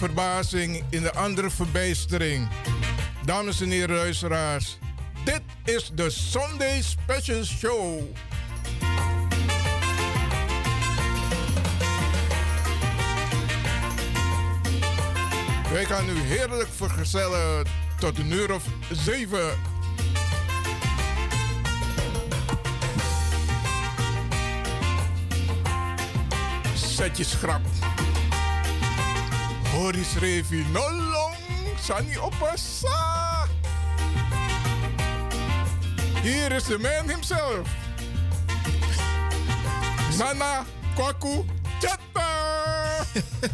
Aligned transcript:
Verbazing 0.00 0.82
in 0.90 1.02
de 1.02 1.12
andere 1.12 1.50
verbijstering. 1.50 2.48
Dames 3.24 3.60
en 3.60 3.70
heren 3.70 3.96
luisteraars, 3.96 4.78
dit 5.24 5.42
is 5.64 5.90
de 5.94 6.10
Sunday 6.10 6.82
Special 6.82 7.44
Show. 7.44 8.02
Wij 15.72 15.84
gaan 15.84 16.08
u 16.08 16.20
heerlijk 16.20 16.68
vergezellen 16.76 17.66
tot 17.98 18.18
een 18.18 18.32
uur 18.32 18.54
of 18.54 18.64
zeven. 18.92 19.58
Zet 26.74 27.16
je 27.16 27.24
schrap. 27.24 27.89
Horis 29.90 30.14
Revi, 30.22 30.62
no 30.70 30.86
long, 30.86 31.34
Sani 31.74 32.14
Opasa. 32.14 32.94
Hier 36.22 36.46
is 36.54 36.70
the 36.70 36.78
man 36.78 37.10
himself. 37.10 37.66
Nana 40.14 40.62
Kwaku 40.94 41.42
Chatta. 41.82 43.02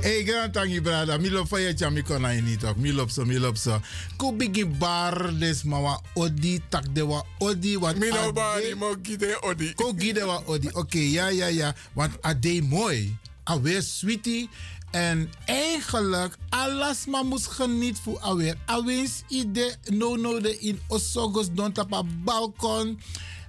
Hey, 0.00 0.22
grand 0.24 0.54
tangi 0.54 0.80
brada, 0.80 1.18
mi 1.20 1.28
lop 1.28 1.48
faya 1.48 1.74
chami 1.74 2.00
kona 2.06 2.32
ini 2.32 2.56
tok, 2.56 2.78
mi 2.78 2.92
lop 2.92 3.10
so, 3.10 3.26
mi 3.26 3.36
lop 3.36 3.58
so. 3.58 3.82
Ku 4.16 4.32
bigi 4.32 4.62
bar 4.64 5.34
des 5.36 5.66
mawa 5.68 6.00
odi 6.16 6.62
tak 6.70 6.88
de 6.94 7.02
wa 7.02 7.20
odi 7.42 7.76
wat 7.76 7.98
Mi 7.98 8.08
no 8.08 8.32
bari 8.32 8.72
mo 8.72 8.94
gide 8.94 9.36
odi. 9.42 9.74
Ko 9.74 9.92
gide 9.92 10.24
wa 10.24 10.40
odi. 10.48 10.70
Oké, 10.72 11.02
ja, 11.12 11.28
ja, 11.28 11.52
ja. 11.52 11.74
Want 11.92 12.14
ade 12.24 12.62
mooi. 12.62 13.10
Alweer 13.44 13.82
sweetie. 13.82 14.48
En 14.90 15.30
eigenlijk, 15.44 16.36
alles 16.48 17.06
maar 17.06 17.24
moest 17.24 17.46
geniet 17.46 17.98
voor 17.98 18.18
alweer. 18.18 18.56
Alweer 18.66 19.08
ide 19.28 19.76
no 19.84 20.16
no 20.16 20.40
de 20.40 20.58
in 20.58 20.80
osogos 20.86 21.52
don 21.52 21.72
tapa 21.72 22.02
balkon. 22.24 23.00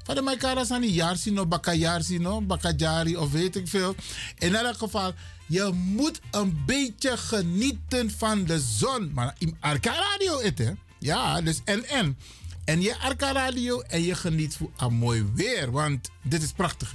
Van 0.04 0.16
de 0.16 0.22
Maikara 0.22 0.64
zijn 0.64 0.82
die 0.82 0.94
jaarsi 0.94 1.32
no, 1.32 1.46
bakajaarsi 1.46 2.18
no, 2.18 2.42
bakajari 2.42 3.18
of 3.18 3.32
weet 3.32 3.56
ik 3.56 3.68
veel. 3.68 3.96
In 4.38 4.56
elk 4.56 4.78
geval, 4.78 5.14
je 5.48 5.72
moet 5.74 6.20
een 6.32 6.62
beetje 6.66 7.18
genieten 7.18 8.12
van 8.12 8.46
de 8.46 8.60
zon. 8.60 9.12
Maar 9.14 9.36
in 9.38 9.58
Arca 9.60 9.94
Radio. 9.94 10.42
Ja, 11.00 11.42
dus 11.42 11.62
en 11.66 11.86
en. 11.86 12.18
En 12.66 12.82
je 12.82 12.98
Arca 12.98 13.32
Radio 13.32 13.80
en 13.82 14.04
je 14.04 14.16
geniet 14.16 14.56
van 14.56 14.72
een 14.78 14.94
mooi 14.94 15.26
weer. 15.34 15.72
Want 15.72 16.10
dit 16.22 16.44
is 16.44 16.52
prachtig. 16.52 16.94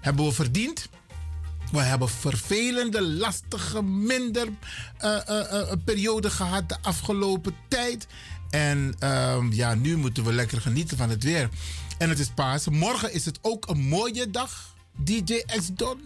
Hebben 0.00 0.24
we 0.24 0.32
verdiend. 0.32 0.88
We 1.74 1.80
hebben 1.80 2.08
vervelende, 2.08 3.02
lastige, 3.02 3.82
minder 3.82 4.48
eh, 4.98 5.72
periode 5.84 6.30
gehad 6.30 6.68
de 6.68 6.76
afgelopen 6.82 7.54
tijd. 7.68 8.06
En 8.50 8.94
ehm, 8.98 9.52
ja, 9.52 9.74
nu 9.74 9.96
moeten 9.96 10.24
we 10.24 10.32
lekker 10.32 10.60
genieten 10.60 10.96
van 10.96 11.10
het 11.10 11.22
weer. 11.22 11.48
En 11.98 12.08
het 12.08 12.18
is 12.18 12.28
Pasen. 12.28 12.74
Morgen 12.74 13.12
is 13.12 13.24
het 13.24 13.38
ook 13.42 13.68
een 13.68 13.80
mooie 13.80 14.30
dag. 14.30 14.74
DJ 14.96 15.42
X 15.46 15.68
Don. 15.72 16.00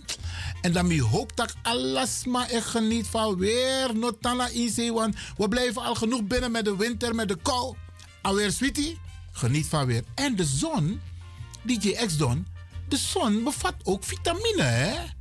En 0.61 0.73
dan 0.73 0.99
hoop 0.99 1.37
dat 1.37 1.55
alles 1.63 2.25
maar 2.25 2.49
echt 2.49 2.67
geniet 2.67 3.07
van 3.07 3.37
weer. 3.37 3.91
Notana 3.95 4.49
in 4.49 4.93
want 4.93 5.17
we 5.37 5.49
blijven 5.49 5.83
al 5.83 5.95
genoeg 5.95 6.25
binnen 6.25 6.51
met 6.51 6.65
de 6.65 6.77
winter, 6.77 7.15
met 7.15 7.29
de 7.29 7.37
kou. 7.43 7.77
Alweer, 8.23 8.53
sweetie, 8.53 8.99
geniet 9.33 9.67
van 9.67 9.87
weer. 9.87 10.03
En 10.15 10.37
de 10.37 10.45
zon, 10.45 11.01
DJ 11.63 11.93
X 12.07 12.17
Don, 12.17 12.47
de 12.89 12.97
zon 12.97 13.45
bevat 13.45 13.75
ook 13.83 14.05
vitamine, 14.05 14.63
hè? 14.63 15.17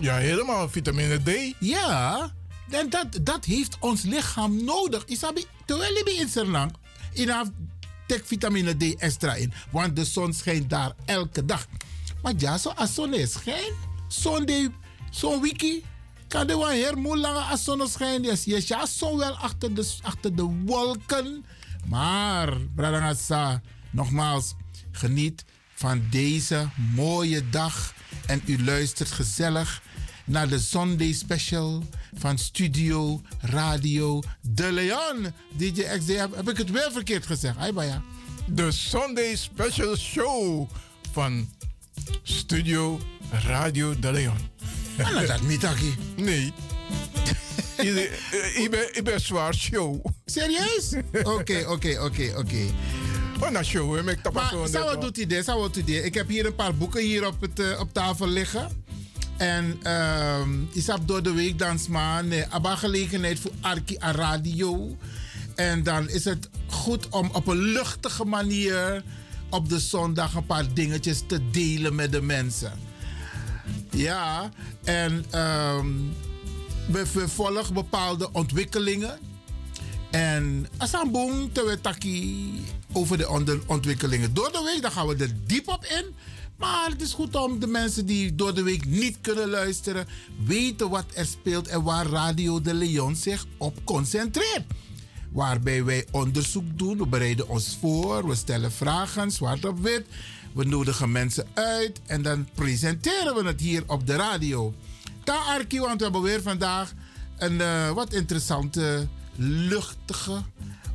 Ja, 0.00 0.16
helemaal 0.16 0.68
vitamine 0.68 1.22
D. 1.22 1.54
Ja, 1.58 2.30
en 2.70 2.90
dat, 2.90 3.06
dat 3.22 3.44
heeft 3.44 3.76
ons 3.80 4.02
lichaam 4.02 4.64
nodig. 4.64 5.04
Isabi, 5.04 5.44
terwijl 5.66 5.94
je 5.94 6.16
in 6.18 6.28
Serlang, 6.28 6.72
in 7.12 7.30
tek 8.06 8.26
vitamine 8.26 8.76
D 8.76 8.96
extra 8.96 9.34
in. 9.34 9.52
Want 9.70 9.96
de 9.96 10.04
zon 10.04 10.32
schijnt 10.32 10.70
daar 10.70 10.92
elke 11.04 11.44
dag. 11.44 11.66
Maar 12.22 12.32
ja, 12.36 12.58
zo 12.58 12.68
als 12.68 12.94
zon 12.94 13.14
is 13.14 13.32
schijn, 13.32 13.72
zo'n 14.08 14.44
de- 14.44 14.70
zo'n 15.10 15.40
wiki, 15.40 15.84
kan 16.28 16.48
er 16.48 16.58
wel 16.58 16.68
heel 16.68 17.16
langer 17.16 17.42
als 17.42 17.64
zon 17.64 17.88
schijnt. 17.88 18.44
Yes, 18.44 18.44
ja, 18.66 18.86
zo 18.86 19.16
wel 19.16 19.32
achter 19.36 19.74
de, 19.74 19.94
achter 20.02 20.34
de 20.36 20.42
wolken. 20.64 21.44
Maar, 21.86 22.56
Bradangasa, 22.74 23.62
nogmaals, 23.90 24.54
geniet 24.92 25.44
van 25.74 26.02
deze 26.10 26.68
mooie 26.94 27.50
dag. 27.50 27.94
En 28.26 28.42
u 28.44 28.64
luistert 28.64 29.10
gezellig 29.10 29.82
naar 30.30 30.48
de 30.48 30.58
Sunday 30.58 31.12
Special 31.12 31.82
van 32.14 32.38
Studio 32.38 33.20
Radio 33.40 34.22
De 34.40 34.72
Leon. 34.72 35.32
DJ 35.56 35.82
XD, 35.98 36.16
heb, 36.16 36.36
heb 36.36 36.48
ik 36.48 36.56
het 36.56 36.70
weer 36.70 36.88
verkeerd 36.92 37.26
gezegd? 37.26 37.56
Hai, 37.56 37.72
Baya. 37.72 38.02
De 38.46 38.70
Sunday 38.72 39.36
Special 39.36 39.96
Show 39.96 40.68
van 41.12 41.48
Studio 42.22 43.00
Radio 43.30 43.98
De 43.98 44.12
Leon. 44.12 44.36
Ah, 44.98 45.10
nou, 45.12 45.26
dat 45.26 45.42
niet, 45.42 45.64
Aki. 45.64 45.94
Nee. 46.16 46.52
Ieder- 47.82 48.10
eh, 48.32 48.62
Ik 48.62 48.70
ben, 48.70 48.96
ik 48.96 49.04
ben 49.04 49.20
zwaar 49.20 49.54
show. 49.54 50.04
Serieus? 50.24 50.92
Oké, 51.22 51.64
oké, 51.68 52.00
oké, 52.00 52.32
oké. 52.36 52.64
Oh, 53.40 53.50
nou 53.50 53.64
show, 53.64 53.96
hè, 53.96 54.02
met 54.02 54.32
Maar 54.32 54.54
zou 54.68 54.90
het 54.90 55.00
doet 55.00 55.16
idee, 55.16 55.42
zou 55.42 55.62
het 55.62 55.76
idee. 55.76 56.02
Ik 56.04 56.14
heb 56.14 56.28
hier 56.28 56.46
een 56.46 56.54
paar 56.54 56.74
boeken 56.74 57.02
hier 57.02 57.26
op, 57.26 57.40
het, 57.40 57.60
eh, 57.60 57.80
op 57.80 57.92
tafel 57.92 58.26
liggen. 58.26 58.79
En 59.40 59.78
ehm 59.82 60.50
is 60.72 60.88
op 60.88 61.08
door 61.08 61.22
de 61.22 61.32
week 61.32 61.58
dans 61.58 61.88
maar 61.88 62.24
abba 62.48 62.76
gelegenheid 62.76 63.38
voor 63.38 63.50
Arki 63.60 63.96
aan 63.98 64.14
radio. 64.14 64.96
En 65.54 65.82
dan 65.82 66.08
is 66.08 66.24
het 66.24 66.48
goed 66.66 67.08
om 67.08 67.30
op 67.32 67.46
een 67.46 67.58
luchtige 67.58 68.24
manier 68.24 69.02
op 69.50 69.68
de 69.68 69.78
zondag 69.78 70.34
een 70.34 70.46
paar 70.46 70.74
dingetjes 70.74 71.22
te 71.26 71.50
delen 71.50 71.94
met 71.94 72.12
de 72.12 72.22
mensen. 72.22 72.72
Ja, 73.90 74.50
en 74.84 75.24
ehm, 75.30 75.88
we 76.86 77.06
vervolgen 77.06 77.74
bepaalde 77.74 78.32
ontwikkelingen. 78.32 79.18
En 80.10 80.66
Asambong 80.76 81.50
te 81.52 81.64
we 81.64 81.80
taki 81.80 82.52
over 82.92 83.18
de 83.18 83.60
ontwikkelingen 83.66 84.34
door 84.34 84.52
de 84.52 84.62
week. 84.64 84.82
Dan 84.82 84.92
gaan 84.92 85.06
we 85.06 85.16
er 85.16 85.32
diep 85.46 85.68
op 85.68 85.84
in. 85.84 86.14
Maar 86.60 86.90
het 86.90 87.02
is 87.02 87.12
goed 87.12 87.36
om 87.36 87.58
de 87.58 87.66
mensen 87.66 88.06
die 88.06 88.34
door 88.34 88.54
de 88.54 88.62
week 88.62 88.84
niet 88.86 89.18
kunnen 89.20 89.48
luisteren, 89.48 90.06
weten 90.44 90.90
wat 90.90 91.04
er 91.14 91.26
speelt 91.26 91.68
en 91.68 91.82
waar 91.82 92.06
Radio 92.06 92.60
de 92.60 92.74
Leon 92.74 93.16
zich 93.16 93.46
op 93.56 93.84
concentreert. 93.84 94.64
waarbij 95.32 95.84
wij 95.84 96.06
onderzoek 96.10 96.78
doen. 96.78 96.98
We 96.98 97.06
bereiden 97.06 97.48
ons 97.48 97.76
voor, 97.80 98.28
we 98.28 98.34
stellen 98.34 98.72
vragen, 98.72 99.30
zwart 99.30 99.64
op 99.64 99.78
wit. 99.78 100.06
We 100.52 100.64
nodigen 100.64 101.12
mensen 101.12 101.46
uit 101.54 102.00
en 102.06 102.22
dan 102.22 102.48
presenteren 102.54 103.34
we 103.34 103.44
het 103.44 103.60
hier 103.60 103.82
op 103.86 104.06
de 104.06 104.16
radio. 104.16 104.74
Ta 105.24 105.36
Arki, 105.36 105.80
want 105.80 105.96
we 105.96 106.02
hebben 106.02 106.22
weer 106.22 106.42
vandaag 106.42 106.92
een 107.38 107.54
uh, 107.54 107.90
wat 107.90 108.12
interessante, 108.12 109.08
luchtige 109.36 110.42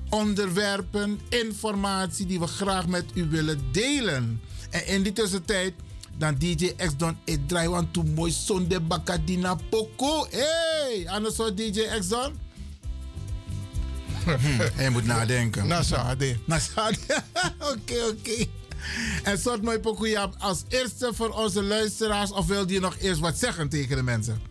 onderwerpen, 0.09 1.19
informatie 1.29 2.25
die 2.25 2.39
we 2.39 2.47
graag 2.47 2.87
met 2.87 3.05
u 3.13 3.29
willen 3.29 3.59
delen. 3.71 4.41
En 4.69 4.87
in 4.87 5.03
die 5.03 5.13
tussentijd, 5.13 5.73
dan 6.17 6.35
DJ 6.37 6.73
X 6.77 6.97
Don 6.97 7.17
ik 7.23 7.47
draai 7.47 7.69
want 7.69 7.93
to 7.93 8.03
mooi 8.03 8.31
zonde 8.31 8.79
bakadina 8.79 9.55
poko. 9.69 10.27
Hey, 10.29 11.05
anders 11.09 11.35
zo 11.35 11.53
DJ 11.53 11.81
X 11.99 12.07
Don. 12.07 12.39
hm, 14.25 14.83
je 14.83 14.89
moet 14.89 15.05
nadenken. 15.05 15.67
Nasade. 15.67 16.37
Nasade. 16.45 16.97
Oké, 17.73 17.95
oké. 18.11 18.45
En 19.23 19.37
soort 19.37 19.61
mooi 19.61 19.79
pokoe 19.79 20.29
als 20.37 20.63
eerste 20.67 21.11
voor 21.13 21.29
onze 21.29 21.63
luisteraars. 21.63 22.31
Of 22.31 22.45
wilde 22.45 22.73
je 22.73 22.79
nog 22.79 22.95
eerst 22.99 23.19
wat 23.19 23.37
zeggen 23.37 23.69
tegen 23.69 23.95
de 23.95 24.03
mensen? 24.03 24.41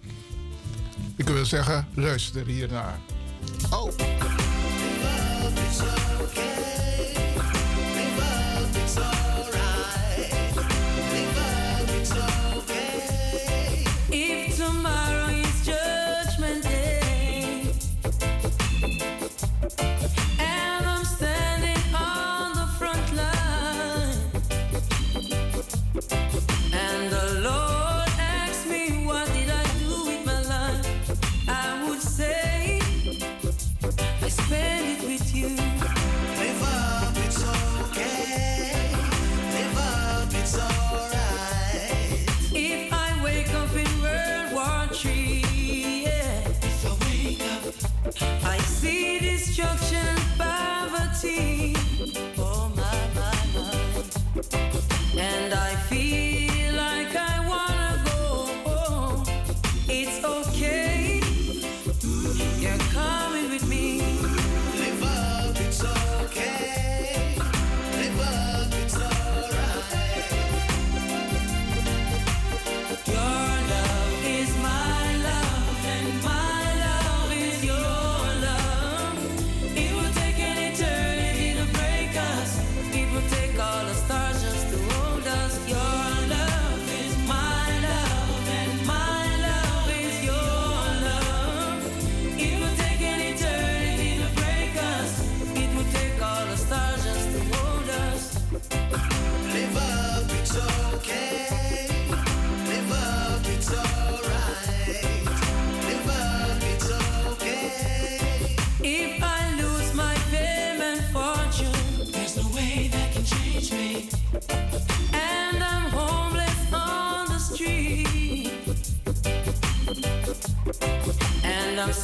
Ik 1.16 1.28
wil 1.28 1.44
zeggen, 1.44 1.88
luister 1.94 2.46
hiernaar. 2.46 2.98
Oh. 3.70 3.90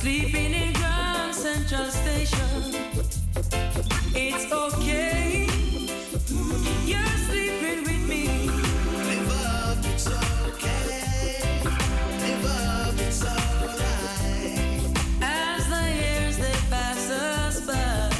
Sleeping 0.00 0.54
in 0.54 0.72
Grand 0.72 1.34
Central 1.34 1.90
Station. 1.90 2.74
It's 4.14 4.50
okay. 4.50 5.46
You're 6.86 7.16
sleeping 7.28 7.80
with 7.84 8.08
me. 8.08 8.24
Live 9.08 9.30
up, 9.30 9.84
it's 9.92 10.06
okay. 10.46 11.42
Live 12.24 12.44
up, 12.44 12.94
it's 13.06 13.22
alright. 13.24 14.58
As 15.20 15.68
the 15.68 15.86
years 16.00 16.36
they 16.38 16.56
pass 16.70 17.10
us 17.10 17.60
by. 17.66 18.10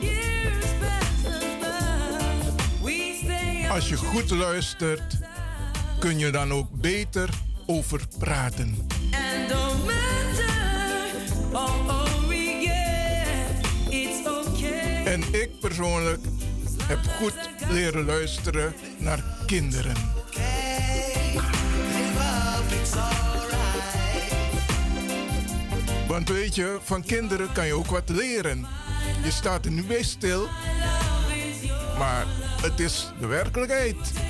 Years 0.00 0.70
pass 0.80 1.24
us 1.24 1.44
by. 1.62 2.84
We 2.84 3.20
stay 3.24 3.68
Als 3.70 3.88
je 3.88 3.96
goed 3.96 4.30
luistert, 4.30 5.18
kun 5.98 6.18
je 6.18 6.30
dan 6.30 6.52
ook 6.52 6.70
beter 6.70 7.28
over 7.66 8.00
praten. 8.18 8.91
Persoonlijk 15.76 16.24
heb 16.82 16.98
goed 17.06 17.50
leren 17.68 18.04
luisteren 18.04 18.74
naar 18.98 19.24
kinderen. 19.46 19.94
Want 26.06 26.28
weet 26.28 26.54
je, 26.54 26.78
van 26.82 27.02
kinderen 27.02 27.52
kan 27.52 27.66
je 27.66 27.74
ook 27.74 27.86
wat 27.86 28.08
leren. 28.08 28.66
Je 29.24 29.30
staat 29.30 29.64
er 29.64 29.72
nu 29.72 29.84
bij 29.84 30.02
stil, 30.02 30.48
maar 31.98 32.26
het 32.62 32.80
is 32.80 33.12
de 33.20 33.26
werkelijkheid. 33.26 34.21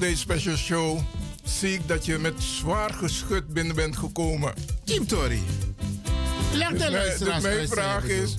Sunday 0.00 0.18
Special 0.18 0.56
Show 0.56 1.00
zie 1.44 1.72
ik 1.74 1.88
dat 1.88 2.04
je 2.04 2.18
met 2.18 2.42
zwaar 2.42 2.90
geschut 2.90 3.48
binnen 3.48 3.76
bent 3.76 3.96
gekomen. 3.96 4.54
Team 4.84 5.06
Tori. 5.06 5.42
Leg 6.52 6.68
de 6.68 6.74
Dus 6.74 6.80
mijn, 6.80 6.92
luisteraars 6.92 7.42
dus 7.42 7.42
mijn 7.42 7.58
uit, 7.58 7.68
vraag 7.68 8.06
je 8.06 8.22
is, 8.22 8.36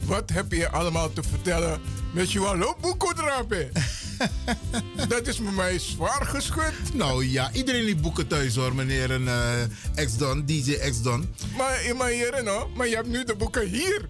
wat 0.00 0.30
heb 0.30 0.52
je 0.52 0.70
allemaal 0.70 1.12
te 1.12 1.22
vertellen 1.22 1.80
met 2.12 2.32
Johan 2.32 2.58
Loopboekodrape? 2.58 3.68
Dat 5.08 5.26
is 5.26 5.38
met 5.38 5.54
mij 5.54 5.78
zwaar 5.78 6.26
geschud. 6.26 6.94
Nou 6.94 7.24
ja, 7.26 7.52
iedereen 7.52 7.84
die 7.84 7.96
boeken 7.96 8.26
thuis 8.26 8.54
hoor, 8.54 8.74
meneer 8.74 9.10
een 9.10 9.28
eh, 9.28 9.62
ex-don, 9.94 10.46
DJ 10.46 10.72
ex-don. 10.72 11.34
Maar, 11.56 11.96
maar 11.96 12.08
heren, 12.08 12.44
no, 12.44 12.70
maar 12.74 12.88
je 12.88 12.94
hebt 12.94 13.08
nu 13.08 13.24
de 13.24 13.34
boeken 13.34 13.68
hier. 13.68 14.08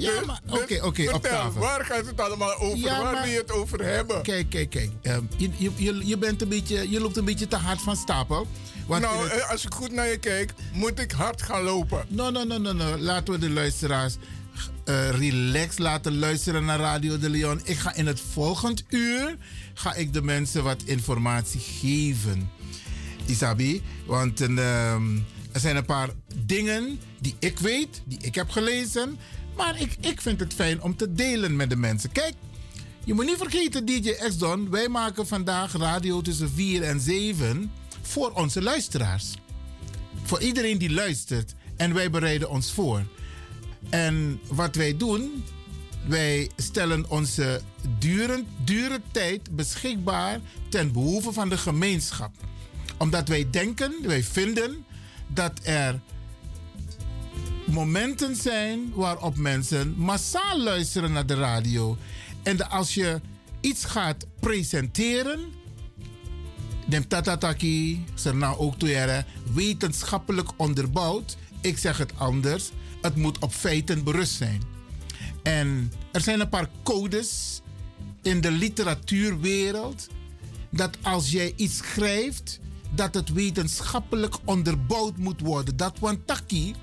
Ja, 0.00 0.18
Dus- 0.18 0.26
maar 0.26 0.40
dus 0.44 0.60
oké, 0.62 0.74
oké, 0.84 1.02
op 1.02 1.10
vertel, 1.20 1.52
waar 1.52 1.84
gaat 1.84 2.06
het 2.06 2.20
allemaal 2.20 2.54
over? 2.58 2.78
Ja, 2.78 3.02
waar 3.02 3.12
maar- 3.12 3.22
wil 3.22 3.32
je 3.32 3.38
het 3.38 3.52
over 3.52 3.84
hebben? 3.84 4.22
Kijk, 4.22 4.50
kijk, 4.50 4.70
kijk. 4.70 4.90
Ehm, 5.02 5.22
je, 5.36 5.50
je, 5.56 5.70
je, 5.76 6.06
je 6.06 6.18
bent 6.18 6.42
een 6.42 6.48
beetje, 6.48 6.90
je 6.90 7.00
loopt 7.00 7.16
een 7.16 7.24
beetje 7.24 7.48
te 7.48 7.56
hard 7.56 7.82
van 7.82 7.96
stapel. 7.96 8.46
Want 8.86 9.02
nou, 9.02 9.28
het- 9.28 9.40
eh, 9.40 9.50
als 9.50 9.64
ik 9.64 9.74
goed 9.74 9.92
naar 9.92 10.08
je 10.08 10.18
kijk, 10.18 10.52
moet 10.72 10.98
ik 11.00 11.10
hard 11.12 11.42
gaan 11.42 11.62
lopen. 11.62 12.04
No, 12.08 12.30
no, 12.30 12.44
no, 12.44 12.58
no, 12.58 12.72
no. 12.72 12.98
Laten 12.98 13.32
we 13.32 13.38
de 13.40 13.50
luisteraars 13.50 14.16
eh 14.84 15.10
relax 15.10 15.78
laten 15.78 16.18
luisteren 16.18 16.64
naar 16.64 16.78
Radio 16.78 17.18
de 17.18 17.30
Leon. 17.30 17.60
Ik 17.64 17.76
ga 17.78 17.94
in 17.94 18.06
het 18.06 18.20
volgend 18.32 18.84
uur 18.88 19.36
ga 19.74 19.94
ik 19.94 20.12
de 20.12 20.22
mensen 20.22 20.62
wat 20.64 20.82
informatie 20.84 21.60
geven. 21.60 22.50
Isabi, 23.26 23.82
want 24.06 24.40
ehm, 24.40 25.16
er 25.52 25.60
zijn 25.60 25.76
een 25.76 25.84
paar 25.84 26.08
dingen 26.34 27.00
die 27.20 27.34
ik 27.38 27.58
weet, 27.58 28.02
die 28.04 28.18
ik 28.20 28.34
heb 28.34 28.50
gelezen. 28.50 29.18
Maar 29.58 29.80
ik, 29.80 29.96
ik 30.00 30.20
vind 30.20 30.40
het 30.40 30.54
fijn 30.54 30.82
om 30.82 30.96
te 30.96 31.12
delen 31.12 31.56
met 31.56 31.70
de 31.70 31.76
mensen. 31.76 32.12
Kijk, 32.12 32.34
je 33.04 33.14
moet 33.14 33.26
niet 33.26 33.36
vergeten, 33.36 33.84
DJ 33.84 34.10
X-Don, 34.10 34.70
wij 34.70 34.88
maken 34.88 35.26
vandaag 35.26 35.72
radio 35.72 36.20
tussen 36.20 36.50
4 36.50 36.82
en 36.82 37.00
7 37.00 37.72
voor 38.02 38.30
onze 38.30 38.62
luisteraars 38.62 39.34
voor 40.28 40.40
iedereen 40.40 40.78
die 40.78 40.90
luistert. 40.92 41.54
En 41.76 41.94
wij 41.94 42.10
bereiden 42.10 42.50
ons 42.50 42.72
voor. 42.72 43.02
En 43.88 44.40
wat 44.48 44.74
wij 44.74 44.96
doen, 44.96 45.44
wij 46.06 46.50
stellen 46.56 47.10
onze 47.10 47.60
dure, 47.98 48.44
dure 48.64 49.00
tijd 49.10 49.56
beschikbaar 49.56 50.40
ten 50.68 50.92
behoeve 50.92 51.32
van 51.32 51.48
de 51.48 51.58
gemeenschap. 51.58 52.30
Omdat 52.96 53.28
wij 53.28 53.50
denken, 53.50 53.94
wij 54.02 54.22
vinden 54.22 54.84
dat 55.26 55.52
er 55.62 56.00
momenten 57.72 58.36
zijn 58.36 58.92
waarop 58.94 59.36
mensen 59.36 59.94
massaal 59.96 60.58
luisteren 60.58 61.12
naar 61.12 61.26
de 61.26 61.34
radio. 61.34 61.96
En 62.42 62.70
als 62.70 62.94
je 62.94 63.20
iets 63.60 63.84
gaat 63.84 64.26
presenteren, 64.40 65.40
Dem 66.88 67.08
tatataki, 67.08 68.04
Serna 68.14 68.54
ook 68.56 68.78
toeren, 68.78 69.26
wetenschappelijk 69.54 70.48
onderbouwd. 70.56 71.36
Ik 71.60 71.78
zeg 71.78 71.98
het 71.98 72.12
anders. 72.16 72.70
Het 73.00 73.16
moet 73.16 73.38
op 73.38 73.52
feiten 73.52 74.04
berust 74.04 74.32
zijn. 74.32 74.62
En 75.42 75.92
er 76.12 76.20
zijn 76.20 76.40
een 76.40 76.48
paar 76.48 76.68
codes 76.82 77.60
in 78.22 78.40
de 78.40 78.50
literatuurwereld. 78.50 80.08
Dat 80.70 80.98
als 81.02 81.30
jij 81.30 81.52
iets 81.56 81.76
schrijft, 81.76 82.60
dat 82.90 83.14
het 83.14 83.32
wetenschappelijk 83.32 84.34
onderbouwd 84.44 85.16
moet 85.16 85.40
worden. 85.40 85.76
Dat 85.76 85.98
want 85.98 86.26
taki, 86.26 86.74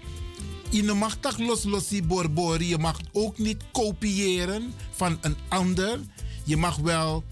je 0.69 0.93
mag 0.93 1.15
tak 1.19 1.37
los 1.37 1.63
losi 1.63 2.03
borbori. 2.03 2.67
Je 2.67 2.77
mag 2.77 2.99
ook 3.11 3.37
niet 3.37 3.63
kopiëren 3.71 4.73
van 4.91 5.17
een 5.21 5.35
ander. 5.47 5.99
Je 6.43 6.57
mag 6.57 6.75
wel 6.75 7.23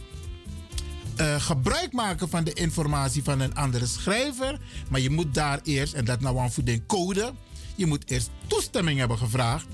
eh, 1.16 1.42
gebruik 1.42 1.94
maken 1.94 2.30
van 2.30 2.44
de 2.44 2.54
informatie 2.54 3.24
van 3.24 3.40
een 3.40 3.56
andere 3.56 3.86
schrijver. 3.86 4.60
Maar 4.90 5.00
je 5.00 5.10
moet 5.10 5.34
daar 5.34 5.60
eerst, 5.64 5.94
en 5.94 6.06
dat 6.06 6.22
nou 6.22 6.38
een 6.38 6.52
voor 6.52 6.64
de 6.64 6.86
code, 6.86 7.34
je 7.76 7.86
moet 7.86 8.10
eerst 8.10 8.30
toestemming 8.48 9.00
hebben 9.00 9.18
gevraagd. 9.18 9.68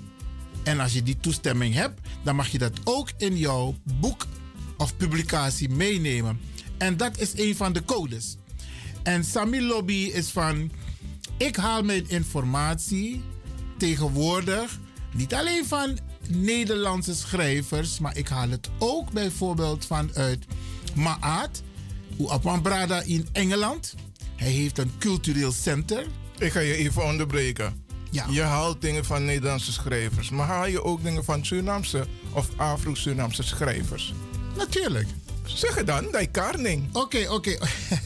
En 0.63 0.79
als 0.79 0.93
je 0.93 1.03
die 1.03 1.17
toestemming 1.17 1.73
hebt, 1.73 1.99
dan 2.23 2.35
mag 2.35 2.47
je 2.47 2.57
dat 2.57 2.79
ook 2.83 3.09
in 3.17 3.37
jouw 3.37 3.75
boek 3.99 4.25
of 4.77 4.97
publicatie 4.97 5.69
meenemen. 5.69 6.39
En 6.77 6.97
dat 6.97 7.19
is 7.19 7.37
een 7.37 7.55
van 7.55 7.73
de 7.73 7.85
codes. 7.85 8.37
En 9.03 9.23
Sami 9.23 9.61
Lobby 9.61 10.09
is 10.13 10.29
van, 10.29 10.71
ik 11.37 11.55
haal 11.55 11.83
mijn 11.83 12.09
informatie 12.09 13.23
tegenwoordig 13.79 14.79
niet 15.11 15.33
alleen 15.33 15.65
van 15.65 15.97
Nederlandse 16.27 17.15
schrijvers, 17.15 17.99
maar 17.99 18.17
ik 18.17 18.27
haal 18.27 18.49
het 18.49 18.69
ook 18.77 19.11
bijvoorbeeld 19.11 19.85
vanuit 19.85 20.45
Maat, 20.95 21.61
Uapan 22.19 22.61
Brada 22.61 23.01
in 23.01 23.27
Engeland. 23.31 23.95
Hij 24.35 24.51
heeft 24.51 24.77
een 24.77 24.91
cultureel 24.97 25.51
center. 25.51 26.07
Ik 26.37 26.51
ga 26.51 26.59
je 26.59 26.75
even 26.75 27.05
onderbreken. 27.05 27.83
Ja. 28.11 28.25
Je 28.29 28.41
haalt 28.41 28.81
dingen 28.81 29.05
van 29.05 29.25
Nederlandse 29.25 29.71
schrijvers, 29.71 30.29
maar 30.29 30.47
haal 30.47 30.67
je 30.67 30.83
ook 30.83 31.03
dingen 31.03 31.23
van 31.23 31.45
Surinaamse 31.45 32.07
of 32.33 32.49
Afro-Surinaamse 32.55 33.43
schrijvers? 33.43 34.13
Natuurlijk. 34.57 35.07
Zeg 35.53 35.75
het 35.75 35.87
dan, 35.87 36.07
die 36.11 36.27
karning. 36.27 36.95
Oké, 36.95 37.27
oké. 37.29 37.57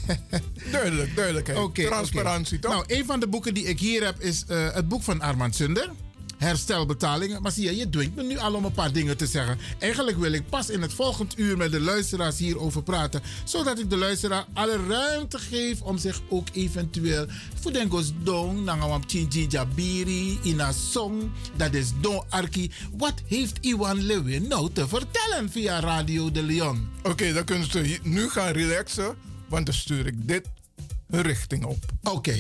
Duidelijk, 0.72 1.16
duidelijkheid. 1.16 1.60
Oké, 1.60 1.86
Transparantie, 1.86 2.60
toch? 2.60 2.72
Nou, 2.72 2.84
een 2.88 3.06
van 3.06 3.20
de 3.20 3.28
boeken 3.28 3.54
die 3.54 3.64
ik 3.64 3.80
hier 3.80 4.06
heb 4.06 4.20
is 4.20 4.44
eh, 4.48 4.74
het 4.74 4.88
boek 4.88 5.04
van 5.04 5.22
Armand 5.22 5.56
Sunder. 5.56 5.90
Herstelbetalingen. 6.38 7.42
Maar 7.42 7.52
zie 7.52 7.64
je, 7.64 7.76
je 7.76 7.90
dwingt 7.90 8.16
me 8.16 8.24
nu 8.24 8.38
al 8.38 8.54
om 8.54 8.66
een 8.66 8.72
paar 8.72 8.92
dingen 8.92 9.18
te 9.18 9.28
zeggen. 9.28 9.58
Eigenlijk 9.80 10.18
wil 10.18 10.32
ik 10.32 10.50
pas 10.50 10.70
in 10.70 10.82
het 10.82 10.94
volgend 10.94 11.40
uur 11.40 11.58
met 11.58 11.72
de 11.72 11.80
luisteraars 11.80 12.38
hierover 12.38 12.84
praten. 12.84 13.22
Zodat 13.44 13.80
ik 13.80 13.90
de 13.90 13.98
luisteraar 13.98 14.46
alle 14.54 14.80
ruimte 14.88 15.40
geef 15.40 15.82
om 15.82 15.98
zich 15.98 16.22
ook 16.30 16.48
eventueel... 16.54 17.26
Voor 17.62 17.72
dong, 18.24 18.64
nangawam 18.64 19.04
chinji 19.08 19.48
jabiri, 19.48 20.40
ina 20.44 20.72
song. 20.72 21.32
Dat 21.56 21.74
is 21.74 21.92
don 22.02 22.24
arki. 22.30 22.72
Wat 22.98 23.22
heeft 23.28 23.58
Iwan 23.62 24.02
Lewin 24.02 24.48
nou 24.48 24.72
te 24.74 24.88
vertellen 24.88 25.50
via 25.50 25.80
Radio 25.80 26.32
de 26.32 26.44
Leon? 26.44 26.90
Oké, 27.04 27.34
dan 27.34 27.44
kunnen 27.44 27.72
ze 27.72 28.00
nu 28.04 28.30
gaan 28.30 28.52
relaxen, 28.52 29.16
want 29.48 29.66
dan 29.66 29.76
stuur 29.76 30.08
ik 30.08 30.28
dit 30.28 30.48
richting 31.10 31.66
op. 31.66 31.86
Oké. 32.04 32.40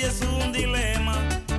Ya 0.00 0.08
es 0.08 0.20
un 0.22 0.52
dilema. 0.52 1.14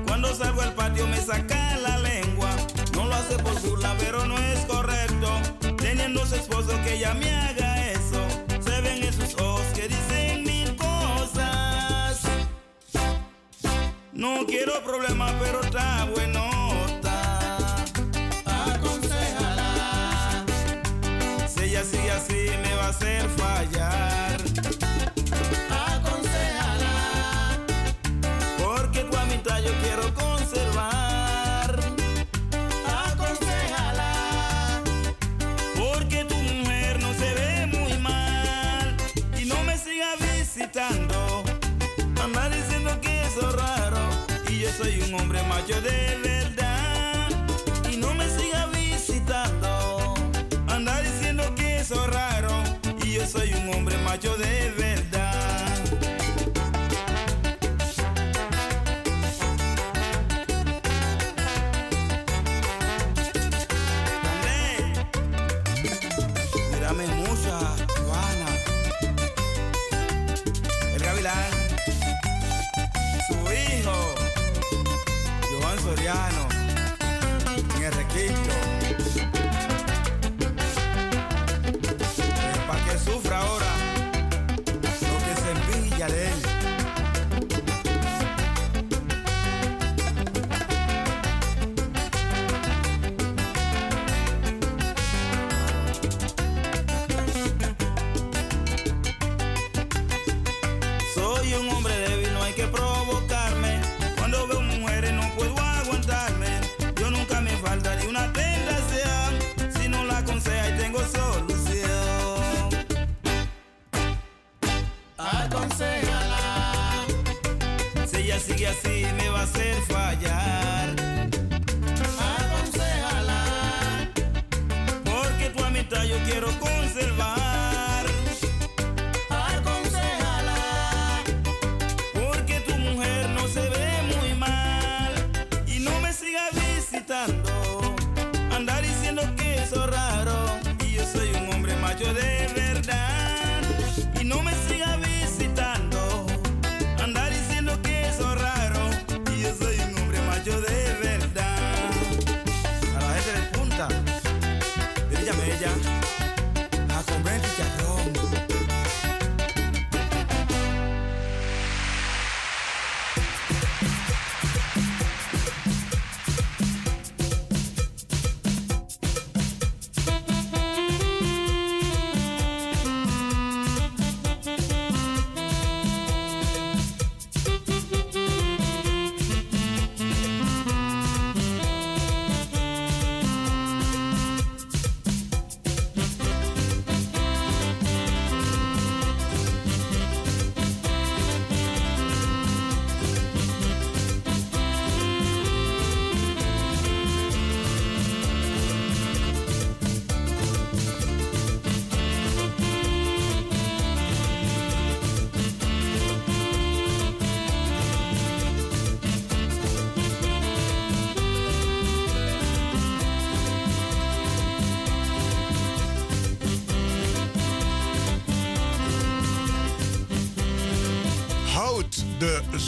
Cuando 0.08 0.34
salgo 0.34 0.62
al 0.62 0.74
patio 0.74 1.08
me 1.08 1.18
saca 1.18 1.78
la 1.78 1.98
lengua. 2.00 2.50
No 2.94 3.06
lo 3.06 3.16
hace 3.16 3.38
por 3.38 3.60
burla, 3.62 3.96
pero 4.00 4.26
no 4.26 4.38
es 4.38 4.60
correcto. 4.66 5.30
Teniendo 5.78 6.26
su 6.26 6.36
esposo 6.36 6.80
que 6.84 6.96
ella 6.96 7.14
me 7.14 7.32
haga 7.32 7.92
eso. 7.92 8.26
Se 8.60 8.82
ven 8.82 9.04
en 9.04 9.14
sus 9.14 9.36
ojos 9.40 9.66
que 9.74 9.88
dicen 9.88 10.44
mil 10.44 10.76
cosas. 10.76 12.22
No 14.14 14.46
quiero 14.46 14.84
problemas, 14.84 15.34
pero 15.40 15.62
está 15.62 16.06
bueno. 16.14 16.44
Aconsejala. 18.46 20.46
Si 21.48 21.64
ella 21.64 21.84
sigue 21.84 22.12
así, 22.12 22.50
me 22.62 22.76
va 22.76 22.86
a 22.86 22.90
hacer 22.90 23.28
fallar. 23.30 24.13
Un 45.72 46.13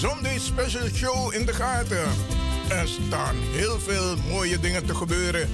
Sunday 0.06 0.40
Special 0.40 0.88
Show 0.94 1.34
in 1.34 1.46
de 1.46 1.54
gaten. 1.54 2.08
Er 2.70 2.88
staan 2.88 3.36
heel 3.36 3.80
veel 3.80 4.16
mooie 4.30 4.60
dingen 4.60 4.86
te 4.86 4.96
gebeuren. 4.96 5.50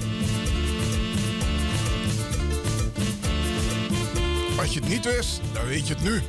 Als 4.59 4.73
je 4.73 4.79
het 4.79 4.89
niet 4.89 5.05
wist, 5.05 5.41
dan 5.53 5.65
weet 5.65 5.87
je 5.87 5.93
het 5.93 6.03
nu. 6.03 6.21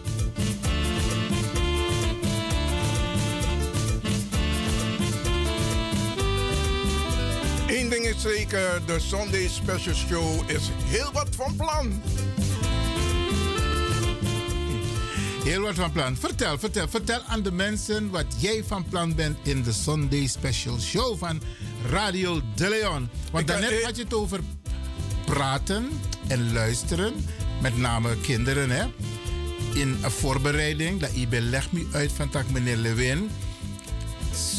Eén 7.67 7.89
ding 7.89 8.05
is 8.05 8.23
zeker, 8.23 8.87
de 8.87 9.01
Sunday 9.01 9.49
Special 9.49 9.95
Show 9.95 10.51
is 10.51 10.71
heel 10.85 11.13
wat 11.13 11.29
van 11.37 11.57
plan. 11.57 12.03
Heel 15.43 15.61
wat 15.61 15.75
van 15.75 15.93
plan. 15.93 16.17
Vertel, 16.17 16.59
vertel, 16.59 16.89
vertel 16.89 17.23
aan 17.23 17.43
de 17.43 17.53
mensen 17.53 18.11
wat 18.11 18.27
jij 18.39 18.65
van 18.67 18.85
plan 18.85 19.15
bent 19.15 19.39
in 19.43 19.63
de 19.63 19.73
Sunday 19.73 20.27
Special 20.27 20.81
Show 20.81 21.19
van 21.19 21.43
Radio 21.91 22.41
De 22.55 22.69
Leon. 22.69 23.09
Want 23.31 23.43
Ik 23.43 23.47
daarnet 23.47 23.71
eh, 23.71 23.85
had 23.85 23.97
je 23.97 24.03
het 24.03 24.15
over 24.15 24.41
praten 25.25 25.89
en 26.29 26.53
luisteren, 26.53 27.13
met 27.61 27.77
name 27.77 28.17
kinderen, 28.17 28.71
hè? 28.71 28.85
In 29.75 29.99
een 30.03 30.11
voorbereiding, 30.11 31.01
dat 31.01 31.11
IB 31.13 31.33
legt 31.41 31.73
me 31.73 31.87
uit 31.93 32.13
van 32.13 32.29
tak 32.29 32.51
meneer 32.51 32.77
Lewin. 32.77 33.31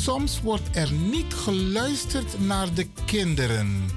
Soms 0.01 0.41
wordt 0.41 0.69
er 0.71 0.91
niet 0.91 1.33
geluisterd 1.33 2.39
naar 2.39 2.73
de 2.73 2.87
kinderen. 3.05 3.89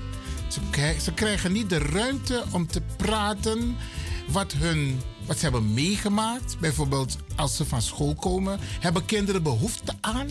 Ze 1.03 1.13
krijgen 1.15 1.53
niet 1.53 1.71
de 1.71 1.79
ruimte 1.79 2.45
om 2.51 2.67
te 2.67 2.83
praten 2.97 3.77
wat, 4.29 4.53
hun, 4.53 5.01
wat 5.27 5.37
ze 5.37 5.43
hebben 5.43 5.75
meegemaakt. 5.75 6.57
Bijvoorbeeld 6.59 7.17
als 7.37 7.57
ze 7.57 7.65
van 7.65 7.83
school 7.83 8.15
komen, 8.15 8.59
hebben 8.81 9.05
kinderen 9.05 9.43
behoefte 9.43 9.95
aan 10.01 10.31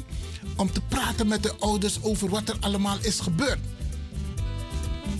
om 0.55 0.71
te 0.71 0.81
praten 0.81 1.27
met 1.27 1.43
de 1.43 1.55
ouders 1.59 2.03
over 2.03 2.29
wat 2.29 2.49
er 2.49 2.57
allemaal 2.59 2.97
is 3.01 3.19
gebeurd. 3.19 3.59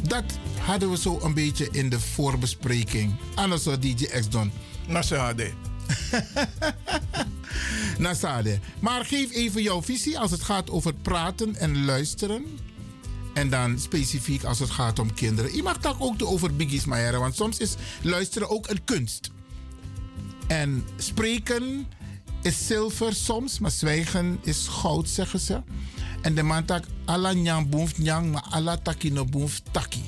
Dat 0.01 0.23
hadden 0.59 0.89
we 0.89 0.97
zo 0.97 1.19
een 1.21 1.33
beetje 1.33 1.67
in 1.71 1.89
de 1.89 1.99
voorbespreking. 1.99 3.15
Anders 3.35 3.63
zou 3.63 3.79
DJ 3.79 4.05
X 4.05 4.29
doen. 4.29 4.51
Nasade. 4.87 5.51
Nasade. 7.97 8.59
Maar 8.79 9.05
geef 9.05 9.31
even 9.31 9.61
jouw 9.61 9.81
visie 9.81 10.19
als 10.19 10.31
het 10.31 10.41
gaat 10.41 10.69
over 10.69 10.93
praten 10.93 11.55
en 11.55 11.85
luisteren. 11.85 12.45
En 13.33 13.49
dan 13.49 13.79
specifiek 13.79 14.43
als 14.43 14.59
het 14.59 14.69
gaat 14.69 14.99
om 14.99 15.13
kinderen. 15.13 15.55
Je 15.55 15.63
mag 15.63 15.75
het 15.75 15.99
ook 15.99 16.23
over 16.23 16.55
biggies 16.55 16.85
maar 16.85 17.19
want 17.19 17.35
soms 17.35 17.57
is 17.57 17.75
luisteren 18.01 18.49
ook 18.49 18.69
een 18.69 18.83
kunst. 18.83 19.29
En 20.47 20.85
spreken 20.97 21.87
is 22.41 22.67
zilver 22.67 23.13
soms, 23.13 23.59
maar 23.59 23.71
zwijgen 23.71 24.39
is 24.43 24.67
goud, 24.67 25.09
zeggen 25.09 25.39
ze. 25.39 25.61
En 26.21 26.35
de 26.35 26.43
man 26.43 26.65
tak 26.65 26.83
alla 27.05 27.33
nyang 27.33 27.69
boef 27.69 27.97
nyang, 27.97 28.31
maar 28.31 28.45
alla 28.49 28.77
taki 28.77 29.11
no 29.11 29.25
boef 29.25 29.61
taki. 29.71 30.03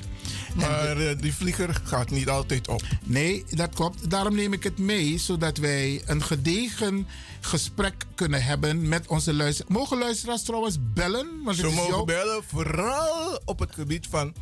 Maar 0.56 0.96
eh, 0.96 1.18
die 1.20 1.34
vlieger 1.34 1.80
gaat 1.84 2.10
niet 2.10 2.28
altijd 2.28 2.68
op. 2.68 2.82
Nee, 3.04 3.44
dat 3.50 3.74
klopt. 3.74 4.10
Daarom 4.10 4.34
neem 4.34 4.52
ik 4.52 4.62
het 4.62 4.78
mee, 4.78 5.18
zodat 5.18 5.56
wij 5.56 6.02
een 6.06 6.22
gedegen 6.22 7.06
gesprek 7.40 8.04
kunnen 8.14 8.42
hebben 8.44 8.88
met 8.88 9.06
onze 9.06 9.34
luisteraars. 9.34 9.72
Mogen 9.76 9.98
luisteraars 9.98 10.42
trouwens 10.42 10.76
bellen? 10.94 11.26
Want 11.44 11.56
Ze 11.56 11.62
mogen 11.66 11.86
jouw- 11.88 12.04
bellen, 12.04 12.42
vooral 12.46 13.40
op 13.44 13.58
het 13.58 13.74
gebied 13.74 14.06
van 14.10 14.34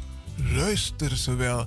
luisteren 0.54 1.16
ze 1.16 1.34
wel 1.34 1.66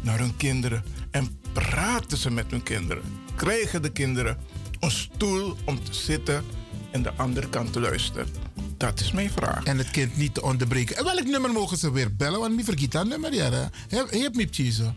naar 0.00 0.18
hun 0.18 0.36
kinderen 0.36 0.84
en 1.10 1.40
praten 1.52 2.18
ze 2.18 2.30
met 2.30 2.46
hun 2.50 2.62
kinderen. 2.62 3.02
Krijgen 3.38 3.82
de 3.82 3.92
kinderen 3.92 4.36
een 4.80 4.90
stoel 4.90 5.56
om 5.64 5.84
te 5.84 5.94
zitten 5.94 6.44
en 6.90 7.02
de 7.02 7.12
andere 7.16 7.48
kant 7.48 7.72
te 7.72 7.80
luisteren? 7.80 8.26
Dat 8.76 9.00
is 9.00 9.12
mijn 9.12 9.30
vraag. 9.30 9.64
En 9.64 9.78
het 9.78 9.90
kind 9.90 10.16
niet 10.16 10.34
te 10.34 10.42
onderbreken. 10.42 10.96
En 10.96 11.04
welk 11.04 11.24
nummer 11.24 11.50
mogen 11.52 11.76
ze 11.76 11.92
weer 11.92 12.16
bellen? 12.16 12.40
Want 12.40 12.54
wie 12.54 12.64
vergeet 12.64 12.92
dat 12.92 13.06
nummer, 13.06 13.34
ja. 13.34 13.70
Je 13.88 14.06
hebt 14.10 14.36
me 14.36 14.46
kiezen. 14.46 14.96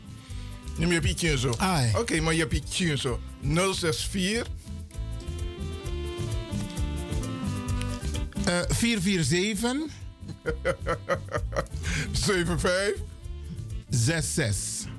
Je 0.77 0.87
hebt 0.87 1.05
iets 1.05 1.41
zo. 1.41 1.53
Oké, 1.97 2.21
maar 2.21 2.33
je 2.33 2.39
hebt 2.39 2.53
iets 2.53 3.01
zo. 3.01 3.19
064 3.41 4.47
Eh 8.45 8.59
447 8.69 9.91
75 12.11 13.03
66. 13.89 14.89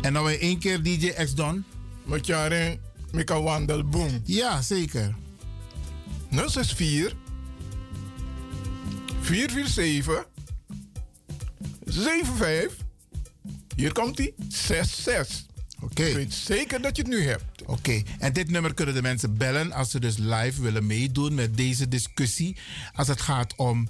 En 0.00 0.12
dan 0.12 0.24
weer 0.24 0.40
één 0.40 0.58
keer 0.58 0.82
DJ 0.82 1.10
X 1.10 1.34
Don. 1.34 1.64
Met 2.08 2.26
jaren 2.26 2.80
Mika 3.12 3.42
Wandel 3.42 3.84
Boom. 3.84 4.20
Ja, 4.24 4.62
zeker. 4.62 5.14
064 6.30 7.16
447 9.20 10.26
75 11.84 12.76
Hier 13.76 13.92
komt 13.92 14.18
hij 14.18 14.34
66. 14.48 15.46
Oké. 15.80 16.04
Ik 16.04 16.14
weet 16.14 16.34
zeker 16.34 16.80
dat 16.80 16.96
je 16.96 17.02
het 17.02 17.10
nu 17.10 17.22
hebt. 17.22 17.62
Oké, 17.66 18.02
en 18.18 18.32
dit 18.32 18.50
nummer 18.50 18.74
kunnen 18.74 18.94
de 18.94 19.02
mensen 19.02 19.36
bellen 19.36 19.72
als 19.72 19.90
ze 19.90 20.00
dus 20.00 20.16
live 20.16 20.62
willen 20.62 20.86
meedoen 20.86 21.34
met 21.34 21.56
deze 21.56 21.88
discussie. 21.88 22.56
Als 22.92 23.08
het 23.08 23.20
gaat 23.20 23.56
om 23.56 23.88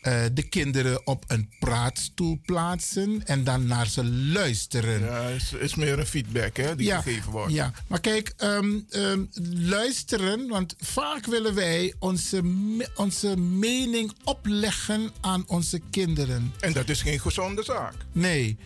eh, 0.00 0.22
de 0.32 0.42
kinderen 0.42 1.06
op 1.06 1.24
een 1.26 1.48
praatstoel 1.58 2.38
plaatsen 2.44 3.26
en 3.26 3.44
dan 3.44 3.66
naar 3.66 3.86
ze 3.86 4.04
luisteren. 4.04 5.00
Ja, 5.00 5.28
is, 5.28 5.52
is 5.52 5.74
meer 5.74 5.98
een 5.98 6.06
feedback 6.06 6.56
hè, 6.56 6.76
die 6.76 6.92
gegeven 6.92 7.32
wordt. 7.32 7.52
Ja, 7.52 7.72
maar 7.86 8.00
kijk, 8.00 8.32
ehm, 8.36 8.78
ehm, 8.90 9.24
luisteren, 9.52 10.48
want 10.48 10.74
vaak 10.78 11.26
willen 11.26 11.54
wij 11.54 11.94
onze, 11.98 12.42
onze 12.94 13.36
mening 13.36 14.12
opleggen 14.24 15.10
aan 15.20 15.44
onze 15.46 15.80
kinderen. 15.90 16.52
En 16.60 16.72
dat 16.72 16.88
is 16.88 17.02
geen 17.02 17.20
gezonde 17.20 17.62
zaak. 17.62 17.94
Nee. 18.12 18.58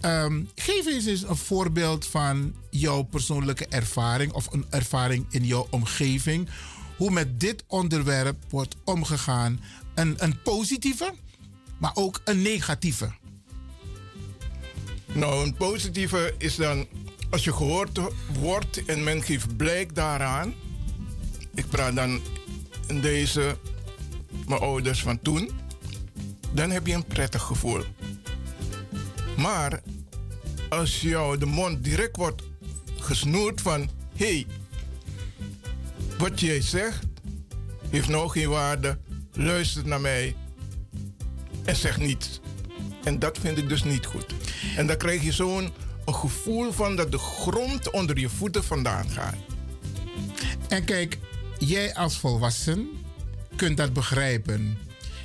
Ehm, 0.00 0.42
geef 0.54 0.86
eens 0.86 1.06
eens 1.06 1.22
een 1.22 1.36
voorbeeld 1.36 2.06
van 2.06 2.54
jouw 2.70 3.02
persoonlijke 3.02 3.66
ervaring 3.66 4.32
of 4.32 4.52
een 4.52 4.66
ervaring 4.70 5.26
in 5.30 5.44
jouw 5.44 5.66
omgeving. 5.70 6.48
hoe 6.96 7.10
met 7.10 7.40
dit 7.40 7.64
onderwerp 7.66 8.36
wordt 8.48 8.76
omgegaan. 8.84 9.60
Een, 9.98 10.14
een 10.18 10.42
positieve, 10.42 11.14
maar 11.78 11.90
ook 11.94 12.20
een 12.24 12.42
negatieve. 12.42 13.10
Nou, 15.12 15.46
een 15.46 15.54
positieve 15.54 16.34
is 16.38 16.56
dan 16.56 16.86
als 17.30 17.44
je 17.44 17.52
gehoord 17.52 17.98
wordt 18.40 18.84
en 18.84 19.04
men 19.04 19.22
geeft 19.22 19.56
blijk 19.56 19.94
daaraan. 19.94 20.54
Ik 21.54 21.66
praat 21.68 21.94
dan 21.94 22.20
in 22.86 23.00
deze, 23.00 23.56
mijn 24.46 24.60
ouders 24.60 25.02
van 25.02 25.22
toen. 25.22 25.50
Dan 26.52 26.70
heb 26.70 26.86
je 26.86 26.94
een 26.94 27.06
prettig 27.06 27.42
gevoel. 27.42 27.82
Maar 29.36 29.82
als 30.68 31.00
jou 31.00 31.38
de 31.38 31.46
mond 31.46 31.84
direct 31.84 32.16
wordt 32.16 32.42
gesnoerd 32.98 33.60
van... 33.60 33.90
hé, 34.16 34.26
hey, 34.26 34.46
wat 36.18 36.40
jij 36.40 36.60
zegt 36.60 37.06
heeft 37.90 38.08
nou 38.08 38.28
geen 38.28 38.48
waarde. 38.48 38.98
Luister 39.38 39.86
naar 39.86 40.00
mij 40.00 40.36
en 41.64 41.76
zeg 41.76 41.98
niets. 41.98 42.40
En 43.04 43.18
dat 43.18 43.38
vind 43.38 43.58
ik 43.58 43.68
dus 43.68 43.84
niet 43.84 44.06
goed. 44.06 44.26
En 44.76 44.86
dan 44.86 44.96
krijg 44.96 45.22
je 45.22 45.32
zo'n 45.32 45.70
gevoel 46.06 46.72
van 46.72 46.96
dat 46.96 47.10
de 47.10 47.18
grond 47.18 47.90
onder 47.90 48.18
je 48.18 48.28
voeten 48.28 48.64
vandaan 48.64 49.10
gaat. 49.10 49.34
En 50.68 50.84
kijk, 50.84 51.18
jij 51.58 51.94
als 51.94 52.18
volwassen 52.18 52.88
kunt 53.56 53.76
dat 53.76 53.92
begrijpen. 53.92 54.78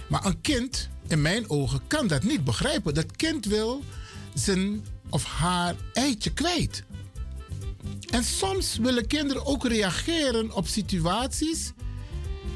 Maar 0.09 0.25
een 0.25 0.41
kind, 0.41 0.89
in 1.07 1.21
mijn 1.21 1.49
ogen, 1.49 1.81
kan 1.87 2.07
dat 2.07 2.23
niet 2.23 2.43
begrijpen. 2.43 2.93
Dat 2.93 3.15
kind 3.15 3.45
wil 3.45 3.83
zijn 4.33 4.85
of 5.09 5.23
haar 5.23 5.75
eitje 5.93 6.33
kwijt. 6.33 6.83
En 8.09 8.23
soms 8.23 8.77
willen 8.77 9.07
kinderen 9.07 9.45
ook 9.45 9.67
reageren 9.67 10.51
op 10.55 10.67
situaties. 10.67 11.73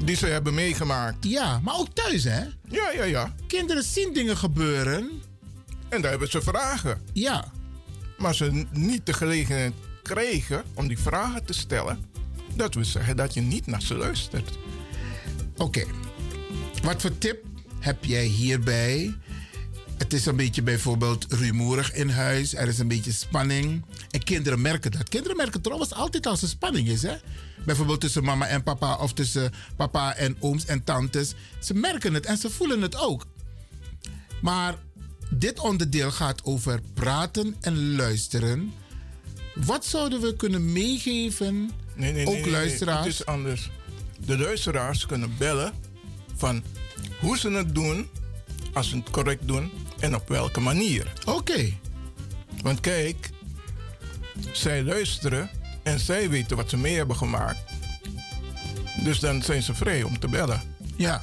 Die 0.04 0.16
ze 0.16 0.26
hebben 0.26 0.54
meegemaakt. 0.54 1.24
Ja, 1.24 1.60
maar 1.60 1.74
ook 1.74 1.88
thuis, 1.94 2.24
hè? 2.24 2.44
Ja, 2.68 2.90
ja, 2.90 3.04
ja. 3.04 3.34
Kinderen 3.46 3.82
zien 3.82 4.12
dingen 4.12 4.36
gebeuren. 4.36 5.22
En 5.88 6.00
daar 6.00 6.10
hebben 6.10 6.30
ze 6.30 6.42
vragen. 6.42 7.00
Ja. 7.12 7.52
Maar 8.18 8.34
ze 8.34 8.64
niet 8.72 9.06
de 9.06 9.12
gelegenheid 9.12 9.72
kregen 10.02 10.62
om 10.74 10.88
die 10.88 10.98
vragen 10.98 11.44
te 11.44 11.52
stellen. 11.52 12.04
Dat 12.54 12.74
wil 12.74 12.84
zeggen 12.84 13.16
dat 13.16 13.34
je 13.34 13.40
niet 13.40 13.66
naar 13.66 13.82
ze 13.82 13.94
luistert. 13.94 14.58
Oké. 15.56 15.84
Wat 16.82 17.00
voor 17.00 17.18
tip 17.18 17.44
heb 17.80 18.04
jij 18.04 18.24
hierbij? 18.24 19.14
Het 19.98 20.12
is 20.12 20.26
een 20.26 20.36
beetje 20.36 20.62
bijvoorbeeld 20.62 21.26
rumoerig 21.28 21.92
in 21.92 22.08
huis. 22.08 22.54
Er 22.54 22.68
is 22.68 22.78
een 22.78 22.88
beetje 22.88 23.12
spanning. 23.12 23.84
En 24.10 24.24
kinderen 24.24 24.60
merken 24.60 24.90
dat. 24.90 25.08
Kinderen 25.08 25.36
merken 25.36 25.60
trouwens 25.60 25.92
altijd 25.92 26.26
als 26.26 26.42
er 26.42 26.48
spanning 26.48 26.88
is. 26.88 27.02
Hè? 27.02 27.16
Bijvoorbeeld 27.64 28.00
tussen 28.00 28.24
mama 28.24 28.46
en 28.46 28.62
papa 28.62 28.96
of 28.96 29.12
tussen 29.12 29.52
papa 29.76 30.14
en 30.14 30.36
ooms 30.40 30.64
en 30.64 30.84
tantes. 30.84 31.34
Ze 31.58 31.74
merken 31.74 32.14
het 32.14 32.26
en 32.26 32.36
ze 32.36 32.50
voelen 32.50 32.82
het 32.82 32.96
ook. 32.96 33.26
Maar 34.42 34.74
dit 35.30 35.58
onderdeel 35.58 36.10
gaat 36.10 36.44
over 36.44 36.80
praten 36.94 37.56
en 37.60 37.96
luisteren. 37.96 38.72
Wat 39.54 39.86
zouden 39.86 40.20
we 40.20 40.36
kunnen 40.36 40.72
meegeven? 40.72 41.70
Nee, 41.94 42.12
nee, 42.12 42.26
ook 42.26 42.34
nee, 42.34 42.50
luisteraars. 42.50 43.04
Het 43.04 43.14
is 43.14 43.26
anders. 43.26 43.70
De 44.26 44.38
luisteraars 44.38 45.06
kunnen 45.06 45.34
bellen 45.38 45.72
van 46.36 46.62
hoe 47.20 47.38
ze 47.38 47.50
het 47.50 47.74
doen, 47.74 48.08
als 48.72 48.88
ze 48.88 48.96
het 48.96 49.10
correct 49.10 49.46
doen 49.46 49.70
en 50.00 50.14
op 50.14 50.28
welke 50.28 50.60
manier. 50.60 51.12
Oké. 51.24 51.72
Want 52.62 52.80
kijk, 52.80 53.30
zij 54.52 54.82
luisteren 54.82 55.50
en 55.82 55.98
zij 56.00 56.30
weten 56.30 56.56
wat 56.56 56.70
ze 56.70 56.76
mee 56.76 56.96
hebben 56.96 57.16
gemaakt. 57.16 57.58
Dus 59.04 59.20
dan 59.20 59.42
zijn 59.42 59.62
ze 59.62 59.74
vrij 59.74 60.02
om 60.02 60.18
te 60.18 60.28
bellen. 60.28 60.62
Ja. 60.96 61.22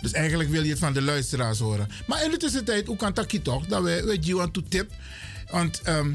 Dus 0.00 0.12
eigenlijk 0.12 0.50
wil 0.50 0.62
je 0.62 0.70
het 0.70 0.78
van 0.78 0.92
de 0.92 1.02
luisteraars 1.02 1.58
horen. 1.58 1.88
Maar 2.06 2.24
in 2.24 2.30
de 2.30 2.36
tussentijd, 2.36 2.86
hoe 2.86 2.96
kan 2.96 3.14
dat 3.14 3.44
toch? 3.44 3.66
Dat 3.66 3.82
we, 3.82 4.02
we 4.04 4.18
you 4.18 4.50
to 4.50 4.62
tip. 4.68 4.90
Want 5.50 5.80
ehm, 5.82 6.12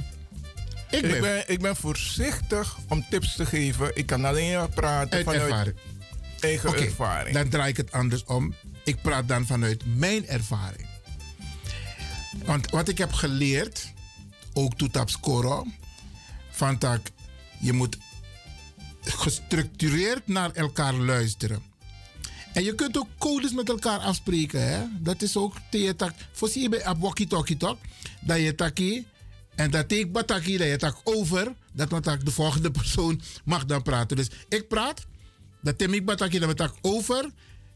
ik, 0.89 1.01
ben, 1.01 1.15
Ik 1.15 1.21
ben, 1.21 1.43
ik 1.47 1.61
ben 1.61 1.75
voorzichtig 1.75 2.77
om 2.87 3.05
tips 3.09 3.35
te 3.35 3.45
geven. 3.45 3.91
Ik 3.93 4.05
kan 4.05 4.25
alleen 4.25 4.55
maar 4.57 4.69
praten 4.69 5.11
uit 5.11 5.25
vanuit 5.25 5.41
ervaring. 5.41 5.75
eigen 6.39 6.73
ervaring. 6.73 7.35
dan 7.35 7.49
draai 7.49 7.69
ik 7.69 7.77
het 7.77 7.91
anders 7.91 8.23
om. 8.25 8.53
Ik 8.83 9.01
praat 9.01 9.27
dan 9.27 9.45
vanuit 9.45 9.83
mijn 9.85 10.27
ervaring. 10.27 10.90
Want 12.45 12.69
wat 12.69 12.87
ik 12.87 12.97
heb 12.97 13.13
geleerd, 13.13 13.93
ook 14.53 14.73
toen 14.77 14.91
op 14.99 15.09
Scoro, 15.09 15.65
van 16.49 16.79
dat 16.79 16.99
je 17.59 17.73
moet 17.73 17.97
gestructureerd 19.03 20.27
naar 20.27 20.51
elkaar 20.51 20.93
luisteren. 20.93 21.63
En 22.53 22.63
je 22.63 22.75
kunt 22.75 22.97
ook 22.97 23.07
codes 23.17 23.51
met 23.53 23.69
elkaar 23.69 23.99
afspreken. 23.99 24.67
Hè? 24.67 24.83
Dat 24.99 25.21
is 25.21 25.37
ook 25.37 25.55
tegen 25.69 25.95
tak. 25.95 26.13
Voorzie 26.31 26.61
je 26.61 26.69
bij 26.69 26.87
op 26.89 26.97
walkie 26.99 27.27
talkie 27.27 27.57
talk. 27.57 27.77
Dat 28.21 28.37
je 28.39 28.55
taki. 28.55 29.05
En 29.55 29.71
dat 29.71 29.91
ik 29.91 30.11
bataki, 30.11 30.57
dat 30.57 30.67
je 30.67 30.77
tak 30.77 30.97
over. 31.03 31.53
Dat 31.73 32.03
tak 32.03 32.25
de 32.25 32.31
volgende 32.31 32.71
persoon 32.81 33.21
mag 33.45 33.65
dan 33.65 33.81
praten. 33.81 34.17
Dus 34.17 34.29
ik 34.49 34.67
praat. 34.67 35.05
Dat 35.61 35.81
ik 35.81 36.05
bataki, 36.05 36.39
dat 36.39 36.57
tak 36.57 36.75
over. 36.81 37.29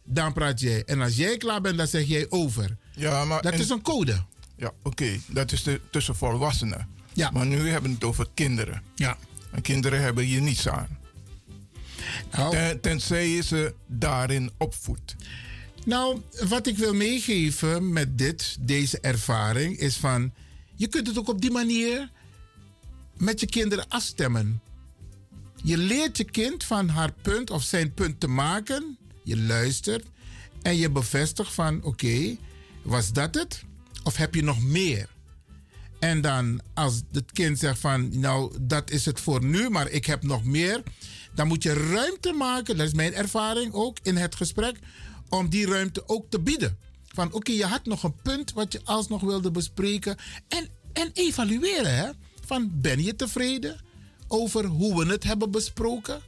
Dan 0.04 0.34
praat 0.34 0.60
jij. 0.60 0.84
En 0.84 1.02
als 1.02 1.16
jij 1.16 1.38
klaar 1.38 1.62
bent, 1.62 1.78
dan 1.78 1.88
zeg 1.88 2.06
jij 2.08 2.26
over. 2.30 2.78
ja, 2.96 3.26
maar 3.26 3.42
Dat 3.42 3.54
en- 3.54 3.60
is 3.60 3.70
een 3.70 3.82
code. 3.82 4.24
Ja, 4.58 4.72
oké. 4.84 5.20
Dat 5.28 5.52
is 5.52 5.64
de, 5.64 5.82
tussen 5.92 6.16
volwassenen. 6.16 6.88
Ja. 7.14 7.32
Maar 7.32 7.46
nu 7.46 7.70
hebben 7.70 7.90
we 7.90 7.96
het 7.96 8.04
over 8.04 8.28
kinderen. 8.34 8.82
Ja. 8.96 9.18
En 9.52 9.62
kinderen 9.62 10.02
hebben 10.02 10.24
hier 10.24 10.42
niets 10.42 10.68
aan. 10.68 10.98
Nou, 12.32 12.52
Ten, 12.52 12.82
tenzij 12.82 13.28
je 13.28 13.44
ze 13.44 13.74
daarin 13.88 14.52
opvoedt. 14.58 15.16
Nou, 15.86 16.22
wat 16.48 16.68
ik 16.68 16.78
wil 16.78 16.94
meegeven 16.94 17.94
met 17.94 18.18
dit, 18.18 18.58
deze 18.60 19.00
ervaring, 19.00 19.78
is 19.78 19.98
van 19.98 20.34
je 20.76 20.88
kunt 20.88 21.08
het 21.08 21.18
ook 21.18 21.30
op 21.30 21.42
die 21.42 21.52
manier 21.52 22.10
met 23.18 23.40
je 23.40 23.46
kinderen 23.46 23.88
afstemmen. 23.88 24.62
Je 25.64 25.78
leert 25.78 26.18
je 26.18 26.24
kind 26.24 26.64
van 26.64 26.90
haar 26.90 27.12
punt 27.22 27.50
of 27.50 27.64
zijn 27.64 27.94
punt 27.94 28.20
te 28.20 28.28
maken. 28.28 28.98
Je 29.24 29.38
luistert 29.38 30.06
en 30.62 30.78
je 30.78 30.90
bevestigt 30.90 31.54
van 31.54 31.84
oké, 31.84 32.36
was 32.82 33.14
dat 33.14 33.36
het? 33.36 33.65
Of 34.06 34.16
heb 34.16 34.36
je 34.36 34.44
nog 34.44 34.64
meer? 34.64 35.10
En 36.00 36.22
dan 36.22 36.62
als 36.74 37.02
het 37.12 37.32
kind 37.32 37.60
zegt 37.60 37.80
van 37.80 38.20
nou 38.20 38.56
dat 38.62 38.90
is 38.92 39.06
het 39.06 39.20
voor 39.20 39.46
nu, 39.46 39.70
maar 39.70 39.90
ik 39.90 40.06
heb 40.06 40.24
nog 40.24 40.44
meer. 40.44 40.84
Dan 41.34 41.48
moet 41.48 41.64
je 41.64 41.74
ruimte 41.74 42.32
maken, 42.32 42.78
dat 42.78 42.88
is 42.88 42.94
mijn 42.94 43.14
ervaring 43.14 43.74
ook 43.74 43.98
in 44.04 44.16
het 44.16 44.36
gesprek, 44.36 44.80
om 45.30 45.50
die 45.50 45.68
ruimte 45.68 46.08
ook 46.08 46.26
te 46.30 46.40
bieden. 46.40 46.78
Van 47.08 47.34
oké, 47.34 47.52
je 47.52 47.66
had 47.66 47.86
nog 47.86 48.04
een 48.04 48.16
punt 48.22 48.54
wat 48.54 48.72
je 48.72 48.82
alsnog 48.84 49.22
wilde 49.22 49.52
bespreken. 49.52 50.18
En, 50.48 50.70
en 50.94 51.10
evalueren 51.14 51.96
hè. 51.96 52.10
Van 52.46 52.72
ben 52.74 53.04
je 53.04 53.16
tevreden 53.16 53.80
over 54.28 54.66
hoe 54.66 55.06
we 55.06 55.12
het 55.12 55.24
hebben 55.24 55.52
besproken? 55.52 56.22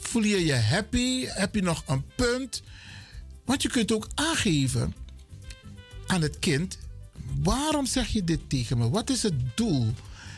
Voel 0.00 0.22
je 0.22 0.44
je 0.44 0.54
happy? 0.56 1.26
Heb 1.26 1.54
je 1.54 1.62
nog 1.62 1.82
een 1.86 2.04
punt? 2.16 2.62
Want 3.44 3.62
je 3.62 3.68
kunt 3.68 3.92
ook 3.92 4.08
aangeven 4.14 4.94
aan 6.12 6.22
het 6.22 6.38
kind: 6.38 6.78
waarom 7.42 7.86
zeg 7.86 8.08
je 8.08 8.24
dit 8.24 8.40
tegen 8.48 8.78
me? 8.78 8.90
Wat 8.90 9.10
is 9.10 9.22
het 9.22 9.56
doel? 9.56 9.92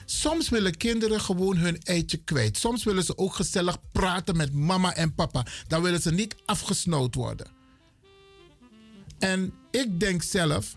Soms 0.04 0.48
willen 0.48 0.76
kinderen 0.76 1.20
gewoon 1.20 1.56
hun 1.56 1.82
eitje 1.82 2.16
kwijt. 2.16 2.56
Soms 2.58 2.84
willen 2.84 3.04
ze 3.04 3.18
ook 3.18 3.34
gezellig 3.34 3.78
praten 3.92 4.36
met 4.36 4.52
mama 4.52 4.94
en 4.94 5.14
papa. 5.14 5.46
Dan 5.68 5.82
willen 5.82 6.02
ze 6.02 6.12
niet 6.12 6.36
afgesnood 6.44 7.14
worden. 7.14 7.46
En 9.18 9.52
ik 9.70 10.00
denk 10.00 10.22
zelf 10.22 10.74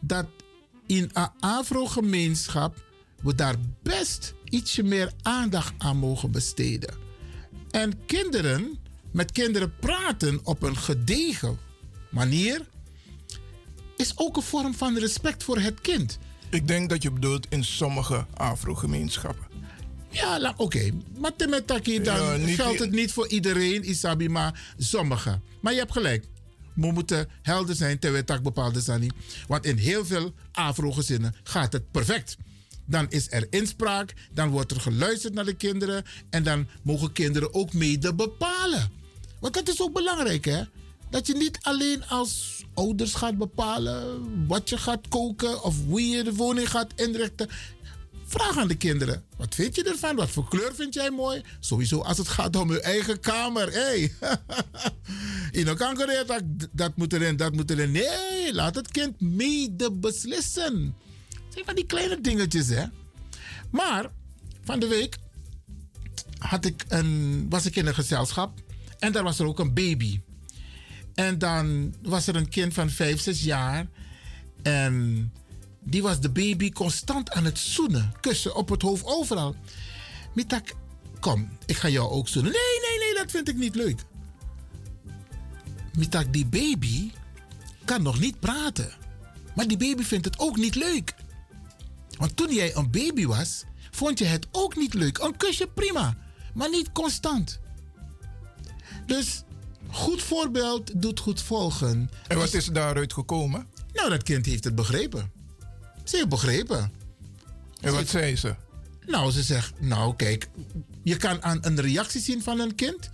dat 0.00 0.26
in 0.86 1.10
een 1.12 1.28
Afro-gemeenschap 1.40 2.82
we 3.22 3.34
daar 3.34 3.56
best 3.82 4.34
ietsje 4.44 4.82
meer 4.82 5.12
aandacht 5.22 5.72
aan 5.78 5.96
mogen 5.96 6.30
besteden. 6.30 6.94
En 7.70 8.06
kinderen, 8.06 8.78
met 9.10 9.32
kinderen 9.32 9.74
praten 9.80 10.40
op 10.42 10.62
een 10.62 10.76
gedegen 10.76 11.58
manier, 12.10 12.66
is 13.96 14.12
ook 14.16 14.36
een 14.36 14.42
vorm 14.42 14.74
van 14.74 14.98
respect 14.98 15.44
voor 15.44 15.58
het 15.58 15.80
kind. 15.80 16.18
Ik 16.50 16.68
denk 16.68 16.88
dat 16.88 17.02
je 17.02 17.10
bedoelt 17.10 17.46
in 17.48 17.64
sommige 17.64 18.26
Afro-gemeenschappen. 18.34 19.46
Ja, 20.10 20.54
oké. 20.56 20.90
Maar 21.18 21.36
temetaki, 21.36 22.02
dan 22.02 22.16
Ja, 22.16 22.36
niet 22.36 22.54
geldt 22.54 22.78
het 22.78 22.90
niet 22.90 23.12
voor 23.12 23.28
iedereen, 23.28 23.88
Isabi, 23.88 24.28
maar 24.28 24.74
sommigen. 24.78 25.42
Maar 25.60 25.72
je 25.72 25.78
hebt 25.78 25.92
gelijk. 25.92 26.24
We 26.74 26.92
moeten 26.92 27.28
helder 27.42 27.74
zijn 27.74 27.98
terwijl 27.98 28.24
tak 28.24 28.42
bepaalde 28.42 28.80
zijn. 28.80 29.12
Want 29.46 29.66
in 29.66 29.76
heel 29.76 30.04
veel 30.04 30.34
Afro-gezinnen 30.52 31.34
gaat 31.42 31.72
het 31.72 31.90
perfect. 31.90 32.36
Dan 32.86 33.06
is 33.08 33.26
er 33.30 33.46
inspraak, 33.50 34.14
dan 34.32 34.48
wordt 34.48 34.70
er 34.70 34.80
geluisterd 34.80 35.34
naar 35.34 35.44
de 35.44 35.54
kinderen 35.54 36.04
en 36.30 36.42
dan 36.42 36.68
mogen 36.82 37.12
kinderen 37.12 37.54
ook 37.54 37.72
mede 37.72 38.14
bepalen. 38.14 38.90
Want 39.40 39.54
dat 39.54 39.68
is 39.68 39.80
ook 39.80 39.92
belangrijk, 39.92 40.44
hè? 40.44 40.62
Dat 41.14 41.26
je 41.26 41.34
niet 41.34 41.58
alleen 41.62 42.06
als 42.06 42.64
ouders 42.74 43.14
gaat 43.14 43.38
bepalen 43.38 44.46
wat 44.46 44.68
je 44.68 44.78
gaat 44.78 45.08
koken 45.08 45.62
of 45.62 45.76
hoe 45.86 46.08
je 46.08 46.22
de 46.22 46.34
woning 46.34 46.70
gaat 46.70 46.92
inrichten. 46.96 47.48
Vraag 48.24 48.58
aan 48.58 48.68
de 48.68 48.76
kinderen. 48.76 49.24
Wat 49.36 49.54
vind 49.54 49.74
je 49.74 49.82
ervan? 49.82 50.16
Wat 50.16 50.30
voor 50.30 50.48
kleur 50.48 50.74
vind 50.74 50.94
jij 50.94 51.10
mooi? 51.10 51.42
Sowieso 51.60 52.00
als 52.00 52.18
het 52.18 52.28
gaat 52.28 52.56
om 52.56 52.72
je 52.72 52.80
eigen 52.80 53.20
kamer. 53.20 53.72
Hey. 53.72 54.12
In 55.60 55.66
een 55.66 55.76
kanker 55.76 56.26
dat, 56.72 56.96
moet 56.96 57.12
erin, 57.12 57.36
dat 57.36 57.52
moet 57.52 57.70
erin. 57.70 57.90
Nee, 57.90 58.54
laat 58.54 58.74
het 58.74 58.90
kind 58.90 59.20
mede 59.20 59.92
beslissen. 59.92 60.94
Zijn 61.48 61.64
van 61.64 61.74
die 61.74 61.86
kleine 61.86 62.20
dingetjes, 62.20 62.68
hè. 62.68 62.84
Maar, 63.70 64.10
van 64.64 64.80
de 64.80 64.86
week 64.86 65.16
had 66.38 66.64
ik 66.64 66.84
een, 66.88 67.46
was 67.48 67.66
ik 67.66 67.76
in 67.76 67.86
een 67.86 67.94
gezelschap. 67.94 68.60
En 68.98 69.12
daar 69.12 69.22
was 69.22 69.38
er 69.38 69.46
ook 69.46 69.58
een 69.58 69.74
baby. 69.74 70.20
En 71.14 71.38
dan 71.38 71.94
was 72.02 72.26
er 72.26 72.36
een 72.36 72.48
kind 72.48 72.74
van 72.74 72.90
5, 72.90 73.20
6 73.20 73.42
jaar. 73.42 73.86
En 74.62 75.32
die 75.80 76.02
was 76.02 76.20
de 76.20 76.30
baby 76.30 76.70
constant 76.70 77.30
aan 77.30 77.44
het 77.44 77.58
zoenen. 77.58 78.12
Kussen 78.20 78.54
op 78.54 78.68
het 78.68 78.82
hoofd, 78.82 79.04
overal. 79.04 79.56
Mitak, 80.34 80.74
kom, 81.20 81.48
ik 81.66 81.76
ga 81.76 81.88
jou 81.88 82.10
ook 82.10 82.28
zoenen. 82.28 82.52
Nee, 82.52 82.90
nee, 82.90 82.98
nee, 82.98 83.22
dat 83.22 83.30
vind 83.30 83.48
ik 83.48 83.56
niet 83.56 83.74
leuk. 83.74 84.00
Mitak, 85.96 86.32
die 86.32 86.46
baby 86.46 87.10
kan 87.84 88.02
nog 88.02 88.20
niet 88.20 88.40
praten. 88.40 88.92
Maar 89.54 89.66
die 89.66 89.76
baby 89.76 90.02
vindt 90.02 90.24
het 90.24 90.38
ook 90.38 90.56
niet 90.56 90.74
leuk. 90.74 91.14
Want 92.18 92.36
toen 92.36 92.54
jij 92.54 92.76
een 92.76 92.90
baby 92.90 93.26
was, 93.26 93.64
vond 93.90 94.18
je 94.18 94.24
het 94.24 94.46
ook 94.50 94.76
niet 94.76 94.94
leuk. 94.94 95.18
Een 95.18 95.36
kusje 95.36 95.66
prima, 95.66 96.16
maar 96.54 96.70
niet 96.70 96.92
constant. 96.92 97.60
Dus 99.06 99.42
goed 99.94 100.22
voorbeeld 100.22 101.02
doet 101.02 101.20
goed 101.20 101.42
volgen. 101.42 102.10
En 102.26 102.36
wat 102.36 102.54
is 102.54 102.66
daaruit 102.66 103.12
gekomen? 103.12 103.66
Nou, 103.92 104.10
dat 104.10 104.22
kind 104.22 104.46
heeft 104.46 104.64
het 104.64 104.74
begrepen. 104.74 105.32
Ze 106.04 106.16
heeft 106.16 106.28
begrepen. 106.28 106.92
En 107.80 107.92
wat 107.92 108.08
zei 108.08 108.36
ze? 108.36 108.54
Nou, 109.06 109.30
ze 109.30 109.42
zegt, 109.42 109.80
nou 109.80 110.16
kijk, 110.16 110.48
je 111.02 111.16
kan 111.16 111.42
aan 111.42 111.58
een 111.60 111.80
reactie 111.80 112.20
zien 112.20 112.42
van 112.42 112.60
een 112.60 112.74
kind 112.74 113.10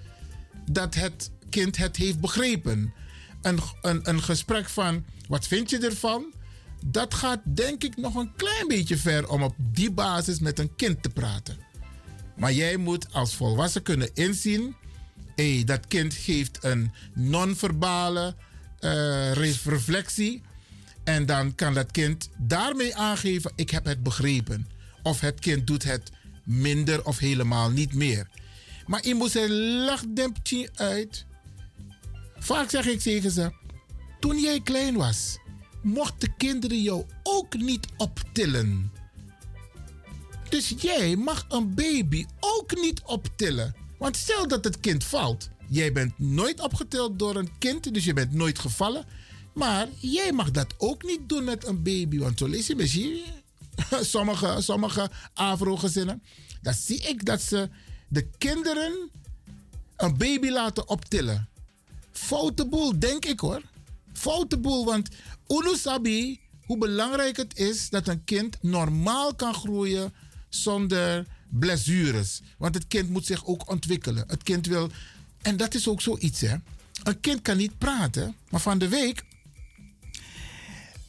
dat 0.71 0.95
het 0.95 1.31
kind 1.49 1.77
het 1.77 1.97
heeft 1.97 2.21
begrepen. 2.21 2.95
Een, 3.43 3.59
een, 3.83 4.09
een 4.09 4.23
gesprek 4.23 4.69
van, 4.69 5.05
wat 5.29 5.47
vind 5.47 5.71
je 5.71 5.79
ervan? 5.79 6.33
Dat 6.87 7.15
gaat 7.15 7.41
denk 7.45 7.85
ik 7.85 7.97
nog 7.97 8.15
een 8.15 8.33
klein 8.37 8.69
beetje 8.69 8.97
ver 8.97 9.29
om 9.29 9.43
op 9.43 9.55
die 9.59 9.91
basis 9.91 10.39
met 10.39 10.59
een 10.59 10.77
kind 10.77 11.03
te 11.03 11.09
praten. 11.09 11.59
Maar 12.37 12.53
jij 12.53 12.77
moet 12.77 13.13
als 13.13 13.35
volwassen 13.35 13.83
kunnen 13.83 14.15
inzien, 14.15 14.77
hey, 15.41 15.65
dat 15.65 15.87
kind 15.87 16.15
geeft 16.15 16.65
een 16.65 16.93
non-verbale 17.15 18.35
uh, 18.81 19.33
reflectie. 19.65 20.43
En 21.05 21.27
dan 21.27 21.55
kan 21.55 21.75
dat 21.75 21.91
kind 21.91 22.31
daarmee 22.39 22.97
aangeven: 22.97 23.53
ik 23.55 23.71
heb 23.71 23.85
het 23.85 24.03
begrepen. 24.03 24.69
Of 25.03 25.21
het 25.21 25.41
kind 25.41 25.67
doet 25.67 25.85
het 25.85 26.11
minder 26.45 27.05
of 27.05 27.19
helemaal 27.19 27.71
niet 27.71 27.95
meer. 27.95 28.29
Maar 28.87 29.07
je 29.07 29.15
moet 29.15 29.35
een 29.35 29.85
lachdempje 29.85 30.71
uit. 30.75 31.25
Vaak 32.39 32.71
zeg 32.71 32.87
ik 32.87 33.01
tegen 33.01 33.31
ze: 33.31 33.53
toen 34.21 34.41
jij 34.41 34.61
klein 34.61 34.95
was, 34.95 35.39
mochten 35.83 36.37
kinderen 36.37 36.83
jou 36.83 37.05
ook 37.23 37.57
niet 37.57 37.87
optillen. 37.97 38.93
Dus 40.49 40.75
jij 40.79 41.17
mag 41.17 41.47
een 41.49 41.75
baby 41.75 42.27
ook 42.41 42.81
niet 42.81 43.03
optillen. 43.05 43.80
Want 44.01 44.17
stel 44.17 44.49
dat 44.49 44.65
het 44.65 44.81
kind 44.81 45.05
valt. 45.05 45.49
Jij 45.69 45.93
bent 45.93 46.19
nooit 46.19 46.61
opgetild 46.61 47.19
door 47.19 47.37
een 47.37 47.59
kind, 47.59 47.95
dus 47.95 48.05
je 48.05 48.13
bent 48.13 48.33
nooit 48.33 48.59
gevallen. 48.59 49.05
Maar 49.55 49.89
jij 49.99 50.33
mag 50.33 50.51
dat 50.51 50.75
ook 50.79 51.03
niet 51.03 51.29
doen 51.29 51.45
met 51.45 51.67
een 51.67 51.83
baby. 51.83 52.19
Want 52.19 52.39
zo 52.39 52.47
lees 52.47 52.67
je 52.67 53.25
sommige, 54.01 54.57
sommige 54.61 55.11
Afro-gezinnen. 55.35 56.23
Dan 56.63 56.75
zie 56.75 56.99
ik 56.99 57.25
dat 57.25 57.41
ze 57.41 57.69
de 58.09 58.31
kinderen 58.39 59.11
een 59.97 60.17
baby 60.17 60.49
laten 60.49 60.89
optillen. 60.89 61.49
Foute 62.13 62.67
boel, 62.67 62.99
denk 62.99 63.25
ik 63.25 63.41
hoor. 63.41 63.63
Foute 64.13 64.59
boel, 64.59 64.85
want 64.85 65.09
Unu 65.49 65.77
Sabi, 65.77 66.41
hoe 66.67 66.79
belangrijk 66.79 67.37
het 67.37 67.59
is 67.59 67.89
dat 67.89 68.09
een 68.09 68.25
kind 68.25 68.57
normaal 68.63 69.35
kan 69.35 69.55
groeien 69.55 70.15
zonder 70.49 71.27
blessures. 71.51 72.41
Want 72.59 72.75
het 72.75 72.87
kind 72.89 73.09
moet 73.11 73.27
zich 73.27 73.47
ook 73.47 73.71
ontwikkelen. 73.71 74.25
Het 74.27 74.43
kind 74.43 74.67
wil. 74.67 74.91
En 75.43 75.57
dat 75.57 75.75
is 75.75 75.89
ook 75.89 76.03
zoiets, 76.03 76.41
hè? 76.41 76.55
Een 77.03 77.21
kind 77.21 77.43
kan 77.43 77.57
niet 77.57 77.79
praten, 77.79 78.37
maar 78.51 78.61
van 78.61 78.79
de 78.79 78.89
week. 78.89 79.25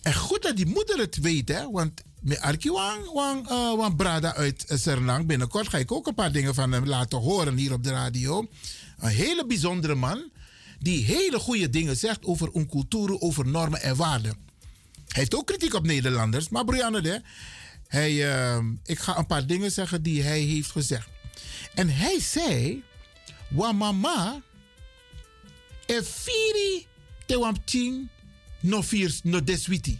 En 0.01 0.13
goed 0.13 0.41
dat 0.41 0.55
die 0.55 0.65
moeder 0.65 0.97
het 0.97 1.17
weet, 1.17 1.47
hè? 1.47 1.71
Want 1.71 2.01
met 2.21 2.39
Arki 2.39 2.71
Wang, 2.71 3.49
uh, 3.51 3.75
Wang 3.75 3.95
Brada 3.95 4.35
uit 4.35 4.65
Sernang. 4.67 5.25
Binnenkort 5.25 5.67
ga 5.67 5.77
ik 5.77 5.91
ook 5.91 6.07
een 6.07 6.13
paar 6.13 6.31
dingen 6.31 6.53
van 6.53 6.71
hem 6.71 6.85
laten 6.85 7.17
horen 7.17 7.57
hier 7.57 7.73
op 7.73 7.83
de 7.83 7.89
radio. 7.89 8.47
Een 8.99 9.09
hele 9.09 9.45
bijzondere 9.45 9.95
man. 9.95 10.29
Die 10.79 11.03
hele 11.03 11.39
goede 11.39 11.69
dingen 11.69 11.97
zegt 11.97 12.25
over 12.25 12.49
een 12.53 12.69
cultuur, 12.69 13.19
over 13.19 13.47
normen 13.47 13.81
en 13.81 13.95
waarden. 13.95 14.35
Hij 15.07 15.19
heeft 15.19 15.35
ook 15.35 15.47
kritiek 15.47 15.73
op 15.73 15.85
Nederlanders. 15.85 16.49
Maar 16.49 16.65
Brianne, 16.65 17.01
hè, 17.01 17.17
hij, 17.91 18.11
uh, 18.11 18.63
ik 18.85 18.99
ga 18.99 19.17
een 19.17 19.25
paar 19.25 19.45
dingen 19.45 19.71
zeggen 19.71 20.03
die 20.03 20.21
hij 20.23 20.39
heeft 20.39 20.71
gezegd. 20.71 21.09
En 21.73 21.89
hij 21.89 22.19
zei: 22.19 22.83
Wa 23.49 23.71
mama 23.71 24.41
e 25.85 26.03
firi 26.03 26.87
te 27.25 27.39
wamting 27.39 28.09
no 28.59 28.81
firs 28.83 29.19
no 29.23 29.43
deswiti. 29.43 29.99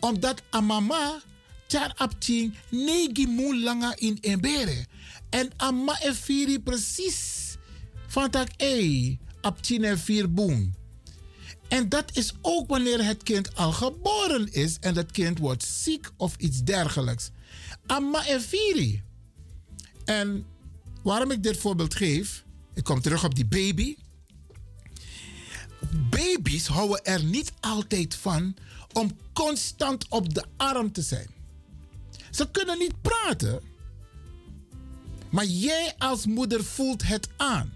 Omdat 0.00 0.42
a 0.54 0.60
mama 0.60 1.22
char 1.66 1.92
apting 1.96 2.54
negi 2.68 3.26
langa 3.64 3.96
in 3.96 4.18
embere. 4.20 4.86
En 5.30 5.52
amma 5.56 5.98
e 6.02 6.14
firi 6.14 6.60
precies 6.60 7.56
van 8.06 8.30
tak 8.30 8.48
ei 8.56 9.18
apting 9.40 9.84
e 9.84 9.96
vier 9.96 10.32
boom. 10.32 10.74
En 11.74 11.88
dat 11.88 12.16
is 12.16 12.32
ook 12.40 12.68
wanneer 12.68 13.04
het 13.04 13.22
kind 13.22 13.56
al 13.56 13.72
geboren 13.72 14.52
is 14.52 14.76
en 14.80 14.94
dat 14.94 15.10
kind 15.10 15.38
wordt 15.38 15.62
ziek 15.64 16.10
of 16.16 16.36
iets 16.36 16.62
dergelijks. 16.62 17.30
Amma 17.86 18.26
en 18.26 18.40
Firi. 18.40 19.02
En 20.04 20.46
waarom 21.02 21.30
ik 21.30 21.42
dit 21.42 21.56
voorbeeld 21.56 21.94
geef, 21.94 22.44
ik 22.74 22.84
kom 22.84 23.00
terug 23.00 23.24
op 23.24 23.34
die 23.34 23.46
baby. 23.46 23.96
Baby's 26.10 26.66
houden 26.66 27.04
er 27.04 27.24
niet 27.24 27.52
altijd 27.60 28.14
van 28.14 28.56
om 28.92 29.18
constant 29.32 30.08
op 30.08 30.34
de 30.34 30.44
arm 30.56 30.92
te 30.92 31.02
zijn. 31.02 31.28
Ze 32.30 32.50
kunnen 32.50 32.78
niet 32.78 33.02
praten, 33.02 33.60
maar 35.30 35.46
jij 35.46 35.94
als 35.98 36.26
moeder 36.26 36.64
voelt 36.64 37.02
het 37.02 37.28
aan. 37.36 37.72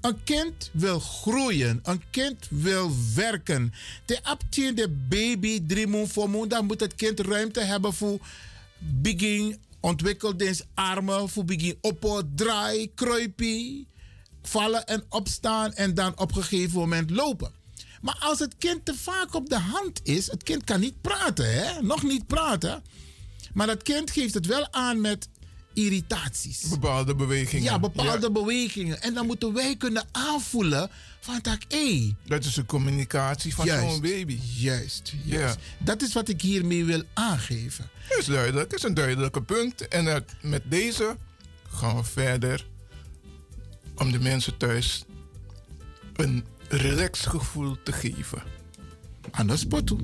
Een 0.00 0.24
kind 0.24 0.70
wil 0.72 1.00
groeien. 1.00 1.80
Een 1.82 2.02
kind 2.10 2.46
wil 2.50 2.90
werken. 3.14 3.72
De 4.04 4.22
aptje 4.22 4.74
de 4.74 4.88
baby 5.08 5.66
drie 5.66 6.06
voor 6.06 6.48
dan 6.48 6.66
moet 6.66 6.80
het 6.80 6.94
kind 6.94 7.20
ruimte 7.20 7.60
hebben 7.60 7.92
voor 7.94 8.18
begin 8.78 9.58
armen, 10.74 11.28
voor 11.28 11.44
begin 11.44 11.78
op, 11.80 12.22
draai, 12.34 12.94
kruipie, 12.94 13.88
vallen 14.42 14.86
en 14.86 15.04
opstaan 15.08 15.74
en 15.74 15.94
dan 15.94 16.18
op 16.18 16.36
een 16.36 16.42
gegeven 16.42 16.78
moment 16.78 17.10
lopen. 17.10 17.52
Maar 18.00 18.16
als 18.20 18.38
het 18.38 18.54
kind 18.58 18.84
te 18.84 18.94
vaak 18.94 19.34
op 19.34 19.48
de 19.48 19.58
hand 19.58 20.00
is, 20.02 20.30
het 20.30 20.42
kind 20.42 20.64
kan 20.64 20.80
niet 20.80 21.00
praten, 21.00 21.52
hè? 21.52 21.82
nog 21.82 22.02
niet 22.02 22.26
praten. 22.26 22.82
Maar 23.52 23.68
het 23.68 23.82
kind 23.82 24.10
geeft 24.10 24.34
het 24.34 24.46
wel 24.46 24.72
aan 24.72 25.00
met 25.00 25.28
irritaties. 25.76 26.68
Bepaalde 26.68 27.14
bewegingen. 27.14 27.64
Ja, 27.64 27.78
bepaalde 27.78 28.30
bewegingen. 28.30 29.02
En 29.02 29.14
dan 29.14 29.26
moeten 29.26 29.52
wij 29.52 29.76
kunnen 29.76 30.04
aanvoelen 30.12 30.90
van 31.20 31.38
dat, 31.42 31.58
hé. 31.68 32.14
Dat 32.26 32.44
is 32.44 32.56
een 32.56 32.66
communicatie 32.66 33.54
van 33.54 33.66
zo'n 33.66 34.00
baby. 34.00 34.38
Juist, 34.56 35.14
juist. 35.24 35.58
Ja. 35.58 35.84
Dat 35.84 36.02
is 36.02 36.12
wat 36.12 36.28
ik 36.28 36.40
hiermee 36.40 36.84
wil 36.84 37.02
aangeven. 37.14 37.90
Dat 38.08 38.18
is 38.18 38.26
duidelijk, 38.26 38.70
dat 38.70 38.78
is 38.78 38.84
een 38.84 38.94
duidelijke 38.94 39.42
punt. 39.42 39.88
En 39.88 40.04
het, 40.04 40.32
met 40.42 40.62
deze 40.64 41.16
gaan 41.70 41.96
we 41.96 42.04
verder 42.04 42.66
om 43.96 44.12
de 44.12 44.20
mensen 44.20 44.56
thuis 44.56 45.04
een 46.16 46.44
relaxed 46.68 47.26
gevoel 47.26 47.76
te 47.82 47.92
geven. 47.92 48.42
Anders 49.30 49.60
spot 49.60 49.90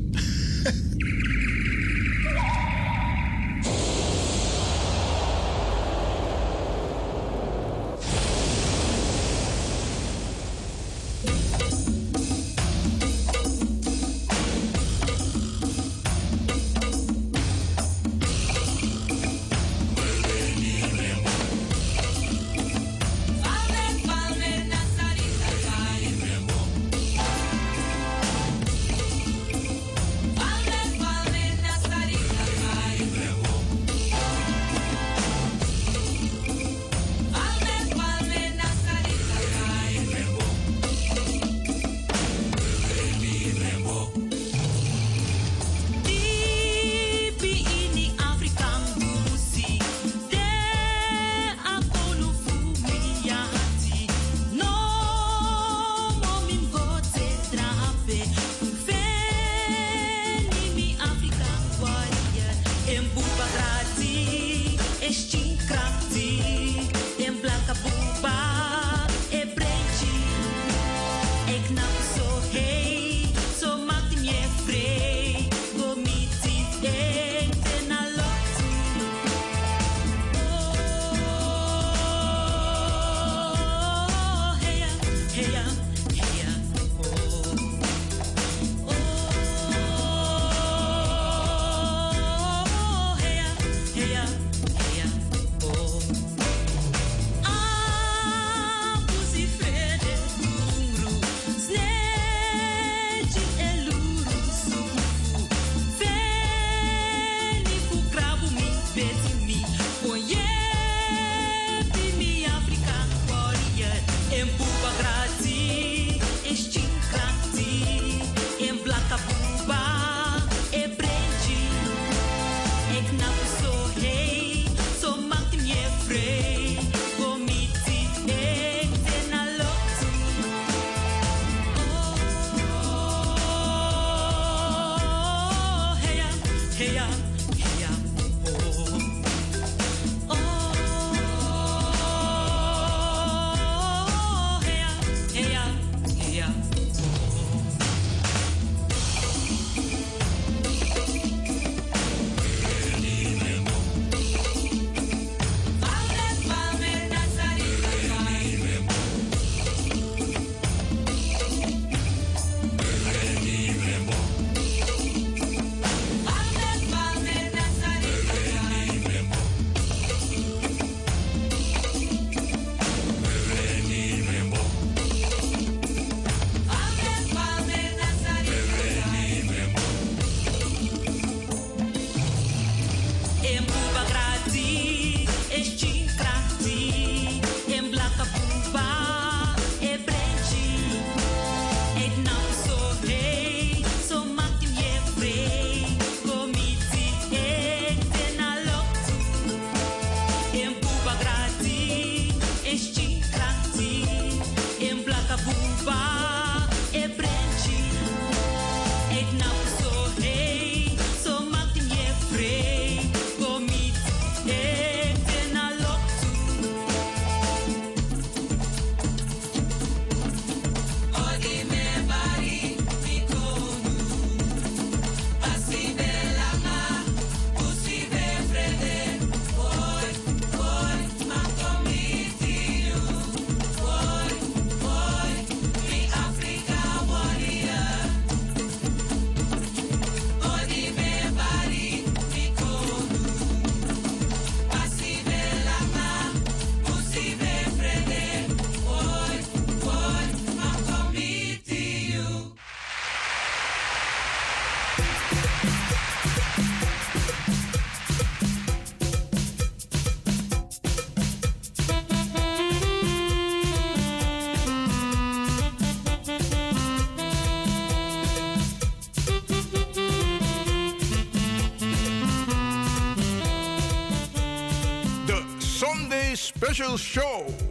special 276.73 276.97
show. 276.97 277.62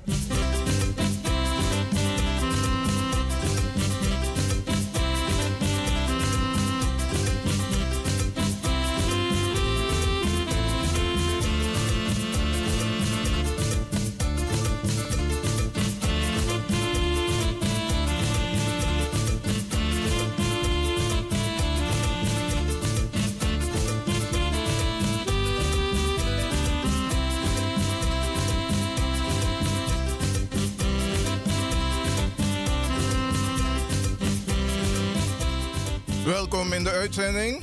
In 36.81 36.87
de 36.87 36.93
uitzending. 36.93 37.61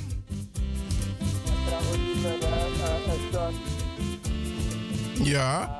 Ja. 5.22 5.70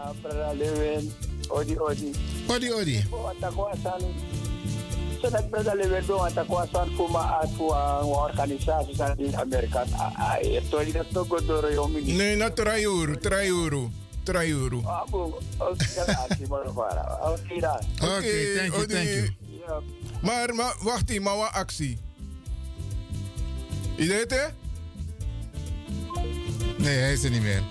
Odi, 1.49 1.79
odi. 1.79 2.15
Odi, 2.47 2.73
odi. 2.73 3.07
Zodat 5.23 5.45
Lewin 5.75 6.05
ik 6.37 6.45
was 6.47 6.73
aan 6.73 6.91
voor 6.97 7.11
me 7.11 7.19
voor 7.57 7.77
een 7.77 8.05
organisatie 8.05 8.95
in 9.17 9.37
Amerika. 9.37 9.85
Nee, 12.05 12.37
na 12.37 12.49
dan. 17.61 17.81
Oké, 17.95 18.55
thank 18.57 18.75
you, 18.75 18.87
thank 18.87 19.09
you. 19.09 19.31
Maar, 20.23 20.55
maar 20.55 20.77
wacht 20.81 21.11
maar 21.21 21.37
wat 21.37 21.53
actie? 21.53 21.99
Weet 24.07 24.31
het? 24.31 24.53
Nee, 26.77 26.97
hij 26.97 27.13
is 27.13 27.25
er 27.25 27.31
niet 27.31 27.43
meer. 27.43 27.63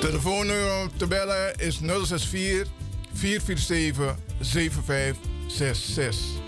Telefoonnummer 0.00 0.82
om 0.82 0.90
te 0.96 1.06
bellen 1.06 1.58
is 1.58 1.76
064 1.76 2.66
447 3.12 4.16
7566. 4.40 6.39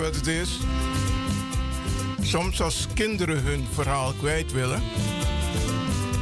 Wat 0.00 0.14
het 0.14 0.26
is? 0.26 0.58
Soms 2.20 2.62
als 2.62 2.86
kinderen 2.94 3.42
hun 3.42 3.66
verhaal 3.72 4.12
kwijt 4.12 4.52
willen 4.52 4.82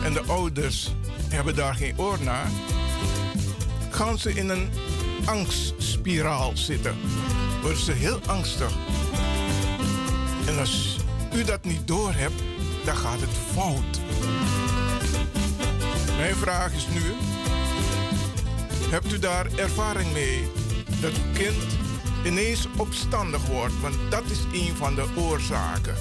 en 0.05 0.13
de 0.13 0.23
ouders 0.27 0.91
hebben 1.29 1.55
daar 1.55 1.75
geen 1.75 1.99
oor 1.99 2.19
naar, 2.23 2.51
gaan 3.91 4.19
ze 4.19 4.35
in 4.35 4.49
een 4.49 4.71
angstspiraal 5.25 6.51
zitten. 6.55 6.97
Worden 7.61 7.79
ze 7.79 7.93
heel 7.93 8.21
angstig. 8.27 8.73
En 10.47 10.59
als 10.59 10.97
u 11.35 11.45
dat 11.45 11.65
niet 11.65 11.87
doorhebt, 11.87 12.43
dan 12.85 12.97
gaat 12.97 13.21
het 13.21 13.37
fout. 13.55 14.01
Mijn 16.17 16.35
vraag 16.35 16.73
is 16.73 16.87
nu: 16.89 17.03
hebt 18.91 19.13
u 19.13 19.19
daar 19.19 19.47
ervaring 19.57 20.13
mee 20.13 20.51
dat 21.01 21.13
uw 21.13 21.33
kind 21.33 21.88
ineens 22.25 22.67
opstandig 22.77 23.47
wordt? 23.47 23.81
Want 23.81 23.95
dat 24.11 24.25
is 24.25 24.61
een 24.61 24.77
van 24.77 24.95
de 24.95 25.07
oorzaken. 25.17 25.95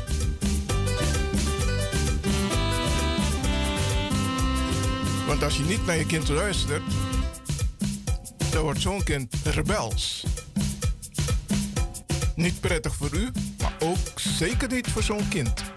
Want 5.28 5.44
als 5.44 5.58
je 5.58 5.64
niet 5.64 5.86
naar 5.86 5.98
je 5.98 6.06
kind 6.06 6.30
luistert, 6.30 6.84
dan 8.52 8.62
wordt 8.62 8.82
zo'n 8.82 9.04
kind 9.04 9.36
rebels. 9.44 10.26
Niet 12.36 12.60
prettig 12.60 12.96
voor 12.96 13.14
u, 13.14 13.32
maar 13.62 13.74
ook 13.80 13.98
zeker 14.16 14.68
niet 14.72 14.88
voor 14.88 15.04
zo'n 15.04 15.28
kind. 15.30 15.77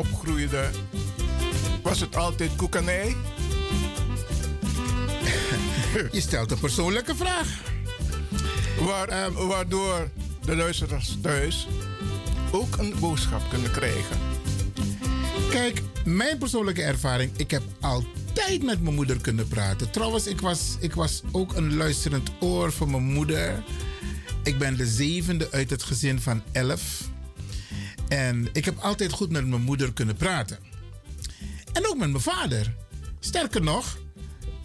Opgroeide? 0.00 0.70
Was 1.82 2.00
het 2.00 2.16
altijd 2.16 2.56
koekanij? 2.56 3.16
Je 6.12 6.20
stelt 6.20 6.50
een 6.50 6.58
persoonlijke 6.58 7.16
vraag. 7.16 7.60
Waar, 8.80 9.08
Ehm. 9.08 9.32
waardoor 9.46 10.10
de 10.44 10.56
luisteraars 10.56 11.16
thuis 11.22 11.66
ook 12.52 12.76
een 12.76 12.94
boodschap 13.00 13.42
kunnen 13.50 13.70
krijgen. 13.70 14.18
Kijk, 15.50 15.82
mijn 16.04 16.38
persoonlijke 16.38 16.82
ervaring, 16.82 17.30
ik 17.36 17.50
heb 17.50 17.62
altijd 17.80 18.62
met 18.62 18.82
mijn 18.82 18.94
moeder 18.94 19.20
kunnen 19.20 19.48
praten. 19.48 19.90
Trouwens, 19.90 20.26
ik 20.26 20.40
was, 20.40 20.76
ik 20.80 20.94
was 20.94 21.22
ook 21.32 21.54
een 21.56 21.76
luisterend 21.76 22.30
oor 22.40 22.72
voor 22.72 22.88
mijn 22.90 23.02
moeder. 23.02 23.62
Ik 24.42 24.58
ben 24.58 24.76
de 24.76 24.86
zevende 24.86 25.48
uit 25.50 25.70
het 25.70 25.82
gezin 25.82 26.20
van 26.20 26.42
elf. 26.52 27.09
En 28.10 28.48
ik 28.52 28.64
heb 28.64 28.78
altijd 28.78 29.12
goed 29.12 29.30
met 29.30 29.46
mijn 29.46 29.62
moeder 29.62 29.92
kunnen 29.92 30.16
praten. 30.16 30.58
En 31.72 31.88
ook 31.88 31.96
met 31.96 32.10
mijn 32.10 32.22
vader. 32.22 32.74
Sterker 33.20 33.62
nog, 33.62 33.98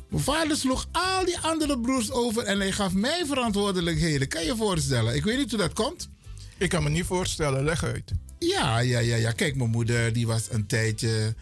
mijn 0.09 0.23
vader 0.23 0.57
sloeg 0.57 0.87
al 0.91 1.25
die 1.25 1.39
andere 1.39 1.79
broers 1.79 2.11
over 2.11 2.43
en 2.43 2.59
hij 2.59 2.71
gaf 2.71 2.93
mij 2.93 3.25
verantwoordelijkheden. 3.25 4.27
Kan 4.27 4.41
je 4.41 4.47
je 4.47 4.55
voorstellen? 4.55 5.15
Ik 5.15 5.23
weet 5.23 5.37
niet 5.37 5.49
hoe 5.49 5.59
dat 5.59 5.73
komt. 5.73 6.09
Ik 6.57 6.69
kan 6.69 6.83
me 6.83 6.89
niet 6.89 7.05
voorstellen, 7.05 7.63
leg 7.63 7.83
uit. 7.83 8.11
Ja, 8.39 8.79
ja, 8.79 8.99
ja, 8.99 9.15
ja. 9.15 9.31
Kijk, 9.31 9.55
mijn 9.55 9.69
moeder 9.69 10.13
die 10.13 10.27
was 10.27 10.51
een 10.51 10.67
tijdje 10.67 11.35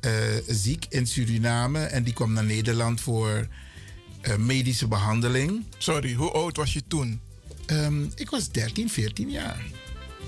eh, 0.00 0.12
ziek 0.46 0.86
in 0.88 1.06
Suriname 1.06 1.84
en 1.84 2.02
die 2.02 2.12
kwam 2.12 2.32
naar 2.32 2.44
Nederland 2.44 3.00
voor 3.00 3.48
eh, 4.20 4.36
medische 4.36 4.88
behandeling. 4.88 5.64
Sorry, 5.78 6.14
hoe 6.14 6.30
oud 6.30 6.56
was 6.56 6.72
je 6.72 6.82
toen? 6.88 7.20
Ehm, 7.66 8.04
ik 8.14 8.30
was 8.30 8.50
13, 8.50 8.90
14 8.90 9.30
jaar. 9.30 9.64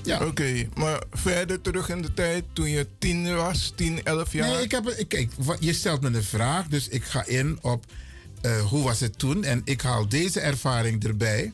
Ja. 0.04 0.26
Oké, 0.26 0.68
maar 0.74 1.02
verder 1.12 1.60
terug 1.60 1.88
in 1.88 2.02
de 2.02 2.14
tijd, 2.14 2.44
toen 2.52 2.68
je 2.70 2.86
tien 2.98 3.34
was, 3.34 3.72
10, 3.76 4.04
11 4.04 4.32
jaar. 4.32 4.48
Nee, 4.48 4.62
ik 4.62 4.70
heb, 4.70 4.88
ik- 4.88 5.08
kijk, 5.08 5.30
je 5.60 5.72
stelt 5.72 6.00
me 6.00 6.08
een 6.08 6.22
vraag, 6.22 6.66
dus 6.68 6.88
ik 6.88 7.04
ga 7.04 7.26
in 7.26 7.58
op 7.60 7.84
eh, 8.40 8.60
hoe 8.60 8.82
was 8.82 9.00
het 9.00 9.18
toen. 9.18 9.44
En 9.44 9.60
ik 9.64 9.80
haal 9.80 10.08
deze 10.08 10.40
ervaring 10.40 11.04
erbij. 11.04 11.52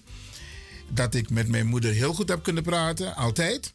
Dat 0.91 1.15
ik 1.15 1.31
met 1.31 1.49
mijn 1.49 1.67
moeder 1.67 1.93
heel 1.93 2.13
goed 2.15 2.29
heb 2.29 2.43
kunnen 2.43 2.63
praten, 2.63 3.15
altijd. 3.17 3.73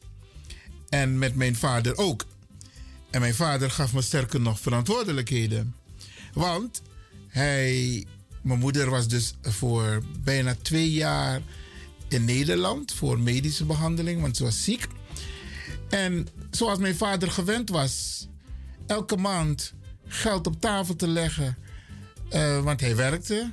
En 0.89 1.17
met 1.17 1.35
mijn 1.35 1.55
vader 1.55 1.97
ook. 1.97 2.25
En 3.09 3.19
mijn 3.21 3.35
vader 3.35 3.71
gaf 3.71 3.93
me 3.93 4.01
sterker 4.01 4.41
nog 4.41 4.59
verantwoordelijkheden. 4.59 5.75
Want 6.33 6.81
hij, 7.27 8.05
mijn 8.41 8.59
moeder 8.59 8.89
was 8.89 9.07
dus 9.07 9.35
voor 9.41 10.01
bijna 10.23 10.55
twee 10.61 10.91
jaar 10.91 11.41
in 12.13 12.25
Nederland 12.25 12.93
voor 12.93 13.19
medische 13.19 13.65
behandeling, 13.65 14.21
want 14.21 14.37
ze 14.37 14.43
was 14.43 14.63
ziek. 14.63 14.87
En 15.89 16.27
zoals 16.51 16.79
mijn 16.79 16.95
vader 16.95 17.31
gewend 17.31 17.69
was, 17.69 18.27
elke 18.87 19.17
maand 19.17 19.73
geld 20.07 20.47
op 20.47 20.61
tafel 20.61 20.95
te 20.95 21.07
leggen, 21.07 21.57
eh, 22.29 22.63
want 22.63 22.79
hij 22.79 22.95
werkte. 22.95 23.51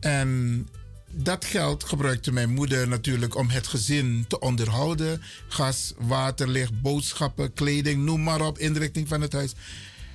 En 0.00 0.68
dat 1.10 1.44
geld 1.44 1.84
gebruikte 1.84 2.32
mijn 2.32 2.54
moeder 2.54 2.88
natuurlijk 2.88 3.36
om 3.36 3.48
het 3.48 3.66
gezin 3.66 4.24
te 4.28 4.38
onderhouden. 4.38 5.22
Gas, 5.48 5.92
water, 5.98 6.48
licht, 6.48 6.80
boodschappen, 6.80 7.52
kleding, 7.52 8.04
noem 8.04 8.22
maar 8.22 8.40
op, 8.40 8.58
inrichting 8.58 9.08
van 9.08 9.20
het 9.20 9.32
huis. 9.32 9.52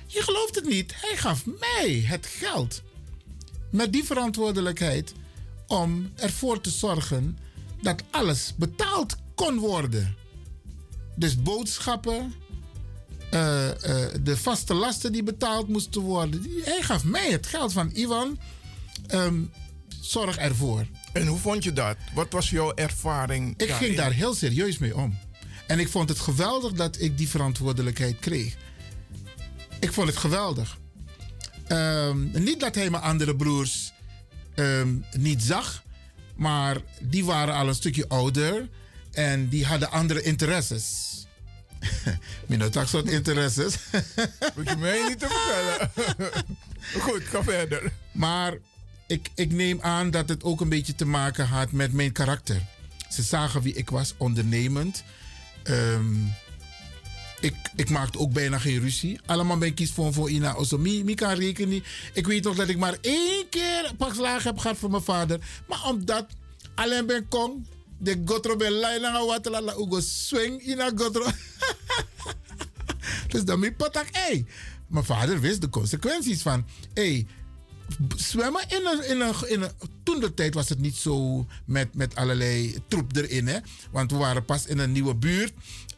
Je 0.06 0.22
gelooft 0.22 0.54
het 0.54 0.68
niet, 0.68 0.94
hij 0.96 1.16
gaf 1.16 1.46
mij 1.46 2.04
het 2.06 2.26
geld. 2.26 2.82
Met 3.70 3.92
die 3.92 4.04
verantwoordelijkheid 4.04 5.12
om 5.66 6.12
ervoor 6.14 6.60
te 6.60 6.70
zorgen 6.70 7.38
dat 7.82 8.02
alles 8.10 8.52
betaald 8.56 9.16
kon 9.34 9.58
worden. 9.58 10.16
Dus 11.16 11.42
boodschappen, 11.42 12.34
eh, 13.30 13.68
eh, 13.70 14.14
de 14.22 14.36
vaste 14.36 14.74
lasten 14.74 15.12
die 15.12 15.22
betaald 15.22 15.68
moesten 15.68 16.00
worden. 16.00 16.46
Hij 16.64 16.82
gaf 16.82 17.04
mij 17.04 17.30
het 17.30 17.46
geld 17.46 17.72
van 17.72 17.90
Ivan. 17.94 18.38
ehm, 19.06 19.42
zorg 20.00 20.36
ervoor. 20.36 20.86
En 21.12 21.26
hoe 21.26 21.38
vond 21.38 21.64
je 21.64 21.72
dat? 21.72 21.96
Wat 22.14 22.32
was 22.32 22.50
jouw 22.50 22.74
ervaring? 22.74 23.50
Ik 23.50 23.58
daarin? 23.58 23.76
ging 23.76 23.96
daar 23.96 24.12
heel 24.12 24.34
serieus 24.34 24.78
mee 24.78 24.96
om. 24.96 25.18
En 25.66 25.78
ik 25.78 25.88
vond 25.88 26.08
het 26.08 26.18
geweldig 26.18 26.72
dat 26.72 27.00
ik 27.00 27.18
die 27.18 27.28
verantwoordelijkheid 27.28 28.18
kreeg. 28.18 28.56
Ik 29.80 29.92
vond 29.92 30.08
het 30.08 30.16
geweldig. 30.16 30.78
Ehm, 31.66 32.42
niet 32.42 32.60
dat 32.60 32.74
hij 32.74 32.90
mijn 32.90 33.02
andere 33.02 33.36
broers 33.36 33.92
ehm, 34.54 34.94
niet 35.16 35.42
zag, 35.42 35.81
maar 36.42 36.76
die 37.00 37.24
waren 37.24 37.54
al 37.54 37.68
een 37.68 37.74
stukje 37.74 38.08
ouder 38.08 38.68
en 39.12 39.48
die 39.48 39.66
hadden 39.66 39.90
andere 39.90 40.22
interesses. 40.22 41.10
Minotax 42.48 42.90
soort 42.90 43.08
interesses. 43.08 43.78
Moet 44.56 44.68
je 44.68 44.76
mij 44.76 45.08
niet 45.08 45.18
te 45.18 45.26
vertellen. 45.28 45.90
Goed, 47.04 47.22
ga 47.22 47.42
verder. 47.42 47.92
Maar 48.12 48.54
ik, 49.06 49.28
ik 49.34 49.52
neem 49.52 49.80
aan 49.80 50.10
dat 50.10 50.28
het 50.28 50.44
ook 50.44 50.60
een 50.60 50.68
beetje 50.68 50.94
te 50.94 51.04
maken 51.04 51.46
had 51.46 51.72
met 51.72 51.92
mijn 51.92 52.12
karakter. 52.12 52.62
Ze 53.08 53.22
zagen 53.22 53.62
wie 53.62 53.74
ik 53.74 53.90
was, 53.90 54.14
ondernemend. 54.16 55.04
Ehm, 55.62 56.14
ik, 57.42 57.54
ik 57.76 57.90
maakte 57.90 58.18
ook 58.18 58.32
bijna 58.32 58.58
geen 58.58 58.80
ruzie. 58.80 59.20
Allemaal 59.26 59.58
ben 59.58 59.68
ik 59.68 59.74
kies 59.74 59.92
voor, 59.92 60.12
voor 60.12 60.30
Ina 60.30 60.54
Osso. 60.54 60.78
Mi, 60.78 61.14
kan 61.14 61.34
rekenen. 61.34 61.84
Ik 62.12 62.26
weet 62.26 62.44
nog 62.44 62.56
dat 62.56 62.68
ik 62.68 62.78
maar 62.78 62.98
één 63.00 63.48
keer 63.48 63.92
pak 63.96 64.14
slaag 64.14 64.42
heb 64.42 64.58
gehad 64.58 64.78
van 64.78 64.90
mijn 64.90 65.02
vader. 65.02 65.40
Maar 65.68 65.84
omdat 65.88 66.26
alleen 66.74 67.06
ben 67.06 67.28
kong, 67.28 67.66
de 67.98 68.22
gotro 68.24 68.56
ben 68.56 68.72
lai 68.72 69.00
na 69.00 69.26
wat 69.26 69.46
la 69.46 69.60
la 69.60 69.72
ugo 69.72 70.00
swing 70.00 70.62
ina 70.62 70.92
gotro. 70.96 71.26
dus 73.28 73.44
dan 73.44 73.58
mi 73.58 73.72
patak, 73.72 74.06
hey. 74.10 74.44
Mijn 74.86 75.04
vader 75.04 75.40
wist 75.40 75.60
de 75.60 75.68
consequenties 75.68 76.42
van, 76.42 76.66
hey, 76.94 77.26
zwemmen 78.16 78.62
in 78.68 78.86
een, 78.86 79.08
in 79.08 79.20
een, 79.20 79.34
in 79.46 79.62
een 79.62 79.70
toen 80.02 80.20
de 80.20 80.34
tijd 80.34 80.54
was 80.54 80.68
het 80.68 80.78
niet 80.78 80.96
zo 80.96 81.46
met, 81.64 81.94
met 81.94 82.14
allerlei 82.14 82.78
troep 82.88 83.16
erin 83.16 83.46
hè 83.46 83.58
want 83.90 84.10
we 84.10 84.16
waren 84.16 84.44
pas 84.44 84.66
in 84.66 84.78
een 84.78 84.92
nieuwe 84.92 85.14
buurt 85.14 85.52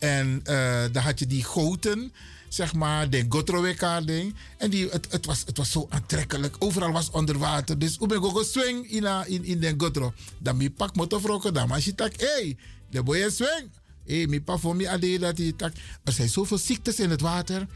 en 0.05 0.41
eh 0.45 0.55
daar 0.93 1.03
had 1.03 1.19
je 1.19 1.27
die 1.27 1.45
goten 1.45 2.13
zeg 2.49 2.75
maar 2.75 3.11
de 3.11 3.27
gotroweka 3.29 4.01
ding 4.01 4.35
en 4.59 4.71
die 4.71 4.89
het, 4.89 5.07
het 5.11 5.27
was 5.27 5.43
het 5.47 5.57
was 5.57 5.71
zo 5.71 5.87
aantrekkelijk 5.89 6.57
overal 6.59 6.93
was 6.93 7.11
onder 7.11 7.39
water 7.39 7.79
dus 7.79 7.97
hoe 7.97 8.09
ben 8.09 8.23
ik 8.23 8.45
swing 8.47 8.91
in 8.91 9.07
a- 9.07 9.25
in 9.27 9.45
in 9.45 9.61
de 9.61 9.75
gotro 9.77 10.13
dan 10.39 10.57
mi 10.57 10.71
pak 10.71 10.97
motorvrokken 10.97 11.55
dan 11.55 11.69
maar 11.69 11.81
je 11.85 11.95
tak 11.95 12.13
hey 12.17 12.57
de 12.91 13.03
boy 13.03 13.31
swing 13.31 13.71
hey 14.07 14.27
mi 14.27 14.41
pa 14.43 14.57
voor 14.57 14.77
mi 14.77 14.85
ade 14.85 15.19
dat 15.19 15.37
die 15.37 15.57
tak 15.57 15.73
er 16.05 16.13
zijn 16.13 16.29
zoveel 16.29 16.59
ziektes 16.59 16.99
in 17.01 17.11
het 17.11 17.21
water 17.21 17.67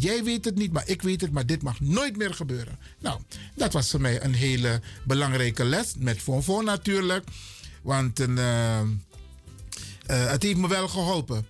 Jij 0.00 0.24
weet 0.24 0.44
het 0.44 0.54
niet, 0.54 0.72
maar 0.72 0.88
ik 0.88 1.02
weet 1.02 1.20
het, 1.20 1.30
maar 1.32 1.46
dit 1.46 1.62
mag 1.62 1.80
nooit 1.80 2.16
meer 2.16 2.34
gebeuren. 2.34 2.78
Nou, 2.98 3.20
dat 3.54 3.72
was 3.72 3.90
voor 3.90 4.00
mij 4.00 4.22
een 4.22 4.34
hele 4.34 4.80
belangrijke 5.04 5.64
les. 5.64 5.94
Met 5.96 6.18
Fonfon 6.18 6.64
natuurlijk. 6.64 7.24
Want 7.82 8.18
een, 8.18 8.38
eh, 8.38 8.80
eh, 8.80 8.86
het 10.06 10.42
heeft 10.42 10.56
me 10.56 10.68
wel 10.68 10.88
geholpen. 10.88 11.46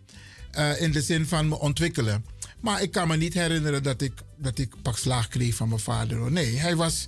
Eh, 0.58 0.80
in 0.80 0.92
de 0.92 1.02
zin 1.02 1.26
van 1.26 1.48
me 1.48 1.58
ontwikkelen. 1.58 2.24
Maar 2.60 2.82
ik 2.82 2.90
kan 2.90 3.08
me 3.08 3.16
niet 3.16 3.34
herinneren 3.34 3.82
dat 3.82 4.00
ik, 4.00 4.12
dat 4.36 4.58
ik 4.58 4.74
pak 4.82 4.98
slaag 4.98 5.28
kreeg 5.28 5.54
van 5.54 5.68
mijn 5.68 5.80
vader. 5.80 6.16
hoor. 6.18 6.32
Nee, 6.32 6.56
hij 6.56 6.76
was, 6.76 7.06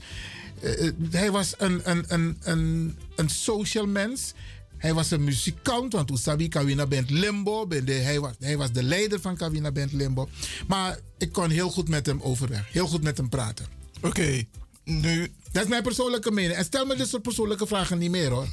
eh, 0.61 0.87
eh, 0.87 0.93
hij 1.11 1.31
was 1.31 1.55
een, 1.59 1.81
een, 1.91 2.05
een, 2.09 2.37
een, 2.41 2.97
een 3.17 3.29
social 3.31 3.87
mens. 3.87 4.33
Hij 4.77 4.95
was 4.95 5.11
een 5.11 5.25
muzikant, 5.25 5.93
want 5.93 6.07
toen 6.09 6.17
Sabi 6.19 6.49
Kawina 6.49 6.87
Band 6.87 7.11
Limbo. 7.11 7.67
de- 7.67 7.93
hij, 7.93 8.21
was, 8.21 8.33
hij 8.39 8.57
was 8.57 8.73
de 8.73 8.83
leider 8.83 9.21
van 9.21 9.37
Kawina 9.37 9.73
Band 9.73 9.93
Limbo. 9.93 10.29
Maar 10.69 10.99
ik 11.19 11.33
kon 11.33 11.51
heel 11.51 11.71
goed 11.71 11.89
met 11.89 12.07
hem 12.07 12.21
overweg. 12.23 12.73
Heel 12.73 12.87
goed 12.87 13.03
met 13.03 13.17
hem 13.17 13.29
praten. 13.29 13.67
Oké, 14.03 14.43
nu, 14.85 15.33
Dat 15.53 15.63
is 15.63 15.69
mijn 15.69 15.83
persoonlijke 15.83 16.31
mening. 16.31 16.55
En 16.59 16.65
stel 16.65 16.87
me 16.87 16.97
dit 16.97 17.09
soort 17.09 17.23
persoonlijke 17.23 17.67
vragen 17.67 17.99
niet 17.99 18.11
meer 18.11 18.31
hoor. 18.31 18.47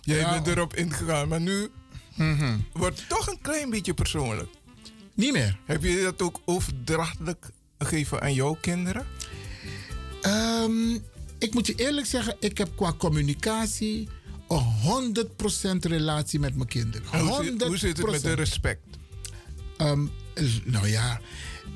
jij 0.00 0.18
Ja. 0.18 0.30
bent 0.32 0.46
erop 0.46 0.76
ingegaan, 0.76 1.28
maar 1.28 1.40
nu 1.40 1.70
wordt 2.72 2.98
het 2.98 3.08
toch 3.08 3.26
een 3.26 3.40
klein 3.40 3.70
beetje 3.70 3.94
persoonlijk. 3.94 4.50
Niet 5.14 5.32
meer. 5.32 5.58
Heb 5.64 5.82
je 5.82 6.02
dat 6.02 6.22
ook 6.22 6.40
overdrachtelijk 6.44 7.50
gegeven 7.78 8.20
aan 8.20 8.34
jouw 8.34 8.56
kinderen? 8.60 9.06
Ehm, 10.22 10.94
ik 11.38 11.54
moet 11.54 11.66
je 11.66 11.74
eerlijk 11.74 12.06
zeggen, 12.06 12.36
ik 12.38 12.58
heb 12.58 12.76
qua 12.76 12.92
communicatie 12.92 14.08
een 14.48 14.64
100% 14.64 15.84
relatie 15.84 16.40
met 16.40 16.54
mijn 16.54 16.68
kinderen. 16.68 17.06
100%. 17.06 17.10
En 17.12 17.20
hoe, 17.20 17.44
zit, 17.44 17.62
hoe 17.62 17.76
zit 17.76 17.96
het 17.96 18.10
met 18.10 18.22
de 18.22 18.32
respect? 18.32 18.82
Ehm, 19.76 20.06
nou 20.64 20.88
ja, 20.88 21.20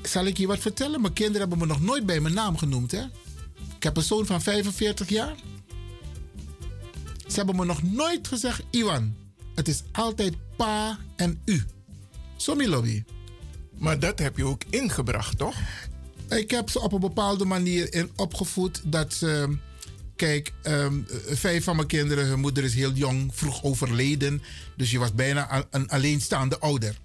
zal 0.01 0.25
ik 0.25 0.37
je 0.37 0.47
wat 0.47 0.59
vertellen? 0.59 1.01
Mijn 1.01 1.13
kinderen 1.13 1.49
hebben 1.49 1.57
me 1.67 1.73
nog 1.73 1.81
nooit 1.81 2.05
bij 2.05 2.19
mijn 2.19 2.33
naam 2.33 2.57
genoemd. 2.57 2.91
Hè? 2.91 3.03
Ik 3.75 3.83
heb 3.83 3.97
een 3.97 4.03
zoon 4.03 4.25
van 4.25 4.41
45 4.41 5.09
jaar. 5.09 5.35
Ze 7.27 7.35
hebben 7.35 7.55
me 7.55 7.65
nog 7.65 7.83
nooit 7.83 8.27
gezegd, 8.27 8.63
Iwan. 8.69 9.15
Het 9.57 9.67
is 9.67 9.83
altijd 9.91 10.33
pa 10.55 10.97
en 11.15 11.41
u. 11.45 11.63
Somi 12.35 12.67
lobby. 12.67 13.03
Maar 13.77 13.99
dat 13.99 14.19
heb 14.19 14.37
je 14.37 14.45
ook 14.45 14.61
ingebracht, 14.69 15.37
toch? 15.37 15.55
Ik 16.29 16.51
heb 16.51 16.69
ze 16.69 16.79
op 16.79 16.91
een 16.93 16.99
bepaalde 16.99 17.45
manier 17.45 17.93
in 17.93 18.09
opgevoed 18.15 18.81
dat 18.85 19.13
ze. 19.13 19.57
Kijk, 20.15 20.53
ehm, 20.61 20.99
vijf 21.25 21.63
van 21.63 21.75
mijn 21.75 21.87
kinderen, 21.87 22.25
hun 22.25 22.39
moeder 22.39 22.63
is 22.63 22.73
heel 22.73 22.91
jong, 22.91 23.31
vroeg 23.33 23.63
overleden. 23.63 24.41
Dus 24.75 24.91
je 24.91 24.99
was 24.99 25.13
bijna 25.13 25.67
een 25.71 25.89
alleenstaande 25.89 26.59
ouder. 26.59 26.97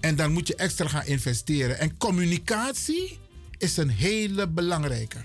En 0.00 0.16
dan 0.16 0.32
moet 0.32 0.46
je 0.46 0.56
extra 0.56 0.88
gaan 0.88 1.06
investeren. 1.06 1.78
En 1.78 1.96
communicatie 1.96 3.18
is 3.58 3.76
een 3.76 3.90
hele 3.90 4.48
belangrijke. 4.48 5.18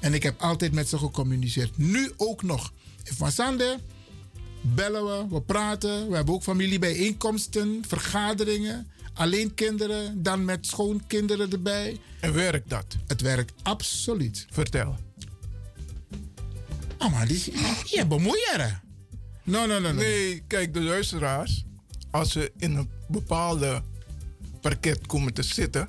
En 0.00 0.14
ik 0.14 0.22
heb 0.22 0.40
altijd 0.40 0.72
met 0.72 0.88
ze 0.88 0.98
gecommuniceerd. 0.98 1.78
Nu 1.78 2.12
ook 2.16 2.42
nog. 2.42 2.72
Van 3.04 3.32
Sande 3.32 3.78
bellen 4.64 5.04
we, 5.04 5.34
we 5.34 5.42
praten. 5.42 6.08
We 6.08 6.16
hebben 6.16 6.34
ook 6.34 6.42
familiebijeenkomsten, 6.42 7.82
vergaderingen. 7.88 8.86
Alleen 9.14 9.54
kinderen, 9.54 10.22
dan 10.22 10.44
met 10.44 10.66
schoonkinderen 10.66 11.50
erbij. 11.52 11.98
En 12.20 12.32
werkt 12.32 12.70
dat? 12.70 12.84
Het 13.06 13.20
werkt 13.20 13.52
absoluut. 13.62 14.46
Vertel. 14.50 14.96
Oh 16.98 17.12
man, 17.12 17.26
die, 17.26 17.52
je 17.84 18.06
bemoeieren. 18.08 18.82
No, 19.42 19.66
no, 19.66 19.78
no, 19.78 19.92
no. 19.92 20.00
Nee, 20.00 20.42
kijk, 20.46 20.74
de 20.74 20.80
luisteraars, 20.80 21.64
als 22.10 22.32
ze 22.32 22.52
in 22.58 22.76
een 22.76 22.90
bepaalde 23.08 23.82
parket 24.60 25.06
komen 25.06 25.34
te 25.34 25.42
zitten, 25.42 25.88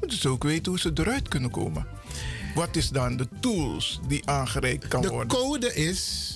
moeten 0.00 0.18
ze 0.18 0.28
ook 0.28 0.42
weten 0.42 0.70
hoe 0.72 0.80
ze 0.80 0.90
eruit 0.94 1.28
kunnen 1.28 1.50
komen. 1.50 1.86
Wat 2.54 2.76
is 2.76 2.88
dan 2.88 3.16
de 3.16 3.28
tools 3.40 4.00
die 4.08 4.28
aangereikt 4.28 4.88
kan 4.88 5.02
De 5.02 5.08
worden? 5.08 5.28
code 5.28 5.74
is. 5.74 6.30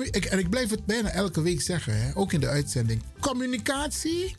Ik, 0.00 0.24
en 0.24 0.38
ik 0.38 0.50
blijf 0.50 0.70
het 0.70 0.86
bijna 0.86 1.10
elke 1.10 1.42
week 1.42 1.60
zeggen, 1.60 2.02
hè, 2.02 2.16
ook 2.16 2.32
in 2.32 2.40
de 2.40 2.48
uitzending. 2.48 3.02
Communicatie 3.20 4.36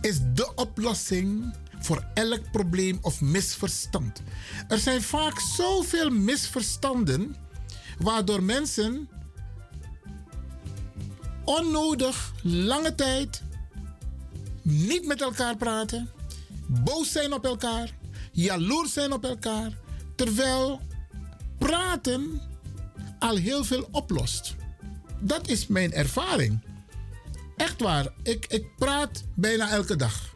is 0.00 0.18
de 0.34 0.54
oplossing 0.54 1.54
voor 1.78 2.04
elk 2.14 2.50
probleem 2.50 2.98
of 3.00 3.20
misverstand. 3.20 4.22
Er 4.68 4.78
zijn 4.78 5.02
vaak 5.02 5.40
zoveel 5.40 6.10
misverstanden 6.10 7.36
waardoor 7.98 8.42
mensen 8.42 9.08
onnodig 11.44 12.32
lange 12.42 12.94
tijd 12.94 13.42
niet 14.62 15.06
met 15.06 15.20
elkaar 15.20 15.56
praten, 15.56 16.10
boos 16.66 17.12
zijn 17.12 17.32
op 17.32 17.44
elkaar, 17.44 17.94
jaloers 18.32 18.92
zijn 18.92 19.12
op 19.12 19.24
elkaar, 19.24 19.72
terwijl 20.14 20.80
praten 21.58 22.40
al 23.18 23.36
heel 23.36 23.64
veel 23.64 23.88
oplost. 23.90 24.54
Dat 25.20 25.48
is 25.48 25.66
mijn 25.66 25.92
ervaring. 25.92 26.64
Echt 27.56 27.80
waar, 27.80 28.08
ik, 28.22 28.46
ik 28.48 28.64
praat 28.76 29.24
bijna 29.34 29.70
elke 29.70 29.96
dag. 29.96 30.34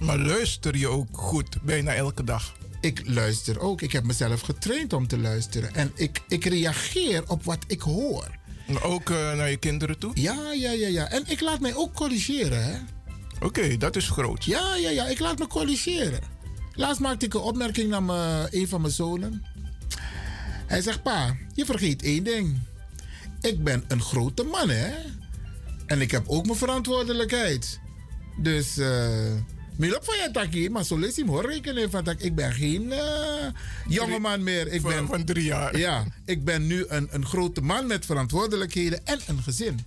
Maar 0.00 0.18
luister 0.18 0.76
je 0.76 0.88
ook 0.88 1.08
goed 1.12 1.62
bijna 1.62 1.94
elke 1.94 2.24
dag? 2.24 2.56
Ik 2.80 3.02
luister 3.04 3.60
ook. 3.60 3.82
Ik 3.82 3.92
heb 3.92 4.04
mezelf 4.04 4.40
getraind 4.40 4.92
om 4.92 5.06
te 5.06 5.18
luisteren. 5.18 5.74
En 5.74 5.92
ik, 5.94 6.22
ik 6.28 6.44
reageer 6.44 7.22
op 7.26 7.44
wat 7.44 7.64
ik 7.66 7.80
hoor. 7.80 8.36
Maar 8.68 8.82
Ook 8.82 9.10
eh, 9.10 9.16
naar 9.36 9.50
je 9.50 9.56
kinderen 9.56 9.98
toe? 9.98 10.10
Ja, 10.14 10.52
ja, 10.52 10.70
ja, 10.70 10.88
ja. 10.88 11.10
En 11.10 11.22
ik 11.26 11.40
laat 11.40 11.60
mij 11.60 11.74
ook 11.74 11.94
corrigeren, 11.94 12.64
hè. 12.64 12.78
Oké, 13.40 13.76
dat 13.76 13.96
is 13.96 14.08
groot. 14.08 14.44
Ja, 14.44 14.76
ja, 14.76 14.90
ja. 14.90 15.06
Ik 15.06 15.18
laat 15.18 15.38
me 15.38 15.46
corrigeren. 15.46 16.20
Laatst 16.72 17.00
maakte 17.00 17.26
ik 17.26 17.34
een 17.34 17.40
opmerking 17.40 17.90
naar 17.90 18.02
mijn, 18.02 18.46
een 18.50 18.68
van 18.68 18.80
mijn 18.80 18.92
zonen. 18.92 19.44
Hij 20.68 20.80
zegt, 20.82 21.02
pa, 21.02 21.36
je 21.54 21.64
vergeet 21.64 22.02
één 22.02 22.24
ding. 22.24 22.58
Ik 23.40 23.64
ben 23.64 23.84
een 23.88 24.02
grote 24.02 24.42
man, 24.42 24.68
hè. 24.68 24.90
En 25.86 26.00
ik 26.00 26.10
heb 26.10 26.28
ook 26.28 26.46
mijn 26.46 26.58
verantwoordelijkheid. 26.58 27.80
Dus, 28.42 28.78
eh... 28.78 29.32
Milop 29.76 30.04
van 30.04 30.14
je 30.16 30.30
takkie, 30.32 30.70
maar 30.70 30.84
zo 30.84 30.98
lees 30.98 31.14
je 31.14 31.20
hem 31.22 31.30
hoor 31.30 31.50
rekenen 31.50 31.90
van 31.90 32.04
ik 32.18 32.34
ben 32.34 32.52
geen 32.52 32.92
eh 32.92 33.46
jongeman 33.88 34.42
meer. 34.42 34.72
Ik 34.72 34.80
Van, 34.80 34.90
ben, 34.90 35.06
van 35.06 35.24
drie 35.24 35.44
jaar. 35.44 35.78
ja, 35.78 36.04
ik 36.24 36.44
ben 36.44 36.66
nu 36.66 36.84
een, 36.88 37.08
een 37.10 37.26
grote 37.26 37.60
man 37.60 37.86
met 37.86 38.06
verantwoordelijkheden 38.06 39.06
en 39.06 39.20
een 39.26 39.42
gezin. 39.42 39.80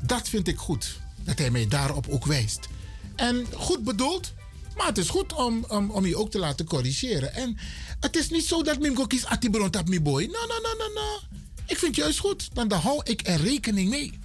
Dat 0.00 0.28
vind 0.28 0.48
ik 0.48 0.56
goed. 0.56 0.98
Dat 1.24 1.38
hij 1.38 1.50
mij 1.50 1.68
daarop 1.68 2.06
ook 2.08 2.26
wijst. 2.26 2.68
En 3.16 3.46
goed 3.54 3.84
bedoeld, 3.84 4.34
maar 4.76 4.86
het 4.86 4.98
is 4.98 5.08
goed 5.08 5.32
om, 5.32 5.64
om, 5.68 5.90
om 5.90 6.06
je 6.06 6.16
ook 6.16 6.30
te 6.30 6.38
laten 6.38 6.66
corrigeren. 6.66 7.34
En 7.34 7.58
het 8.00 8.16
is 8.16 8.30
niet 8.30 8.46
zo 8.46 8.62
dat 8.62 8.78
Mimko 8.78 9.06
kies 9.06 9.24
Atibron 9.24 9.70
tap 9.70 9.88
mi 9.88 10.00
boy. 10.00 10.22
No, 10.24 10.46
no, 10.46 10.60
no, 10.62 10.74
no, 10.78 10.92
no. 10.94 11.38
Ik 11.66 11.78
vind 11.78 11.96
het 11.96 12.04
juist 12.04 12.18
goed. 12.18 12.48
Dan, 12.52 12.68
dan 12.68 12.80
hou 12.80 13.00
ik 13.04 13.26
er 13.28 13.40
rekening 13.40 13.90
mee. 13.90 14.18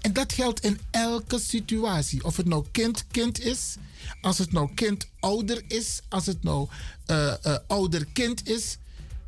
En 0.00 0.12
dat 0.12 0.32
geldt 0.32 0.60
in 0.60 0.80
elke 0.90 1.38
situatie. 1.38 2.24
Of 2.24 2.36
het 2.36 2.46
nou 2.46 2.64
kind-kind 2.70 3.40
is, 3.40 3.76
als 4.20 4.38
het 4.38 4.52
nou 4.52 4.70
kind-ouder 4.74 5.62
is, 5.68 6.00
als 6.08 6.26
het 6.26 6.42
nou 6.42 6.68
eh, 7.06 7.44
eh, 7.44 7.56
ouder-kind 7.66 8.48
is. 8.48 8.76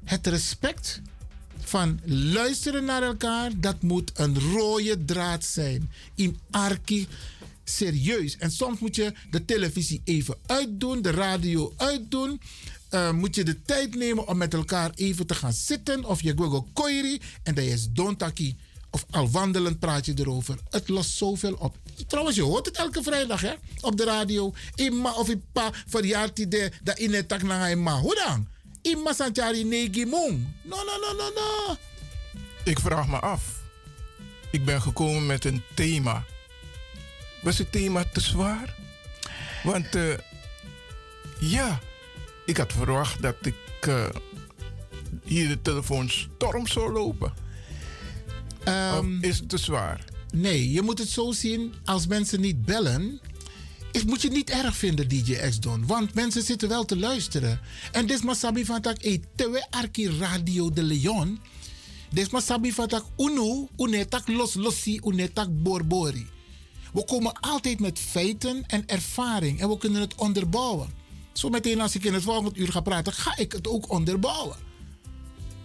Het 0.05 0.26
respect 0.26 1.00
van 1.59 2.00
luisteren 2.05 2.84
naar 2.84 3.02
elkaar, 3.02 3.50
dat 3.57 3.82
moet 3.82 4.11
een 4.14 4.40
rode 4.40 5.05
draad 5.05 5.44
zijn. 5.44 5.92
In 6.14 6.38
arki 6.50 7.09
serieus. 7.65 8.37
En 8.37 8.51
soms 8.51 8.79
moet 8.79 8.97
je 8.97 9.12
de 9.31 9.45
televisie 9.45 10.01
even 10.05 10.37
uitdoen, 10.47 11.03
de 11.03 11.11
radio 11.11 11.75
uitdoen. 11.77 12.41
Eh, 12.89 13.11
moet 13.12 13.35
je 13.35 13.45
de 13.45 13.62
tijd 13.62 13.95
nemen 13.95 14.29
om 14.29 14.37
met 14.37 14.55
elkaar 14.55 14.91
even 14.95 15.27
te 15.27 15.35
gaan 15.35 15.53
zitten. 15.53 16.05
Of 16.05 16.23
je 16.23 16.35
google 16.37 16.65
koiri 16.73 17.21
en 17.43 17.55
dat 17.55 17.65
is 17.65 17.89
dontaki. 17.91 18.57
Of 18.91 19.07
al 19.11 19.31
wandelend 19.31 19.79
praat 19.79 20.07
je 20.07 20.12
erover. 20.17 20.59
Het 20.71 20.89
lost 20.89 21.11
zoveel 21.11 21.55
op. 21.55 21.77
Trouwens, 22.07 22.37
je 22.37 22.43
hoort 22.43 22.67
het 22.67 22.77
elke 22.77 23.03
vrijdag 23.03 23.41
hè? 23.41 23.53
op 23.81 23.97
de 23.97 24.05
radio. 24.05 24.55
Ima 24.75 25.12
of 25.12 25.29
pa 25.53 25.73
de 25.85 26.71
dat 26.83 26.99
in 26.99 27.15
het 27.15 27.29
tak 27.29 27.43
na 27.43 27.71
ima. 27.71 28.01
Hoe 28.01 28.15
dan? 28.15 28.49
Ima 28.83 29.15
mong. 30.07 30.47
No, 30.62 30.77
no, 30.77 30.99
no, 31.01 31.12
no, 31.17 31.31
no. 31.35 31.77
Ik 32.65 32.79
vraag 32.79 33.09
me 33.09 33.19
af. 33.19 33.43
Ik 34.51 34.65
ben 34.65 34.83
gekomen 34.83 35.27
met 35.27 35.45
een 35.45 35.62
thema. 35.75 36.25
Was 37.45 37.59
het 37.59 37.72
thema 37.72 38.05
te 38.12 38.20
zwaar? 38.20 38.74
Want 39.62 39.95
eh, 39.95 40.18
ja, 41.40 41.80
ik 42.47 42.57
had 42.57 42.72
verwacht 42.72 43.22
dat 43.22 43.36
ik 43.42 43.55
eh, 43.80 44.09
hier 45.24 45.49
de 45.49 45.62
telefoon 45.62 46.09
storm 46.09 46.66
zou 46.66 46.92
lopen. 46.92 47.32
Ehm, 48.64 49.22
is 49.22 49.38
het 49.38 49.49
te 49.49 49.59
zwaar? 49.59 50.05
Nee, 50.32 50.72
je 50.72 50.82
moet 50.82 50.99
het 50.99 51.09
zo 51.09 51.32
zien. 51.32 51.74
Als 51.84 52.07
mensen 52.07 52.40
niet 52.40 52.64
bellen, 52.64 53.20
is, 53.92 54.05
moet 54.05 54.22
je 54.22 54.28
het 54.28 54.36
niet 54.36 54.51
erg 54.51 54.76
vinden, 54.76 55.09
DJ 55.09 55.34
X-Don. 55.34 55.86
Want 55.86 56.14
mensen 56.14 56.42
zitten 56.42 56.68
wel 56.68 56.84
te 56.84 56.99
luisteren. 56.99 57.61
En 57.92 58.07
dit 58.07 58.24
is 58.24 58.38
Sabi 58.38 58.64
van 58.64 58.80
tak, 58.80 58.97
tewe 59.36 59.66
arki 59.70 60.18
Radio 60.18 60.70
de 60.70 60.82
Leon. 60.82 61.40
Dit 62.11 62.32
is 62.32 62.45
Sabi 62.45 62.72
van 62.72 62.88
tak, 62.88 63.05
unu, 63.16 63.68
unetak 63.76 64.28
los 64.28 64.55
losi, 64.55 65.01
unetak 65.05 65.62
borbori. 65.62 66.32
We 66.95 67.05
komen 67.05 67.40
altijd 67.40 67.80
met 67.80 67.99
feiten 67.99 68.64
en 68.66 68.86
ervaring 68.86 69.61
en 69.61 69.68
we 69.68 69.78
kunnen 69.78 70.01
het 70.01 70.14
onderbouwen. 70.14 70.88
Zo 71.32 71.49
meteen 71.49 71.80
als 71.80 71.95
ik 71.95 72.05
in 72.05 72.14
het 72.14 72.22
volgende 72.22 72.59
uur 72.59 72.72
ga 72.72 72.80
praten, 72.80 73.12
ga 73.12 73.36
ik 73.36 73.53
het 73.53 73.68
ook 73.68 73.90
onderbouwen. 73.90 74.57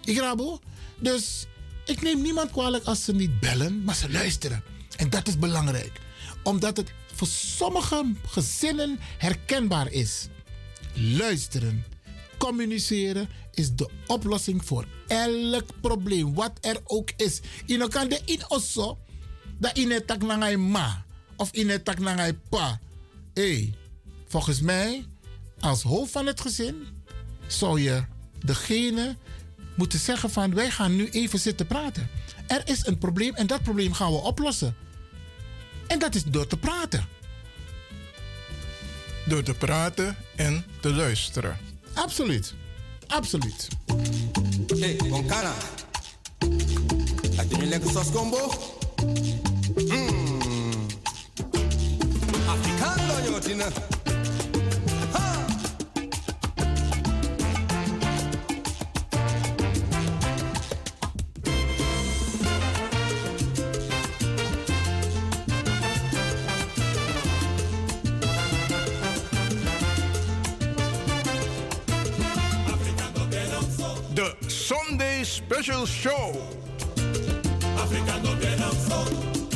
Ik 0.03 0.17
rabo. 0.17 0.59
Dus 0.99 1.45
ik 1.85 2.01
neem 2.01 2.21
niemand 2.21 2.51
kwalijk 2.51 2.85
als 2.85 3.03
ze 3.03 3.13
niet 3.13 3.39
bellen, 3.39 3.83
maar 3.83 3.95
ze 3.95 4.11
luisteren. 4.11 4.63
En 4.97 5.09
dat 5.09 5.27
is 5.27 5.37
belangrijk. 5.37 6.01
Omdat 6.43 6.77
het 6.77 6.93
voor 7.13 7.27
sommige 7.27 8.13
gezinnen 8.25 8.99
herkenbaar 9.17 9.91
is. 9.91 10.27
Luisteren, 10.93 11.85
communiceren 12.37 13.29
is 13.53 13.75
de 13.75 13.89
oplossing 14.07 14.65
voor 14.65 14.85
elk 15.07 15.65
probleem, 15.81 16.33
wat 16.33 16.51
er 16.61 16.81
ook 16.83 17.11
is. 17.17 17.39
Je 17.65 17.87
kan 17.87 18.09
de 18.09 18.21
in 18.25 18.49
osso, 18.49 18.97
dat 19.57 19.77
in 19.77 19.91
het 19.91 20.07
tak 20.07 20.21
ma 20.57 21.07
of 21.39 21.51
in 21.51 21.69
het 21.69 21.85
tak 21.85 21.99
nangai 21.99 22.33
pa. 22.49 22.79
Hey, 23.33 23.73
volgens 24.27 24.61
mij, 24.61 25.05
als 25.59 25.83
hoofd 25.83 26.11
van 26.11 26.25
het 26.25 26.41
gezin, 26.41 26.87
zou 27.47 27.81
je 27.81 28.03
degene 28.45 29.15
moeten 29.75 29.99
zeggen 29.99 30.29
van 30.29 30.53
wij 30.53 30.71
gaan 30.71 30.95
nu 30.95 31.09
even 31.09 31.39
zitten 31.39 31.67
praten. 31.67 32.09
Er 32.47 32.61
is 32.65 32.85
een 32.85 32.97
probleem 32.97 33.35
en 33.35 33.47
dat 33.47 33.63
probleem 33.63 33.93
gaan 33.93 34.11
we 34.11 34.17
oplossen. 34.17 34.75
En 35.87 35.99
dat 35.99 36.15
is 36.15 36.23
door 36.23 36.47
te 36.47 36.57
praten. 36.57 37.07
Door 39.25 39.43
te 39.43 39.53
praten 39.53 40.15
en 40.35 40.65
te 40.79 40.93
luisteren. 40.93 41.57
Absoluut. 41.93 42.53
Absoluut. 43.07 43.67
Hey, 44.79 44.99
Gonkana. 45.09 45.53
Heb 47.35 47.51
je 47.51 47.57
een 47.61 47.67
lekker 47.67 47.91
sos 47.91 48.11
combo? 48.11 48.53
Mmm. 49.75 50.08
Afrikaan, 52.49 52.99
jongen, 53.23 53.41
Tina. 53.41 53.65
Ha! 55.11 55.45
De 74.13 74.35
Sunday 74.47 75.23
Special 75.23 75.85
Show. 75.85 76.57
Sou 78.87 79.48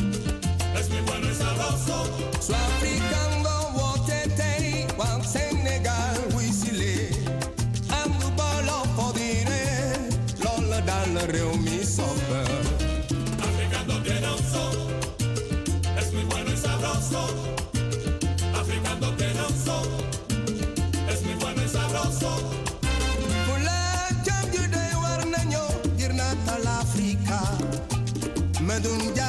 don't 28.83 29.22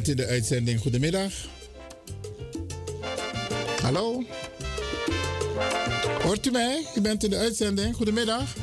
bent 0.00 0.18
in 0.18 0.26
de 0.26 0.32
uitzending. 0.32 0.80
Goedemiddag. 0.80 1.32
Hallo? 3.82 4.24
Hoort 6.22 6.46
u 6.46 6.50
mij? 6.50 6.86
U 6.96 7.00
bent 7.00 7.24
in 7.24 7.30
de 7.30 7.36
uitzending. 7.36 7.96
Goedemiddag. 7.96 8.54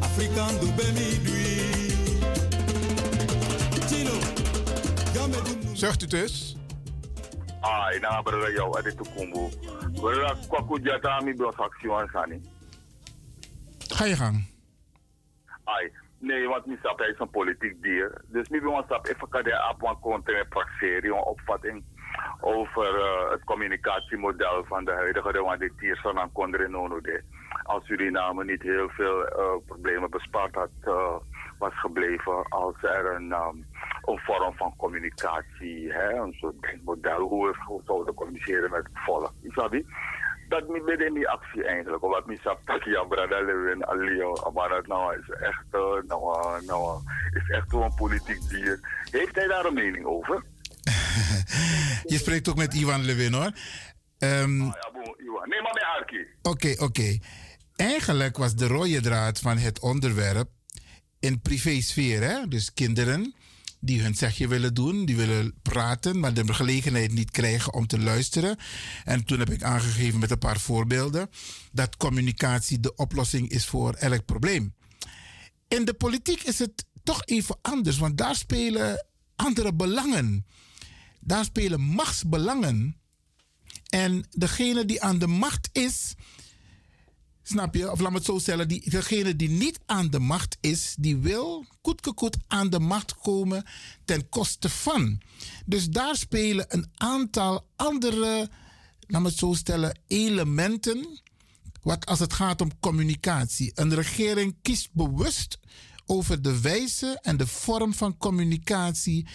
African 0.00 0.58
dube 0.60 0.92
mi 0.92 1.18
dui 1.24 1.92
Chino 3.88 4.18
Yame 5.14 5.36
dum 5.42 5.76
Zegt 5.76 6.02
u 6.02 6.04
het 6.04 6.12
eens. 6.12 6.43
Brother 8.44 8.56
yo, 8.56 8.72
ade 8.76 8.92
tukumbu. 8.92 9.50
Brother, 10.00 10.36
kwa 10.48 10.62
kujata 10.62 11.20
mi 11.24 11.32
bro 11.32 11.52
faction 11.52 12.08
sani. 12.12 12.40
Ga 13.96 14.04
je 14.04 14.16
gang. 14.16 14.44
Ai, 15.66 15.90
nee, 16.20 16.46
want 16.48 16.66
mi 16.66 16.76
sap 16.82 17.00
is 17.00 17.18
een 17.18 17.30
politiek 17.30 17.82
dier. 17.82 18.24
Dus 18.28 18.48
mi 18.48 18.60
wil 18.60 18.84
sap 18.88 19.06
even 19.06 19.28
kan 19.28 19.42
de 19.44 19.68
op 19.70 19.82
een 19.82 20.00
content 20.00 20.48
praxerie, 20.48 21.10
een 21.10 21.24
opvatting 21.24 21.84
over 22.40 23.00
eh, 23.00 23.30
het 23.30 23.44
communicatiemodel 23.44 24.64
van 24.64 24.84
de 24.84 24.92
huidige 24.92 25.32
de 25.32 25.70
hier 25.80 25.98
zo 26.02 26.12
aan 26.12 26.32
Condre 26.32 26.68
Nono 26.68 27.00
de. 27.00 27.22
Als 27.62 27.84
Suriname 27.86 28.44
niet 28.44 28.62
heel 28.62 28.88
veel 28.88 29.26
eh, 29.26 29.56
problemen 29.66 30.10
bespaard 30.10 30.54
had, 30.54 30.70
eh, 30.80 31.16
was 31.64 31.80
gebleven 31.80 32.48
als 32.48 32.76
er 32.82 33.14
een, 33.14 33.32
ehm, 33.32 33.56
een 34.10 34.18
vorm 34.26 34.54
van 34.56 34.76
communicatie, 34.76 35.92
hè, 35.92 36.08
een 36.12 36.36
soort 36.40 36.62
denkmodel, 36.62 37.20
hoe 37.20 37.46
we 37.46 37.54
hoe 37.66 37.82
zouden 37.86 38.14
communiceren 38.14 38.70
met 38.70 38.84
het 38.84 38.98
volk. 39.06 39.32
Isabi? 39.42 39.86
Dat 40.48 40.68
niet 40.68 40.84
bij 40.84 40.96
die 40.96 41.28
actie 41.28 41.64
eigenlijk, 41.64 42.02
wat 42.02 42.26
mi 42.26 42.36
sap 42.42 42.60
dat 42.68 42.84
ja 42.84 43.04
brada 43.04 43.40
Lewin 43.40 43.84
Alio, 43.84 44.32
maar 44.54 44.68
dat 44.68 44.86
nou 44.86 45.18
is 45.18 45.28
echt, 45.30 45.68
eh, 45.70 45.96
nou, 46.06 46.22
eh, 46.38 46.66
nou, 46.66 46.82
eh, 46.84 47.42
is 47.42 47.48
echt 47.50 47.72
een 47.72 47.94
politiek 47.94 48.48
dier. 48.48 48.80
Heeft 49.10 49.34
hij 49.34 49.46
daar 49.46 49.64
een 49.64 49.74
mening 49.74 50.04
over? 50.04 50.42
Je 52.12 52.18
spreekt 52.18 52.48
ook 52.48 52.56
met 52.56 52.74
Ivan 52.74 53.04
Lewin 53.04 53.32
hoor. 53.32 53.50
Ehm, 54.18 54.60
Ja, 54.62 54.90
boe, 54.92 55.14
Iwan. 55.16 55.48
Nee, 55.48 55.62
maar 55.62 55.72
met 55.74 55.84
Arki. 55.98 56.26
Oké, 56.42 56.74
oké. 56.84 57.18
Eigenlijk 57.76 58.36
was 58.36 58.54
de 58.54 58.66
rode 58.66 59.00
draad 59.00 59.38
van 59.40 59.56
het 59.58 59.80
onderwerp 59.80 60.48
in 61.24 61.40
privésfeer, 61.40 62.22
hè? 62.22 62.48
dus 62.48 62.72
kinderen 62.72 63.34
die 63.80 64.02
hun 64.02 64.14
zegje 64.14 64.48
willen 64.48 64.74
doen, 64.74 65.04
die 65.04 65.16
willen 65.16 65.54
praten, 65.62 66.20
maar 66.20 66.34
de 66.34 66.54
gelegenheid 66.54 67.12
niet 67.12 67.30
krijgen 67.30 67.74
om 67.74 67.86
te 67.86 67.98
luisteren. 67.98 68.56
En 69.04 69.24
toen 69.24 69.38
heb 69.38 69.50
ik 69.50 69.62
aangegeven 69.62 70.18
met 70.18 70.30
een 70.30 70.38
paar 70.38 70.60
voorbeelden 70.60 71.30
dat 71.72 71.96
communicatie 71.96 72.80
de 72.80 72.94
oplossing 72.94 73.48
is 73.48 73.66
voor 73.66 73.94
elk 73.94 74.24
probleem. 74.24 74.74
In 75.68 75.84
de 75.84 75.94
politiek 75.94 76.42
is 76.42 76.58
het 76.58 76.84
toch 77.02 77.24
even 77.24 77.56
anders, 77.62 77.98
want 77.98 78.18
daar 78.18 78.36
spelen 78.36 79.06
andere 79.36 79.74
belangen. 79.74 80.46
Daar 81.20 81.44
spelen 81.44 81.80
machtsbelangen. 81.80 82.96
En 83.88 84.26
degene 84.30 84.84
die 84.84 85.02
aan 85.02 85.18
de 85.18 85.26
macht 85.26 85.68
is, 85.72 86.14
snap 87.46 87.74
je, 87.74 87.90
of 87.90 88.00
laat 88.00 88.10
me 88.10 88.16
het 88.16 88.26
zo 88.26 88.38
stellen, 88.38 88.68
die, 88.68 88.90
degene 88.90 89.36
die 89.36 89.50
niet 89.50 89.80
aan 89.86 90.10
de 90.10 90.18
macht 90.18 90.56
is, 90.60 90.94
die 90.98 91.16
wil 91.16 91.64
koetkekoet 91.80 92.36
aan 92.46 92.70
de 92.70 92.78
macht 92.78 93.14
komen 93.14 93.64
ten 94.04 94.28
koste 94.28 94.68
van. 94.68 95.20
Dus 95.66 95.88
daar 95.88 96.16
spelen 96.16 96.66
een 96.68 96.86
aantal 96.94 97.66
andere, 97.76 98.50
laat 99.00 99.22
me 99.22 99.28
het 99.28 99.38
zo 99.38 99.52
stellen, 99.52 99.98
elementen. 100.06 101.22
Wat 101.82 102.06
als 102.06 102.18
het 102.18 102.32
gaat 102.32 102.60
om 102.60 102.80
communicatie. 102.80 103.72
Een 103.74 103.94
regering 103.94 104.56
kiest 104.62 104.88
bewust 104.92 105.58
over 106.06 106.42
de 106.42 106.60
wijze 106.60 107.18
en 107.22 107.36
de 107.36 107.46
vorm 107.46 107.94
van 107.94 108.16
communicatie. 108.16 109.26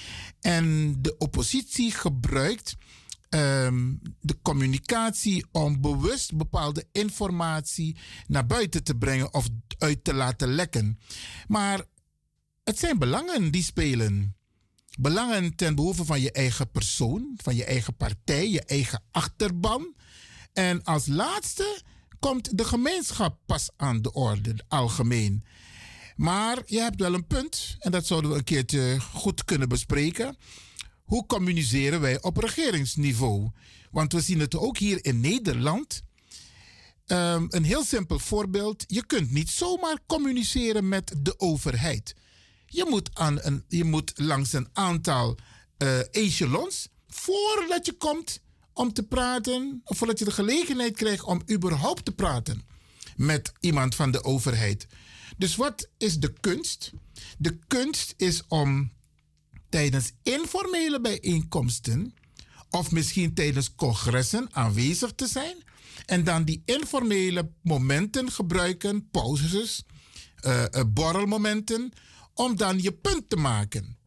En 0.41 0.95
de 1.01 1.17
oppositie 1.17 1.91
gebruikt 1.91 2.75
ehm, 3.29 3.93
de 4.21 4.37
communicatie 4.41 5.45
om 5.51 5.81
bewust 5.81 6.35
bepaalde 6.35 6.87
informatie 6.91 7.97
naar 8.27 8.45
buiten 8.45 8.83
te 8.83 8.95
brengen 8.95 9.33
of 9.33 9.47
uit 9.77 10.03
te 10.03 10.13
laten 10.13 10.47
lekken. 10.47 10.99
Maar 11.47 11.85
het 12.63 12.79
zijn 12.79 12.97
belangen 12.97 13.51
die 13.51 13.63
spelen. 13.63 14.35
Belangen 14.99 15.55
ten 15.55 15.75
behoeve 15.75 16.05
van 16.05 16.21
je 16.21 16.31
eigen 16.31 16.71
persoon, 16.71 17.33
van 17.35 17.55
je 17.55 17.65
eigen 17.65 17.95
partij, 17.95 18.49
je 18.49 18.63
eigen 18.63 19.03
achterban. 19.11 19.95
En 20.53 20.83
als 20.83 21.07
laatste 21.07 21.81
komt 22.19 22.57
de 22.57 22.63
gemeenschap 22.63 23.37
pas 23.45 23.69
aan 23.75 24.01
de 24.01 24.13
orde, 24.13 24.55
algemeen. 24.67 25.43
Maar 26.15 26.61
je 26.65 26.79
hebt 26.79 26.99
wel 26.99 27.13
een 27.13 27.27
punt, 27.27 27.75
en 27.79 27.91
dat 27.91 28.05
zouden 28.05 28.31
we 28.31 28.37
een 28.37 28.43
keertje 28.43 28.99
goed 28.99 29.45
kunnen 29.45 29.69
bespreken. 29.69 30.37
Hoe 31.09 31.25
communiceren 31.25 32.01
wij 32.01 32.21
op 32.21 32.37
regeringsniveau? 32.37 33.49
Want 33.91 34.13
we 34.13 34.21
zien 34.21 34.39
het 34.39 34.55
ook 34.55 34.77
hier 34.77 35.05
in 35.05 35.19
Nederland. 35.19 36.01
Um, 37.07 37.45
een 37.49 37.63
heel 37.63 37.83
simpel 37.83 38.19
voorbeeld. 38.19 38.83
Je 38.87 39.05
kunt 39.05 39.31
niet 39.31 39.49
zomaar 39.49 39.97
communiceren 40.07 40.87
met 40.87 41.13
de 41.17 41.39
overheid. 41.39 42.15
Je 42.65 42.85
moet, 42.89 43.09
aan 43.13 43.37
een, 43.41 43.63
je 43.67 43.83
moet 43.83 44.11
langs 44.15 44.53
een 44.53 44.67
aantal 44.73 45.37
uh, 45.77 45.99
echelons 46.11 46.87
voordat 47.07 47.85
je 47.85 47.93
komt 47.93 48.41
om 48.73 48.93
te 48.93 49.03
praten, 49.03 49.81
of 49.83 49.97
voordat 49.97 50.19
je 50.19 50.25
de 50.25 50.31
gelegenheid 50.31 50.95
krijgt 50.95 51.23
om 51.23 51.41
überhaupt 51.51 52.05
te 52.05 52.11
praten 52.11 52.63
met 53.15 53.51
iemand 53.59 53.95
van 53.95 54.11
de 54.11 54.23
overheid. 54.23 54.87
Dus 55.37 55.55
wat 55.55 55.89
is 55.97 56.19
de 56.19 56.33
kunst? 56.39 56.91
De 57.37 57.59
kunst 57.67 58.13
is 58.17 58.43
om 58.47 58.91
tijdens 59.69 60.11
informele 60.23 61.01
bijeenkomsten 61.01 62.13
of 62.69 62.91
misschien 62.91 63.33
tijdens 63.33 63.75
congressen 63.75 64.47
aanwezig 64.51 65.11
te 65.11 65.27
zijn 65.27 65.57
en 66.05 66.23
dan 66.23 66.43
die 66.43 66.61
informele 66.65 67.51
momenten 67.61 68.31
gebruiken, 68.31 69.09
pauzes, 69.09 69.83
uh, 70.45 70.63
borrelmomenten, 70.87 71.91
om 72.33 72.55
dan 72.55 72.81
je 72.81 72.91
punt 72.91 73.29
te 73.29 73.35
maken. 73.35 73.97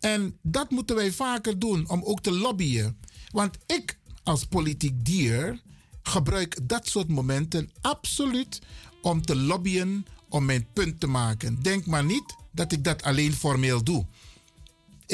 En 0.00 0.38
dat 0.42 0.70
moeten 0.70 0.96
wij 0.96 1.12
vaker 1.12 1.58
doen 1.58 1.88
om 1.88 2.02
ook 2.02 2.20
te 2.20 2.32
lobbyen. 2.32 2.98
Want 3.30 3.56
ik 3.66 3.98
als 4.22 4.44
politiek 4.44 5.04
dier 5.04 5.62
gebruik 6.02 6.68
dat 6.68 6.88
soort 6.88 7.08
momenten 7.08 7.70
absoluut 7.80 8.60
om 9.02 9.22
te 9.22 9.36
lobbyen 9.36 10.06
om 10.28 10.44
mijn 10.44 10.66
punt 10.72 11.00
te 11.00 11.06
maken. 11.06 11.62
Denk 11.62 11.86
maar 11.86 12.04
niet 12.04 12.36
dat 12.52 12.72
ik 12.72 12.84
dat 12.84 13.02
alleen 13.02 13.32
formeel 13.32 13.84
doe. 13.84 14.06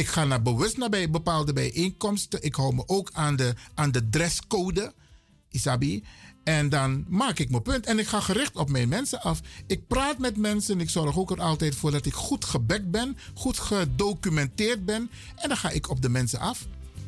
Ik 0.00 0.08
ga 0.08 0.24
naar 0.24 0.42
bewust 0.42 0.76
naar 0.76 0.88
bij 0.88 1.10
bepaalde 1.10 1.52
bijeenkomsten. 1.52 2.42
Ik 2.42 2.54
hou 2.54 2.74
me 2.74 2.82
ook 2.86 3.10
aan 3.12 3.36
de, 3.36 3.54
aan 3.74 3.92
de 3.92 4.08
dresscode, 4.08 4.92
Isabi. 5.50 6.04
En 6.44 6.68
dan 6.68 7.04
maak 7.08 7.38
ik 7.38 7.50
mijn 7.50 7.62
punt. 7.62 7.86
En 7.86 7.98
ik 7.98 8.06
ga 8.06 8.20
gericht 8.20 8.56
op 8.56 8.70
mijn 8.70 8.88
mensen 8.88 9.22
af. 9.22 9.40
Ik 9.66 9.86
praat 9.86 10.18
met 10.18 10.36
mensen. 10.36 10.80
Ik 10.80 10.90
zorg 10.90 11.18
ook 11.18 11.30
er 11.30 11.40
altijd 11.40 11.74
voor 11.74 11.90
dat 11.90 12.06
ik 12.06 12.12
goed 12.12 12.44
gebekt 12.44 12.90
ben. 12.90 13.16
Goed 13.34 13.58
gedocumenteerd 13.58 14.84
ben. 14.84 15.10
En 15.36 15.48
dan 15.48 15.56
ga 15.58 15.70
ik 15.70 15.90
op 15.90 16.02
de 16.02 16.08
mensen 16.08 16.38
af. 16.38 16.66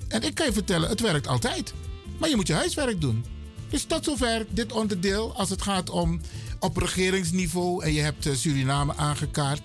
En 0.09 0.23
ik 0.23 0.35
kan 0.35 0.47
je 0.47 0.53
vertellen, 0.53 0.89
het 0.89 1.01
werkt 1.01 1.27
altijd. 1.27 1.75
Maar 2.19 2.29
je 2.29 2.37
moet 2.37 2.47
je 2.47 2.55
huiswerk 2.55 3.01
doen. 3.01 3.25
Dus 3.69 3.85
tot 3.85 4.05
zover 4.05 4.47
dit 4.51 4.73
onderdeel 4.73 5.37
als 5.37 5.51
het 5.51 5.63
gaat 5.63 5.91
om 5.91 6.21
op 6.59 6.77
regeringsniveau 6.77 7.85
en 7.85 7.93
je 7.93 8.01
hebt 8.01 8.27
eh, 8.27 8.35
Suriname 8.35 8.97
aangekaart. 8.97 9.63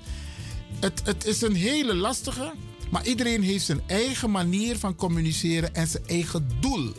Het, 0.79 1.01
het 1.03 1.25
is 1.25 1.41
een 1.41 1.55
hele 1.55 1.95
lastige, 1.95 2.53
maar 2.91 3.05
iedereen 3.05 3.43
heeft 3.43 3.65
zijn 3.65 3.81
eigen 3.85 4.31
manier 4.31 4.77
van 4.77 4.95
communiceren 4.95 5.75
en 5.75 5.87
zijn 5.87 6.07
eigen 6.07 6.47
doel. 6.59 6.93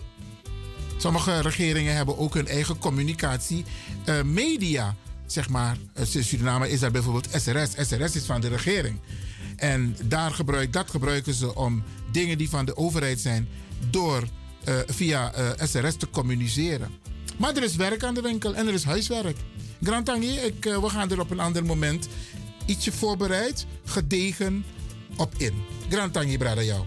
Sommige 0.97 1.41
regeringen 1.41 1.95
hebben 1.95 2.18
ook 2.18 2.34
hun 2.34 2.49
eigen 2.49 2.78
communicatie, 2.78 3.64
uh, 4.09 4.22
media, 4.22 4.97
zeg 5.26 5.49
maar. 5.49 5.76
In 5.95 6.03
eh, 6.03 6.22
Suriname 6.22 6.70
is 6.70 6.80
dat 6.80 6.93
bijvoorbeeld 6.93 7.28
SRS. 7.32 7.89
SRS 7.89 8.16
is 8.16 8.24
van 8.24 8.41
de 8.41 8.49
regering. 8.49 8.99
En 9.57 9.97
daar 10.05 10.36
dat 10.70 10.91
gebruiken 10.91 11.34
ze 11.34 11.55
om 11.55 11.82
dingen 12.12 12.39
die 12.39 12.49
van 12.49 12.64
de 12.64 12.76
overheid 12.76 13.20
zijn, 13.20 13.49
door 13.91 14.22
uh, 14.68 14.74
via 14.86 15.39
uh, 15.39 15.51
SRS 15.62 15.97
te 15.97 16.11
communiceren. 16.11 16.91
Maar 17.36 17.57
er 17.57 17.62
is 17.62 17.76
werk 17.76 18.05
aan 18.05 18.14
de 18.14 18.20
winkel 18.20 18.55
en 18.55 18.66
er 18.66 18.74
is 18.74 18.84
huiswerk. 18.84 19.36
Grantangi, 19.82 20.39
ik, 20.39 20.66
uh, 20.66 20.78
we 20.78 20.89
gaan 20.89 21.11
er 21.11 21.20
op 21.20 21.30
een 21.30 21.41
ander 21.41 21.64
moment 21.64 22.09
ietsje 22.66 22.93
voorbereid, 22.93 23.66
gedegen 23.84 24.64
op 25.16 25.34
in. 25.36 25.78
Grantangi, 25.89 26.36
brada 26.39 26.62
jou. 26.62 26.86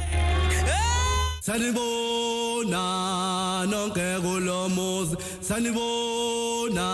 Sanibona 1.41 2.83
nonke 3.71 4.07
kulomuzi 4.23 5.15
sanibona 5.47 6.87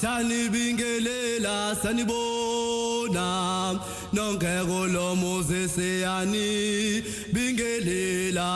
sanibingelela 0.00 1.56
sanibona 1.82 3.26
nonke 4.14 4.54
kulomuzi 4.68 5.60
siyanibingelela 5.74 8.48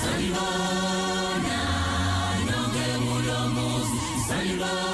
Sanibona, 0.00 1.58
nonke 2.48 2.86
kulomuzi. 3.04 3.96
Sanibona, 4.28 4.93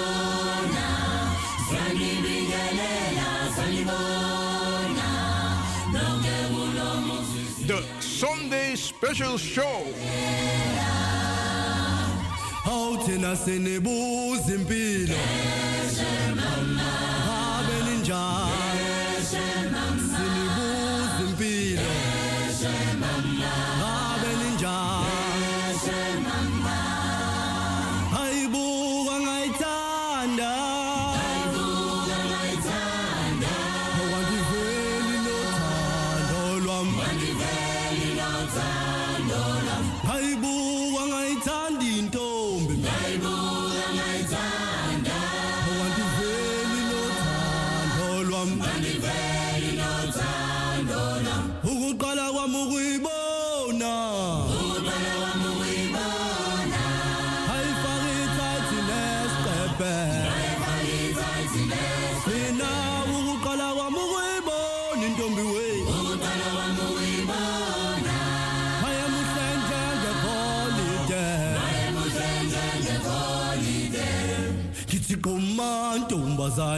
Special 8.91 9.38
Show. 9.38 9.86
awuthina 12.66 13.36
sinibuza 13.36 14.55
impilo 14.55 15.14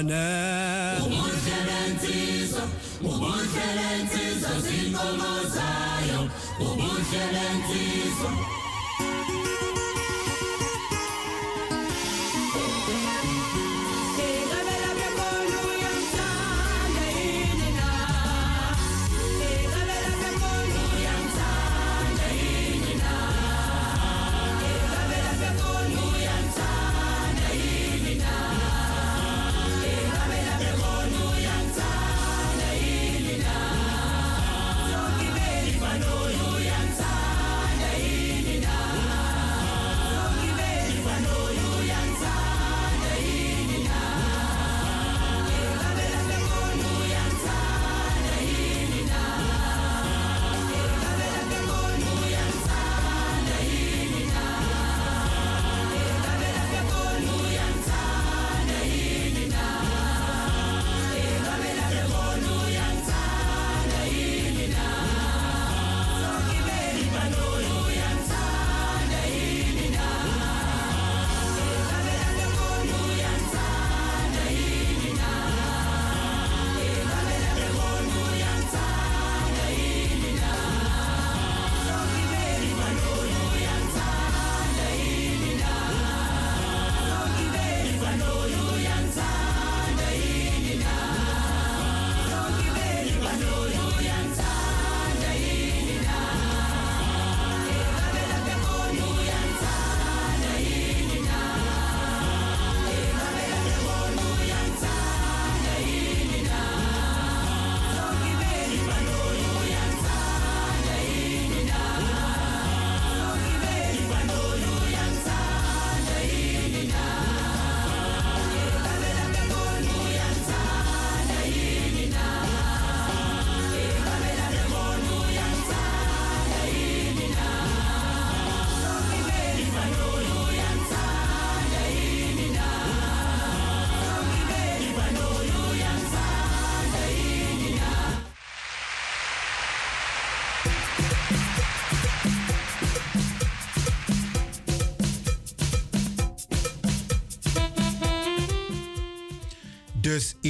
Emmanuel. 0.02 1.06
Ubuntu 1.06 1.52
and 1.52 2.00
Jesus, 2.00 2.70
Ubuntu 3.02 3.60
and 3.60 4.10
Jesus, 4.10 4.66
in 4.66 4.92
the 4.92 5.12
Messiah. 5.16 6.28
Ubuntu 6.58 7.18
and 7.18 7.62
Jesus. 7.68 8.51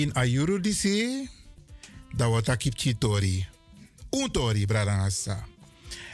In 0.02 0.12
Ayuru 0.12 0.60
DC, 0.60 0.84
dat 2.14 2.28
wordt 2.28 2.48
a 2.48 2.56
kipchitori. 2.56 3.46
Untori, 4.10 4.66
brada 4.66 5.04
asa. 5.04 5.46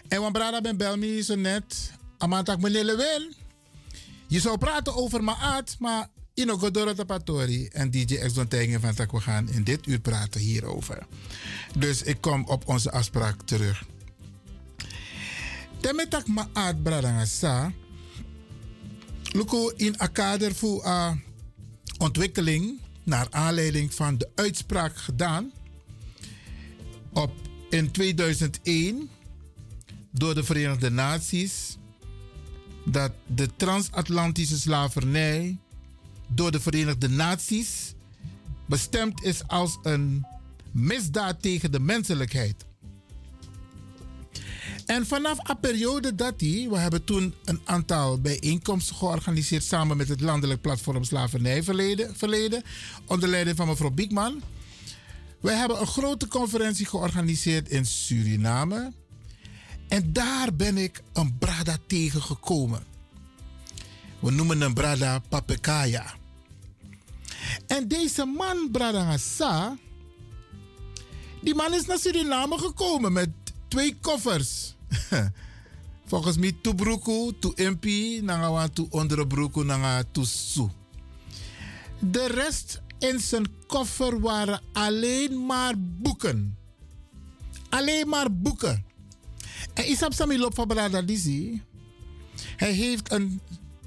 En 0.09 0.20
want 0.20 0.32
brada 0.32 0.61
ben 0.61 0.76
bel 0.76 1.22
zo 1.22 1.34
net, 1.34 1.93
amantak 2.18 2.61
meneer 2.61 2.84
Lewin. 2.84 3.34
Je 4.26 4.41
zou 4.41 4.59
praten 4.59 4.95
over 4.95 5.24
Maat, 5.24 5.76
maar 5.78 6.09
in 6.34 6.49
Godoro 6.49 6.95
Tapatori 6.95 7.66
en 7.66 7.91
DJ 7.91 8.14
X 8.14 8.34
Don 8.34 8.49
Tijgen 8.49 8.80
van 8.80 8.95
Tak, 8.95 9.12
we 9.12 9.20
gaan 9.20 9.49
in 9.49 9.64
dit 9.64 9.86
uur 9.86 10.01
praten 10.01 10.41
hierover. 10.41 11.07
Dus 11.78 12.03
ik 12.03 12.20
kom 12.20 12.45
op 12.45 12.68
onze 12.68 12.91
afspraak 12.91 13.43
terug. 13.43 13.84
Temetak 15.80 16.26
Maat, 16.26 16.82
brada 16.82 17.20
asa. 17.20 17.72
Luko 19.32 19.68
in 19.68 19.95
een 19.99 20.12
kader 20.12 20.55
voor 20.55 20.84
ontwikkeling 21.99 22.80
naar 23.09 23.27
aanleiding 23.31 23.95
van 23.95 24.19
de 24.19 24.29
uitspraak 24.35 24.97
gedaan 24.97 25.53
op 27.13 27.33
in 27.71 27.91
2001 27.91 29.09
door 30.11 30.35
de 30.35 30.45
Verenigde 30.45 30.91
Naties 30.91 31.77
dat 32.85 33.13
de 33.27 33.49
transatlantische 33.57 34.59
slavernij 34.59 35.59
door 36.29 36.51
de 36.51 36.61
Verenigde 36.61 37.09
Naties 37.09 37.95
bestemd 38.67 39.23
is 39.23 39.47
als 39.47 39.79
een 39.83 40.27
misdaad 40.71 41.43
tegen 41.43 41.73
de 41.73 41.81
menselijkheid. 41.81 42.68
En 44.89 45.07
vanaf 45.07 45.39
een 45.49 45.61
periode 45.61 46.14
dat 46.14 46.39
die, 46.39 46.68
we 46.68 46.78
hebben 46.78 47.05
toen 47.05 47.34
een 47.45 47.61
aantal 47.64 48.20
bijeenkomsten 48.20 48.97
georganiseerd 48.97 49.64
samen 49.64 49.97
met 49.97 50.09
het 50.09 50.20
Landelijk 50.20 50.61
Platform 50.61 51.05
Slavernij 51.05 51.62
verleden, 51.62 52.62
onder 53.07 53.28
leiding 53.28 53.57
van 53.57 53.66
mevrouw 53.66 53.91
Biekman. 53.91 54.43
Wij 55.41 55.55
hebben 55.55 55.80
een 55.80 55.86
grote 55.86 56.28
conferentie 56.28 56.86
georganiseerd 56.86 57.68
in 57.68 57.86
Suriname. 57.86 58.93
En 59.89 60.12
daar 60.12 60.55
ben 60.55 60.76
ik 60.76 61.03
een 61.12 61.39
brada 61.39 61.76
tegengekomen. 61.86 62.84
We 64.18 64.30
noemen 64.30 64.61
hem 64.61 64.74
brada 64.74 65.18
Papekaya. 65.28 66.14
En 67.66 67.89
deze 67.89 68.24
man, 68.24 68.68
brada 68.72 69.05
Hassa, 69.05 69.76
die 71.43 71.55
man 71.55 71.74
is 71.74 71.86
naar 71.86 71.99
Suriname 71.99 72.59
gekomen 72.59 73.12
met 73.12 73.28
twee 73.68 73.97
koffers. 74.01 74.76
Volgens 76.09 76.36
mij 76.36 76.53
tu 76.62 76.74
broeku, 76.74 77.32
tu 77.39 77.53
impi, 77.55 78.20
nanga 78.22 78.68
tu 78.68 78.86
onderbroeku, 78.91 79.64
nanga 79.64 80.03
tu 80.12 80.24
su. 80.24 80.68
De 81.99 82.26
rest 82.26 82.80
in 82.99 83.20
zijn 83.20 83.47
koffer 83.66 84.20
waren 84.20 84.61
alleen 84.72 85.47
maar 85.47 85.74
boeken. 85.78 86.57
Alleen 87.68 88.09
maar 88.09 88.32
boeken. 88.32 88.84
En 89.74 89.91
Isab 89.91 90.12
Sami 90.12 90.39
loopt 90.39 90.55
van 90.55 90.66
Bradadisi. 90.66 91.62
Hij 92.57 92.72
heeft 92.72 93.12
een 93.12 93.41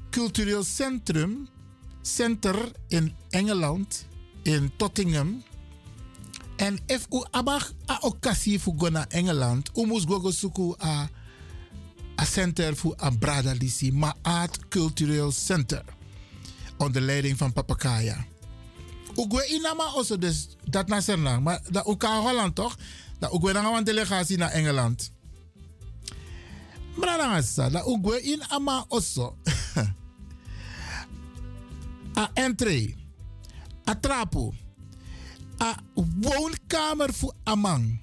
cultureel 0.10 0.64
centrum, 0.64 1.48
center 2.02 2.72
in 2.88 3.16
Engeland, 3.30 4.08
in 4.42 4.72
Tottingham. 4.76 5.44
En 6.62 6.80
if 6.86 7.08
u 7.10 7.24
abach 7.32 7.74
a 7.90 7.98
occasie 8.02 8.60
fu 8.60 8.74
go 8.78 8.90
naar 8.90 9.08
Engeland, 9.08 9.72
u 9.76 9.86
moest 9.86 10.08
go 10.08 10.32
zoeken 10.32 10.76
a 10.84 11.10
a 12.22 12.26
center 12.26 12.76
voor 12.76 12.96
a 13.04 13.10
Bradadisi, 13.10 13.92
Maat 13.92 14.68
Cultureel 14.70 15.32
Center. 15.32 15.84
Onder 16.78 17.02
leiding 17.02 17.38
van 17.38 17.54
Papakaya. 17.54 18.26
Ugwe 19.16 19.48
inama 19.48 19.84
also 19.84 20.18
dus 20.18 20.48
dat 20.70 20.88
na 20.88 21.02
Sernang, 21.02 21.44
maar 21.44 21.62
dat 21.70 21.86
ook 21.86 22.04
Holland 22.04 22.56
toch? 22.56 22.78
Dat 23.20 23.34
Ugwe 23.34 23.54
dan 23.54 23.76
een 23.76 23.84
delegatie 23.84 24.38
naar 24.38 24.52
Engeland. 24.52 25.12
Is 27.38 27.54
dat 27.54 27.88
Ugwe 27.88 28.22
in 28.22 28.44
ama 28.48 28.86
also. 28.88 29.38
a 32.18 32.30
entree, 32.34 32.96
a 33.90 33.96
trapo, 33.96 34.54
a 35.62 35.76
woonkamer 36.20 37.14
voor 37.14 37.34
amang. 37.44 38.00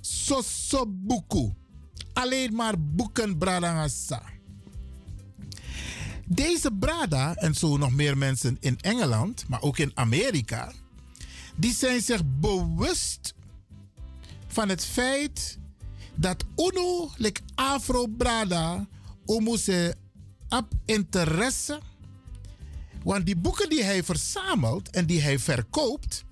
Soso 0.00 0.84
buku. 0.86 1.52
Alleen 2.12 2.54
maar 2.54 2.80
boeken 2.80 3.38
bradangasa. 3.38 4.22
Deze 6.26 6.70
Brada 6.72 7.34
en 7.34 7.54
zo 7.54 7.76
nog 7.76 7.92
meer 7.92 8.18
mensen 8.18 8.56
in 8.60 8.78
Engeland, 8.80 9.48
maar 9.48 9.62
ook 9.62 9.78
in 9.78 9.90
Amerika, 9.94 10.72
die 11.56 11.72
zijn 11.74 12.00
zich 12.00 12.22
bewust 12.40 13.34
van 14.46 14.68
het 14.68 14.84
feit 14.84 15.58
dat 16.14 16.44
UNO, 16.56 17.10
like 17.16 17.40
Afro 17.54 18.06
Brada, 18.06 18.86
omuse 19.24 19.96
op 20.48 20.72
interesse. 20.84 21.80
Want 23.02 23.26
die 23.26 23.36
boeken 23.36 23.68
die 23.68 23.84
hij 23.84 24.04
verzamelt 24.04 24.90
en 24.90 25.06
die 25.06 25.20
hij 25.20 25.38
verkoopt, 25.38 26.24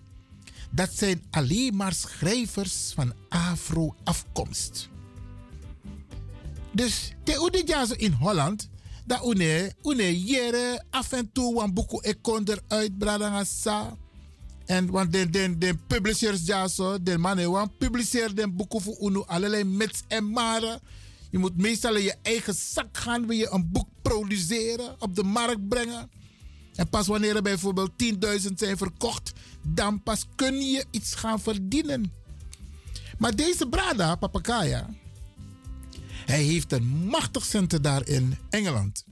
dat 0.76 0.90
zijn 0.92 1.22
alleen 1.30 1.76
maar 1.76 1.92
schrijvers 1.92 2.92
van 2.94 3.12
Afro-afkomst. 3.28 4.88
Dus 6.72 7.12
te 7.24 7.94
in 7.96 8.12
Holland 8.12 8.68
dat 9.04 9.24
une, 9.24 9.72
une 9.82 10.24
jere 10.24 10.84
af 10.90 11.12
en 11.12 11.32
toe 11.32 11.54
wan 11.54 11.72
boeken 11.72 12.08
ik 12.10 12.18
kon 12.22 12.48
eruit 12.68 13.46
sa. 13.46 13.96
En 14.66 14.90
want 14.90 15.12
de, 15.12 15.30
de, 15.30 15.58
de 15.58 15.74
publishers 15.86 16.46
ja 16.46 16.68
zo, 16.68 17.02
de 17.02 17.18
mannen 17.18 17.50
wan 17.50 17.72
publiceer 17.78 18.34
de 18.34 18.48
boeken 18.48 18.80
voor 18.80 18.96
unu 19.00 19.22
allerlei 19.26 19.64
mits 19.64 20.02
en 20.08 20.30
maren. 20.30 20.80
Je 21.30 21.38
moet 21.38 21.56
meestal 21.56 21.94
in 21.94 22.02
je 22.02 22.14
eigen 22.22 22.54
zak 22.54 22.96
gaan, 22.96 23.26
wil 23.26 23.36
je 23.36 23.50
een 23.50 23.70
boek 23.70 23.88
produceren, 24.02 24.96
op 24.98 25.14
de 25.14 25.22
markt 25.22 25.68
brengen. 25.68 26.10
En 26.76 26.88
pas 26.88 27.06
wanneer 27.06 27.36
er 27.36 27.42
bijvoorbeeld 27.42 27.90
10.000 28.02 28.52
zijn 28.54 28.76
verkocht, 28.76 29.32
dan 29.62 30.02
pas 30.02 30.26
kun 30.34 30.60
je 30.60 30.84
iets 30.90 31.14
gaan 31.14 31.40
verdienen. 31.40 32.12
Maar 33.18 33.36
deze 33.36 33.68
Brada, 33.68 34.14
Papakaya, 34.14 34.88
hij 36.26 36.42
heeft 36.42 36.72
een 36.72 36.86
machtig 36.86 37.44
center 37.44 37.82
daar 37.82 38.08
in 38.08 38.36
Engeland. 38.50 39.04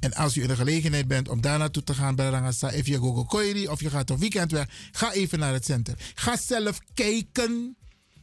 En 0.00 0.14
als 0.14 0.36
u 0.36 0.42
in 0.42 0.48
de 0.48 0.56
gelegenheid 0.56 1.08
bent 1.08 1.28
om 1.28 1.40
daar 1.40 1.58
naartoe 1.58 1.82
te 1.82 1.94
gaan, 1.94 2.14
Barangasa, 2.14 2.70
if 2.70 2.86
je 2.86 2.98
Google 2.98 3.26
Koiri 3.26 3.68
of 3.68 3.80
je 3.80 3.90
gaat 3.90 4.10
op 4.10 4.18
weekend 4.18 4.50
weg, 4.50 4.68
ga 4.92 5.12
even 5.12 5.38
naar 5.38 5.52
het 5.52 5.64
center. 5.64 5.94
Ga 6.14 6.36
zelf 6.36 6.80
kijken. 6.94 7.76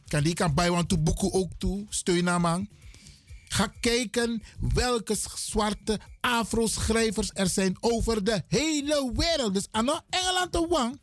Kan 0.06 0.22
die 0.22 0.34
kan 0.34 0.54
bij 0.54 0.70
want 0.70 0.88
to 0.88 0.98
boeken 0.98 1.32
ook 1.32 1.50
toe, 1.58 1.86
steun 1.88 2.28
aan 2.28 2.40
man. 2.40 2.68
Ga 3.52 3.72
kijken 3.80 4.42
welke 4.74 5.16
zwarte 5.34 6.00
afro-schrijvers 6.20 7.30
er 7.34 7.48
zijn 7.48 7.76
over 7.80 8.24
de 8.24 8.42
hele 8.48 9.12
wereld. 9.14 9.54
Dus 9.54 9.68
aan 9.70 10.02
Engeland 10.10 10.52
te 10.52 10.66
wang, 10.68 11.00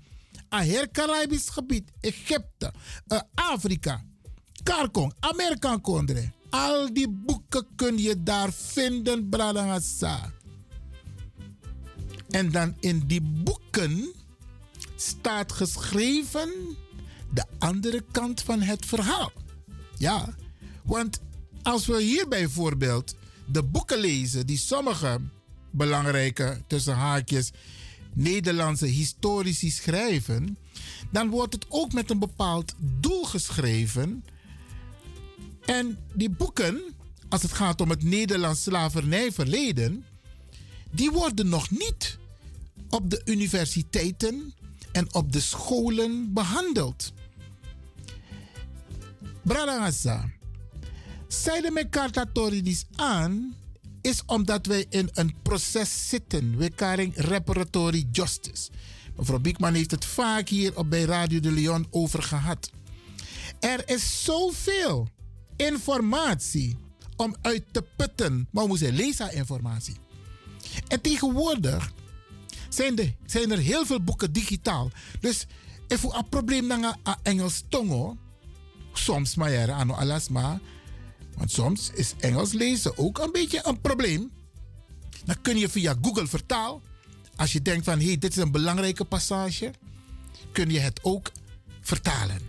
aan 0.49 0.65
het 0.65 0.89
Caribisch 0.91 1.49
gebied, 1.49 1.91
Egypte, 1.99 2.73
uh, 3.07 3.19
Afrika, 3.33 4.03
Karkong, 4.63 5.13
Amerika 5.19 5.77
Kondre. 5.77 6.31
Al 6.49 6.93
die 6.93 7.09
boeken 7.09 7.67
kun 7.75 7.97
je 7.97 8.23
daar 8.23 8.53
vinden, 8.53 9.29
Bradangasa. 9.29 10.31
En 12.29 12.51
dan 12.51 12.75
in 12.79 13.07
die 13.07 13.21
boeken 13.21 14.13
staat 14.95 15.51
geschreven 15.51 16.77
de 17.33 17.45
andere 17.59 18.03
kant 18.11 18.41
van 18.41 18.61
het 18.61 18.85
verhaal. 18.85 19.31
Ja, 19.97 20.35
want 20.83 21.21
als 21.69 21.85
we 21.85 22.01
hier 22.01 22.27
bijvoorbeeld 22.27 23.15
de 23.45 23.63
boeken 23.63 23.99
lezen 23.99 24.45
die 24.45 24.57
sommige 24.57 25.19
belangrijke, 25.71 26.61
tussen 26.67 26.95
haakjes, 26.95 27.51
Nederlandse 28.13 28.85
historici 28.85 29.71
schrijven, 29.71 30.57
dan 31.11 31.29
wordt 31.29 31.53
het 31.53 31.65
ook 31.69 31.93
met 31.93 32.09
een 32.09 32.19
bepaald 32.19 32.73
doel 32.99 33.23
geschreven 33.23 34.23
en 35.65 35.97
die 36.13 36.29
boeken, 36.29 36.81
als 37.29 37.41
het 37.41 37.51
gaat 37.51 37.81
om 37.81 37.89
het 37.89 38.03
Nederlands 38.03 38.63
slavernijverleden, 38.63 40.05
die 40.91 41.11
worden 41.11 41.49
nog 41.49 41.69
niet 41.69 42.17
op 42.89 43.09
de 43.09 43.21
universiteiten 43.25 44.53
en 44.91 45.13
op 45.13 45.31
de 45.31 45.39
scholen 45.39 46.33
behandeld. 46.33 47.13
Bradangasa, 49.41 50.29
zeiden 51.33 51.73
me 51.73 51.89
kartatoridis 51.89 52.85
aan, 52.95 53.55
is 54.01 54.23
omdat 54.25 54.65
wij 54.65 54.85
in 54.89 55.09
een 55.13 55.35
proces 55.41 56.09
zitten. 56.09 56.57
We 56.57 56.69
karen 56.69 57.11
reparatory 57.15 58.07
justice. 58.11 58.69
Mevrouw 59.17 59.39
Biekman 59.39 59.73
heeft 59.73 59.91
het 59.91 60.05
vaak 60.05 60.49
hier 60.49 60.77
op 60.77 60.89
bij 60.89 61.03
Radio 61.03 61.39
de 61.39 61.51
Leon 61.51 61.87
over 61.89 62.23
gehad. 62.23 62.71
Er 63.59 63.89
is 63.89 64.23
zoveel 64.23 65.07
informatie 65.55 66.77
om 67.15 67.35
uit 67.41 67.63
te 67.71 67.83
putten. 67.95 68.47
Maar 68.51 68.63
we 68.63 68.69
moeten 68.69 68.95
lezen 68.95 69.33
informatie. 69.33 69.95
En 70.87 71.01
tegenwoordig 71.01 71.91
zijn, 72.69 72.95
de, 72.95 73.13
zijn 73.25 73.51
er 73.51 73.57
heel 73.57 73.85
veel 73.85 74.01
boeken 74.01 74.31
digitaal. 74.31 74.91
Dus 75.19 75.45
if 75.87 76.03
u 76.03 76.07
een 76.11 76.29
probleem 76.29 76.67
na 76.67 76.97
Engels 77.23 77.63
tongo, 77.69 78.17
soms 78.93 79.35
maar 79.35 79.51
ja, 79.51 79.65
ano 79.65 79.93
alas 79.93 80.29
maar, 80.29 80.59
want 81.39 81.51
soms 81.51 81.91
is 81.93 82.13
Engels 82.19 82.51
lezen 82.51 82.97
ook 82.97 83.17
een 83.17 83.31
beetje 83.31 83.61
een 83.63 83.81
probleem. 83.81 84.31
Dan 85.25 85.41
kun 85.41 85.57
je 85.57 85.69
via 85.69 85.95
Google 86.01 86.27
vertaal, 86.27 86.81
als 87.35 87.53
je 87.53 87.61
denkt 87.61 87.85
van 87.85 87.99
hé, 87.99 88.05
hey, 88.05 88.17
dit 88.17 88.31
is 88.31 88.43
een 88.43 88.51
belangrijke 88.51 89.05
passage, 89.05 89.73
kun 90.51 90.69
je 90.69 90.79
het 90.79 90.99
ook 91.03 91.31
vertalen. 91.81 92.41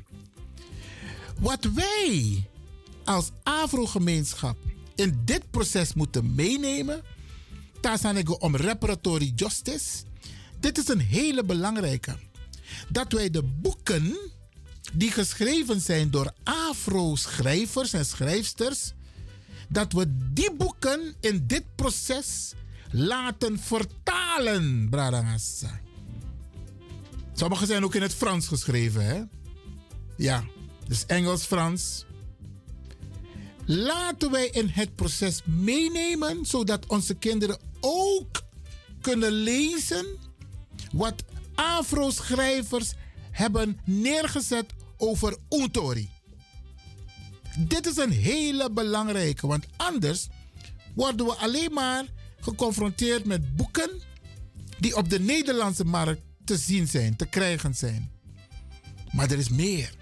Wat 1.39 1.65
wij 1.75 2.45
als 3.05 3.31
Afro-gemeenschap 3.43 4.57
in 4.95 5.21
dit 5.25 5.51
proces 5.51 5.95
moeten 5.95 6.35
meenemen, 6.35 7.03
daar 7.81 7.99
zijn 7.99 8.17
ik 8.17 8.43
om 8.43 8.57
reparatory 8.57 9.33
justice. 9.35 10.03
Dit 10.61 10.79
is 10.79 10.89
een 10.89 11.01
hele 11.01 11.45
belangrijke. 11.45 12.17
Dat 12.89 13.13
wij 13.13 13.31
de 13.31 13.43
boeken 13.43 14.17
die 14.93 15.11
geschreven 15.11 15.81
zijn 15.81 16.11
door 16.11 16.33
Afro-schrijvers 16.45 17.93
en 17.93 18.07
schrijfsters, 18.07 18.93
dat 19.69 19.93
we 19.93 20.33
die 20.33 20.53
boeken 20.53 21.15
in 21.21 21.45
dit 21.47 21.65
proces 21.75 22.53
laten 22.91 23.59
vertalen, 23.59 24.89
Bradangassa. 24.91 25.81
Sommige 27.35 27.67
zijn 27.67 27.85
ook 27.85 27.95
in 27.95 28.03
het 28.03 28.15
Frans 28.15 28.49
geschreven, 28.49 29.05
hè? 29.05 29.23
Ja, 30.17 30.45
dus 30.87 31.07
Engels, 31.07 31.45
Frans. 31.45 32.05
Laten 33.65 34.31
wij 34.31 34.47
in 34.47 34.69
het 34.69 34.95
proces 34.95 35.41
meenemen, 35.45 36.47
zodat 36.47 36.87
onze 36.87 37.15
kinderen 37.15 37.59
ook 37.81 38.43
kunnen 39.01 39.33
lezen 39.33 40.07
wat 40.93 41.25
Afro-schrijvers 41.55 42.93
hebben 43.31 43.81
neergezet 43.85 44.73
over 45.01 45.37
Untori. 45.49 46.11
Dit 47.59 47.87
is 47.87 47.97
een 47.97 48.11
hele 48.13 48.71
belangrijke, 48.71 49.47
want 49.47 49.67
anders 49.77 50.29
worden 50.95 51.27
we 51.27 51.35
alleen 51.35 51.73
maar 51.73 52.05
geconfronteerd 52.41 53.25
met 53.25 53.57
boeken 53.57 53.91
die 54.79 54.97
op 54.97 55.11
de 55.11 55.21
Nederlandse 55.21 55.85
markt 55.85 56.23
te 56.45 56.57
zien 56.57 56.89
zijn, 56.89 57.17
te 57.17 57.27
krijgen 57.27 57.75
zijn. 57.75 58.11
Maar 59.13 59.31
er 59.31 59.39
is 59.39 59.49
meer. 59.49 59.95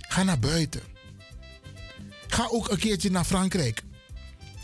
Ga 0.00 0.22
naar 0.22 0.38
buiten. 0.38 0.82
Ga 2.26 2.46
ook 2.50 2.70
een 2.70 2.78
keertje 2.78 3.10
naar 3.10 3.24
Frankrijk. 3.24 3.82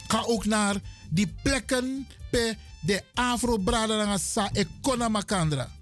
Ga 0.08 0.22
ook 0.26 0.44
naar 0.44 0.76
die 1.10 1.34
plekken 1.42 2.06
bij 2.30 2.58
de 2.80 3.02
Afro-Braderangasa 3.14 4.50
e 4.52 4.64
Konamakandra. 4.80 5.75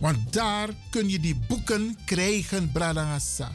Want 0.00 0.32
daar 0.32 0.68
kun 0.90 1.08
je 1.08 1.20
die 1.20 1.34
boeken 1.48 1.98
krijgen, 2.04 2.72
Bradangasa. 2.72 3.52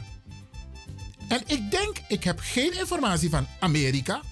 En 1.28 1.42
ik 1.46 1.70
denk, 1.70 1.96
ik 2.08 2.24
heb 2.24 2.38
geen 2.40 2.78
informatie 2.78 3.30
van 3.30 3.46
Amerika. 3.60 4.22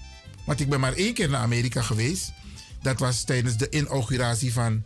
Want 0.45 0.59
ik 0.59 0.69
ben 0.69 0.79
maar 0.79 0.93
één 0.93 1.13
keer 1.13 1.29
naar 1.29 1.41
Amerika 1.41 1.81
geweest. 1.81 2.31
Dat 2.81 2.99
was 2.99 3.23
tijdens 3.23 3.57
de 3.57 3.69
inauguratie 3.69 4.53
van 4.53 4.83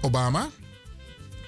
Obama. 0.00 0.48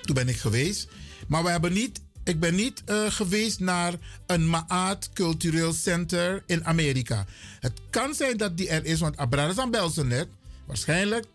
Toen 0.02 0.14
ben 0.14 0.28
ik 0.28 0.36
geweest. 0.36 0.88
Maar 1.28 1.42
we 1.42 1.50
hebben 1.50 1.72
niet, 1.72 2.00
ik 2.24 2.40
ben 2.40 2.54
niet 2.54 2.82
uh, 2.86 3.10
geweest 3.10 3.60
naar 3.60 3.94
een 4.26 4.50
Maat 4.50 5.10
Cultureel 5.12 5.72
Center 5.72 6.42
in 6.46 6.64
Amerika. 6.64 7.26
Het 7.60 7.80
kan 7.90 8.14
zijn 8.14 8.36
dat 8.36 8.56
die 8.56 8.68
er 8.68 8.84
is, 8.84 9.00
want 9.00 9.16
Abraham 9.16 9.70
Belsen 9.70 10.08
net, 10.08 10.28
waarschijnlijk 10.66 11.26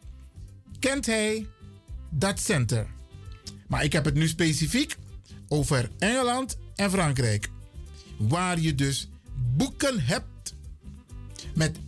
kent 0.79 1.05
hij 1.05 1.47
dat 2.09 2.39
center. 2.39 2.87
Maar 3.67 3.83
ik 3.83 3.93
heb 3.93 4.05
het 4.05 4.13
nu 4.13 4.27
specifiek 4.27 4.97
over 5.47 5.89
Engeland 5.99 6.57
en 6.75 6.91
Frankrijk. 6.91 7.49
Waar 8.17 8.59
je 8.59 8.75
dus 8.75 9.09
boeken 9.55 9.99
hebt 9.99 10.53
met 11.53 11.79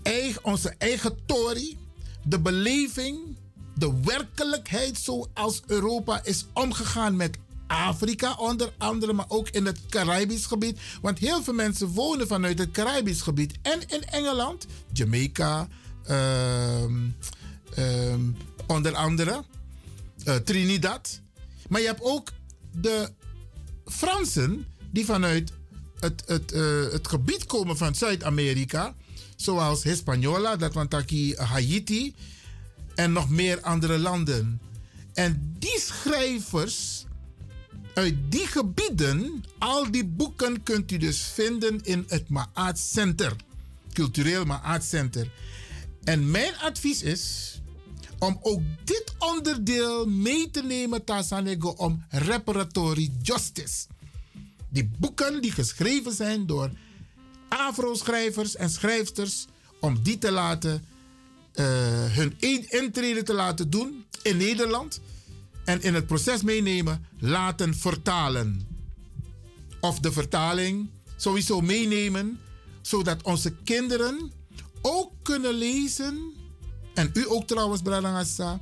onze 0.41 0.75
eigen 0.77 1.17
Tory, 1.25 1.77
de 2.23 2.39
beleving, 2.39 3.37
de 3.75 3.93
werkelijkheid 4.03 4.97
zoals 4.97 5.61
Europa 5.65 6.23
is 6.23 6.45
omgegaan 6.53 7.15
met 7.15 7.37
Afrika 7.67 8.33
onder 8.33 8.73
andere, 8.77 9.13
maar 9.13 9.25
ook 9.27 9.49
in 9.49 9.65
het 9.65 9.79
Caribisch 9.89 10.45
gebied. 10.45 10.79
Want 11.01 11.19
heel 11.19 11.43
veel 11.43 11.53
mensen 11.53 11.87
wonen 11.87 12.27
vanuit 12.27 12.59
het 12.59 12.71
Caribisch 12.71 13.21
gebied 13.21 13.57
en 13.61 13.79
in 13.87 14.03
Engeland, 14.03 14.65
Jamaica, 14.93 15.67
um, 16.09 17.15
um, 17.77 18.37
onder 18.67 18.95
andere 18.95 19.43
uh, 20.25 20.35
Trinidad. 20.35 21.21
Maar 21.69 21.81
je 21.81 21.87
hebt 21.87 22.01
ook 22.01 22.31
de 22.71 23.11
Fransen 23.85 24.65
die 24.91 25.05
vanuit 25.05 25.51
het, 25.99 26.23
het, 26.25 26.53
uh, 26.53 26.91
het 26.91 27.07
gebied 27.07 27.45
komen 27.45 27.77
van 27.77 27.95
Zuid-Amerika, 27.95 28.95
zoals 29.35 29.83
Hispaniola, 29.83 30.55
dat 30.55 30.73
Wantaki, 30.73 31.35
Haiti 31.35 32.15
en 32.95 33.11
nog 33.11 33.29
meer 33.29 33.61
andere 33.61 33.99
landen. 33.99 34.61
En 35.13 35.55
die 35.59 35.79
schrijvers 35.79 37.05
uit 37.93 38.15
die 38.29 38.47
gebieden, 38.47 39.43
al 39.57 39.91
die 39.91 40.05
boeken 40.05 40.63
kunt 40.63 40.91
u 40.91 40.97
dus 40.97 41.21
vinden 41.21 41.81
in 41.83 42.05
het 42.07 42.29
Maat 42.29 42.79
Center, 42.79 43.35
cultureel 43.93 44.45
Maat 44.45 44.83
Center. 44.83 45.31
En 46.03 46.31
mijn 46.31 46.55
advies 46.57 47.03
is 47.03 47.58
om 48.19 48.39
ook 48.41 48.61
dit 48.83 49.13
onderdeel 49.19 50.07
mee 50.07 50.51
te 50.51 50.63
nemen 50.63 51.03
Tasanego 51.03 51.69
om 51.69 52.05
reparatory 52.09 53.11
justice. 53.21 53.85
Die 54.69 54.91
boeken 54.99 55.41
die 55.41 55.51
geschreven 55.51 56.11
zijn 56.11 56.45
door 56.45 56.71
Afro-schrijvers 57.49 58.55
en 58.55 58.69
schrijfsters, 58.69 59.45
om 59.79 60.03
die 60.03 60.17
te 60.17 60.31
laten, 60.31 60.85
uh, 61.55 61.65
hun 62.15 62.35
intrede 62.69 63.23
te 63.23 63.33
laten 63.33 63.69
doen 63.69 64.05
in 64.21 64.37
Nederland 64.37 65.01
en 65.65 65.81
in 65.81 65.93
het 65.93 66.07
proces 66.07 66.41
meenemen, 66.41 67.05
laten 67.19 67.75
vertalen. 67.75 68.67
Of 69.79 69.99
de 69.99 70.11
vertaling 70.11 70.89
sowieso 71.15 71.61
meenemen, 71.61 72.39
zodat 72.81 73.21
onze 73.23 73.55
kinderen 73.63 74.31
ook 74.81 75.11
kunnen 75.21 75.53
lezen 75.53 76.33
en 76.99 77.09
u 77.13 77.29
ook 77.29 77.47
trouwens, 77.47 77.81
Bradangasa. 77.81 78.59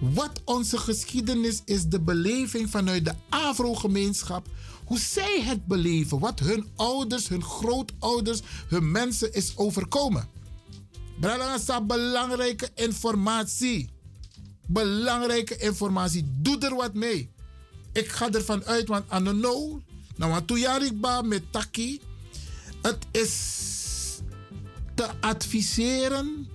Wat 0.00 0.40
onze 0.44 0.78
geschiedenis 0.78 1.62
is, 1.64 1.84
de 1.84 2.00
beleving 2.00 2.70
vanuit 2.70 3.04
de 3.04 3.14
Afro-gemeenschap. 3.28 4.48
Hoe 4.84 4.98
zij 4.98 5.42
het 5.42 5.66
beleven, 5.66 6.18
wat 6.18 6.38
hun 6.38 6.66
ouders, 6.76 7.28
hun 7.28 7.42
grootouders, 7.42 8.40
hun 8.68 8.90
mensen 8.90 9.32
is 9.32 9.56
overkomen. 9.56 10.28
Bradangasa, 11.20 11.80
belangrijke 11.80 12.70
informatie. 12.74 13.90
Belangrijke 14.66 15.56
informatie. 15.56 16.24
Doe 16.42 16.58
er 16.58 16.74
wat 16.74 16.94
mee. 16.94 17.30
Ik 17.92 18.08
ga 18.08 18.32
ervan 18.32 18.64
uit, 18.64 18.88
want 18.88 19.10
anono, 19.10 19.82
nou 20.16 20.32
wat 20.32 20.46
toejarikba 20.46 21.22
met 21.22 21.42
taki. 21.52 22.00
Het 22.82 23.06
is 23.10 23.34
te 24.94 25.20
adviseren 25.20 26.54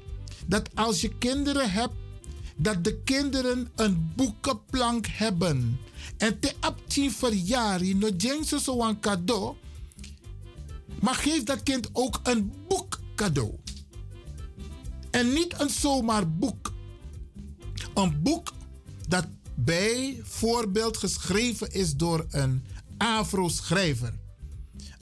dat 0.52 0.69
als 0.76 1.02
je 1.02 1.18
kinderen 1.18 1.72
hebt, 1.72 1.94
dat 2.56 2.84
de 2.84 3.02
kinderen 3.03 3.69
een 3.76 4.11
boekenplank 4.15 5.07
hebben. 5.07 5.80
En 6.18 6.40
te 6.40 6.53
aptien 6.60 7.11
verjari, 7.11 7.95
no 7.95 8.10
jengso 8.18 8.57
zo 8.57 8.82
een 8.82 8.99
cadeau. 8.99 9.56
Maar 11.02 11.15
geef 11.15 11.44
dat 11.44 11.64
kind 11.64 11.90
ook 11.94 12.19
een 12.23 12.53
boek 12.68 12.99
cadeau. 13.15 13.56
En 15.11 15.34
niet 15.34 15.60
een 15.60 15.69
zomaar 15.69 16.32
boek. 16.32 16.73
Een 17.94 18.22
boek 18.22 18.53
dat 19.07 19.28
bijvoorbeeld 19.56 20.98
geschreven 20.98 21.72
is 21.72 21.95
door 21.95 22.26
een 22.30 22.64
Afro-schrijver. 22.98 24.14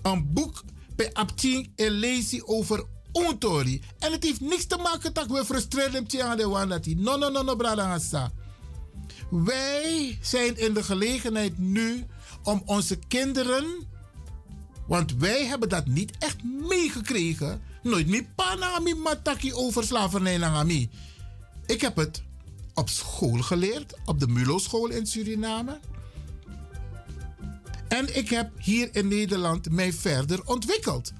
Een 0.02 0.34
boek 0.34 0.64
bij 0.96 1.14
Aptien 1.14 1.72
en 1.76 1.92
lezen 1.92 2.48
over 2.48 2.86
ontori. 3.11 3.81
En 3.99 4.11
het 4.11 4.23
heeft 4.23 4.41
niks 4.41 4.65
te 4.65 4.77
maken 4.77 5.14
dat 5.14 5.27
we 5.27 5.45
frustreren 5.45 6.07
aan 6.23 6.38
de 6.38 6.48
wanati. 6.48 6.95
No, 6.95 7.18
no, 7.18 7.30
no, 7.30 7.41
no, 7.41 7.56
brada 7.56 7.99
Wij 9.30 10.19
zijn 10.22 10.57
in 10.57 10.73
de 10.73 10.84
gelegenheid 10.84 11.57
nu 11.57 12.06
om 12.44 12.61
onze 12.65 12.95
kinderen, 12.95 13.65
want 14.88 15.14
wij 15.15 15.45
hebben 15.45 15.69
dat 15.69 15.86
niet 15.86 16.11
echt 16.19 16.44
meegekregen. 16.44 17.61
Nooit 17.84 18.07
meer 18.07 18.26
panami 18.36 18.94
mataki 18.94 19.53
over 19.53 19.84
slavernij. 19.84 20.90
Ik 21.65 21.81
heb 21.81 21.95
het 21.95 22.23
op 22.73 22.90
school 22.90 23.41
geleerd, 23.41 23.94
op 24.06 24.19
de 24.19 24.27
Mulo 24.27 24.57
school 24.57 24.90
in 24.90 25.06
Suriname. 25.06 25.80
En 27.88 28.18
ik 28.18 28.30
heb 28.30 28.52
hier 28.57 28.90
in 28.91 29.07
Nederland 29.07 29.72
mij 29.72 29.94
verder 29.94 30.41
ontwikkeld. 30.45 31.11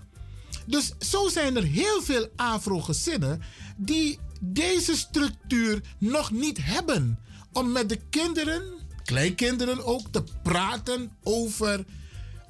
Dus 0.70 0.94
zo 1.00 1.30
zijn 1.30 1.56
er 1.56 1.64
heel 1.64 2.02
veel 2.02 2.30
Afro-gezinnen 2.36 3.42
die 3.78 4.20
deze 4.42 4.96
structuur 4.96 5.82
nog 5.98 6.32
niet 6.32 6.58
hebben. 6.62 7.20
Om 7.54 7.72
met 7.72 7.90
de 7.90 8.00
kinderen, 8.10 8.64
kleinkinderen 9.04 9.86
ook, 9.86 10.08
te 10.12 10.24
praten 10.44 11.12
over 11.24 11.86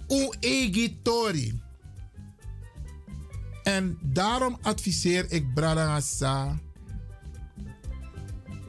Oegitori. 0.08 1.62
En 3.64 3.98
daarom 4.02 4.58
adviseer 4.62 5.32
ik 5.32 5.54
Bradangasa. 5.54 6.60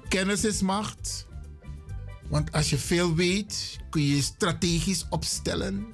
Kennis 0.09 0.44
is 0.44 0.60
macht. 0.60 1.27
Want 2.28 2.52
als 2.52 2.70
je 2.70 2.78
veel 2.78 3.14
weet, 3.14 3.78
kun 3.90 4.02
je 4.02 4.16
je 4.16 4.22
strategisch 4.22 5.06
opstellen. 5.09 5.86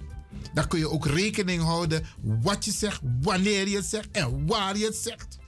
Dan 0.57 0.69
kun 0.69 0.79
je 0.79 0.91
ook 0.91 1.07
rekening 1.07 1.63
houden 1.63 2.07
wat 2.43 2.65
je 2.65 2.73
zegt, 2.73 3.01
wanneer 3.21 3.69
je 3.69 3.77
het 3.77 3.85
zegt 3.85 4.09
en 4.13 4.47
waar 4.47 4.77
je 4.77 4.85
het 4.85 4.97
zegt. 4.97 5.39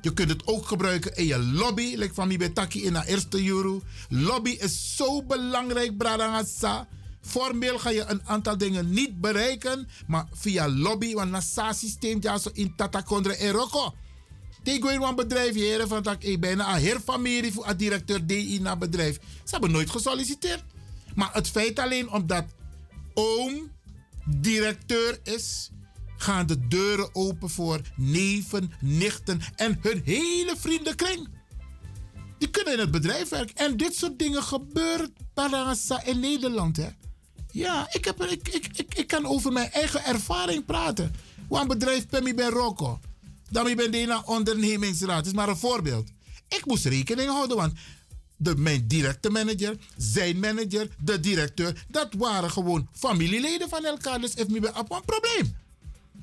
Je 0.00 0.12
kunt 0.12 0.28
het 0.28 0.46
ook 0.46 0.66
gebruiken 0.66 1.16
in 1.16 1.26
je 1.26 1.38
lobby. 1.38 1.94
Like 1.96 2.14
van 2.14 2.28
mi 2.28 2.38
betaki 2.38 2.84
in 2.84 2.92
de 2.92 3.02
eerste 3.06 3.46
euro. 3.46 3.82
Lobby 4.08 4.50
is 4.50 4.96
zo 4.96 5.22
belangrijk, 5.22 5.96
Bradangasa. 5.96 6.88
Formeel 7.20 7.78
ga 7.78 7.90
je 7.90 8.04
een 8.04 8.20
aantal 8.24 8.58
dingen 8.58 8.90
niet 8.90 9.20
bereiken, 9.20 9.88
maar 10.06 10.26
via 10.32 10.68
lobby, 10.68 11.14
want 11.14 11.30
na 11.30 11.40
sa 11.40 11.72
systeem 11.72 12.18
ja 12.20 12.38
zo 12.38 12.50
in 12.52 12.76
tata 12.76 13.00
kondre 13.00 13.36
eroko. 13.36 13.94
Tegen 14.62 15.02
een 15.02 15.14
bedrijf 15.14 15.54
heren 15.54 15.88
van 15.88 16.02
dat 16.02 16.16
ik 16.18 16.40
bijna 16.40 16.74
een 16.74 16.80
heer 16.80 17.00
familie 17.00 17.52
voor 17.52 17.68
een 17.68 17.76
directeur 17.76 18.26
DI 18.26 18.58
naar 18.60 18.78
bedrijf. 18.78 19.18
Ze 19.44 19.50
hebben 19.50 19.70
nooit 19.70 19.90
gesolliciteerd. 19.90 20.64
Maar 21.14 21.30
het 21.32 21.48
feit 21.48 21.78
alleen 21.78 22.10
omdat 22.10 22.44
oom 23.14 23.74
directeur 24.26 25.18
is, 25.22 25.70
gaan 26.16 26.46
de 26.46 26.68
deuren 26.68 27.14
open 27.14 27.50
voor 27.50 27.80
neven, 27.96 28.72
nichten 28.80 29.40
en 29.56 29.78
hun 29.82 30.02
hele 30.04 30.54
vriendenkring. 30.56 31.28
Die 32.38 32.50
kunnen 32.50 32.72
in 32.72 32.78
het 32.78 32.90
bedrijf 32.90 33.28
werken. 33.28 33.56
En 33.56 33.76
dit 33.76 33.96
soort 33.96 34.18
dingen 34.18 34.42
gebeuren 34.42 35.14
parasa 35.34 36.04
in 36.04 36.20
Nederland. 36.20 36.76
Hè? 36.76 36.88
Ja, 37.50 37.88
ik, 37.92 38.04
heb, 38.04 38.22
ik, 38.22 38.48
ik, 38.48 38.68
ik, 38.74 38.94
ik 38.94 39.06
kan 39.06 39.26
over 39.26 39.52
mijn 39.52 39.70
eigen 39.70 40.04
ervaring 40.04 40.64
praten. 40.64 41.14
Want 41.48 41.68
bedrijf 41.68 42.06
Pemmi 42.06 42.34
ben 42.34 42.50
Rocco. 42.50 43.00
Dan 43.50 43.74
ben 43.74 44.06
naar 44.06 44.24
ondernemingsraad. 44.24 45.16
Dat 45.16 45.26
is 45.26 45.32
maar 45.32 45.48
een 45.48 45.56
voorbeeld. 45.56 46.08
Ik 46.48 46.66
moest 46.66 46.84
rekening 46.84 47.28
houden, 47.28 47.56
want 47.56 47.72
de, 48.36 48.56
mijn 48.56 48.86
directe 48.86 49.30
manager, 49.30 49.76
zijn 49.96 50.38
manager, 50.38 50.88
de 50.98 51.20
directeur, 51.20 51.84
dat 51.88 52.14
waren 52.18 52.50
gewoon 52.50 52.88
familieleden 52.92 53.68
van 53.68 53.84
elkaar. 53.84 54.20
Dus 54.20 54.34
heeft 54.34 54.48
me 54.48 54.60
bij 54.60 54.72
een 54.74 54.86
probleem. 55.04 55.56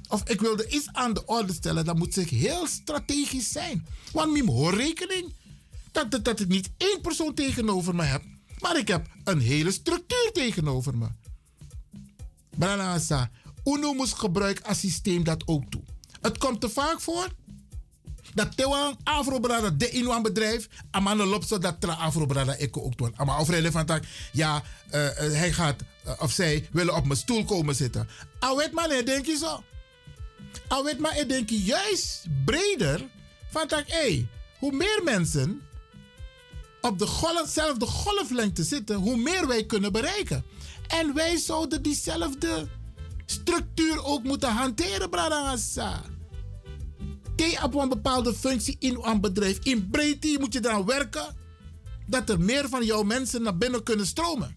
Of 0.07 0.29
ik 0.29 0.41
wilde 0.41 0.67
iets 0.67 0.87
aan 0.91 1.13
de 1.13 1.25
orde 1.25 1.53
stellen, 1.53 1.85
dan 1.85 1.97
moet 1.97 2.17
ik 2.17 2.29
heel 2.29 2.67
strategisch 2.67 3.51
zijn. 3.51 3.85
Want 4.11 4.37
ik 4.37 4.45
hoor 4.45 4.75
rekening 4.75 5.33
dat, 5.91 6.11
dat, 6.11 6.25
dat 6.25 6.39
ik 6.39 6.47
niet 6.47 6.69
één 6.77 7.01
persoon 7.01 7.33
tegenover 7.33 7.95
me 7.95 8.03
heb, 8.03 8.23
maar 8.59 8.77
ik 8.77 8.87
heb 8.87 9.07
een 9.23 9.39
hele 9.39 9.71
structuur 9.71 10.29
tegenover 10.33 10.97
me. 10.97 11.07
Branasa, 12.57 13.31
UNO 13.63 13.93
moest 13.93 14.13
gebruik 14.13 14.61
als 14.61 14.79
systeem 14.79 15.23
dat 15.23 15.47
ook 15.47 15.71
toe. 15.71 15.81
Het 16.21 16.37
komt 16.37 16.61
te 16.61 16.69
vaak 16.69 17.01
voor 17.01 17.27
dat 18.33 18.57
Tewang 18.57 18.97
Afrobrada 19.03 19.69
de 19.69 19.89
in 19.89 20.09
een 20.09 20.21
bedrijf, 20.21 20.67
amane 20.91 21.25
lopso 21.25 21.57
dat 21.57 21.81
tra 21.81 22.11
ik 22.57 22.77
ook 22.77 22.97
doen. 22.97 23.15
Maar 23.25 23.39
of 23.39 23.49
relevant 23.49 23.87
dat 23.87 24.03
ja, 24.31 24.63
eh, 24.89 25.07
eh, 25.07 25.33
hij 25.33 25.53
gaat 25.53 25.81
eh, 26.03 26.13
of 26.19 26.31
zij 26.31 26.67
willen 26.71 26.95
op 26.95 27.05
mijn 27.05 27.19
stoel 27.19 27.45
komen 27.45 27.75
zitten. 27.75 28.09
Awet 28.39 28.71
man, 28.71 28.89
denk 29.05 29.25
je 29.25 29.37
zo. 29.37 29.63
Awet 30.67 30.99
maar 30.99 31.19
ik 31.19 31.29
denk 31.29 31.49
juist 31.49 32.25
breder 32.45 33.01
van 33.51 33.67
dat 33.67 33.83
hey, 33.87 34.27
hoe 34.59 34.71
meer 34.71 35.01
mensen 35.03 35.61
op 36.81 36.99
de 36.99 37.07
golf, 37.07 37.53
golflengte 37.79 38.63
zitten, 38.63 38.95
hoe 38.95 39.17
meer 39.17 39.47
wij 39.47 39.65
kunnen 39.65 39.91
bereiken. 39.91 40.43
En 40.87 41.13
wij 41.13 41.37
zouden 41.37 41.81
diezelfde 41.81 42.67
structuur 43.25 44.03
ook 44.03 44.23
moeten 44.23 44.49
hanteren, 44.49 45.09
Bradangasa. 45.09 46.01
Op 47.63 47.75
een 47.75 47.89
bepaalde 47.89 48.33
functie 48.33 48.75
in 48.79 48.99
een 49.01 49.21
bedrijf. 49.21 49.59
In 49.63 49.89
breedte 49.89 50.37
moet 50.39 50.53
je 50.53 50.59
eraan 50.63 50.85
werken 50.85 51.35
dat 52.05 52.29
er 52.29 52.39
meer 52.39 52.69
van 52.69 52.85
jouw 52.85 53.03
mensen 53.03 53.41
naar 53.41 53.57
binnen 53.57 53.83
kunnen 53.83 54.05
stromen. 54.05 54.55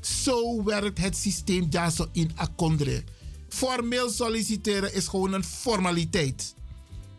Zo 0.00 0.64
werkt 0.64 0.98
het 0.98 1.16
systeem 1.16 1.66
Jaso 1.70 2.08
in 2.12 2.30
Akondre. 2.34 3.04
Formeel 3.48 4.10
solliciteren 4.10 4.94
is 4.94 5.08
gewoon 5.08 5.32
een 5.32 5.44
formaliteit. 5.44 6.54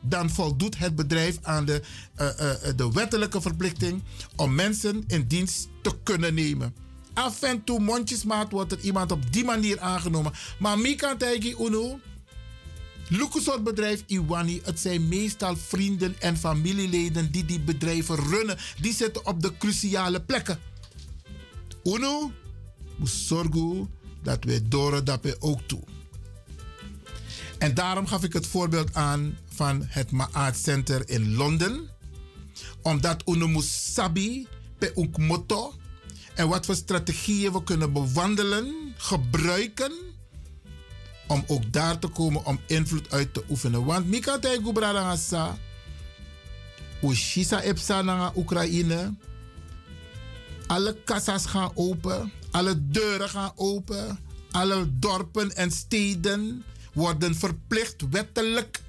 Dan 0.01 0.29
voldoet 0.29 0.77
het 0.77 0.95
bedrijf 0.95 1.37
aan 1.41 1.65
de, 1.65 1.81
eh, 2.15 2.27
eh, 2.51 2.75
de 2.75 2.91
wettelijke 2.91 3.41
verplichting 3.41 4.03
om 4.35 4.55
mensen 4.55 5.03
in 5.07 5.27
dienst 5.27 5.67
te 5.81 5.91
kunnen 6.03 6.33
nemen. 6.33 6.73
Af 7.13 7.41
en 7.41 7.63
toe 7.63 7.79
mondjesmaat 7.79 8.51
wordt 8.51 8.71
er 8.71 8.79
iemand 8.79 9.11
op 9.11 9.33
die 9.33 9.43
manier 9.43 9.79
aangenomen. 9.79 10.31
Maar 10.59 10.79
Mika 10.79 11.15
Tegi 11.15 11.55
Uno, 11.59 11.99
soort 13.41 13.63
bedrijf 13.63 14.03
Iwani, 14.07 14.61
het 14.63 14.79
zijn 14.79 15.07
meestal 15.07 15.55
vrienden 15.55 16.15
en 16.19 16.37
familieleden 16.37 17.31
die 17.31 17.45
die 17.45 17.59
bedrijven 17.59 18.15
runnen. 18.15 18.57
Die 18.81 18.93
zitten 18.93 19.25
op 19.25 19.41
de 19.41 19.57
cruciale 19.57 20.21
plekken. 20.21 20.59
Uno 21.83 22.31
moet 22.95 23.09
zorgen 23.09 23.89
dat 24.23 24.43
we 24.43 24.67
door 24.67 25.03
dat 25.03 25.41
ook 25.41 25.61
toe. 25.61 25.83
En 27.57 27.73
daarom 27.73 28.07
gaf 28.07 28.23
ik 28.23 28.33
het 28.33 28.47
voorbeeld 28.47 28.93
aan 28.93 29.37
van 29.53 29.83
het 29.87 30.11
Maat 30.11 30.57
Center 30.57 31.09
in 31.09 31.35
Londen. 31.35 31.89
Omdat 32.81 33.21
Uno 33.25 33.47
moest 33.47 33.69
sabi 33.69 34.47
pe 34.77 34.91
ook 34.95 35.17
motto. 35.17 35.73
En 36.35 36.47
wat 36.47 36.65
voor 36.65 36.75
strategieën 36.75 37.51
we 37.51 37.63
kunnen 37.63 37.93
bewandelen, 37.93 38.93
gebruiken. 38.97 39.91
Om 41.29 41.43
ook 41.47 41.73
daar 41.73 41.99
te 41.99 42.07
komen 42.07 42.45
om 42.45 42.59
invloed 42.67 43.11
uit 43.11 43.33
te 43.33 43.43
oefenen. 43.49 43.85
Want 43.85 44.07
Mika 44.07 44.39
Taigu 44.39 44.71
Bradangasa. 44.71 45.57
Ushisa 47.03 47.61
Epsa 47.61 48.01
naar 48.01 48.31
Oekraïne. 48.35 49.13
Alle 50.67 50.97
kassas 51.05 51.45
gaan 51.45 51.71
open. 51.75 52.31
Alle 52.51 52.87
deuren 52.87 53.29
gaan 53.29 53.51
open. 53.55 54.19
Alle 54.51 54.99
dorpen 54.99 55.55
en 55.55 55.71
steden 55.71 56.63
worden 56.93 57.35
verplicht, 57.35 58.09
wettelijk, 58.09 58.81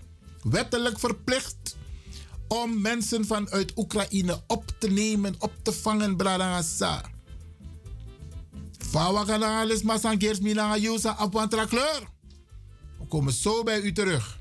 wettelijk 0.43 0.99
verplicht, 0.99 1.77
om 2.49 2.81
mensen 2.81 3.27
vanuit 3.27 3.73
Oekraïne 3.77 4.43
op 4.47 4.65
te 4.79 4.89
nemen, 4.89 5.35
op 5.39 5.53
te 5.62 5.73
vangen, 5.73 6.17
Bradangasa. 6.17 7.03
Fawa 8.79 9.25
kanalis 9.25 9.83
masangeers 9.83 10.41
mina 10.41 10.77
yusa 10.77 11.11
apwantra 11.11 11.65
kleur. 11.65 12.09
Komen 13.11 13.32
zo 13.32 13.62
bij 13.62 13.81
u 13.81 13.93
terug. 13.93 14.39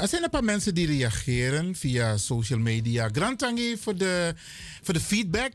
Er 0.00 0.08
zijn 0.08 0.22
een 0.22 0.30
paar 0.30 0.44
mensen 0.44 0.74
die 0.74 0.86
reageren 0.86 1.74
via 1.74 2.16
social 2.16 2.58
media. 2.58 3.08
Grantangi 3.12 3.76
voor 3.76 3.96
de, 3.96 4.34
voor 4.82 4.94
de 4.94 5.00
feedback. 5.00 5.52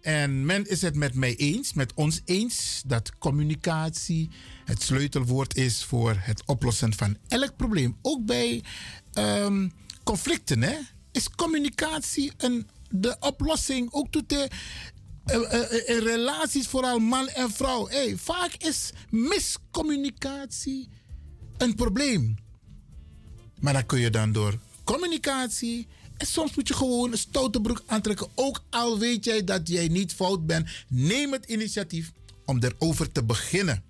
En 0.00 0.46
men 0.46 0.66
is 0.66 0.82
het 0.82 0.94
met 0.94 1.14
mij 1.14 1.36
eens, 1.36 1.72
met 1.72 1.94
ons 1.94 2.20
eens, 2.24 2.82
dat 2.86 3.18
communicatie 3.18 4.30
het 4.64 4.82
sleutelwoord 4.82 5.56
is 5.56 5.84
voor 5.84 6.16
het 6.18 6.42
oplossen 6.46 6.94
van 6.94 7.16
elk 7.28 7.56
probleem. 7.56 7.96
Ook 8.02 8.24
bij 8.24 8.62
ehm, 9.12 9.68
conflicten, 10.04 10.62
hè? 10.62 10.76
Is 11.12 11.30
communicatie 11.30 12.32
een, 12.36 12.68
de 12.90 13.16
oplossing? 13.20 13.92
Ook 13.92 14.10
tot 14.10 14.28
de, 14.28 14.48
eh, 15.24 15.62
eh, 15.62 15.96
in 15.96 16.02
relaties, 16.02 16.66
vooral 16.66 16.98
man 16.98 17.28
en 17.28 17.50
vrouw. 17.50 17.88
Hey, 17.88 18.16
vaak 18.16 18.54
is 18.54 18.90
miscommunicatie 19.10 20.88
een 21.56 21.74
probleem. 21.74 22.36
Maar 23.60 23.72
dan 23.72 23.86
kun 23.86 24.00
je 24.00 24.10
dan 24.10 24.32
door 24.32 24.58
communicatie. 24.84 25.86
En 26.16 26.26
soms 26.26 26.54
moet 26.54 26.68
je 26.68 26.74
gewoon 26.74 27.12
een 27.12 27.18
stoute 27.18 27.60
broek 27.60 27.82
aantrekken. 27.86 28.28
Ook 28.34 28.62
al 28.70 28.98
weet 28.98 29.24
jij 29.24 29.44
dat 29.44 29.68
jij 29.68 29.88
niet 29.88 30.14
fout 30.14 30.46
bent. 30.46 30.68
Neem 30.88 31.32
het 31.32 31.44
initiatief 31.44 32.12
om 32.44 32.58
erover 32.62 33.12
te 33.12 33.22
beginnen. 33.22 33.82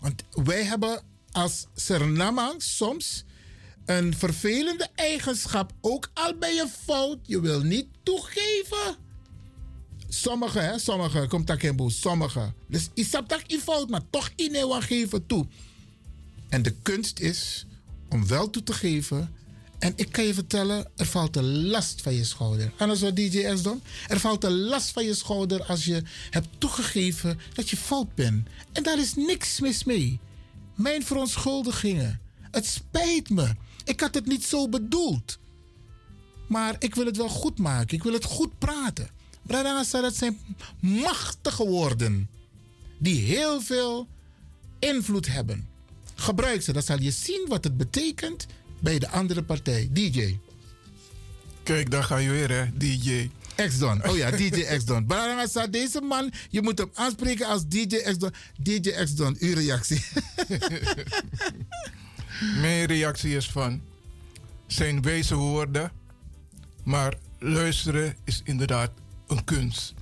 Want 0.00 0.22
wij 0.30 0.64
hebben 0.64 1.02
als 1.32 1.66
Surinamang 1.74 2.62
soms 2.62 3.24
een 3.84 4.16
vervelende 4.16 4.88
eigenschap. 4.94 5.72
Ook 5.80 6.10
al 6.14 6.34
ben 6.34 6.54
je 6.54 6.68
fout, 6.84 7.18
je 7.22 7.40
wil 7.40 7.60
niet 7.60 7.86
toegeven. 8.02 8.96
Sommigen, 10.08 10.64
hè, 10.64 10.78
sommigen, 10.78 11.28
komt 11.28 11.52
geen 11.52 11.76
boel, 11.76 11.90
sommigen. 11.90 12.54
Dus 12.68 12.88
je 12.94 13.04
snapt 13.04 13.28
dat 13.28 13.42
je 13.46 13.58
fout, 13.58 13.90
maar 13.90 14.10
toch 14.10 14.30
in 14.36 14.82
geven 14.82 15.26
toe. 15.26 15.46
En 16.48 16.62
de 16.62 16.74
kunst 16.82 17.18
is 17.18 17.66
om 18.10 18.26
wel 18.26 18.50
toe 18.50 18.62
te 18.62 18.72
geven. 18.72 19.34
En 19.78 19.92
ik 19.96 20.12
kan 20.12 20.24
je 20.24 20.34
vertellen, 20.34 20.90
er 20.96 21.06
valt 21.06 21.36
een 21.36 21.66
last 21.66 22.02
van 22.02 22.14
je 22.14 22.24
schouder. 22.24 22.72
Anders 22.78 23.00
wat 23.00 23.16
DJ 23.16 23.56
S 23.56 23.62
doen. 23.62 23.82
Er 24.08 24.20
valt 24.20 24.44
een 24.44 24.58
last 24.58 24.90
van 24.90 25.04
je 25.04 25.14
schouder 25.14 25.64
als 25.64 25.84
je 25.84 26.02
hebt 26.30 26.48
toegegeven 26.58 27.38
dat 27.54 27.70
je 27.70 27.76
fout 27.76 28.14
bent. 28.14 28.48
En 28.72 28.82
daar 28.82 28.98
is 28.98 29.14
niks 29.14 29.60
mis 29.60 29.84
mee. 29.84 30.18
Mijn 30.74 31.04
verontschuldigingen. 31.04 32.20
Het 32.50 32.66
spijt 32.66 33.30
me. 33.30 33.54
Ik 33.84 34.00
had 34.00 34.14
het 34.14 34.26
niet 34.26 34.44
zo 34.44 34.68
bedoeld. 34.68 35.38
Maar 36.48 36.76
ik 36.78 36.94
wil 36.94 37.06
het 37.06 37.16
wel 37.16 37.28
goed 37.28 37.58
maken. 37.58 37.96
Ik 37.96 38.02
wil 38.02 38.12
het 38.12 38.24
goed 38.24 38.58
praten. 38.58 39.08
Bradangasa, 39.42 40.00
dat 40.00 40.16
zijn 40.16 40.38
machtige 40.80 41.66
woorden. 41.66 42.28
Die 42.98 43.20
heel 43.20 43.60
veel 43.60 44.08
invloed 44.78 45.26
hebben. 45.26 45.68
Gebruik 46.20 46.62
ze, 46.62 46.72
dan 46.72 46.82
zal 46.82 47.00
je 47.00 47.10
zien 47.10 47.46
wat 47.48 47.64
het 47.64 47.76
betekent 47.76 48.46
bij 48.78 48.98
de 48.98 49.08
andere 49.08 49.42
partij. 49.42 49.88
DJ. 49.92 50.38
Kijk, 51.62 51.90
daar 51.90 52.02
ga 52.02 52.16
je 52.16 52.30
weer, 52.30 52.50
hè, 52.50 52.76
DJ. 52.76 53.30
X-Don. 53.68 54.08
Oh 54.08 54.16
ja, 54.16 54.30
DJ 54.30 54.76
X-Don. 54.76 55.06
Barangasa, 55.06 55.66
deze 55.66 56.00
man, 56.00 56.32
je 56.50 56.62
moet 56.62 56.78
hem 56.78 56.90
aanspreken 56.94 57.46
als 57.46 57.66
DJ 57.68 57.96
X-Don. 57.96 58.32
DJ 58.62 58.90
X-Don, 58.90 59.36
uw 59.38 59.54
reactie. 59.54 60.04
Mijn 62.62 62.84
reactie 62.84 63.36
is 63.36 63.50
van, 63.50 63.82
zijn 64.66 65.02
wijze 65.02 65.34
woorden, 65.34 65.92
maar 66.84 67.14
luisteren 67.38 68.16
is 68.24 68.40
inderdaad 68.44 68.90
een 69.26 69.44
kunst. 69.44 69.94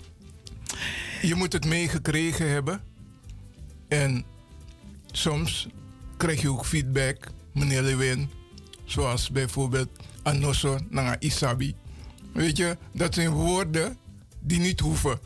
Je 1.23 1.35
moet 1.35 1.53
het 1.53 1.65
meegekregen 1.65 2.51
hebben 2.51 2.83
en 3.89 4.25
soms 5.13 5.69
krijg 6.19 6.41
je 6.41 6.51
ook 6.51 6.67
feedback, 6.67 7.27
meneer 7.53 7.83
Lewin, 7.83 8.31
zoals 8.85 9.31
bijvoorbeeld 9.31 9.89
Anosso 10.23 10.79
naar 10.89 11.17
Isabi. 11.19 11.75
Weet 12.33 12.57
je, 12.57 12.77
dat 12.93 13.15
zijn 13.15 13.31
woorden 13.31 13.97
die 14.41 14.59
niet 14.59 14.81
hoeven. 14.81 15.19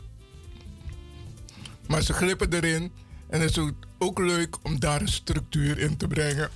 Maar 1.87 2.01
ze 2.01 2.13
glippen 2.13 2.53
erin 2.53 2.91
en 3.27 3.41
het 3.41 3.49
is 3.49 3.73
ook 3.97 4.19
leuk 4.19 4.57
om 4.63 4.79
daar 4.79 5.01
een 5.01 5.07
structuur 5.07 5.79
in 5.79 5.97
te 5.97 6.07
brengen. 6.07 6.49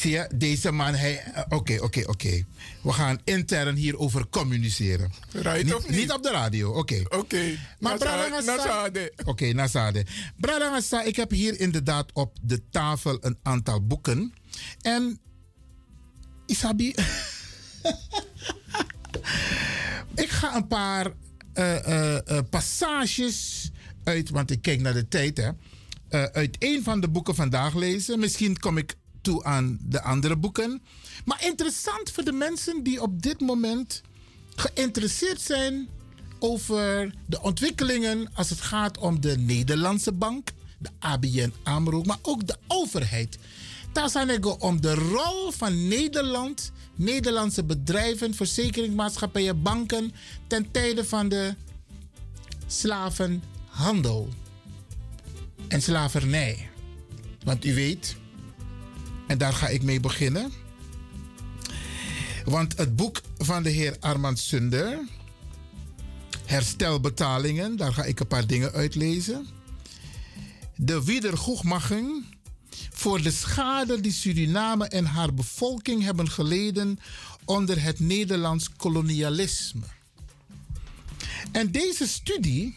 Zie 0.00 0.10
je, 0.10 0.30
deze 0.34 0.70
man, 0.72 0.94
hij... 0.94 1.22
eh, 1.22 1.42
Oké, 1.48 1.78
oké, 1.82 2.02
oké. 2.06 2.44
We 2.82 2.92
gaan 2.92 3.20
intern 3.24 3.76
hierover 3.76 4.28
communiceren. 4.28 5.12
Right 5.32 5.74
of 5.74 5.88
niet? 5.88 5.98
Niet 5.98 6.12
op 6.12 6.22
de 6.22 6.30
radio, 6.30 6.72
oké. 6.72 7.02
Oké, 7.08 7.58
Maar. 7.78 7.98
Nasade. 8.44 9.12
Oké, 9.24 9.52
Nazade. 9.52 10.06
Bradangasa, 10.36 11.02
ik 11.02 11.16
heb 11.16 11.30
hier 11.30 11.60
inderdaad 11.60 12.12
op 12.12 12.36
de 12.42 12.62
tafel 12.70 13.18
een 13.20 13.38
aantal 13.42 13.86
boeken. 13.86 14.32
En... 14.80 15.20
Isabi... 16.46 16.88
ik 20.24 20.28
ga 20.30 20.56
een 20.56 20.66
paar 20.66 21.12
eh, 21.52 22.16
eh, 22.16 22.44
passages 22.50 23.70
uit... 24.04 24.30
Want 24.30 24.50
ik 24.50 24.62
kijk 24.62 24.80
naar 24.80 24.94
de 24.94 25.08
tijd, 25.08 25.36
hè. 25.36 25.50
uit 26.32 26.56
een 26.58 26.82
van 26.82 27.00
de 27.00 27.08
boeken 27.08 27.34
vandaag 27.34 27.74
lezen. 27.74 28.18
Misschien 28.18 28.58
kom 28.58 28.78
ik 28.78 28.94
toe 29.20 29.44
aan 29.44 29.78
de 29.82 30.02
andere 30.02 30.36
boeken. 30.36 30.82
Maar 31.24 31.44
interessant 31.44 32.10
voor 32.10 32.24
de 32.24 32.32
mensen 32.32 32.82
die 32.82 33.02
op 33.02 33.22
dit 33.22 33.40
moment 33.40 34.02
geïnteresseerd 34.54 35.40
zijn 35.40 35.88
over 36.38 37.14
de 37.26 37.42
ontwikkelingen 37.42 38.30
als 38.34 38.50
het 38.50 38.60
gaat 38.60 38.98
om 38.98 39.20
de 39.20 39.38
Nederlandse 39.38 40.12
bank, 40.12 40.48
de 40.78 40.90
ABN 40.98 41.52
AMRO, 41.62 42.02
maar 42.02 42.18
ook 42.22 42.46
de 42.46 42.56
overheid. 42.66 43.38
Daar 43.92 44.10
zijn 44.10 44.28
het 44.28 44.58
om 44.58 44.80
de 44.80 44.94
rol 44.94 45.50
van 45.50 45.88
Nederland, 45.88 46.72
Nederlandse 46.94 47.64
bedrijven, 47.64 48.34
verzekeringsmaatschappijen, 48.34 49.62
banken 49.62 50.12
ten 50.46 50.70
tijde 50.70 51.04
van 51.04 51.28
de 51.28 51.54
slavenhandel 52.66 54.28
en 55.68 55.82
slavernij. 55.82 56.68
Want 57.44 57.64
u 57.64 57.74
weet, 57.74 58.16
en 59.30 59.38
daar 59.38 59.52
ga 59.52 59.68
ik 59.68 59.82
mee 59.82 60.00
beginnen. 60.00 60.52
Want 62.44 62.76
het 62.76 62.96
boek 62.96 63.20
van 63.38 63.62
de 63.62 63.70
heer 63.70 63.96
Armand 64.00 64.38
Sunder, 64.38 64.98
Herstelbetalingen, 66.44 67.76
daar 67.76 67.92
ga 67.92 68.04
ik 68.04 68.20
een 68.20 68.26
paar 68.26 68.46
dingen 68.46 68.72
uitlezen. 68.72 69.46
De 70.76 71.04
wiedergoedmaching 71.04 72.24
voor 72.90 73.22
de 73.22 73.30
schade 73.30 74.00
die 74.00 74.12
Suriname 74.12 74.88
en 74.88 75.04
haar 75.04 75.34
bevolking 75.34 76.02
hebben 76.02 76.30
geleden 76.30 76.98
onder 77.44 77.82
het 77.82 78.00
Nederlands 78.00 78.70
kolonialisme. 78.76 79.86
En 81.52 81.70
deze 81.70 82.06
studie 82.06 82.76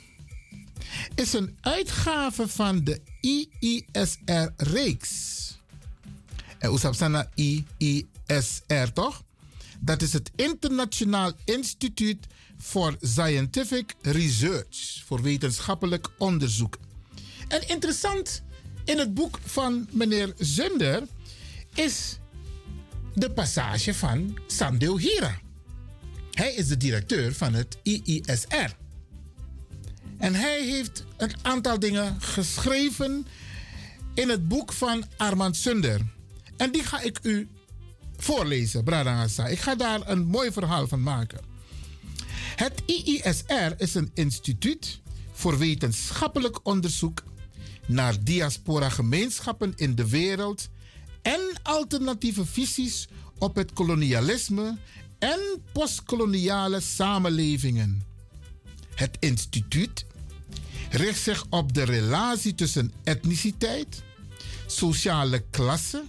is 1.15 1.33
een 1.33 1.57
uitgave 1.61 2.47
van 2.47 2.83
de 2.83 3.01
IISR-reeks. 3.21 5.32
Staat 6.71 7.09
naar 7.09 7.29
IISR 7.35 8.93
toch? 8.93 9.23
Dat 9.79 10.01
is 10.01 10.13
het 10.13 10.31
Internationaal 10.35 11.31
Instituut 11.45 12.25
for 12.57 12.95
Scientific 13.01 13.95
Research, 14.01 15.03
voor 15.05 15.21
wetenschappelijk 15.21 16.07
onderzoek. 16.17 16.77
En 17.47 17.67
interessant 17.67 18.43
in 18.85 18.97
het 18.97 19.13
boek 19.13 19.39
van 19.45 19.87
meneer 19.91 20.33
Zunder 20.37 21.03
is 21.73 22.17
de 23.13 23.31
passage 23.31 23.93
van 23.93 24.37
Sandeo 24.47 24.97
Hira. 24.97 25.39
Hij 26.31 26.53
is 26.53 26.67
de 26.67 26.77
directeur 26.77 27.33
van 27.33 27.53
het 27.53 27.77
IISR. 27.83 28.75
En 30.17 30.35
hij 30.35 30.65
heeft 30.65 31.05
een 31.17 31.33
aantal 31.41 31.79
dingen 31.79 32.21
geschreven 32.21 33.27
in 34.13 34.29
het 34.29 34.47
boek 34.47 34.73
van 34.73 35.03
Armand 35.17 35.55
Sunder. 35.55 36.01
En 36.57 36.71
die 36.71 36.83
ga 36.83 37.01
ik 37.01 37.19
u 37.21 37.47
voorlezen, 38.17 38.83
Bradangasa. 38.83 39.47
Ik 39.47 39.59
ga 39.59 39.75
daar 39.75 40.09
een 40.09 40.25
mooi 40.25 40.51
verhaal 40.51 40.87
van 40.87 41.03
maken. 41.03 41.39
Het 42.55 42.83
IISR 42.85 43.73
is 43.77 43.95
een 43.95 44.11
instituut 44.13 45.01
voor 45.31 45.57
wetenschappelijk 45.57 46.59
onderzoek 46.63 47.23
naar 47.87 48.23
diaspora 48.23 48.89
gemeenschappen 48.89 49.73
in 49.75 49.95
de 49.95 50.09
wereld 50.09 50.69
en 51.21 51.39
alternatieve 51.63 52.45
visies 52.45 53.07
op 53.37 53.55
het 53.55 53.73
kolonialisme 53.73 54.77
en 55.19 55.39
postkoloniale 55.71 56.79
samenlevingen. 56.79 58.03
Het 58.95 59.17
instituut 59.19 60.05
richt 60.89 61.19
zich 61.19 61.45
op 61.49 61.73
de 61.73 61.83
relatie 61.83 62.55
tussen 62.55 62.91
etniciteit, 63.03 64.03
sociale 64.65 65.43
klasse, 65.49 66.03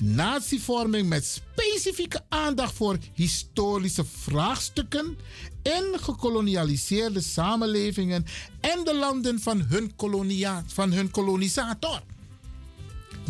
natievorming 0.00 1.08
met 1.08 1.24
specifieke 1.24 2.20
aandacht 2.28 2.74
voor 2.74 2.98
historische 3.14 4.04
vraagstukken 4.04 5.18
in 5.62 5.98
gekolonialiseerde 6.00 7.20
samenlevingen 7.20 8.26
en 8.60 8.84
de 8.84 8.94
landen 8.94 9.40
van 9.40 9.60
hun, 9.60 9.96
kolonia, 9.96 10.64
van 10.66 10.92
hun 10.92 11.10
kolonisator. 11.10 12.02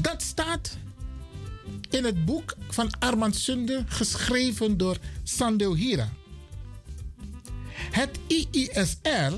Dat 0.00 0.22
staat 0.22 0.76
in 1.90 2.04
het 2.04 2.24
boek 2.24 2.56
van 2.68 2.90
Armand 2.98 3.36
Sunde, 3.36 3.84
geschreven 3.86 4.76
door 4.76 4.96
Sandeo 5.22 5.74
Hira. 5.74 6.12
Het 7.90 8.18
IISR 8.26 9.32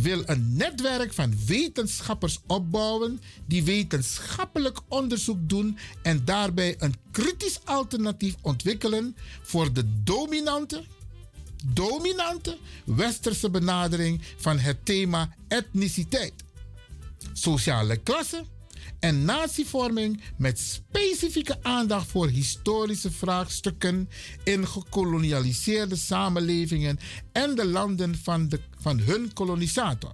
wil 0.00 0.22
een 0.26 0.56
netwerk 0.56 1.12
van 1.12 1.34
wetenschappers 1.46 2.40
opbouwen 2.46 3.20
die 3.46 3.64
wetenschappelijk 3.64 4.80
onderzoek 4.88 5.48
doen 5.48 5.78
en 6.02 6.24
daarbij 6.24 6.74
een 6.78 6.94
kritisch 7.10 7.60
alternatief 7.64 8.34
ontwikkelen 8.42 9.16
voor 9.42 9.72
de 9.72 10.02
dominante, 10.02 10.84
dominante 11.64 12.58
westerse 12.84 13.50
benadering 13.50 14.22
van 14.36 14.58
het 14.58 14.84
thema 14.84 15.34
etniciteit, 15.48 16.34
sociale 17.32 17.96
klasse 17.96 18.44
en 19.00 19.24
natievorming 19.24 20.20
met 20.36 20.58
specifieke 20.58 21.58
aandacht 21.62 22.06
voor 22.06 22.28
historische 22.28 23.10
vraagstukken 23.10 24.08
in 24.44 24.66
gekolonialiseerde 24.66 25.96
samenlevingen 25.96 26.98
en 27.32 27.54
de 27.54 27.66
landen 27.66 28.16
van, 28.22 28.48
de, 28.48 28.60
van 28.80 28.98
hun 28.98 29.32
kolonisator. 29.32 30.12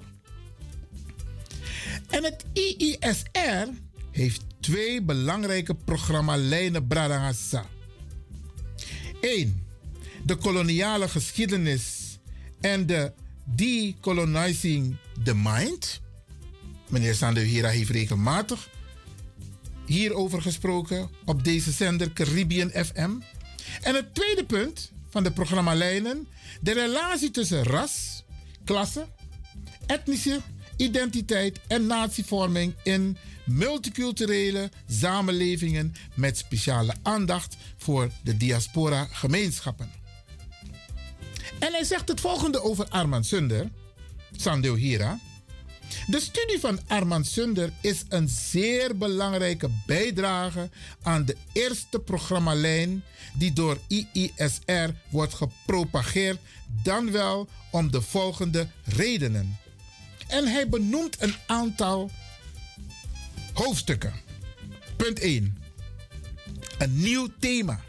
En 2.09 2.24
het 2.24 2.44
IISR 2.52 3.69
heeft 4.11 4.43
twee 4.61 5.02
belangrijke 5.02 5.74
programmalijnen 5.74 6.86
Bradangasa. 6.86 7.66
1. 9.20 9.66
De 10.24 10.36
koloniale 10.36 11.09
geschiedenis 11.09 12.19
en 12.61 12.86
de 12.86 13.12
decolonizing 13.44 14.97
the 15.24 15.35
mind. 15.35 16.02
Meneer 16.89 17.15
Sander 17.15 17.43
Hira 17.43 17.69
heeft 17.69 17.90
regelmatig 17.90 18.69
hierover 19.86 20.43
gesproken 20.43 21.11
op 21.24 21.44
deze 21.44 21.70
zender 21.70 22.12
Caribbean 22.12 22.70
FM. 22.70 23.11
En 23.82 23.94
het 23.94 24.15
tweede 24.15 24.44
punt 24.44 24.93
van 25.11 25.23
de 25.23 25.32
programmalijnen, 25.32 26.28
de 26.61 26.73
relatie 26.73 27.31
tussen 27.31 27.62
ras, 27.62 28.24
klasse, 28.65 29.06
etnische 29.86 30.40
identiteit 30.77 31.61
en 31.66 31.86
natievorming 31.86 32.74
in 32.82 33.16
multiculturele 33.44 34.70
samenlevingen 34.89 35.94
met 36.15 36.39
speciale 36.39 36.94
aandacht 37.02 37.56
voor 37.77 38.11
de 38.23 38.36
diaspora 38.36 39.09
gemeenschappen. 39.11 39.90
En 41.59 41.73
hij 41.73 41.85
zegt 41.85 42.09
het 42.09 42.20
volgende 42.20 42.62
over 42.62 42.89
Armand 42.89 43.27
Sunder, 43.27 43.70
Sandeo 44.36 44.74
Hira. 44.74 45.19
De 46.07 46.21
studie 46.21 46.61
van 46.61 46.81
Armand 46.87 47.27
Sunder 47.27 47.73
is 47.81 48.03
een 48.09 48.29
zeer 48.29 48.97
belangrijke 48.97 49.71
bijdrage 49.87 50.71
aan 51.03 51.25
de 51.25 51.37
eerste 51.53 51.99
programmalijn 51.99 53.05
die 53.35 53.53
door 53.53 53.79
IISR 53.89 54.91
wordt 55.11 55.35
gepropageerd, 55.35 56.39
dan 56.83 57.11
wel 57.11 57.49
om 57.71 57.91
de 57.91 58.01
volgende 58.01 58.69
redenen. 58.85 59.59
En 60.27 60.47
hij 60.47 60.69
benoemt 60.69 61.23
een 61.23 61.35
aantal 61.47 62.11
hoofdstukken. 63.53 64.12
Punt 64.97 65.19
1. 65.19 65.59
Een 66.79 67.01
nieuw 67.01 67.29
thema. 67.39 67.81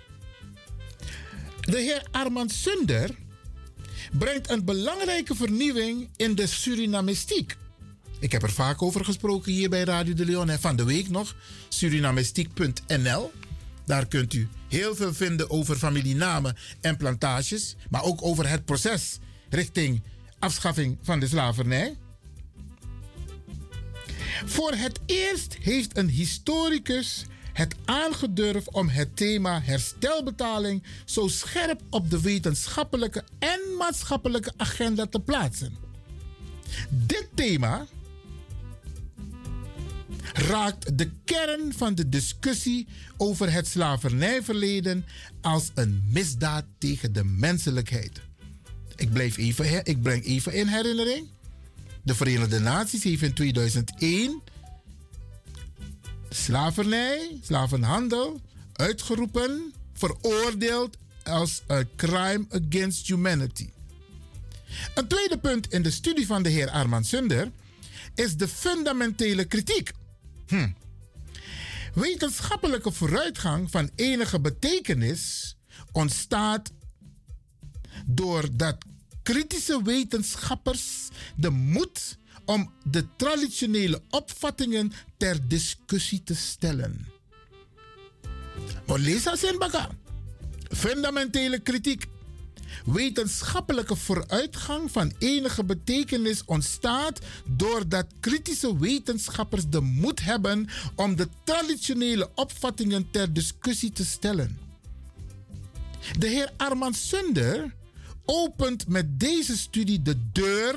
De 1.62 1.78
heer 1.78 2.08
Armand 2.12 2.52
Sunder 2.52 3.10
brengt 4.12 4.50
een 4.50 4.66
belangrijke 4.66 5.36
vernieuwing 5.36 6.10
in 6.16 6.36
de 6.36 6.48
Surinamistiek. 6.48 7.58
Ik 8.20 8.32
heb 8.32 8.44
er 8.44 8.52
vaak 8.52 8.82
over 8.82 9.06
gesproken 9.06 9.52
hier 9.52 9.70
bij 9.70 9.84
Radio 9.84 10.14
de 10.14 10.26
Leon. 10.26 10.50
En 10.50 10.60
van 10.60 10.76
de 10.76 10.84
week 10.84 11.10
nog, 11.10 11.36
surinamestiek.nl. 11.70 13.32
Daar 13.86 14.08
kunt 14.08 14.34
u 14.34 14.48
heel 14.70 14.96
veel 14.96 15.14
vinden 15.14 15.50
over 15.50 15.76
familienamen 15.76 16.56
en 16.82 16.98
plantages. 16.98 17.76
Maar 17.90 18.04
ook 18.04 18.24
over 18.24 18.50
het 18.50 18.66
proces 18.66 19.20
richting 19.50 20.02
afschaffing 20.40 20.98
van 21.02 21.20
de 21.20 21.28
slavernij. 21.28 21.98
Voor 24.46 24.74
het 24.74 25.00
eerst 25.06 25.58
heeft 25.62 25.98
een 25.98 26.10
historicus 26.10 27.26
het 27.56 27.76
aangedurfd 27.86 28.72
om 28.72 28.90
het 28.90 29.16
thema 29.16 29.62
herstelbetaling 29.62 30.84
zo 31.06 31.28
scherp 31.28 31.82
op 31.90 32.10
de 32.10 32.22
wetenschappelijke 32.22 33.24
en 33.40 33.60
maatschappelijke 33.78 34.54
agenda 34.58 35.06
te 35.06 35.20
plaatsen. 35.20 35.78
Dit 36.90 37.28
thema 37.34 37.86
raakt 40.34 40.98
de 40.98 41.12
kern 41.26 41.74
van 41.74 41.96
de 41.96 42.10
discussie 42.10 42.88
over 43.18 43.52
het 43.52 43.68
slavernijverleden 43.68 45.06
als 45.42 45.72
een 45.74 46.04
misdaad 46.12 46.66
tegen 46.78 47.14
de 47.14 47.24
menselijkheid. 47.24 48.22
Ik, 48.96 49.12
blijf 49.12 49.38
even, 49.38 49.86
ik 49.86 50.02
breng 50.02 50.26
even 50.26 50.54
in 50.54 50.68
herinnering. 50.68 51.28
De 52.04 52.16
Verenigde 52.16 52.60
Naties 52.60 53.04
heeft 53.04 53.22
in 53.22 53.34
2001 53.34 54.42
slavernij, 56.30 57.38
slavenhandel 57.42 58.42
uitgeroepen, 58.74 59.74
veroordeeld 59.94 60.98
als 61.24 61.62
een 61.68 61.88
crime 61.96 62.46
against 62.50 63.08
humanity. 63.08 63.70
Een 64.96 65.08
tweede 65.08 65.38
punt 65.38 65.74
in 65.74 65.82
de 65.82 65.92
studie 65.92 66.26
van 66.26 66.44
de 66.44 66.50
heer 66.50 66.70
Armand 66.70 67.06
Sunder 67.06 67.52
is 68.16 68.38
de 68.38 68.48
fundamentele 68.48 69.46
kritiek. 69.46 69.92
Hm. 70.48 70.70
Wetenschappelijke 71.94 72.92
vooruitgang 72.92 73.72
van 73.72 73.90
enige 73.96 74.40
betekenis 74.42 75.56
ontstaat 75.92 76.72
doordat 78.06 78.78
kritische 79.24 79.84
wetenschappers 79.84 81.08
de 81.36 81.50
moed 81.50 82.18
om 82.46 82.74
de 82.84 83.16
traditionele 83.16 84.02
opvattingen 84.10 84.92
ter 85.18 85.48
discussie 85.48 86.24
te 86.24 86.36
stellen. 86.36 87.08
Maar 88.88 89.00
lees 89.00 89.24
Fundamentele 90.70 91.60
kritiek. 91.60 92.06
Wetenschappelijke 92.86 93.96
vooruitgang 93.96 94.92
van 94.92 95.14
enige 95.18 95.64
betekenis 95.64 96.46
ontstaat 96.46 97.20
doordat 97.46 98.06
kritische 98.20 98.80
wetenschappers 98.80 99.64
de 99.70 99.82
moed 99.82 100.24
hebben 100.24 100.68
om 100.96 101.16
de 101.16 101.28
traditionele 101.44 102.30
opvattingen 102.36 103.12
ter 103.12 103.34
discussie 103.34 103.92
te 103.92 104.06
stellen. 104.06 104.58
De 106.20 106.28
heer 106.28 106.52
Armand 106.58 106.96
Sunder 106.96 107.76
opent 108.26 108.88
met 108.88 109.20
deze 109.20 109.58
studie 109.58 110.02
de 110.02 110.18
deur 110.32 110.76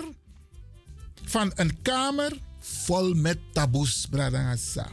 van 1.23 1.53
een 1.55 1.83
kamer 1.83 2.39
vol 2.59 3.15
met 3.15 3.39
taboes, 3.53 4.07
Bradangasa. 4.11 4.89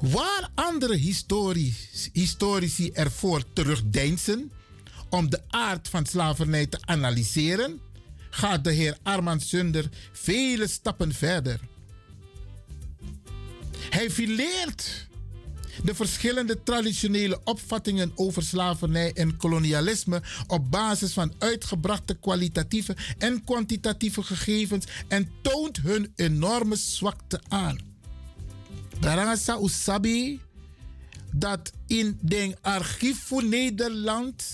Waar 0.00 0.50
andere 0.54 0.96
historici 2.12 2.90
ervoor 2.92 3.52
terugdeinzen 3.52 4.50
om 5.14 5.30
de 5.30 5.40
aard 5.48 5.88
van 5.88 6.06
slavernij 6.06 6.66
te 6.66 6.78
analyseren, 6.80 7.80
gaat 8.30 8.64
de 8.64 8.72
heer 8.72 8.98
Armand 9.02 9.42
Sunder 9.42 9.88
vele 10.12 10.68
stappen 10.68 11.12
verder. 11.12 11.60
Hij 13.90 14.10
fileert 14.10 15.08
de 15.82 15.94
verschillende 15.94 16.62
traditionele 16.62 17.40
opvattingen 17.44 18.12
over 18.14 18.42
slavernij 18.42 19.12
en 19.12 19.36
kolonialisme 19.36 20.22
op 20.46 20.70
basis 20.70 21.12
van 21.12 21.34
uitgebrachte 21.38 22.14
kwalitatieve 22.14 22.96
en 23.18 23.44
kwantitatieve 23.44 24.22
gegevens 24.22 24.86
en 25.08 25.30
toont 25.42 25.76
hun 25.76 26.12
enorme 26.14 26.76
zwakte 26.76 27.40
aan. 27.48 27.78
Darangasa 29.00 29.58
Usabi 29.62 30.40
dat 31.32 31.72
in 31.86 32.18
den 32.20 32.56
archief 32.60 33.18
voor 33.18 33.44
Nederland 33.44 34.44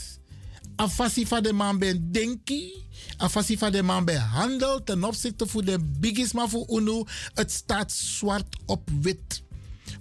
afasi 0.80 1.26
van 1.26 1.42
de 1.42 1.52
man 1.52 1.78
ben 1.78 2.12
denki, 2.12 2.72
afasi 3.16 3.58
van 3.58 3.72
de 3.72 3.82
man 3.82 4.04
ben 4.04 4.20
handel 4.20 4.84
ten 4.84 5.04
opzichte 5.04 5.46
van 5.46 5.64
de 5.64 5.78
bigisma 5.98 6.48
voor 6.48 6.66
UNO, 6.68 7.04
het 7.34 7.52
staat 7.52 7.92
zwart 7.92 8.56
op 8.66 8.88
wit. 9.00 9.42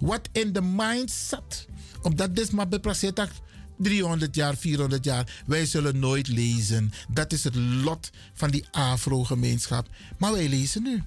Wat 0.00 0.28
in 0.32 0.52
de 0.52 0.62
mind 0.62 1.10
zat, 1.10 1.66
omdat 2.02 2.36
dit 2.36 2.52
maar 2.52 2.68
bepraat 2.68 3.30
300 3.76 4.34
jaar, 4.34 4.56
400 4.56 5.04
jaar. 5.04 5.42
Wij 5.46 5.66
zullen 5.66 5.98
nooit 5.98 6.28
lezen. 6.28 6.92
Dat 7.08 7.32
is 7.32 7.44
het 7.44 7.54
lot 7.54 8.10
van 8.34 8.50
die 8.50 8.64
Afro-gemeenschap. 8.70 9.88
Maar 10.18 10.32
wij 10.32 10.48
lezen 10.48 10.82
nu. 10.82 11.02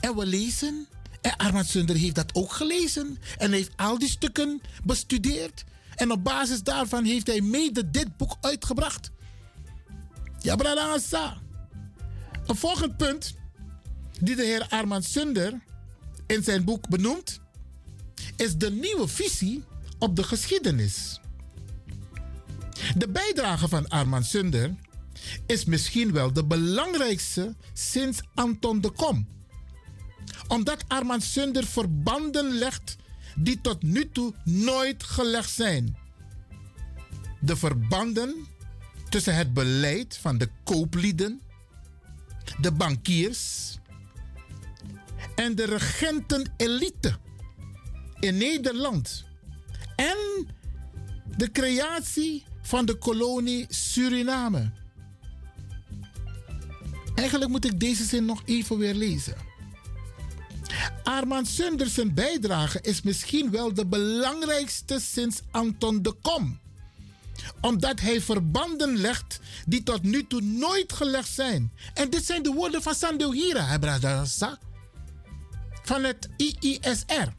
En 0.00 0.16
we 0.16 0.26
lezen. 0.26 0.86
En 1.20 1.36
Armand 1.36 1.66
Sunder 1.66 1.96
heeft 1.96 2.14
dat 2.14 2.34
ook 2.34 2.52
gelezen. 2.52 3.18
En 3.38 3.52
heeft 3.52 3.72
al 3.76 3.98
die 3.98 4.08
stukken 4.08 4.60
bestudeerd. 4.84 5.64
En 5.98 6.10
op 6.10 6.24
basis 6.24 6.62
daarvan 6.62 7.04
heeft 7.04 7.26
hij 7.26 7.40
mede 7.40 7.90
dit 7.90 8.16
boek 8.16 8.36
uitgebracht. 8.40 9.10
Ja, 10.40 10.56
brada 10.56 10.98
Een 12.46 12.56
volgend 12.56 12.96
punt 12.96 13.34
die 14.20 14.36
de 14.36 14.44
heer 14.44 14.66
Armand 14.68 15.04
Sunder 15.04 15.60
in 16.26 16.42
zijn 16.42 16.64
boek 16.64 16.88
benoemt, 16.88 17.40
is 18.36 18.56
de 18.56 18.70
nieuwe 18.70 19.08
visie 19.08 19.64
op 19.98 20.16
de 20.16 20.22
geschiedenis. 20.22 21.20
De 22.96 23.08
bijdrage 23.08 23.68
van 23.68 23.88
Armand 23.88 24.26
Sunder 24.26 24.74
is 25.46 25.64
misschien 25.64 26.12
wel 26.12 26.32
de 26.32 26.44
belangrijkste 26.44 27.56
sinds 27.72 28.20
Anton 28.34 28.80
de 28.80 28.90
Kom. 28.90 29.28
Omdat 30.48 30.84
Armand 30.88 31.22
Sunder 31.22 31.66
verbanden 31.66 32.50
legt 32.50 32.96
die 33.38 33.60
tot 33.60 33.82
nu 33.82 34.08
toe 34.10 34.34
nooit 34.44 35.02
gelegd 35.02 35.50
zijn. 35.50 35.96
De 37.40 37.56
verbanden 37.56 38.46
tussen 39.08 39.34
het 39.34 39.54
beleid 39.54 40.16
van 40.16 40.38
de 40.38 40.48
kooplieden, 40.64 41.40
de 42.60 42.72
bankiers 42.72 43.76
en 45.34 45.54
de 45.54 45.64
regentenelite 45.64 47.16
in 48.20 48.36
Nederland 48.36 49.24
en 49.96 50.46
de 51.36 51.50
creatie 51.52 52.44
van 52.62 52.86
de 52.86 52.94
kolonie 52.94 53.66
Suriname. 53.68 54.70
Eigenlijk 57.14 57.50
moet 57.50 57.64
ik 57.64 57.80
deze 57.80 58.04
zin 58.04 58.24
nog 58.24 58.42
even 58.44 58.78
weer 58.78 58.94
lezen. 58.94 59.47
Armand 61.02 61.48
Sunders 61.48 61.98
bijdrage 62.14 62.78
is 62.82 63.02
misschien 63.02 63.50
wel 63.50 63.74
de 63.74 63.86
belangrijkste 63.86 65.00
sinds 65.00 65.40
Anton 65.50 66.02
de 66.02 66.12
Kom. 66.22 66.58
Omdat 67.60 68.00
hij 68.00 68.20
verbanden 68.20 68.96
legt 68.96 69.40
die 69.66 69.82
tot 69.82 70.02
nu 70.02 70.26
toe 70.26 70.40
nooit 70.40 70.92
gelegd 70.92 71.28
zijn. 71.28 71.72
En 71.94 72.10
dit 72.10 72.24
zijn 72.24 72.42
de 72.42 72.52
woorden 72.52 72.82
van 72.82 72.94
Sandro 72.94 73.32
Hira, 73.32 73.78
van 75.82 76.04
het 76.04 76.28
IISR. 76.36 77.36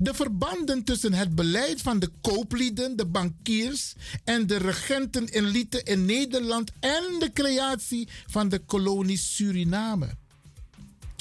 De 0.00 0.14
verbanden 0.14 0.84
tussen 0.84 1.12
het 1.12 1.34
beleid 1.34 1.82
van 1.82 1.98
de 1.98 2.10
kooplieden, 2.20 2.96
de 2.96 3.06
bankiers 3.06 3.94
en 4.24 4.46
de 4.46 4.56
regentenelite 4.56 5.82
in 5.82 6.04
Nederland 6.04 6.70
en 6.80 7.04
de 7.18 7.30
creatie 7.32 8.08
van 8.26 8.48
de 8.48 8.58
kolonie 8.58 9.18
Suriname. 9.18 10.20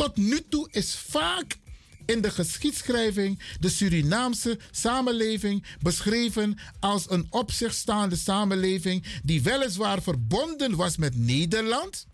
Tot 0.01 0.17
nu 0.17 0.41
toe 0.49 0.67
is 0.71 0.95
vaak 0.95 1.57
in 2.05 2.21
de 2.21 2.31
geschiedschrijving 2.31 3.39
de 3.59 3.69
Surinaamse 3.69 4.59
samenleving 4.71 5.65
beschreven 5.81 6.57
als 6.79 7.09
een 7.09 7.27
op 7.29 7.51
zich 7.51 7.73
staande 7.73 8.15
samenleving 8.15 9.05
die 9.23 9.41
weliswaar 9.41 10.01
verbonden 10.01 10.75
was 10.75 10.97
met 10.97 11.17
Nederland, 11.17 12.07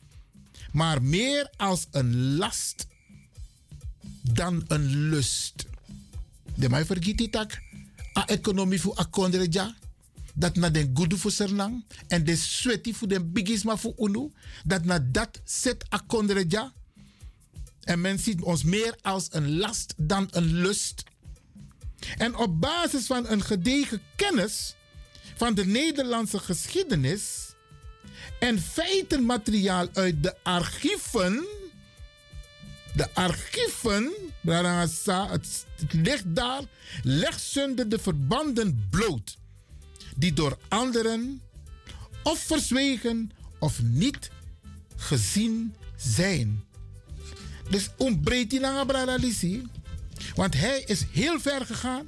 maar 0.72 1.02
meer 1.02 1.50
als 1.58 1.88
een 1.92 2.36
last 2.36 2.88
dan 4.22 4.64
een 4.68 5.10
lust. 5.10 5.66
De 6.56 6.70
mij 6.70 6.86
vergiet 6.86 7.18
die. 7.18 7.62
A 8.18 8.28
economie 8.28 8.82
voor 8.82 8.96
akondreja. 8.96 9.76
Dat 10.34 10.56
na 10.56 10.70
den 10.70 10.92
goede 10.94 11.18
voor. 11.18 11.86
En 12.08 12.24
de 12.24 12.36
sweaty 12.36 12.94
voor 12.94 13.08
den 13.08 13.32
bigisma 13.32 13.78
voor 13.78 13.94
UNO. 13.98 14.32
Dat 14.66 14.86
na 14.86 15.00
dat 15.00 15.42
zet 15.44 15.86
akondreja. 15.90 16.74
En 17.88 18.02
men 18.02 18.20
ziet 18.20 18.42
ons 18.42 18.64
meer 18.64 18.96
als 19.02 19.28
een 19.32 19.58
last 19.58 19.94
dan 19.98 20.28
een 20.32 20.54
lust. 20.54 21.04
En 22.18 22.36
op 22.36 22.62
basis 22.62 23.06
van 23.06 23.28
een 23.28 23.42
gedegen 23.42 24.02
kennis 24.16 24.76
van 25.36 25.54
de 25.54 25.66
Nederlandse 25.66 26.40
geschiedenis 26.40 27.54
en 28.40 28.60
feitenmateriaal 28.60 29.88
uit 29.94 30.24
de 30.24 30.36
archieven 30.44 31.46
de 32.98 33.14
archieven, 33.14 34.12
het, 34.42 35.66
ligt 35.92 36.36
daar, 36.36 36.62
legt 37.04 37.42
Sunder 37.42 37.90
de 37.90 38.00
verbanden 38.00 38.88
bloot. 38.90 39.38
Die 40.16 40.34
door 40.34 40.58
anderen 40.68 41.42
of 42.24 42.40
verzwegen 42.40 43.32
of 43.60 43.82
niet 43.84 44.30
gezien 44.96 45.76
zijn. 45.96 46.64
Dus 47.70 47.90
ontbreekt 47.98 48.60
naar 48.60 48.86
Bradalisi. 48.86 49.64
Want 50.36 50.54
hij 50.54 50.84
is 50.86 51.06
heel 51.12 51.40
ver 51.40 51.66
gegaan. 51.66 52.08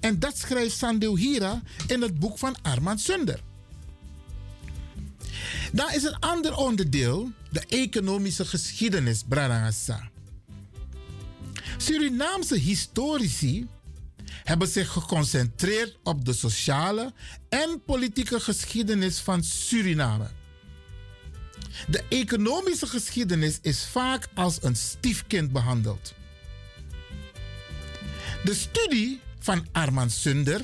En 0.00 0.18
dat 0.18 0.38
schrijft 0.38 0.76
Sandil 0.76 1.16
Hira 1.16 1.62
in 1.86 2.02
het 2.02 2.18
boek 2.18 2.38
van 2.38 2.56
Armand 2.62 3.00
Sunder. 3.00 3.40
Dan 5.72 5.92
is 5.92 6.02
een 6.02 6.18
ander 6.18 6.56
onderdeel 6.56 7.30
de 7.50 7.62
economische 7.68 8.44
geschiedenis, 8.44 9.22
Bradangasa. 9.28 10.10
Surinaamse 11.76 12.56
historici 12.56 13.66
hebben 14.44 14.68
zich 14.68 14.92
geconcentreerd 14.92 15.96
op 16.02 16.24
de 16.24 16.32
sociale 16.32 17.12
en 17.48 17.82
politieke 17.86 18.40
geschiedenis 18.40 19.18
van 19.18 19.44
Suriname. 19.44 20.28
De 21.88 22.04
economische 22.08 22.86
geschiedenis 22.86 23.58
is 23.62 23.84
vaak 23.84 24.28
als 24.34 24.62
een 24.62 24.76
stiefkind 24.76 25.52
behandeld. 25.52 26.14
De 28.44 28.54
studie 28.54 29.20
van 29.38 29.66
Armand 29.72 30.12
Sunder 30.12 30.60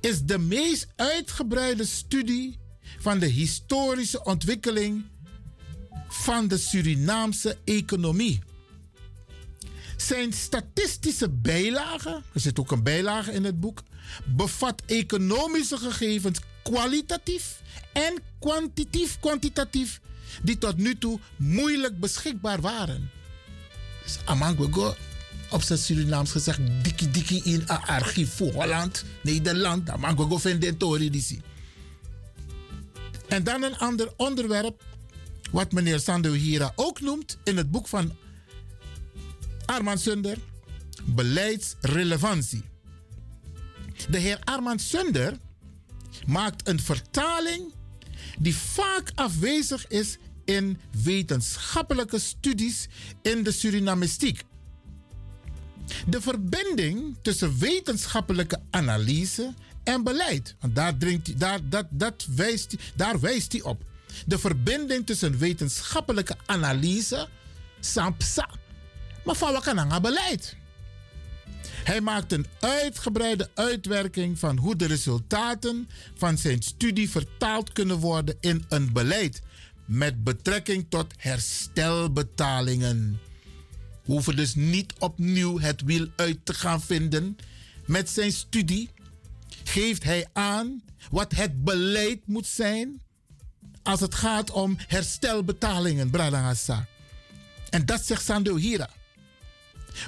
is 0.00 0.22
de 0.22 0.38
meest 0.38 0.86
uitgebreide 0.96 1.84
studie 1.84 2.58
van 2.98 3.18
de 3.18 3.26
historische 3.26 4.24
ontwikkeling 4.24 5.04
van 6.08 6.48
de 6.48 6.58
Surinaamse 6.58 7.58
economie. 7.64 8.42
Zijn 9.96 10.32
statistische 10.32 11.30
bijlage, 11.30 12.22
er 12.32 12.40
zit 12.40 12.58
ook 12.58 12.70
een 12.70 12.82
bijlage 12.82 13.32
in 13.32 13.44
het 13.44 13.60
boek, 13.60 13.82
bevat 14.24 14.82
economische 14.86 15.76
gegevens 15.76 16.38
kwalitatief 16.62 17.62
en 17.92 18.22
kwantitatief, 18.38 19.20
kwantitatief 19.20 20.00
die 20.42 20.58
tot 20.58 20.76
nu 20.76 20.98
toe 20.98 21.20
moeilijk 21.36 22.00
beschikbaar 22.00 22.60
waren. 22.60 23.10
Dus 24.02 24.18
Amangwego, 24.24 24.94
op 25.50 25.62
zijn 25.62 25.78
Surinaams 25.78 26.30
gezegd, 26.30 26.60
dikkie 26.82 27.10
dikkie 27.10 27.42
in 27.42 27.60
een 27.60 27.68
archief 27.68 28.34
voor 28.34 28.52
Holland, 28.52 29.04
Nederland, 29.22 29.90
Amangwego 29.90 30.38
vindt 30.38 30.80
die 31.10 31.40
En 33.28 33.44
dan 33.44 33.62
een 33.62 33.78
ander 33.78 34.12
onderwerp, 34.16 34.82
wat 35.50 35.72
meneer 35.72 36.00
Sando 36.00 36.32
Hira 36.32 36.72
ook 36.74 37.00
noemt 37.00 37.38
in 37.44 37.56
het 37.56 37.70
boek 37.70 37.88
van 37.88 38.16
Armand 39.64 40.00
Sunder, 40.00 40.38
beleidsrelevantie. 41.04 42.64
De 44.10 44.18
heer 44.18 44.38
Armand 44.44 44.82
Sunder 44.82 45.38
maakt 46.26 46.68
een 46.68 46.80
vertaling 46.80 47.72
die 48.38 48.56
vaak 48.56 49.12
afwezig 49.14 49.88
is 49.88 50.18
in 50.44 50.80
wetenschappelijke 51.02 52.18
studies 52.18 52.88
in 53.22 53.42
de 53.42 53.52
Surinamistiek. 53.52 54.44
De 56.06 56.20
verbinding 56.20 57.16
tussen 57.22 57.58
wetenschappelijke 57.58 58.60
analyse 58.70 59.54
en 59.84 60.02
beleid. 60.02 60.54
Want 60.60 60.74
daar, 60.74 60.94
daar, 61.36 61.60
dat, 61.68 61.86
dat 61.90 62.26
wijst, 62.34 62.74
daar 62.94 63.20
wijst 63.20 63.52
hij 63.52 63.62
op. 63.62 63.82
De 64.26 64.38
verbinding 64.38 65.06
tussen 65.06 65.38
wetenschappelijke 65.38 66.36
analyse, 66.46 67.28
SAMPSA, 67.80 68.48
maar 69.24 69.34
van 69.34 69.52
wat 69.52 69.62
kan 69.62 70.02
beleid. 70.02 70.56
Hij 71.84 72.00
maakt 72.00 72.32
een 72.32 72.46
uitgebreide 72.60 73.50
uitwerking 73.54 74.38
van 74.38 74.56
hoe 74.56 74.76
de 74.76 74.86
resultaten 74.86 75.88
van 76.14 76.38
zijn 76.38 76.62
studie 76.62 77.10
vertaald 77.10 77.72
kunnen 77.72 77.98
worden 77.98 78.36
in 78.40 78.64
een 78.68 78.92
beleid 78.92 79.42
met 79.86 80.24
betrekking 80.24 80.86
tot 80.88 81.14
herstelbetalingen. 81.16 83.20
We 84.04 84.12
hoeven 84.12 84.36
dus 84.36 84.54
niet 84.54 84.92
opnieuw 84.98 85.60
het 85.60 85.82
wiel 85.82 86.08
uit 86.16 86.38
te 86.44 86.54
gaan 86.54 86.82
vinden. 86.82 87.36
Met 87.86 88.10
zijn 88.10 88.32
studie 88.32 88.90
geeft 89.64 90.02
hij 90.02 90.26
aan 90.32 90.82
wat 91.10 91.32
het 91.32 91.64
beleid 91.64 92.26
moet 92.26 92.46
zijn 92.46 93.02
als 93.82 94.00
het 94.00 94.14
gaat 94.14 94.50
om 94.50 94.76
herstelbetalingen, 94.78 96.10
Bradangasa. 96.10 96.86
En 97.70 97.86
dat 97.86 98.06
zegt 98.06 98.24
Sando 98.24 98.56
Hira. 98.56 98.90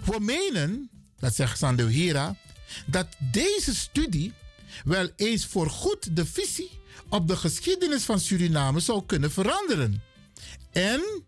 We 0.04 0.20
menen, 0.20 0.90
dat 1.18 1.34
zegt 1.34 1.58
Sando 1.58 1.86
Hira, 1.86 2.36
dat 2.86 3.06
deze 3.18 3.74
studie 3.74 4.32
wel 4.84 5.08
eens 5.16 5.46
voorgoed 5.46 6.16
de 6.16 6.26
visie 6.26 6.70
op 7.08 7.28
de 7.28 7.36
geschiedenis 7.36 8.04
van 8.04 8.20
Suriname 8.20 8.80
zou 8.80 9.02
kunnen 9.06 9.30
veranderen. 9.30 10.02
En 10.72 11.22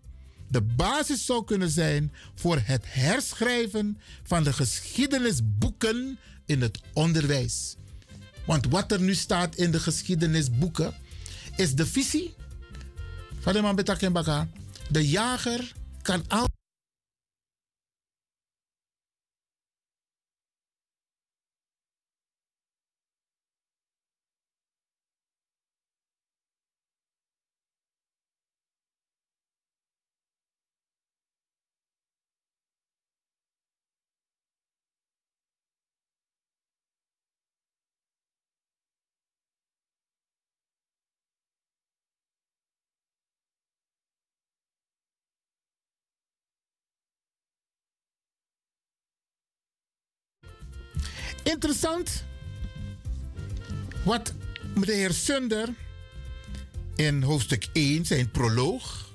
de 0.48 0.62
basis 0.62 1.24
zou 1.24 1.44
kunnen 1.44 1.70
zijn 1.70 2.12
voor 2.34 2.60
het 2.64 2.84
herschrijven 2.84 4.00
van 4.22 4.44
de 4.44 4.52
geschiedenisboeken 4.52 6.18
in 6.46 6.60
het 6.62 6.80
onderwijs. 6.92 7.76
Want 8.46 8.66
wat 8.66 8.92
er 8.92 9.00
nu 9.00 9.14
staat 9.14 9.54
in 9.54 9.70
de 9.70 9.80
geschiedenisboeken 9.80 10.94
is 11.56 11.74
de 11.74 11.86
visie 11.86 12.34
van 13.40 13.52
de 13.52 13.60
man 13.60 13.76
Betakembaka. 13.76 14.48
De 14.90 15.08
jager 15.08 15.72
kan 16.02 16.24
al. 16.28 16.47
Interessant 51.50 52.24
wat 54.04 54.32
de 54.84 54.92
heer 54.92 55.12
Sunder 55.12 55.68
in 56.96 57.22
hoofdstuk 57.22 57.66
1, 57.72 58.04
zijn 58.06 58.30
proloog. 58.30 59.10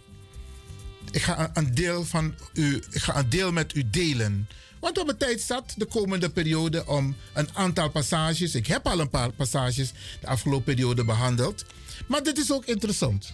Ik 1.11 1.22
ga 1.22 1.51
een- 1.53 1.76
deel, 1.76 2.05
van 2.05 2.35
u, 2.53 2.84
ik 2.91 3.01
ga 3.01 3.15
een 3.18 3.30
deel 3.30 3.51
met 3.51 3.76
u 3.76 3.89
delen. 3.89 4.47
Want 4.80 4.97
op 4.97 5.07
het 5.07 5.19
tijd 5.19 5.41
zat 5.41 5.73
de 5.77 5.85
komende 5.85 6.30
periode 6.30 6.85
om 6.88 7.15
een 7.34 7.49
aantal 7.53 7.89
passages. 7.89 8.55
Ik 8.55 8.68
heb 8.68 8.88
al 8.88 8.99
een 8.99 9.10
paar 9.10 9.31
passages 9.31 9.91
de 10.22 10.27
afgelopen 10.27 10.64
periode 10.76 11.05
behandeld. 11.05 11.65
Maar 12.07 12.23
dit 12.23 12.38
is 12.38 12.51
ook 12.51 12.65
interessant. 12.65 13.34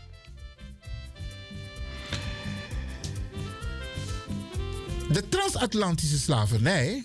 De 5.11 5.29
transatlantische 5.29 6.17
slavernij 6.17 7.03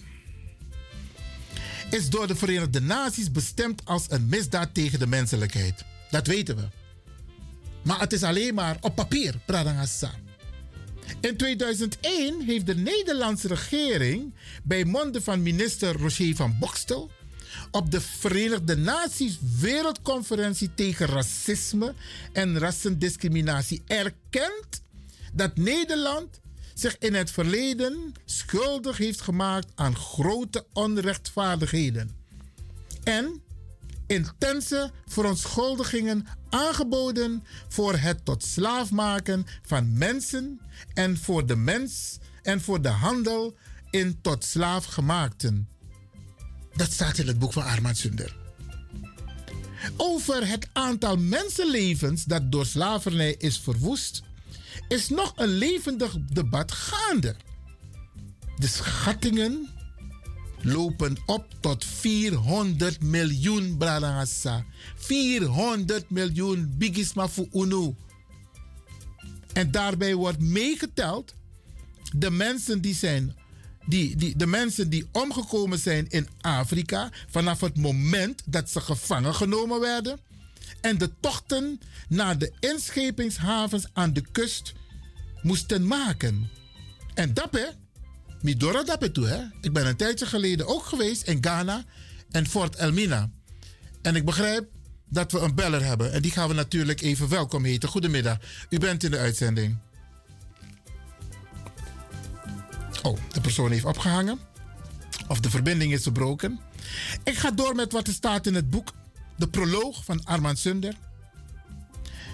is 1.94 2.10
door 2.10 2.26
de 2.26 2.34
Verenigde 2.34 2.80
Naties 2.80 3.30
bestemd 3.30 3.84
als 3.84 4.06
een 4.08 4.26
misdaad 4.28 4.74
tegen 4.74 4.98
de 4.98 5.06
menselijkheid. 5.06 5.84
Dat 6.10 6.26
weten 6.26 6.56
we. 6.56 6.62
Maar 7.82 8.00
het 8.00 8.12
is 8.12 8.22
alleen 8.22 8.54
maar 8.54 8.76
op 8.80 8.94
papier, 8.94 9.34
Pradangasa. 9.46 10.10
In 11.20 11.36
2001 11.36 12.42
heeft 12.42 12.66
de 12.66 12.74
Nederlandse 12.74 13.48
regering 13.48 14.34
bij 14.62 14.84
monden 14.84 15.22
van 15.22 15.42
minister 15.42 15.96
Roger 15.96 16.36
van 16.36 16.56
Bokstel 16.58 17.10
op 17.70 17.90
de 17.90 18.00
Verenigde 18.00 18.76
Naties 18.76 19.38
Wereldconferentie 19.60 20.74
tegen 20.74 21.06
Racisme 21.06 21.94
en 22.32 22.58
Rassendiscriminatie 22.58 23.82
erkend 23.86 24.82
dat 25.32 25.56
Nederland 25.56 26.40
zich 26.74 26.98
in 26.98 27.14
het 27.14 27.30
verleden 27.30 28.14
schuldig 28.24 28.96
heeft 28.96 29.20
gemaakt 29.20 29.68
aan 29.74 29.96
grote 29.96 30.66
onrechtvaardigheden. 30.72 32.10
En 33.04 33.42
intense 34.06 34.90
verontschuldigingen 35.06 36.26
aangeboden 36.50 37.44
voor 37.68 37.96
het 37.96 38.24
tot 38.24 38.42
slaaf 38.42 38.90
maken 38.90 39.46
van 39.62 39.98
mensen 39.98 40.60
en 40.94 41.16
voor 41.16 41.46
de 41.46 41.56
mens 41.56 42.18
en 42.42 42.60
voor 42.60 42.82
de 42.82 42.88
handel 42.88 43.56
in 43.90 44.20
tot 44.20 44.44
slaaf 44.44 44.84
gemaakten. 44.84 45.68
Dat 46.76 46.92
staat 46.92 47.18
in 47.18 47.26
het 47.26 47.38
boek 47.38 47.52
van 47.52 47.64
Armand 47.64 47.96
Sunder. 47.96 48.36
Over 49.96 50.48
het 50.48 50.68
aantal 50.72 51.16
mensenlevens 51.16 52.24
dat 52.24 52.52
door 52.52 52.66
slavernij 52.66 53.34
is 53.38 53.58
verwoest, 53.58 54.22
is 54.88 55.08
nog 55.08 55.32
een 55.36 55.48
levendig 55.48 56.16
debat 56.32 56.72
gaande. 56.72 57.36
De 58.56 58.66
schattingen 58.66 59.68
lopen 60.60 61.16
op 61.26 61.46
tot 61.60 61.84
400 61.84 63.02
miljoen 63.02 63.76
Bradangasa. 63.76 64.64
400 64.96 66.10
miljoen 66.10 66.74
Bigisma 66.76 67.28
UNO. 67.52 67.94
En 69.52 69.70
daarbij 69.70 70.14
wordt 70.14 70.40
meegeteld 70.40 71.34
de 72.16 72.30
mensen 72.30 72.80
die 72.80 72.94
zijn. 72.94 73.36
Die, 73.86 74.16
die, 74.16 74.36
de 74.36 74.46
mensen 74.46 74.90
die 74.90 75.08
omgekomen 75.12 75.78
zijn 75.78 76.08
in 76.08 76.28
Afrika 76.40 77.10
vanaf 77.30 77.60
het 77.60 77.76
moment 77.76 78.42
dat 78.44 78.70
ze 78.70 78.80
gevangen 78.80 79.34
genomen 79.34 79.80
werden. 79.80 80.18
En 80.84 80.98
de 80.98 81.10
tochten 81.20 81.80
naar 82.08 82.38
de 82.38 82.52
inschepingshavens 82.60 83.86
aan 83.92 84.12
de 84.12 84.20
kust 84.32 84.72
moesten 85.42 85.86
maken. 85.86 86.50
En 87.14 87.34
dat 87.34 87.50
Midora 88.40 88.82
dape 88.82 89.12
toe, 89.12 89.26
hè? 89.26 89.44
Ik 89.60 89.72
ben 89.72 89.86
een 89.86 89.96
tijdje 89.96 90.26
geleden 90.26 90.66
ook 90.66 90.84
geweest 90.84 91.22
in 91.22 91.38
Ghana 91.40 91.84
en 92.30 92.46
Fort 92.46 92.76
Elmina. 92.76 93.30
En 94.02 94.16
ik 94.16 94.24
begrijp 94.24 94.68
dat 95.08 95.32
we 95.32 95.38
een 95.38 95.54
beller 95.54 95.84
hebben. 95.84 96.12
En 96.12 96.22
die 96.22 96.30
gaan 96.30 96.48
we 96.48 96.54
natuurlijk 96.54 97.00
even 97.00 97.28
welkom 97.28 97.64
heten. 97.64 97.88
Goedemiddag. 97.88 98.38
U 98.70 98.78
bent 98.78 99.04
in 99.04 99.10
de 99.10 99.18
uitzending. 99.18 99.78
Oh, 103.02 103.18
de 103.32 103.40
persoon 103.40 103.70
heeft 103.70 103.84
opgehangen. 103.84 104.38
Of 105.28 105.40
de 105.40 105.50
verbinding 105.50 105.92
is 105.92 106.02
verbroken. 106.02 106.60
Ik 107.22 107.36
ga 107.36 107.50
door 107.50 107.74
met 107.74 107.92
wat 107.92 108.06
er 108.06 108.12
staat 108.12 108.46
in 108.46 108.54
het 108.54 108.70
boek. 108.70 108.92
De 109.36 109.48
proloog 109.48 110.04
van 110.04 110.24
Armand 110.24 110.58
Sunder. 110.58 110.94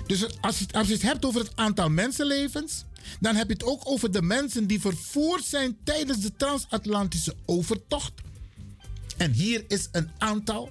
Dus 0.06 0.40
als 0.40 0.58
je, 0.58 0.66
als 0.72 0.86
je 0.86 0.92
het 0.92 1.02
hebt 1.02 1.24
over 1.24 1.40
het 1.40 1.56
aantal 1.56 1.90
mensenlevens, 1.90 2.84
dan 3.20 3.36
heb 3.36 3.46
je 3.46 3.52
het 3.52 3.64
ook 3.64 3.80
over 3.84 4.12
de 4.12 4.22
mensen 4.22 4.66
die 4.66 4.80
vervoerd 4.80 5.44
zijn 5.44 5.76
tijdens 5.84 6.20
de 6.20 6.36
transatlantische 6.36 7.34
overtocht. 7.46 8.12
En 9.16 9.32
hier 9.32 9.64
is 9.68 9.88
een 9.92 10.10
aantal, 10.18 10.70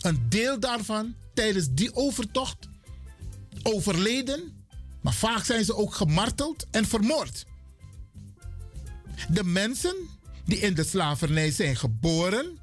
een 0.00 0.26
deel 0.28 0.60
daarvan 0.60 1.14
tijdens 1.34 1.68
die 1.70 1.94
overtocht 1.94 2.68
overleden, 3.62 4.64
maar 5.00 5.14
vaak 5.14 5.44
zijn 5.44 5.64
ze 5.64 5.76
ook 5.76 5.94
gemarteld 5.94 6.66
en 6.70 6.84
vermoord. 6.84 7.44
De 9.28 9.44
mensen 9.44 9.96
die 10.44 10.58
in 10.58 10.74
de 10.74 10.84
slavernij 10.84 11.50
zijn 11.50 11.76
geboren 11.76 12.58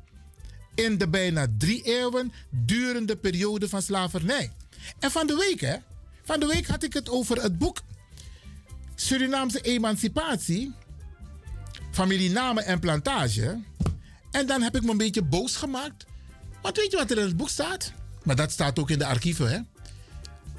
in 0.78 0.98
de 0.98 1.08
bijna 1.08 1.48
drie 1.58 1.82
eeuwen 1.82 2.32
durende 2.49 3.16
periode 3.16 3.70
van 3.70 3.82
slavernij. 3.82 4.52
En 4.99 5.12
van 5.12 5.28
de 5.28 5.36
week, 5.36 5.62
hè? 5.62 5.76
Van 6.24 6.40
de 6.40 6.45
week 6.45 6.68
had 6.68 6.84
ik 6.84 6.94
het 6.94 7.10
over 7.10 7.41
het 7.41 7.58
boek 7.58 7.82
Surinaamse 8.95 9.62
Emancipatie, 9.62 10.74
Familienamen 11.91 12.66
en 12.66 12.80
Plantage. 12.80 13.60
En 14.32 14.45
dan 14.48 14.62
heb 14.62 14.76
ik 14.76 14.84
me 14.84 14.91
een 14.91 14.98
beetje 14.98 15.24
boos 15.24 15.56
gemaakt. 15.56 16.06
Want 16.62 16.78
weet 16.78 16.91
je 16.91 16.98
wat 16.98 17.12
er 17.12 17.18
in 17.18 17.26
het 17.26 17.38
boek 17.38 17.49
staat? 17.49 17.91
Maar 18.24 18.36
dat 18.36 18.52
staat 18.52 18.80
ook 18.80 18.90
in 18.90 18.99
de 18.99 19.06
archieven, 19.06 19.49
hè? 19.49 19.60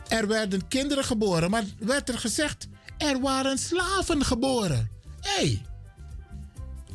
er 0.09 0.27
werden 0.27 0.69
kinderen 0.69 1.05
geboren, 1.05 1.51
maar 1.51 1.65
werd 1.79 2.09
er 2.09 2.19
gezegd, 2.19 2.69
er 2.99 3.21
waren 3.21 3.59
slaven 3.59 4.25
geboren. 4.25 4.91
Hé. 5.21 5.31
Hey. 5.35 5.63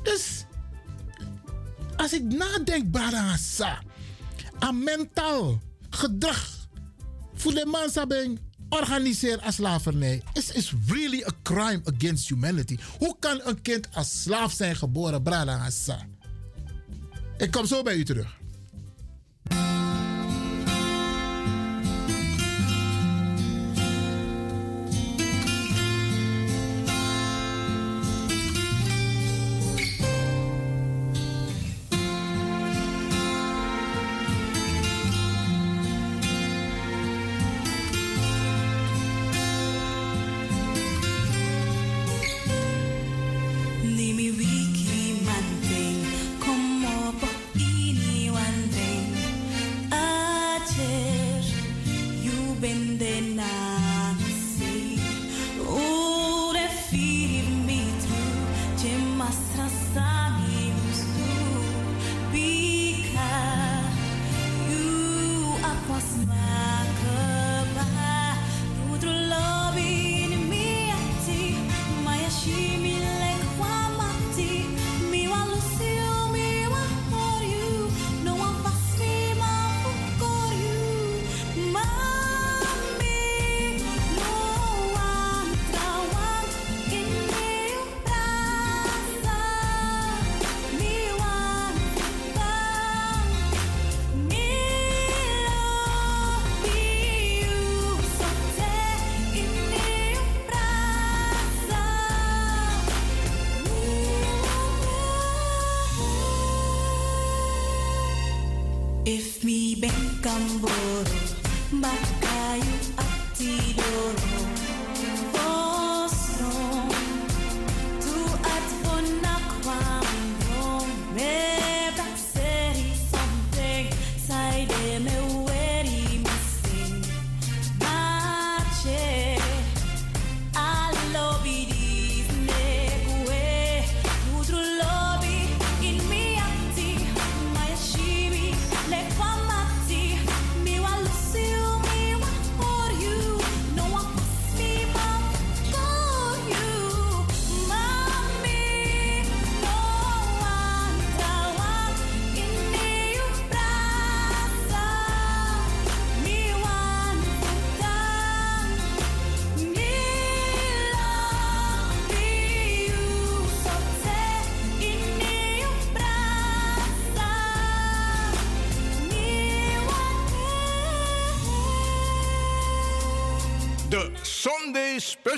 Dus, 0.04 0.46
als 2.04 2.14
ik 2.14 2.24
nadenk, 2.24 2.92
Barasa, 2.92 3.82
aan 4.60 4.84
mentaal 4.84 5.62
gedrag 5.90 6.68
voor 7.34 7.54
de 7.54 8.04
ben 8.08 8.40
organiseer 8.70 9.40
als 9.40 9.56
slavernij. 9.56 10.24
Is 10.34 10.52
is 10.52 10.74
really 10.88 11.24
a 11.24 11.32
crime 11.44 11.82
against 11.96 12.30
humanity. 12.30 12.78
Hoe 12.98 13.16
kan 13.20 13.42
een 13.44 13.62
kind 13.62 13.88
als 13.94 14.22
slaaf 14.22 14.52
zijn 14.52 14.76
geboren, 14.76 15.24
Barasa? 15.24 16.08
Ik 17.38 17.52
kom 17.52 17.66
zo 17.66 17.84
bij 17.84 17.96
u 17.96 18.04
terug. 18.04 18.42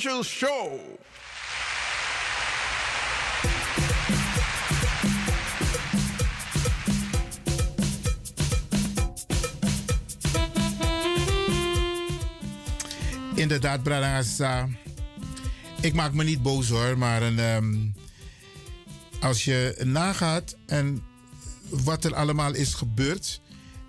Special 0.05 0.23
Show. 0.23 0.79
Inderdaad, 13.35 13.83
Bradangasa. 13.83 14.67
Ik 15.81 15.93
maak 15.93 16.13
me 16.13 16.23
niet 16.23 16.41
boos 16.41 16.69
hoor, 16.69 16.97
maar 16.97 17.21
een, 17.21 17.39
ehm, 17.39 17.75
als 19.19 19.45
je 19.45 19.81
nagaat 19.83 20.55
en 20.65 21.03
wat 21.69 22.03
er 22.03 22.15
allemaal 22.15 22.53
is 22.53 22.73
gebeurd. 22.73 23.41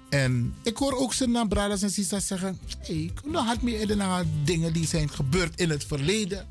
En 0.09 0.55
ik 0.63 0.77
hoor 0.77 0.93
ook 0.93 1.13
zijn 1.13 1.31
naam 1.31 1.49
Bradas 1.49 1.83
en 1.83 1.91
Sisa 1.91 2.21
zeggen: 2.21 2.59
hey, 2.79 3.11
nou 3.25 3.47
had 3.47 3.63
me 3.63 3.95
naar 3.97 4.25
dingen 4.45 4.73
die 4.73 4.87
zijn 4.87 5.11
gebeurd 5.11 5.61
in 5.61 5.71
het 5.71 5.85
verleden. 5.85 6.47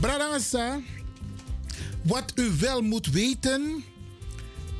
Bradangasa, 0.00 0.80
wat 2.02 2.32
u 2.34 2.50
wel 2.58 2.82
moet 2.82 3.06
weten, 3.06 3.84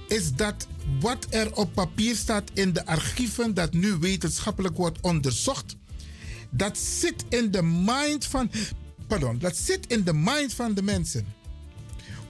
is 0.09 0.33
dat 0.33 0.67
wat 1.01 1.27
er 1.31 1.57
op 1.57 1.73
papier 1.75 2.17
staat 2.17 2.51
in 2.55 2.73
de 2.73 2.87
archieven, 2.87 3.55
dat 3.55 3.73
nu 3.73 3.97
wetenschappelijk 3.97 4.77
wordt 4.77 5.01
onderzocht, 5.01 5.77
dat 6.51 6.79
zit 6.79 7.25
in 7.29 7.51
de 7.51 7.63
mind 7.63 8.25
van, 8.25 8.51
pardon, 9.07 9.39
dat 9.39 9.57
zit 9.57 9.87
in 9.87 10.05
de 10.05 10.15
mind 10.15 10.55
van 10.55 10.75
de 10.75 10.83
mensen. 10.83 11.27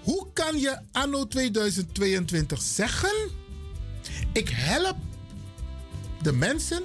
Hoe 0.03 0.27
kan 0.33 0.61
je 0.61 0.79
anno 0.93 1.27
2022 1.27 2.63
zeggen, 2.63 3.31
ik 4.33 4.49
help 4.49 4.97
de 6.25 6.33
mensen 6.33 6.83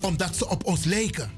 omdat 0.00 0.36
ze 0.36 0.48
op 0.48 0.64
ons 0.64 0.84
lijken? 0.84 1.30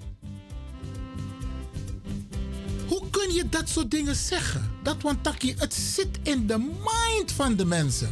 Hoe 2.88 3.02
kun 3.10 3.32
je 3.32 3.48
dat 3.48 3.68
soort 3.68 3.90
dingen 3.90 4.16
zeggen? 4.16 4.70
Dat 4.82 5.02
wantaki, 5.02 5.54
het 5.58 5.74
zit 5.74 6.18
in 6.22 6.46
de 6.46 6.58
mind 6.58 7.32
van 7.32 7.56
de 7.56 7.64
mensen. 7.64 8.10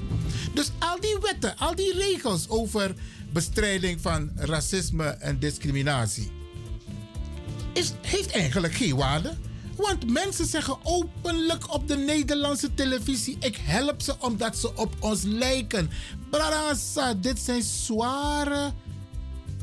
Dus 0.55 0.71
al 0.79 1.01
die 1.01 1.19
wetten, 1.21 1.57
al 1.57 1.75
die 1.75 1.95
regels 1.95 2.49
over 2.49 2.95
bestrijding 3.33 4.01
van 4.01 4.31
racisme 4.35 5.05
en 5.05 5.39
discriminatie, 5.39 6.31
is, 7.73 7.93
heeft 8.01 8.31
eigenlijk 8.31 8.75
geen 8.75 8.97
waarde. 8.97 9.37
Want 9.81 10.11
mensen 10.11 10.47
zeggen 10.47 10.79
openlijk 10.83 11.73
op 11.73 11.89
de 11.89 11.97
Nederlandse 11.97 12.75
televisie: 12.75 13.37
ik 13.41 13.57
help 13.57 14.01
ze 14.03 14.15
omdat 14.19 14.57
ze 14.57 14.77
op 14.77 14.95
ons 14.99 15.23
lijken. 15.23 15.91
Brasa, 16.31 17.15
dit 17.15 17.39
zijn 17.39 17.63
zware, 17.63 18.73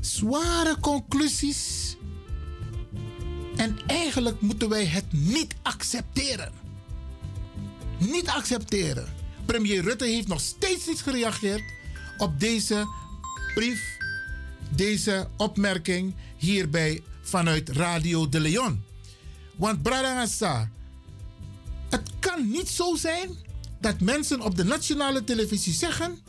zware 0.02 0.80
conclusies. 0.80 1.96
En 3.56 3.78
eigenlijk 3.88 4.42
moeten 4.42 4.70
wij 4.70 4.86
het 4.86 5.06
niet 5.10 5.56
accepteren. 5.62 6.52
Niet 7.98 8.28
accepteren. 8.28 9.14
Premier 9.46 9.84
Rutte 9.84 10.06
heeft 10.06 10.28
nog 10.28 10.42
steeds 10.42 10.88
niet 10.88 11.02
gereageerd 11.02 11.64
op 12.18 12.40
deze 12.40 12.86
brief, 13.56 13.98
deze 14.70 15.28
opmerking 15.38 16.16
hierbij 16.38 17.04
vanuit 17.22 17.70
Radio 17.70 18.30
de 18.30 18.40
Leon. 18.40 18.87
Want 19.58 19.82
Bradangasa, 19.82 20.70
het 21.90 22.12
kan 22.20 22.50
niet 22.50 22.70
zo 22.70 22.96
zijn 22.96 23.30
dat 23.80 24.00
mensen 24.00 24.42
op 24.42 24.56
de 24.56 24.64
nationale 24.64 25.24
televisie 25.24 25.74
zeggen: 25.74 26.20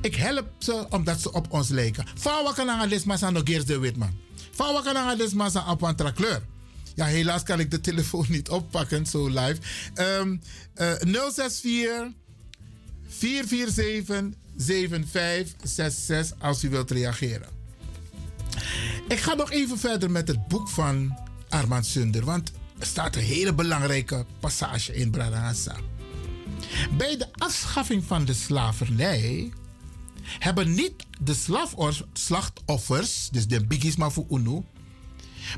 Ik 0.00 0.14
help 0.14 0.48
ze 0.58 0.86
omdat 0.90 1.20
ze 1.20 1.32
op 1.32 1.52
ons 1.52 1.68
lijken. 1.68 2.06
Fawa 2.14 2.52
kan 2.52 2.70
aan 2.70 2.88
lesma 2.88 3.16
aan 3.20 3.34
de 3.34 3.78
Witman. 3.78 4.20
Van 4.52 4.72
Wakananga 4.72 5.14
Desmasa 5.14 5.60
Apwantra 5.60 6.10
kleur. 6.10 6.42
Ja, 6.94 7.04
helaas 7.04 7.42
kan 7.42 7.60
ik 7.60 7.70
de 7.70 7.80
telefoon 7.80 8.26
niet 8.28 8.48
oppakken 8.48 9.06
zo 9.06 9.28
live. 9.28 9.56
Ehm 9.94 10.36
eh, 10.74 10.92
064 11.00 12.12
447 13.06 14.38
7566 14.56 16.40
als 16.40 16.64
u 16.64 16.68
wilt 16.68 16.90
reageren. 16.90 17.48
Ik 19.08 19.18
ga 19.18 19.34
nog 19.34 19.50
even 19.50 19.78
verder 19.78 20.10
met 20.10 20.28
het 20.28 20.48
boek 20.48 20.68
van 20.68 21.18
Armand 21.52 21.86
Sunder, 21.86 22.24
want 22.24 22.52
er 22.78 22.86
staat 22.86 23.16
een 23.16 23.22
hele 23.22 23.54
belangrijke 23.54 24.26
passage 24.40 24.94
in 24.94 25.10
Bradassa. 25.10 25.76
Bij 26.96 27.16
de 27.16 27.26
afschaffing 27.32 28.04
van 28.04 28.24
de 28.24 28.34
slavernij 28.34 29.52
hebben 30.38 30.74
niet 30.74 30.94
de 31.20 31.34
slachtoffers, 32.12 33.28
dus 33.32 33.46
de 33.46 33.66
biggies 33.66 33.96
maar 33.96 34.12
voor 34.12 34.26
UNO, 34.30 34.64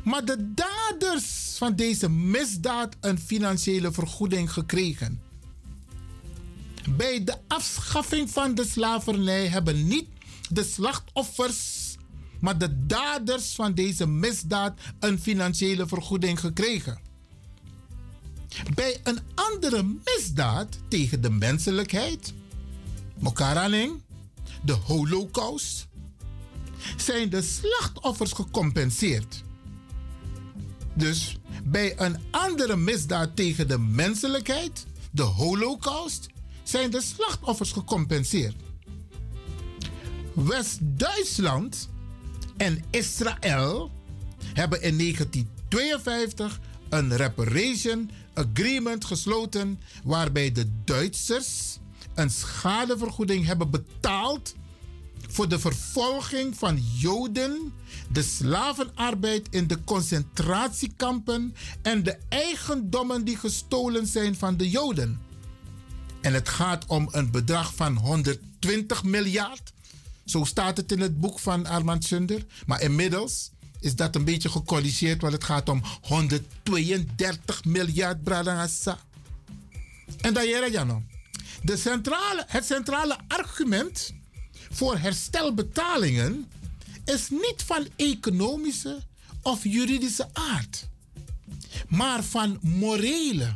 maar 0.05 0.25
de 0.25 0.53
daders 0.55 1.55
van 1.59 1.77
deze 1.77 2.11
misdaad 2.11 2.97
een 3.01 3.19
financiële 3.19 3.93
vergoeding 3.93 4.53
gekregen. 4.53 5.21
Bij 6.97 7.25
de 7.25 7.37
afschaffing 7.49 8.31
van 8.31 8.55
de 8.55 8.67
slavernij 8.67 9.47
hebben 9.49 9.87
niet 9.87 10.07
de 10.51 10.65
slachtoffers, 10.65 11.84
maar 12.45 12.59
de 12.59 12.87
daders 12.87 13.55
van 13.55 13.75
deze 13.75 14.07
misdaad 14.07 14.79
een 15.01 15.19
financiële 15.19 15.87
vergoeding 15.87 16.41
gekregen. 16.41 16.99
Bij 18.75 19.01
een 19.03 19.19
andere 19.35 19.83
misdaad 20.05 20.79
tegen 20.89 21.21
de 21.21 21.31
menselijkheid, 21.31 22.35
Mokaraning, 23.19 24.03
de 24.63 24.73
Holocaust, 24.73 25.87
zijn 26.97 27.31
de 27.31 27.43
slachtoffers 27.43 28.33
gecompenseerd. 28.33 29.43
Dus 30.95 31.39
bij 31.65 32.01
een 32.01 32.17
andere 32.31 32.77
misdaad 32.77 33.37
tegen 33.37 33.69
de 33.69 33.79
menselijkheid, 33.79 34.87
de 35.11 35.23
Holocaust, 35.23 36.27
zijn 36.63 36.91
de 36.91 37.01
slachtoffers 37.01 37.73
gecompenseerd. 37.73 38.57
West-Duitsland 40.35 41.93
en 42.57 42.85
Israël 42.91 43.91
hebben 44.53 44.83
in 44.83 44.99
1952 44.99 46.61
een 46.89 47.17
reparation 47.17 48.11
agreement 48.35 49.05
gesloten 49.05 49.81
waarbij 50.05 50.53
de 50.53 50.67
Duitsers 50.85 51.79
een 52.15 52.31
schadevergoeding 52.31 53.47
hebben 53.47 53.71
betaald 53.71 54.55
voor 55.29 55.49
de 55.49 55.59
vervolging 55.59 56.57
van 56.57 56.83
Joden, 56.99 57.73
de 58.13 58.23
slavenarbeid 58.23 59.47
in 59.51 59.67
de 59.67 59.85
concentratiekampen 59.85 61.55
en 61.83 62.03
de 62.03 62.19
eigendommen 62.29 63.25
die 63.25 63.37
gestolen 63.37 64.07
zijn 64.07 64.37
van 64.37 64.57
de 64.57 64.71
Joden. 64.71 65.21
En 66.21 66.35
het 66.35 66.49
gaat 66.49 66.87
om 66.87 67.09
een 67.11 67.31
bedrag 67.31 67.75
van 67.75 67.97
120 67.97 69.05
miljard. 69.05 69.74
Zo 70.25 70.45
staat 70.45 70.77
het 70.77 70.93
in 70.93 71.01
het 71.01 71.21
boek 71.21 71.39
van 71.39 71.67
Armand 71.67 72.05
Sunder. 72.05 72.45
Maar 72.67 72.83
inmiddels 72.83 73.51
is 73.81 73.97
dat 73.97 74.15
een 74.15 74.25
beetje 74.25 74.49
gecorrigeerd, 74.49 75.21
want 75.21 75.33
het 75.33 75.45
gaat 75.45 75.69
om 75.69 75.83
132 76.01 77.65
miljard 77.65 78.23
Bradangasa. 78.23 78.99
En 80.21 80.35
dat 80.35 80.45
je 80.45 80.69
Jano. 80.73 81.03
De 81.63 82.43
het 82.47 82.65
centrale 82.65 83.19
argument 83.29 84.15
voor 84.71 84.99
herstelbetalingen 84.99 86.49
is 87.05 87.29
niet 87.31 87.63
van 87.67 87.87
economische 87.97 89.03
of 89.43 89.65
juridische 89.65 90.29
aard, 90.33 90.89
maar 91.89 92.25
van 92.25 92.59
morele. 92.63 93.55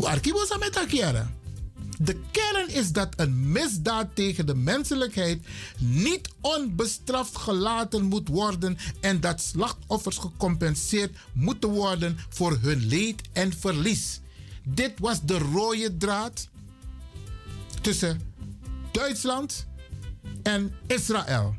Arkibosa 0.00 0.56
met 0.56 0.76
Akiara. 0.76 1.37
De 1.98 2.20
kern 2.30 2.68
is 2.68 2.92
dat 2.92 3.08
een 3.16 3.52
misdaad 3.52 4.08
tegen 4.14 4.46
de 4.46 4.54
menselijkheid 4.54 5.46
niet 5.78 6.28
onbestraft 6.40 7.36
gelaten 7.36 8.04
moet 8.04 8.28
worden 8.28 8.78
en 9.00 9.20
dat 9.20 9.40
slachtoffers 9.40 10.18
gecompenseerd 10.18 11.16
moeten 11.32 11.68
worden 11.68 12.18
voor 12.28 12.58
hun 12.60 12.86
leed 12.86 13.22
en 13.32 13.52
verlies. 13.52 14.20
Dit 14.64 14.92
was 14.98 15.22
de 15.22 15.38
rode 15.38 15.96
draad 15.96 16.48
tussen 17.80 18.20
Duitsland 18.92 19.66
en 20.42 20.74
Israël. 20.86 21.56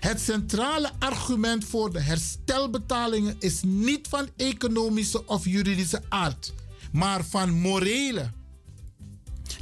Het 0.00 0.20
centrale 0.20 0.90
argument 0.98 1.64
voor 1.64 1.92
de 1.92 2.00
herstelbetalingen 2.00 3.36
is 3.38 3.62
niet 3.62 4.08
van 4.08 4.28
economische 4.36 5.26
of 5.26 5.44
juridische 5.44 6.02
aard, 6.08 6.52
maar 6.92 7.24
van 7.24 7.50
morele. 7.50 8.30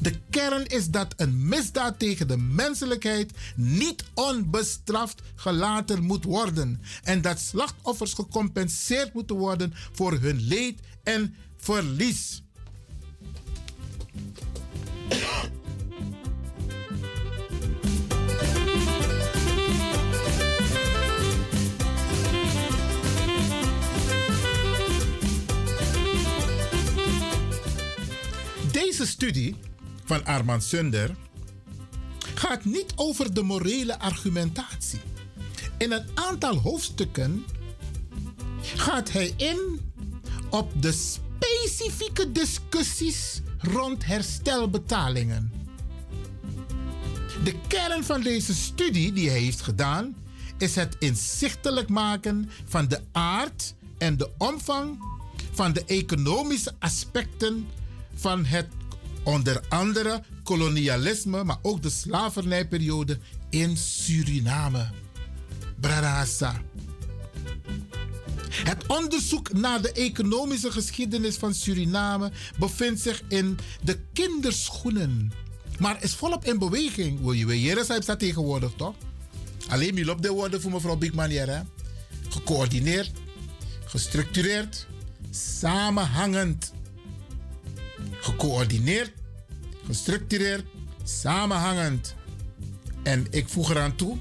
De 0.05 0.21
kern 0.31 0.67
is 0.67 0.91
dat 0.91 1.15
een 1.17 1.49
misdaad 1.49 1.99
tegen 1.99 2.29
de 2.29 2.37
menselijkheid 2.37 3.33
niet 3.57 4.05
onbestraft 4.15 5.23
gelaten 5.35 6.03
moet 6.03 6.25
worden 6.25 6.81
en 7.03 7.23
dat 7.23 7.39
slachtoffers 7.39 8.13
gecompenseerd 8.13 9.15
moeten 9.15 9.37
worden 9.37 9.73
voor 9.93 10.13
hun 10.13 10.41
leed 10.41 10.81
en 11.03 11.35
verlies. 11.57 12.43
Deze 28.73 29.07
studie 29.07 29.57
van 30.05 30.25
Armand 30.25 30.65
Sunder 30.65 31.17
gaat 32.35 32.65
niet 32.65 32.93
over 32.97 33.35
de 33.35 33.43
morele 33.43 33.99
argumentatie. 33.99 35.01
In 35.79 35.93
een 35.93 36.07
aantal 36.15 36.57
hoofdstukken 36.57 37.45
gaat 38.63 39.13
hij 39.13 39.35
in 39.37 39.81
op 40.51 40.83
de 40.83 40.93
specifieke 40.93 42.33
discussies 42.33 43.41
rond 43.59 44.05
herstelbetalingen. 44.05 45.53
De 47.45 47.55
kern 47.69 48.05
van 48.05 48.21
deze 48.21 48.55
studie 48.55 49.13
die 49.13 49.31
hij 49.31 49.39
heeft 49.39 49.61
gedaan 49.61 50.17
is 50.59 50.75
het 50.75 50.97
inzichtelijk 50.99 51.89
maken 51.89 52.51
van 52.65 52.89
de 52.89 53.01
aard 53.13 53.75
en 53.99 54.17
de 54.17 54.31
omvang 54.39 54.99
van 55.53 55.73
de 55.73 55.85
economische 55.85 56.73
aspecten 56.79 57.69
van 58.15 58.45
het 58.45 58.67
onder 59.25 59.61
andere 59.69 60.23
kolonialisme, 60.43 61.45
maar 61.45 61.59
ook 61.63 61.83
de 61.83 61.91
slavernijperiode 61.91 63.19
in 63.51 63.77
Suriname. 63.77 64.89
Bradassa. 65.81 66.63
Het 68.51 68.87
onderzoek 68.87 69.53
naar 69.53 69.83
de 69.83 69.93
economische 69.93 70.71
geschiedenis 70.71 71.37
van 71.37 71.55
Suriname 71.55 72.31
bevindt 72.59 73.01
zich 73.01 73.23
in 73.29 73.59
de 73.83 73.99
kinderschoenen, 74.13 75.33
maar 75.79 76.03
is 76.03 76.15
volop 76.15 76.45
in 76.45 76.59
beweging. 76.59 77.21
Wil 77.21 77.33
je 77.33 77.47
weer 77.47 77.85
staat 77.85 78.19
tegenwoordig 78.19 78.73
toch? 78.77 78.95
Alleen 79.69 79.95
milop 79.95 80.23
de 80.23 80.31
woorden 80.31 80.61
voor 80.61 80.71
mevrouw 80.71 80.97
Bigman 80.97 81.31
hè? 81.31 81.61
Gecoördineerd, 82.29 83.11
gestructureerd, 83.85 84.87
samenhangend 85.31 86.73
gecoördineerd, 88.25 89.13
gestructureerd, 89.87 90.65
samenhangend. 91.05 92.15
En 93.03 93.27
ik 93.31 93.49
voeg 93.49 93.71
eraan 93.71 93.97
toe, 93.97 94.19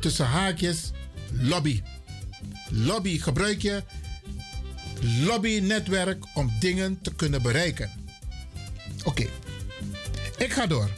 tussen 0.00 0.26
haakjes, 0.26 0.90
lobby. 1.32 1.82
Lobby 2.70 3.18
gebruik 3.18 3.62
je 3.62 3.82
lobbynetwerk 5.24 6.24
om 6.34 6.52
dingen 6.60 7.00
te 7.02 7.14
kunnen 7.14 7.42
bereiken. 7.42 7.90
Oké, 9.04 9.26
ik 10.36 10.52
ga 10.52 10.66
door. 10.66 10.90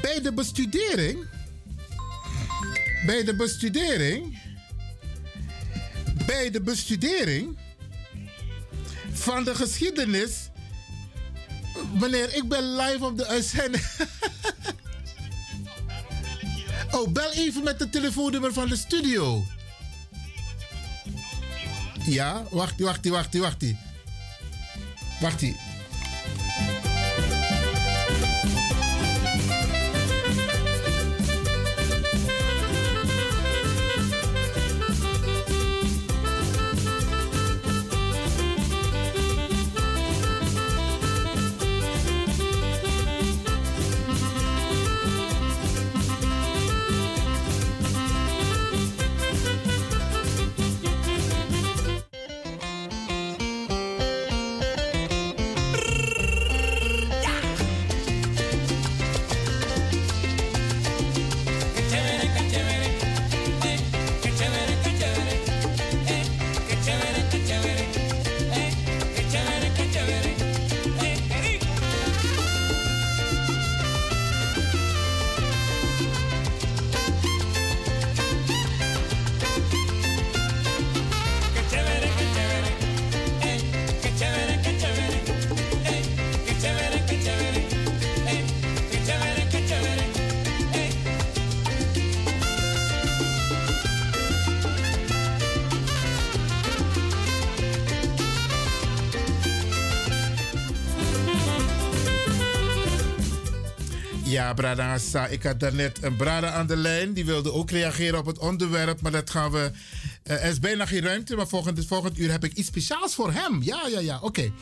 Bij 0.00 0.20
de 0.20 0.32
bestudering, 0.32 1.26
bij 3.06 3.24
de 3.24 3.34
bestudering, 3.34 4.38
bij 6.26 6.50
de 6.50 6.60
bestudering 6.60 7.58
van 9.12 9.44
de 9.44 9.54
geschiedenis 9.54 10.49
Meneer, 12.00 12.34
ik 12.34 12.48
ben 12.48 12.76
live 12.76 13.04
op 13.04 13.16
de 13.16 13.26
uitzending. 13.26 13.82
oh, 16.96 17.08
bel 17.08 17.32
even 17.32 17.64
met 17.64 17.80
het 17.80 17.92
telefoonnummer 17.92 18.52
van 18.52 18.68
de 18.68 18.76
studio. 18.76 19.44
Ja, 22.04 22.44
wacht, 22.50 22.80
wacht, 22.80 23.08
wacht, 23.08 23.38
wacht. 23.38 23.64
Wacht. 25.20 25.69
Ja, 104.50 104.56
Brada 104.56 104.94
Assa, 104.94 105.26
ik 105.26 105.42
had 105.42 105.60
daarnet 105.60 106.02
een 106.02 106.16
Brada 106.16 106.50
aan 106.52 106.66
de 106.66 106.76
lijn. 106.76 107.12
Die 107.12 107.24
wilde 107.24 107.52
ook 107.52 107.70
reageren 107.70 108.18
op 108.18 108.26
het 108.26 108.38
onderwerp, 108.38 109.00
maar 109.00 109.12
dat 109.12 109.30
gaan 109.30 109.50
we... 109.50 109.70
eh, 110.22 110.44
er 110.44 110.50
is 110.50 110.58
bijna 110.58 110.86
geen 110.86 111.00
ruimte, 111.02 111.36
maar 111.36 111.48
volgend, 111.48 111.86
volgend 111.86 112.18
uur 112.18 112.30
heb 112.30 112.44
ik 112.44 112.52
iets 112.52 112.68
speciaals 112.68 113.14
voor 113.14 113.32
hem. 113.32 113.62
Ja, 113.62 113.86
ja, 113.86 114.00
ja, 114.00 114.18
oké. 114.22 114.52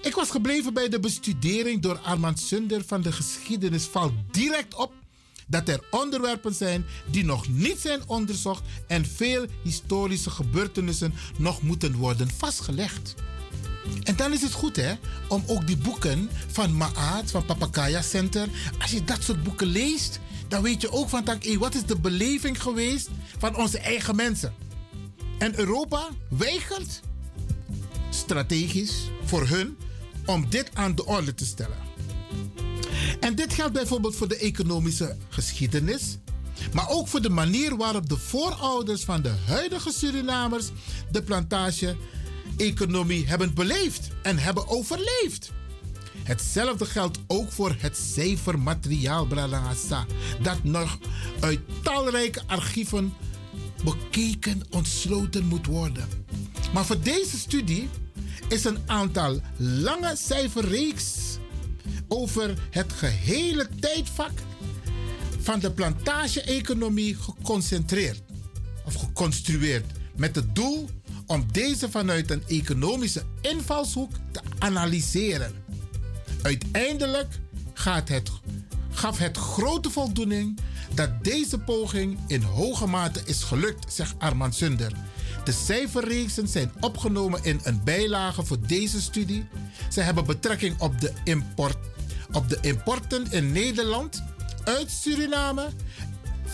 Ik 0.00 0.14
was 0.14 0.30
gebleven 0.30 0.74
bij 0.74 0.88
de 0.88 1.00
bestudering 1.00 1.82
door 1.82 1.98
Armand 1.98 2.40
Sunder 2.40 2.84
van 2.86 3.02
de 3.02 3.12
geschiedenis. 3.12 3.84
Valt 3.84 4.12
direct 4.30 4.74
op 4.74 4.92
dat 5.46 5.68
er 5.68 5.80
onderwerpen 5.90 6.54
zijn 6.54 6.84
die 7.10 7.24
nog 7.24 7.48
niet 7.48 7.78
zijn 7.78 8.00
onderzocht 8.06 8.62
en 8.86 9.06
veel 9.06 9.46
historische 9.62 10.30
gebeurtenissen 10.30 11.14
nog 11.38 11.62
moeten 11.62 11.96
worden 11.96 12.30
vastgelegd. 12.36 13.14
En 14.02 14.16
dan 14.16 14.32
is 14.32 14.42
het 14.42 14.52
goed 14.52 14.76
hè, 14.76 14.92
om 15.28 15.44
ook 15.46 15.66
die 15.66 15.76
boeken 15.76 16.30
van 16.46 16.76
Maat, 16.76 17.30
van 17.30 17.44
Papakaya 17.44 18.02
Center, 18.02 18.48
als 18.78 18.90
je 18.90 19.04
dat 19.04 19.22
soort 19.22 19.42
boeken 19.42 19.66
leest, 19.66 20.20
dan 20.48 20.62
weet 20.62 20.80
je 20.80 20.92
ook 20.92 21.08
van, 21.08 21.24
wat 21.58 21.74
is 21.74 21.84
de 21.84 21.98
beleving 21.98 22.62
geweest 22.62 23.08
van 23.38 23.56
onze 23.56 23.78
eigen 23.78 24.16
mensen. 24.16 24.54
En 25.38 25.58
Europa 25.58 26.08
weigert 26.28 27.00
strategisch 28.10 29.10
voor 29.24 29.46
hun 29.48 29.76
om 30.26 30.50
dit 30.50 30.70
aan 30.74 30.94
de 30.94 31.06
orde 31.06 31.34
te 31.34 31.44
stellen. 31.44 31.76
En 33.20 33.34
dit 33.34 33.54
geldt 33.54 33.72
bijvoorbeeld 33.72 34.16
voor 34.16 34.28
de 34.28 34.38
economische 34.38 35.16
geschiedenis, 35.28 36.18
maar 36.72 36.88
ook 36.88 37.08
voor 37.08 37.22
de 37.22 37.30
manier 37.30 37.76
waarop 37.76 38.08
de 38.08 38.18
voorouders 38.18 39.04
van 39.04 39.22
de 39.22 39.32
huidige 39.46 39.92
Surinamers 39.92 40.66
de 41.10 41.22
plantage-economie 42.56 43.26
hebben 43.26 43.54
beleefd 43.54 44.08
en 44.22 44.38
hebben 44.38 44.68
overleefd. 44.68 45.52
Hetzelfde 46.22 46.84
geldt 46.84 47.18
ook 47.26 47.52
voor 47.52 47.76
het 47.78 47.96
cijfermateriaal 47.96 49.26
Bradangasa, 49.26 50.06
dat 50.42 50.64
nog 50.64 50.98
uit 51.40 51.60
talrijke 51.82 52.42
archieven 52.46 53.14
bekeken, 53.84 54.62
ontsloten 54.70 55.46
moet 55.46 55.66
worden. 55.66 56.08
Maar 56.72 56.84
voor 56.84 57.00
deze 57.00 57.38
studie 57.38 57.88
is 58.48 58.64
een 58.64 58.78
aantal 58.86 59.40
lange 59.56 60.16
cijferreeks 60.16 61.38
over 62.08 62.54
het 62.70 62.92
gehele 62.92 63.68
tijdvak 63.80 64.32
van 65.40 65.60
de 65.60 65.70
plantage-economie 65.70 67.16
geconcentreerd 67.16 68.22
of 68.84 68.94
geconstrueerd 68.94 69.84
met 70.16 70.34
het 70.36 70.54
doel 70.54 70.88
om 71.26 71.46
deze 71.52 71.90
vanuit 71.90 72.30
een 72.30 72.42
economische 72.46 73.22
invalshoek 73.40 74.10
te 74.30 74.40
analyseren. 74.58 75.52
Uiteindelijk 76.42 77.40
gaat 77.74 78.08
het, 78.08 78.30
gaf 78.90 79.18
het 79.18 79.36
grote 79.36 79.90
voldoening 79.90 80.58
dat 80.94 81.24
deze 81.24 81.58
poging 81.58 82.18
in 82.26 82.42
hoge 82.42 82.86
mate 82.86 83.20
is 83.24 83.42
gelukt, 83.42 83.92
zegt 83.92 84.14
Armand 84.18 84.54
Sunder. 84.54 84.92
De 85.44 85.52
cijferreeksen 85.52 86.48
zijn 86.48 86.72
opgenomen 86.80 87.44
in 87.44 87.60
een 87.62 87.80
bijlage 87.84 88.44
voor 88.44 88.60
deze 88.66 89.02
studie. 89.02 89.46
Ze 89.90 90.00
hebben 90.00 90.26
betrekking 90.26 90.80
op 90.80 91.00
de, 91.00 91.12
import, 91.24 91.76
op 92.32 92.48
de 92.48 92.58
importen 92.60 93.26
in 93.30 93.52
Nederland 93.52 94.22
uit 94.64 94.90
Suriname 94.90 95.68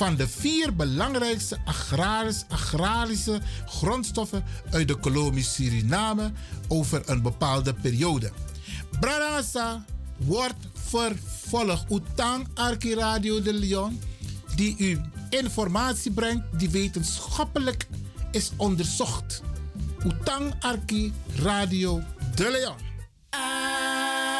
van 0.01 0.17
de 0.17 0.29
vier 0.29 0.75
belangrijkste 0.75 1.59
agraris, 1.65 2.45
agrarische 2.49 3.41
grondstoffen 3.67 4.45
uit 4.71 4.89
de 4.89 4.95
kolonie 4.95 5.45
Suriname 5.45 6.33
over 6.69 7.03
een 7.07 7.23
bepaalde 7.23 7.75
periode. 7.75 8.33
Branasa 9.01 9.85
wordt 10.17 10.67
vervolgd. 10.75 11.91
Utang 11.91 12.47
Arki 12.55 12.95
Radio 12.95 13.43
de 13.43 13.53
Leon, 13.53 14.01
die 14.57 14.75
u 14.79 15.01
informatie 15.31 16.13
brengt 16.13 16.45
die 16.59 16.71
wetenschappelijk 16.71 17.87
is 18.31 18.51
onderzocht. 18.57 19.43
Utang 20.07 20.55
Arki 20.61 21.13
Radio 21.37 22.03
de 22.35 22.51
Leon. 22.51 22.77
Gotta 23.31 24.40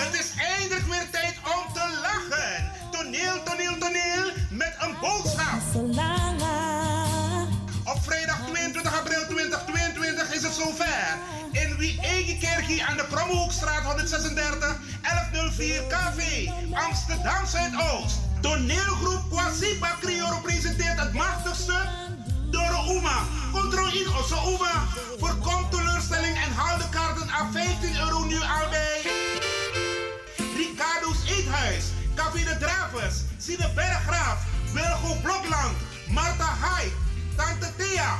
Het 0.00 0.14
is 0.20 0.30
eindelijk 0.36 0.86
weer 0.86 1.10
tijd 1.10 1.34
om 1.44 1.72
te 1.72 1.98
lachen. 2.02 2.70
Toneel, 2.90 3.42
toneel, 3.44 3.78
toneel 3.78 4.32
met 4.50 4.74
een 4.78 4.94
boodschap. 5.00 5.60
Op 7.84 8.02
vrijdag 8.02 8.38
22 8.52 8.98
april 8.98 9.26
2022 9.28 10.34
is 10.34 10.42
het 10.42 10.52
zover. 10.52 11.18
In 11.52 11.76
wie 11.76 12.00
eigen 12.00 12.38
kerkie 12.38 12.84
aan 12.84 12.96
de 12.96 13.06
Krommehoekstraat 13.10 13.82
136 13.84 14.76
1104 15.02 15.82
KV, 15.88 16.48
Amsterdam 16.72 17.46
Zuidoost. 17.46 18.18
Toneelgroep 18.40 19.22
Crioro 20.00 20.40
presenteert 20.40 20.98
het 20.98 21.12
machtigste 21.12 21.88
Doro 22.50 22.96
Uma. 22.96 23.18
Controle 23.52 24.00
in 24.00 24.14
onze 24.16 24.34
haal 24.34 25.41
de 27.42 27.58
kaarten 27.58 27.70
aan 27.72 27.80
15 27.80 27.96
euro 27.96 28.24
nu 28.24 28.34
al 28.34 28.68
bij. 28.70 29.02
Ricardo's 30.56 31.16
Eethuis, 31.26 31.84
Café 32.14 32.44
de 32.44 32.56
Dravers, 32.58 33.16
Sine 33.38 33.70
Berggraaf, 33.74 34.38
Wilgo 34.72 35.14
Blokland, 35.22 35.76
Marta 36.08 36.56
Hai, 36.60 36.92
Tante 37.36 37.70
Thea, 37.76 38.18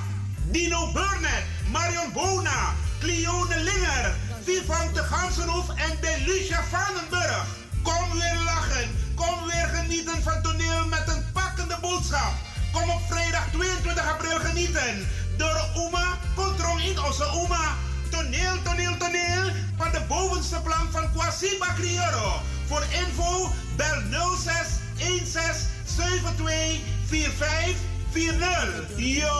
Dino 0.50 0.92
Burnett, 0.92 1.44
Marion 1.70 2.12
Bona, 2.12 2.74
Cleone 3.00 3.56
Linger, 3.56 4.14
Vivante 4.44 5.02
Gansenhoef 5.02 5.68
en 5.68 5.98
Delucia 6.00 6.62
Vandenburg. 6.70 7.46
Kom 7.82 8.12
weer 8.12 8.40
lachen, 8.44 8.88
kom 9.14 9.46
weer 9.46 9.68
genieten 9.74 10.22
van 10.22 10.42
toneel 10.42 10.86
met 10.86 11.08
een 11.08 11.24
pakkende 11.32 11.78
boodschap. 11.80 12.32
Kom 12.72 12.90
op 12.90 13.02
vrijdag 13.10 13.46
22 13.52 14.12
april 14.12 14.38
genieten. 14.38 15.08
Door 15.36 15.68
Uma, 15.76 16.18
Kontrong 16.34 16.82
in 16.82 17.02
onze 17.02 17.24
Uma. 17.44 17.91
Toneel, 18.12 18.62
toneel, 18.62 18.96
toneel 18.96 19.50
van 19.76 19.90
de 19.90 20.00
bovenste 20.08 20.60
plank 20.60 20.90
van 20.90 21.12
Kwasiba 21.12 21.66
Crioro. 21.74 22.40
Voor 22.66 22.82
info 22.82 23.50
bel 23.76 24.02
06 24.36 24.54
16 24.96 25.54
72 25.84 26.80
45 27.06 27.76
40. 28.10 28.98
Yo 28.98 29.34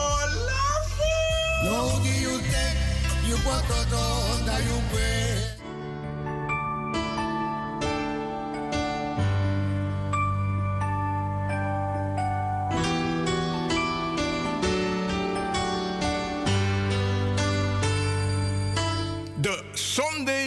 lafu! 0.47 1.13
No 1.63 2.01
give 2.03 2.21
you 2.21 2.37
take, 2.41 2.77
you 3.27 3.37
put 3.45 3.63
it 3.77 3.93
on 3.93 4.45
that 4.45 4.63
you 4.63 5.62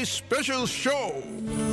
Special 0.06 0.66
Show. 0.66 1.65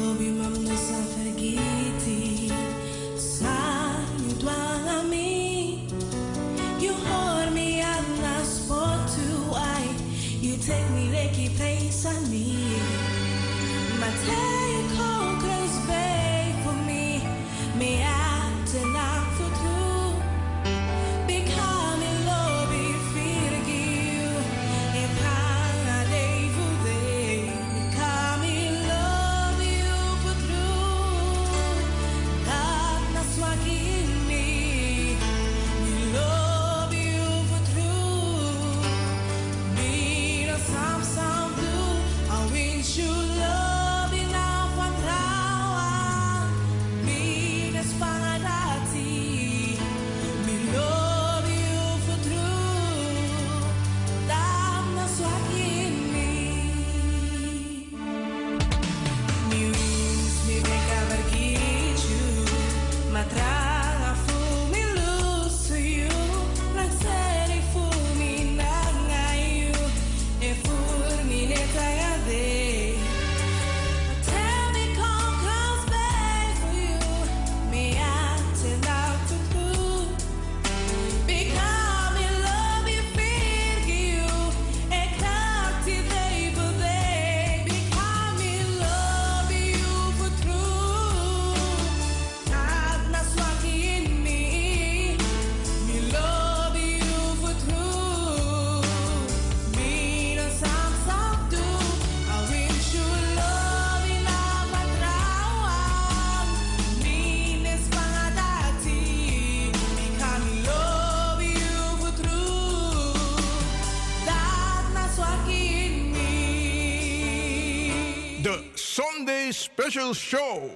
Special 119.83 120.13
Show. 120.13 120.69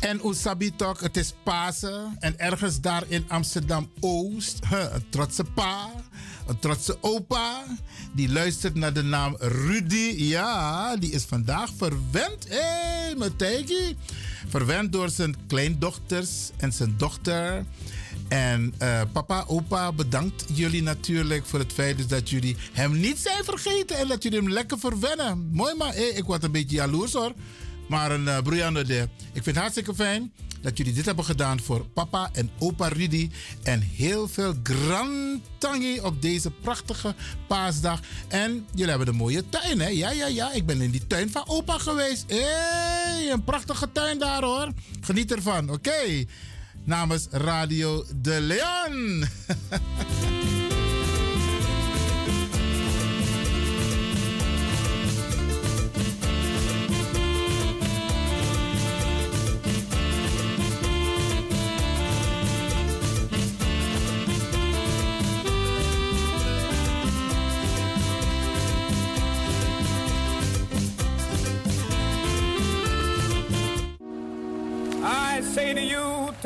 En 0.00 0.24
Oesabitok, 0.24 1.00
het 1.00 1.16
is 1.16 1.34
Pasen. 1.42 2.16
En 2.18 2.38
ergens 2.38 2.80
daar 2.80 3.02
in 3.08 3.24
Amsterdam-Oost, 3.28 4.58
een 4.70 5.08
trotse 5.08 5.44
pa, 5.44 5.90
een 6.46 6.58
trotse 6.58 6.98
opa, 7.00 7.64
die 8.12 8.32
luistert 8.32 8.74
naar 8.74 8.92
de 8.92 9.02
naam 9.02 9.36
Rudy. 9.38 10.14
Ja, 10.16 10.96
die 10.96 11.10
is 11.10 11.24
vandaag 11.24 11.70
verwend. 11.76 12.48
Hé, 12.48 12.58
hey, 12.58 13.14
Mategi. 13.16 13.96
Verwend 14.48 14.92
door 14.92 15.08
zijn 15.10 15.36
kleindochters 15.46 16.50
en 16.56 16.72
zijn 16.72 16.94
dochter. 16.96 17.64
En 18.28 18.74
eh, 18.78 19.00
papa, 19.12 19.44
opa, 19.46 19.92
bedankt 19.92 20.44
jullie 20.54 20.82
natuurlijk 20.82 21.46
voor 21.46 21.58
het 21.58 21.72
feit 21.72 21.96
dus 21.96 22.06
dat 22.06 22.30
jullie 22.30 22.56
hem 22.72 23.00
niet 23.00 23.18
zijn 23.18 23.44
vergeten 23.44 23.96
en 23.96 24.08
dat 24.08 24.22
jullie 24.22 24.38
hem 24.38 24.50
lekker 24.50 24.78
verwennen. 24.78 25.48
Mooi 25.52 25.74
maar, 25.74 25.96
ik 25.96 26.24
word 26.24 26.42
een 26.42 26.52
beetje 26.52 26.76
jaloers 26.76 27.12
hoor. 27.12 27.32
Maar 27.88 28.10
een 28.10 28.24
uh, 28.24 28.38
broeiende 28.38 28.84
de. 28.84 29.08
Ik 29.32 29.42
vind 29.42 29.46
het 29.46 29.56
hartstikke 29.56 29.94
fijn 29.94 30.32
dat 30.60 30.76
jullie 30.76 30.92
dit 30.92 31.06
hebben 31.06 31.24
gedaan 31.24 31.60
voor 31.60 31.86
papa 31.94 32.30
en 32.32 32.50
opa 32.58 32.88
Rudy. 32.88 33.30
En 33.62 33.80
heel 33.80 34.28
veel 34.28 34.54
grantangi 34.62 36.00
op 36.00 36.22
deze 36.22 36.50
prachtige 36.50 37.14
paasdag. 37.46 38.00
En 38.28 38.66
jullie 38.74 38.90
hebben 38.90 39.08
een 39.08 39.14
mooie 39.14 39.48
tuin, 39.48 39.80
hè? 39.80 39.88
Ja, 39.88 40.10
ja, 40.10 40.26
ja. 40.26 40.52
Ik 40.52 40.66
ben 40.66 40.80
in 40.80 40.90
die 40.90 41.06
tuin 41.06 41.30
van 41.30 41.48
opa 41.48 41.78
geweest. 41.78 42.24
Hé, 42.26 42.40
hey, 42.40 43.30
een 43.30 43.44
prachtige 43.44 43.92
tuin 43.92 44.18
daar, 44.18 44.42
hoor. 44.42 44.72
Geniet 45.00 45.32
ervan, 45.32 45.70
oké. 45.70 46.24
Namens 46.84 47.26
Radio 47.30 48.04
De 48.22 48.40
Leon. 48.40 49.24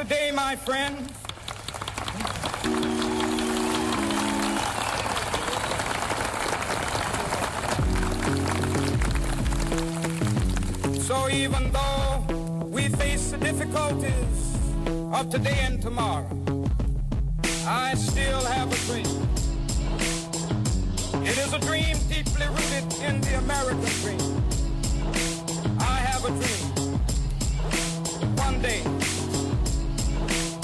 today, 0.09 0.31
my 0.31 0.55
friends, 0.55 1.11
So 11.03 11.29
even 11.29 11.73
though 11.73 12.25
we 12.67 12.89
face 12.89 13.31
the 13.31 13.39
difficulties 13.39 14.57
of 15.13 15.29
today 15.31 15.59
and 15.63 15.83
tomorrow, 15.83 16.29
I 17.67 17.95
still 17.95 18.45
have 18.45 18.73
a 18.73 18.79
dream. 18.87 19.29
It 21.27 21.37
is 21.39 21.53
a 21.53 21.59
dream 21.59 21.97
deeply 22.09 22.47
rooted 22.47 22.87
in 23.03 23.21
the 23.23 23.39
American 23.39 23.93
dream. 24.03 24.43
I 25.81 25.97
have 26.09 26.25
a 26.25 26.33
dream. 26.41 26.67
One 28.37 28.61
day, 28.63 28.83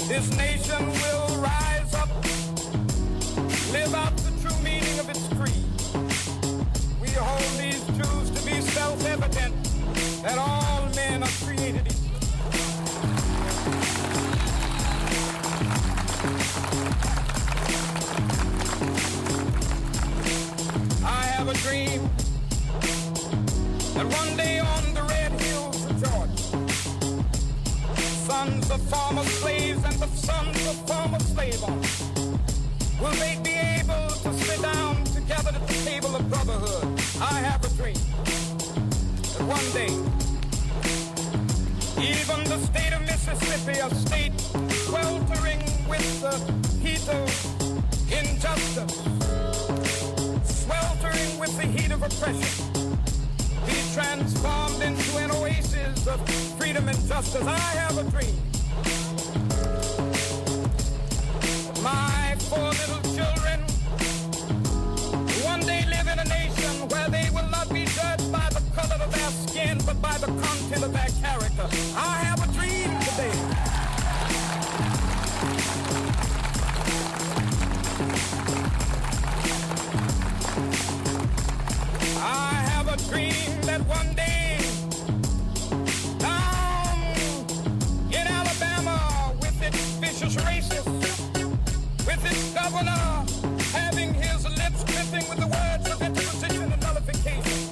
this 0.07 0.29
nation 0.37 0.85
will 0.87 1.41
rise 1.41 1.93
up, 1.95 2.09
live 3.71 3.93
out 3.95 4.15
the 4.17 4.31
true 4.41 4.63
meaning 4.63 4.99
of 4.99 5.09
its 5.09 5.27
creed. 5.29 5.65
We 7.01 7.09
hold 7.09 7.59
these 7.59 7.85
truths 7.97 8.29
to 8.31 8.45
be 8.45 8.59
self-evident 8.61 9.53
that 10.23 10.37
all 10.37 10.89
men 10.95 11.23
are 11.23 11.29
created 11.43 11.87
equal. 11.87 12.19
I 21.05 21.23
have 21.35 21.47
a 21.47 21.53
dream 21.55 22.09
that 23.93 24.05
one 24.05 24.37
day 24.37 24.59
on 24.59 24.92
sons 28.43 28.71
of 28.71 28.81
former 28.89 29.23
slaves 29.23 29.81
and 29.85 29.95
the 30.01 30.07
sons 30.07 30.67
of 30.67 30.75
former 30.85 31.19
slave 31.19 31.63
owners 31.63 32.03
will 32.99 33.15
they 33.23 33.39
be 33.41 33.55
able 33.79 34.09
to 34.23 34.33
sit 34.33 34.61
down 34.61 35.01
together 35.05 35.51
at 35.53 35.65
the 35.65 35.73
table 35.85 36.13
of 36.13 36.29
brotherhood. 36.29 36.85
I 37.21 37.39
have 37.39 37.63
a 37.63 37.69
dream 37.79 38.01
that 39.31 39.45
one 39.57 39.67
day, 39.71 39.93
even 42.11 42.43
the 42.51 42.59
state 42.69 42.91
of 42.91 43.01
Mississippi, 43.11 43.79
a 43.79 43.89
state 43.95 44.37
sweltering 44.87 45.61
with 45.87 46.07
the 46.25 46.35
heat 46.83 47.07
of 47.07 47.25
injustice, 48.11 48.95
sweltering 50.43 51.39
with 51.39 51.55
the 51.55 51.67
heat 51.75 51.91
of 51.91 52.03
oppression, 52.03 52.72
transformed 53.93 54.81
into 54.81 55.17
an 55.17 55.29
oasis 55.29 56.07
of 56.07 56.19
freedom 56.57 56.89
and 56.89 56.97
justice. 57.07 57.45
I 57.45 57.59
have 57.77 57.95
a 57.99 58.03
dream. 58.09 58.35
My 61.83 62.35
four 62.49 62.69
little 62.81 63.01
children 63.13 63.59
one 65.45 65.59
day 65.59 65.85
live 65.87 66.07
in 66.07 66.17
a 66.17 66.25
nation 66.25 66.89
where 66.89 67.07
they 67.09 67.29
will 67.35 67.47
not 67.51 67.69
be 67.69 67.85
judged 67.85 68.31
by 68.31 68.49
the 68.49 68.63
color 68.75 68.97
of 68.99 69.13
their 69.13 69.29
skin, 69.45 69.77
but 69.85 70.01
by 70.01 70.17
the 70.17 70.25
content 70.25 70.83
of 70.83 70.91
their 70.91 71.09
character. 71.21 71.67
I 71.95 72.15
have 72.25 72.41
a 72.41 72.51
dream 72.51 72.89
today. 72.99 73.31
I 82.17 82.72
a 82.93 82.97
dream 83.09 83.61
that 83.61 83.81
one 83.87 84.13
day 84.13 84.57
down 86.19 86.95
in 88.11 88.27
Alabama 88.27 89.33
with 89.41 89.63
its 89.63 89.77
vicious 89.97 90.35
with 92.05 92.23
its 92.23 92.53
governor 92.53 93.25
having 93.71 94.13
his 94.13 94.45
lips 94.45 94.83
dripping 94.83 95.27
with 95.27 95.39
the 95.39 95.47
words 95.47 95.89
of 95.89 96.01
interposition 96.03 96.71
and 96.71 96.81
nullification. 96.83 97.67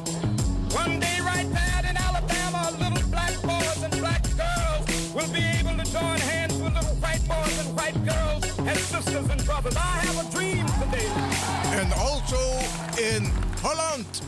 One 0.73 0.99
day 0.99 1.19
right 1.22 1.45
in 1.45 1.98
Alabama, 1.98 2.72
little 2.80 3.07
black 3.11 3.39
boys 3.43 3.84
and 3.84 3.93
black 3.99 4.23
girls 4.35 5.14
will 5.14 5.31
be 5.31 5.43
able 5.60 5.77
to 5.77 5.91
join 5.91 6.18
hands 6.31 6.53
with 6.53 6.73
little 6.73 6.95
white 6.95 7.22
boys 7.27 7.60
and 7.60 7.77
white 7.77 7.99
girls 8.06 8.43
sisters 8.80 9.30
and 9.30 9.45
brothers. 9.45 9.76
I 9.76 10.02
have 10.06 10.26
a 10.26 10.31
dream 10.31 10.65
today. 10.81 11.10
And 11.80 11.93
also 11.93 12.41
in 12.99 13.26
Holland. 13.61 14.20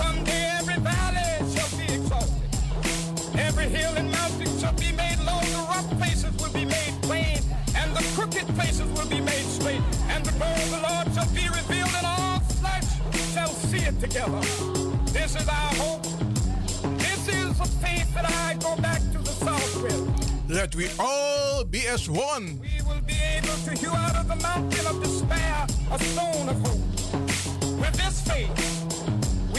Every 0.00 0.78
valley 0.80 1.54
shall 1.54 1.78
be 1.78 1.94
exalted. 1.94 3.38
Every 3.38 3.68
hill 3.68 3.92
and 3.96 4.10
mountain 4.10 4.58
shall 4.58 4.74
be 4.74 4.92
made 4.92 5.18
low. 5.20 5.40
The 5.40 5.66
rough 5.68 5.90
places 5.98 6.36
will 6.36 6.52
be 6.52 6.64
made 6.64 6.94
plain. 7.02 7.38
And 7.74 7.94
the 7.94 8.04
crooked 8.14 8.46
places 8.56 8.86
will 8.98 9.08
be 9.08 9.20
made 9.20 9.46
straight. 9.46 9.82
And 10.08 10.24
the 10.24 10.32
glory 10.32 10.62
of 10.62 10.70
the 10.70 10.82
Lord 10.88 11.14
shall 11.14 11.30
be 11.34 11.48
revealed 11.48 11.94
and 11.96 12.06
all 12.06 12.40
flesh 12.60 12.88
shall 13.32 13.48
see 13.48 13.78
it 13.78 13.98
together. 14.00 14.40
This 15.12 15.34
is 15.36 15.48
our 15.48 15.74
hope. 15.82 16.02
This 16.98 17.28
is 17.28 17.58
the 17.58 17.68
faith 17.84 18.12
that 18.14 18.30
I 18.30 18.54
go 18.54 18.76
back 18.76 19.00
to 19.12 19.18
the 19.18 19.32
south 19.44 19.82
with. 19.82 20.50
Let 20.50 20.74
we 20.74 20.88
all 20.98 21.64
be 21.64 21.86
as 21.86 22.08
one. 22.08 22.60
We 22.60 22.82
will 22.86 23.00
be 23.02 23.16
able 23.36 23.56
to 23.64 23.72
hew 23.72 23.90
out 23.90 24.16
of 24.16 24.28
the 24.28 24.36
mountain 24.36 24.86
of 24.86 25.02
despair 25.02 25.66
a 25.90 25.98
stone 25.98 26.48
of 26.48 26.58
hope. 26.60 27.80
With 27.80 27.94
this 27.94 28.20
faith, 28.22 28.75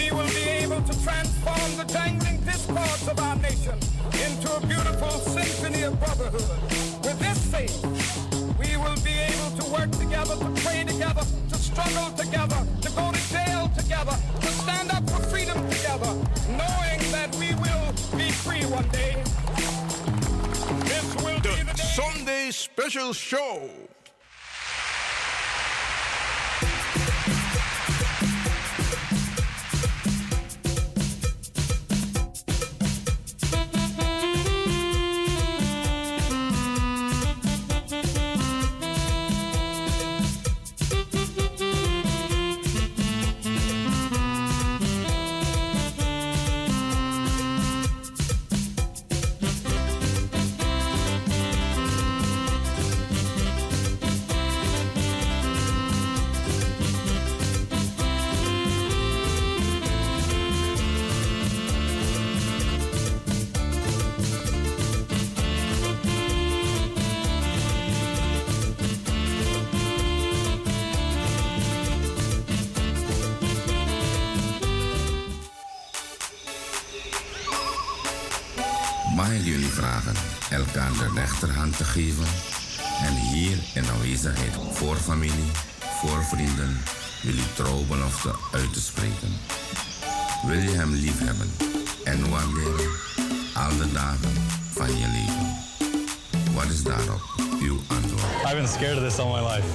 we 0.10 0.16
will 0.16 0.30
be 0.30 0.48
able 0.64 0.82
to 0.84 1.04
transform 1.04 1.76
the 1.76 1.84
jangling 1.92 2.40
discords 2.46 3.08
of 3.10 3.20
our 3.20 3.36
nation 3.38 3.74
into 4.26 4.56
a 4.56 4.60
beautiful 4.66 5.12
symphony 5.12 5.84
of 5.84 6.00
brotherhood. 6.00 6.62
With 7.04 7.20
this 7.20 7.40
faith, 7.52 7.84
we 8.58 8.78
will 8.78 8.96
be 9.04 9.12
able 9.12 9.52
to 9.58 9.70
work 9.70 9.92
together, 9.92 10.36
to 10.38 10.62
pray 10.62 10.86
together, 10.86 11.24
to 11.50 11.56
struggle 11.56 12.10
together, 12.16 12.66
to 12.82 12.90
go 12.92 13.12
to 13.12 13.30
jail 13.34 13.70
together, 13.76 14.16
to 14.42 14.48
stand 14.48 14.92
up 14.92 15.10
for 15.10 15.22
freedom 15.24 15.58
together, 15.70 16.14
knowing 16.56 17.00
that 17.12 17.36
we 17.36 17.54
will 17.56 17.92
be 18.18 18.32
free 18.32 18.64
one 18.64 18.88
day. 18.90 19.22
This 20.86 21.16
will 21.22 21.42
be 21.42 21.64
the 21.64 21.74
day. 21.76 21.84
Sunday 21.84 22.52
Special 22.52 23.12
Show. 23.12 23.70
De 80.98 81.12
rechterhand 81.16 81.78
te 81.78 81.84
geven 81.84 82.26
en 83.02 83.14
hier 83.14 83.58
in 83.74 83.90
aanwezigheid 83.90 84.54
voor 84.72 84.96
familie, 84.96 85.52
voor 86.02 86.24
vrienden, 86.24 86.82
jullie 87.22 87.54
trouwbelofte 87.54 88.36
uit 88.52 88.74
te 88.74 88.82
spreken? 88.82 89.34
Wil 90.46 90.60
je 90.60 90.70
hem 90.70 90.94
liefhebben 90.94 91.52
en 92.04 92.30
waarderen 92.30 92.90
al 93.54 93.78
de 93.78 93.92
dagen 93.94 94.34
van 94.74 94.98
je 94.98 95.08
leven? 95.08 95.56
Wat 96.54 96.70
is 96.70 96.84
daarop 96.84 97.22
uw 97.60 97.80
antwoord? 97.88 98.44
I've 98.46 98.56
been 98.56 98.68
scared 98.68 98.98
of 98.98 99.04
this 99.04 99.20
all 99.20 99.32
my 99.32 99.42
life. 99.48 99.66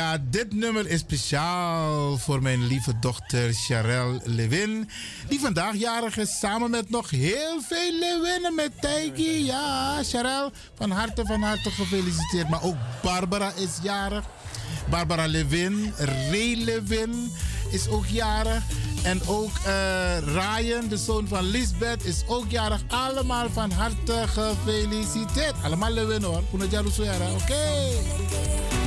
Ja, 0.00 0.18
dit 0.30 0.52
nummer 0.52 0.86
is 0.86 1.00
speciaal 1.00 2.18
voor 2.18 2.42
mijn 2.42 2.66
lieve 2.66 2.98
dochter 2.98 3.52
Charelle 3.52 4.20
Lewin. 4.24 4.90
Die 5.28 5.40
vandaag 5.40 5.74
jarig 5.74 6.16
is 6.16 6.38
samen 6.38 6.70
met 6.70 6.90
nog 6.90 7.10
heel 7.10 7.60
veel 7.68 7.92
Lewinnen 7.98 8.54
met 8.54 8.70
Tijki. 8.80 9.44
Ja, 9.44 10.02
Charelle, 10.02 10.52
van 10.74 10.90
harte 10.90 11.26
van 11.26 11.42
harte 11.42 11.70
gefeliciteerd. 11.70 12.48
Maar 12.48 12.62
ook 12.62 12.76
Barbara 13.02 13.52
is 13.56 13.70
jarig. 13.82 14.24
Barbara 14.90 15.26
Levin, 15.26 15.92
Ray 15.98 16.54
Levin 16.54 17.32
is 17.70 17.88
ook 17.88 18.06
jarig. 18.06 18.62
En 19.02 19.20
ook 19.26 19.52
eh, 19.66 20.18
Ryan, 20.18 20.88
de 20.88 20.96
zoon 20.96 21.28
van 21.28 21.44
Lisbeth, 21.44 22.04
is 22.04 22.22
ook 22.26 22.50
jarig. 22.50 22.82
Allemaal 22.88 23.50
van 23.50 23.70
harte 23.70 24.24
gefeliciteerd. 24.26 25.54
Allemaal 25.62 25.90
Levin 25.90 26.22
hoor. 26.22 26.42
Oké. 27.32 28.79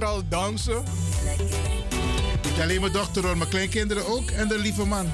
Dochter 0.00 0.14
al 0.14 0.28
dansen. 0.28 0.82
Niet 2.44 2.60
alleen 2.60 2.80
mijn 2.80 2.92
dochter 2.92 3.26
hoor, 3.26 3.36
mijn 3.36 3.50
kleinkinderen 3.50 4.06
ook. 4.06 4.30
En 4.30 4.48
de 4.48 4.58
lieve 4.58 4.84
man. 4.84 5.12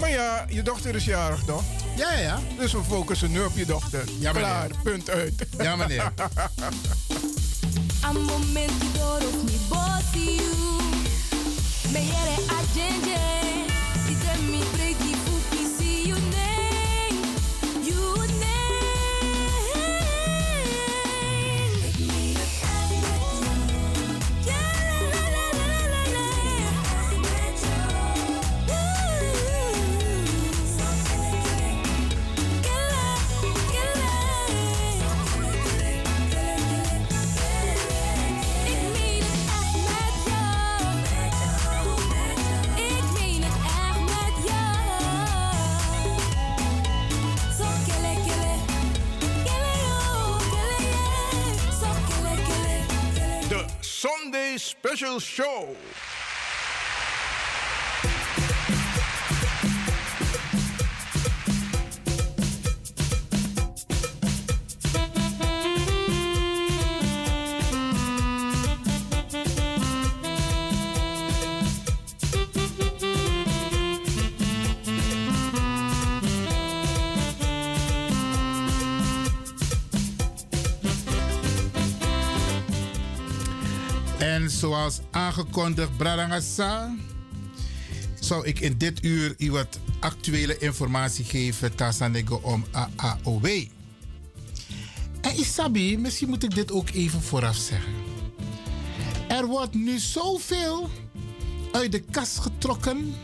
Maar 0.00 0.10
ja, 0.10 0.44
je 0.48 0.62
dochter 0.62 0.94
is 0.94 1.04
jarig 1.04 1.44
toch? 1.44 1.62
Ja, 1.96 2.12
ja. 2.12 2.38
Dus 2.58 2.72
we 2.72 2.82
focussen 2.88 3.30
nu 3.30 3.40
op 3.44 3.56
je 3.56 3.66
dochter. 3.66 4.04
Ja, 4.18 4.32
meneer. 4.32 4.48
Klaar, 4.48 4.68
punt 4.82 5.10
uit. 5.10 5.46
Ja, 5.58 5.76
meneer. 5.76 6.12
A 8.04 8.12
momento 8.12 8.86
dor 8.98 9.16
of 9.16 9.42
mi 9.42 9.58
boti 9.68 10.34
you 10.34 10.82
Me 11.92 12.06
yere 12.06 12.36
a 12.50 12.60
Special 54.60 55.18
Show. 55.20 55.74
Zoals 84.58 85.00
aangekondigd, 85.10 85.96
Bradangasa, 85.96 86.94
zou 88.20 88.46
ik 88.46 88.60
in 88.60 88.78
dit 88.78 89.04
uur 89.04 89.34
u 89.38 89.50
wat 89.50 89.78
actuele 90.00 90.58
informatie 90.58 91.24
geven 91.24 91.74
tasanego 91.74 92.40
om 92.42 92.64
AAOW. 92.70 93.46
En 95.20 95.38
Isabi, 95.38 95.98
misschien 95.98 96.28
moet 96.28 96.42
ik 96.42 96.54
dit 96.54 96.72
ook 96.72 96.90
even 96.90 97.22
vooraf 97.22 97.56
zeggen. 97.56 97.92
Er 99.28 99.46
wordt 99.46 99.74
nu 99.74 99.98
zoveel 99.98 100.90
uit 101.72 101.92
de 101.92 102.00
kas 102.00 102.38
getrokken, 102.38 103.14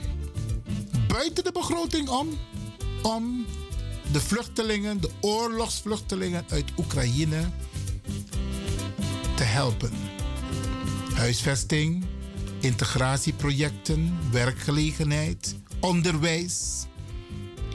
buiten 1.09 1.45
de 1.45 1.53
begroting 1.53 2.09
om, 2.09 2.29
om 3.03 3.47
de 4.13 4.21
vluchtelingen, 4.21 5.01
de 5.01 5.11
oorlogsvluchtelingen 5.21 6.45
uit 6.49 6.65
Oekraïne 6.79 7.51
te 9.37 9.43
helpen. 9.43 10.06
Huisvesting, 11.17 12.05
integratieprojecten, 12.61 14.19
werkgelegenheid, 14.31 15.57
onderwijs. 15.81 16.87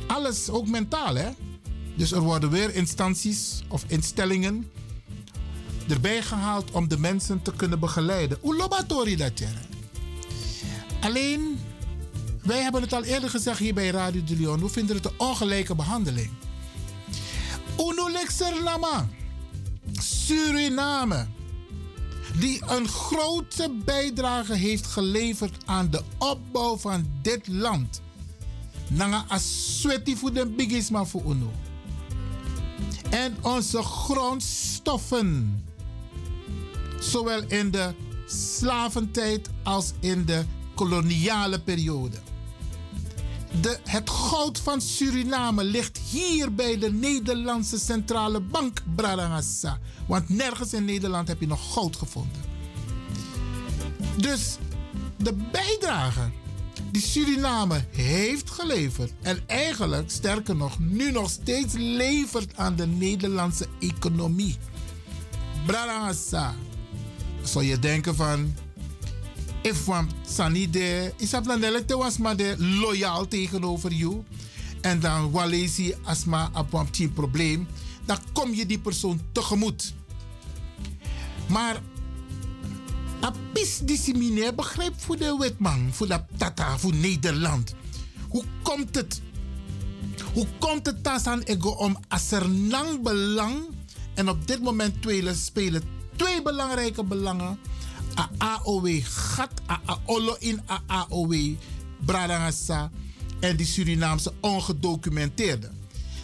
Alles, 0.08 0.50
ook 0.50 0.68
mentaal 0.68 1.16
hè. 1.16 1.30
Dus 1.96 2.12
er 2.12 2.20
worden 2.20 2.50
weer 2.50 2.76
instanties 2.76 3.64
of 3.68 3.84
instellingen 3.88 4.72
erbij 5.88 6.22
gehaald 6.22 6.72
om 6.72 6.88
de 6.88 6.98
mensen 6.98 7.42
te 7.42 7.54
kunnen 7.56 7.80
begeleiden. 7.80 8.38
Hoe 8.42 8.56
lobatori 8.56 9.16
dat? 9.16 9.42
Alleen, 11.02 11.60
wij 12.42 12.62
hebben 12.62 12.82
het 12.82 12.94
al 12.94 13.04
eerder 13.04 13.30
gezegd 13.30 13.60
hier 13.60 13.74
bij 13.74 13.90
Radio 13.90 14.24
de 14.24 14.36
Leon. 14.36 14.62
We 14.62 14.70
vinden 14.70 14.96
het 14.96 15.06
een 15.06 15.20
ongelijke 15.20 15.76
behandeling. 15.76 16.30
Uno 17.80 18.10
Lama, 18.64 19.10
Suriname, 19.92 21.28
die 22.40 22.62
een 22.68 22.88
grote 22.88 23.72
bijdrage 23.86 24.54
heeft 24.54 24.86
geleverd 24.86 25.66
aan 25.66 25.90
de 25.90 26.02
opbouw 26.18 26.78
van 26.78 27.06
dit 27.22 27.48
land. 27.48 28.02
Nanga 28.88 29.26
asweti 29.28 30.16
voor 30.16 30.34
de 30.34 30.46
bigisma 30.46 31.06
voor 31.06 31.24
UNO. 31.26 31.52
En 33.10 33.38
onze 33.42 33.82
grondstoffen, 33.82 35.64
zowel 37.00 37.42
in 37.48 37.72
de 37.72 37.94
slaventijd 38.26 39.50
als 39.64 39.92
in 40.00 40.26
de 40.26 40.44
koloniale 40.76 41.60
periode. 41.60 42.18
De, 43.60 43.80
het 43.84 44.10
goud 44.10 44.60
van 44.60 44.82
Suriname 44.82 45.64
ligt 45.64 45.98
hier 45.98 46.54
bij 46.54 46.78
de 46.78 46.92
Nederlandse 46.92 47.80
Centrale 47.80 48.40
Bank, 48.40 48.82
Bradangassa. 48.96 49.80
Want 50.08 50.30
nergens 50.30 50.74
in 50.74 50.86
Nederland 50.86 51.28
heb 51.28 51.40
je 51.40 51.48
nog 51.48 51.74
goud 51.74 51.96
gevonden. 51.96 52.42
Dus 54.18 54.58
de 55.18 55.34
bijdrage 55.52 56.30
die 56.92 57.02
Suriname 57.02 57.86
heeft 57.92 58.50
geleverd 58.50 59.14
en 59.22 59.40
eigenlijk, 59.48 60.12
sterker 60.12 60.56
nog, 60.56 60.80
nu 60.80 61.12
nog 61.12 61.30
steeds 61.30 61.74
levert 61.74 62.58
aan 62.58 62.76
de 62.76 62.88
Nederlandse 62.88 63.68
economie. 63.80 64.58
Bradangassa. 65.66 66.56
Zou 67.44 67.66
je 67.66 67.80
denken 67.80 68.16
van, 68.16 68.56
if 69.62 69.88
one 69.88 70.08
sanide, 70.26 71.14
is 71.18 71.30
dat 71.30 71.44
dan 71.44 71.86
te 71.86 71.98
was 71.98 72.18
maar 72.18 72.36
de 72.36 72.56
loyaal 72.58 73.28
tegenover 73.28 73.94
jou. 73.94 74.24
En 74.82 75.00
dan 75.00 75.32
walesi 75.32 75.96
asma 76.04 76.52
op 76.54 76.74
een 76.74 77.14
probleem, 77.14 77.68
dan 78.06 78.18
kom 78.34 78.54
je 78.54 78.66
die 78.66 78.80
persoon 78.80 79.22
tegemoet. 79.32 79.94
Maar 81.48 81.82
apis 83.20 83.80
dissimine 83.80 84.54
begrijp 84.54 84.94
voor 84.98 85.18
de 85.18 85.36
wetman, 85.40 85.90
voor 85.92 86.08
de 86.08 86.24
tata, 86.38 86.78
voor 86.78 86.94
Nederland. 86.94 87.74
Hoe 88.30 88.44
komt 88.62 88.96
het? 88.96 89.22
Hoe 90.34 90.48
komt 90.60 90.86
het 90.86 91.04
aan 91.28 91.42
ego 91.42 91.70
om 91.70 91.98
als 92.08 92.32
er 92.32 92.50
lang 92.50 93.02
belang 93.02 93.56
en 94.14 94.30
op 94.30 94.48
dit 94.48 94.62
moment 94.62 95.02
spelen 95.36 95.84
twee 96.16 96.42
belangrijke 96.42 97.04
belangen 97.04 97.60
AOW 98.38 99.02
gat 99.04 99.52
olo 100.06 100.36
in 100.40 100.62
AOW 100.88 101.56
Bradangasa 102.06 102.92
en 103.40 103.56
die 103.56 103.66
Surinaamse 103.66 104.34
ongedocumenteerde. 104.40 105.70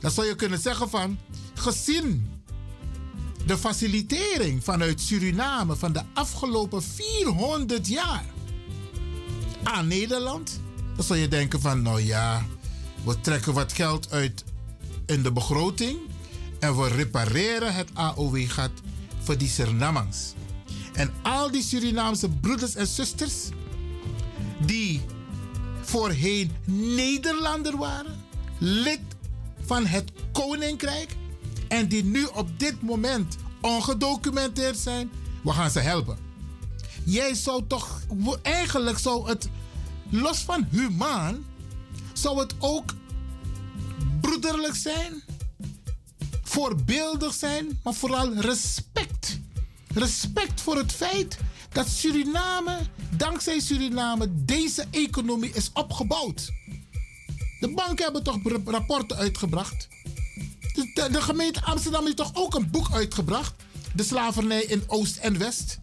Dan 0.02 0.12
zou 0.12 0.28
je 0.28 0.36
kunnen 0.36 0.60
zeggen 0.60 0.90
van 0.90 1.18
gezien 1.54 2.28
de 3.46 3.58
facilitering 3.58 4.64
vanuit 4.64 5.02
Suriname 5.02 5.76
van 5.76 5.94
de 5.94 6.02
afgelopen 6.14 6.84
400 6.84 7.88
jaar 7.88 8.26
aan 9.64 9.88
Nederland, 9.88 10.62
dan 10.96 11.06
zou 11.06 11.20
je 11.20 11.28
denken 11.28 11.62
van 11.62 11.82
nou 11.82 12.02
ja, 12.02 12.46
we 13.04 13.22
trekken 13.22 13.54
wat 13.54 13.74
geld 13.74 14.12
uit 14.12 14.44
in 15.06 15.24
de 15.24 15.32
begroting 15.32 15.98
en 16.60 16.78
we 16.78 16.88
repareren 16.88 17.74
het 17.74 17.90
AOW-gat 17.94 18.72
voor 19.24 19.38
die 19.38 19.48
Surinamangs. 19.48 20.34
En 20.98 21.14
al 21.22 21.52
die 21.52 21.62
Surinaamse 21.62 22.30
broeders 22.30 22.76
en 22.76 22.88
zusters 22.88 23.34
die 24.66 25.02
voorheen 25.82 26.52
Nederlander 26.96 27.78
waren, 27.78 28.26
lid 28.58 29.00
van 29.66 29.86
het 29.86 30.12
koninkrijk 30.32 31.16
en 31.68 31.88
die 31.88 32.04
nu 32.04 32.24
op 32.24 32.60
dit 32.60 32.82
moment 32.82 33.36
ongedocumenteerd 33.62 34.78
zijn, 34.78 35.12
we 35.44 35.52
gaan 35.52 35.72
ze 35.72 35.80
helpen. 35.80 36.18
Jij 37.04 37.34
zou 37.34 37.64
toch, 37.68 38.02
eigenlijk 38.42 38.98
zou 38.98 39.30
het, 39.30 39.50
los 40.10 40.40
van 40.40 40.68
humaan, 40.72 41.46
zou 42.14 42.40
het 42.40 42.56
ook 42.60 42.94
broederlijk 44.22 44.76
zijn, 44.76 45.24
voorbeeldig 46.44 47.34
zijn, 47.34 47.80
maar 47.84 47.94
vooral 47.94 48.34
respect. 48.34 49.37
Respect 49.98 50.62
voor 50.62 50.78
het 50.78 50.92
feit 50.92 51.38
dat 51.72 51.88
Suriname, 51.88 52.78
dankzij 53.10 53.60
Suriname, 53.60 54.28
deze 54.32 54.86
economie 54.92 55.52
is 55.54 55.70
opgebouwd. 55.74 56.52
De 57.60 57.72
banken 57.76 58.04
hebben 58.04 58.24
toch 58.24 58.38
rapporten 58.66 59.18
uitgebracht. 59.18 59.88
De, 60.94 61.22
gemeente 61.22 61.64
Amsterdam 61.64 62.04
heeft 62.04 62.18
toch 62.18 62.32
ook 62.34 62.56
een 62.56 62.70
boek 62.72 62.92
uitgebracht. 62.92 63.54
De 63.96 64.04
slavernij 64.04 64.64
in 64.64 64.84
Oost 64.88 65.18
en 65.18 65.38
West. 65.38 65.80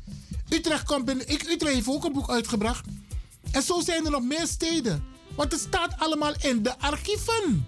Utrecht, 0.49 0.85
komt 0.85 1.11
in, 1.11 1.28
ik, 1.28 1.43
Utrecht 1.43 1.74
heeft 1.74 1.89
ook 1.89 2.05
een 2.05 2.12
boek 2.12 2.31
uitgebracht. 2.31 2.86
En 3.51 3.62
zo 3.62 3.81
zijn 3.81 4.05
er 4.05 4.11
nog 4.11 4.23
meer 4.23 4.47
steden. 4.47 5.05
Want 5.35 5.53
het 5.53 5.61
staat 5.61 5.99
allemaal 5.99 6.35
in 6.41 6.62
de 6.62 6.78
archieven. 6.78 7.66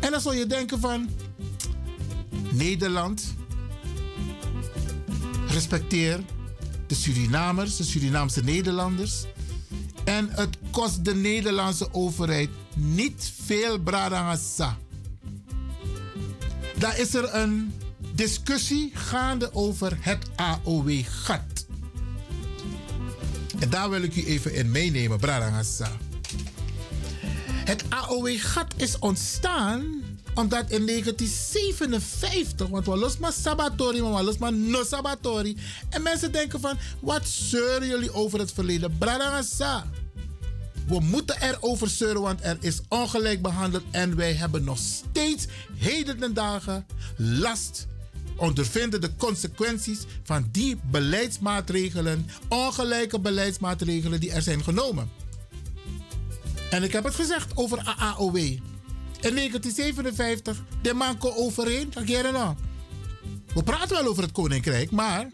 En 0.00 0.10
dan 0.10 0.20
zou 0.20 0.36
je 0.36 0.46
denken 0.46 0.80
van... 0.80 1.08
Nederland 2.50 3.36
respecteer 5.48 6.20
de 6.86 6.94
Surinamers, 6.94 7.76
de 7.76 7.84
Surinaamse 7.84 8.44
Nederlanders. 8.44 9.24
En 10.04 10.28
het 10.30 10.58
kost 10.70 11.04
de 11.04 11.14
Nederlandse 11.14 11.94
overheid 11.94 12.50
niet 12.74 13.32
veel 13.44 13.78
bradangasa. 13.78 14.78
Daar 16.78 16.98
is 16.98 17.14
er 17.14 17.34
een 17.34 17.72
discussie 18.14 18.90
gaande 18.94 19.54
over 19.54 19.96
het 20.00 20.26
AOW-gat. 20.36 21.66
En 23.58 23.70
daar 23.70 23.90
wil 23.90 24.02
ik 24.02 24.16
u 24.16 24.24
even 24.24 24.54
in 24.54 24.70
meenemen, 24.70 25.18
bradangasa. 25.18 25.90
Het 27.64 27.84
AOW-gat 27.88 28.74
is 28.76 28.98
ontstaan 28.98 30.02
omdat 30.38 30.70
in 30.70 30.86
1957, 30.86 32.68
want 32.68 32.86
we 32.86 32.96
los 32.96 33.18
maar 33.18 33.32
sabatori, 33.32 34.02
maar 34.02 34.14
we 34.14 34.22
los 34.22 34.38
maar 34.38 34.52
no 34.52 34.84
sabatori. 34.84 35.56
En 35.90 36.02
mensen 36.02 36.32
denken 36.32 36.60
van, 36.60 36.78
wat 37.00 37.28
zeuren 37.28 37.88
jullie 37.88 38.14
over 38.14 38.38
het 38.38 38.52
verleden? 38.52 38.98
Bradangasa. 38.98 39.86
We 40.86 41.00
moeten 41.00 41.42
erover 41.42 41.88
zeuren, 41.88 42.22
want 42.22 42.40
er 42.42 42.56
is 42.60 42.80
ongelijk 42.88 43.42
behandeld. 43.42 43.82
En 43.90 44.16
wij 44.16 44.32
hebben 44.32 44.64
nog 44.64 44.78
steeds 44.78 45.46
heden 45.76 46.18
ten 46.18 46.34
dagen 46.34 46.86
last 47.16 47.86
ondervinden 48.36 49.00
de 49.00 49.16
consequenties 49.16 49.98
van 50.22 50.48
die 50.52 50.76
beleidsmaatregelen, 50.90 52.26
ongelijke 52.48 53.20
beleidsmaatregelen 53.20 54.20
die 54.20 54.32
er 54.32 54.42
zijn 54.42 54.64
genomen. 54.64 55.10
En 56.70 56.82
ik 56.82 56.92
heb 56.92 57.04
het 57.04 57.14
gezegd 57.14 57.56
over 57.56 57.94
AAOW. 57.98 58.58
In 59.20 59.34
1957, 59.34 60.62
de 60.82 60.94
manko 60.94 61.32
overeen. 61.34 61.92
Nou. 62.32 62.54
We 63.54 63.62
praten 63.62 63.96
wel 63.96 64.06
over 64.06 64.22
het 64.22 64.32
koninkrijk, 64.32 64.90
maar 64.90 65.30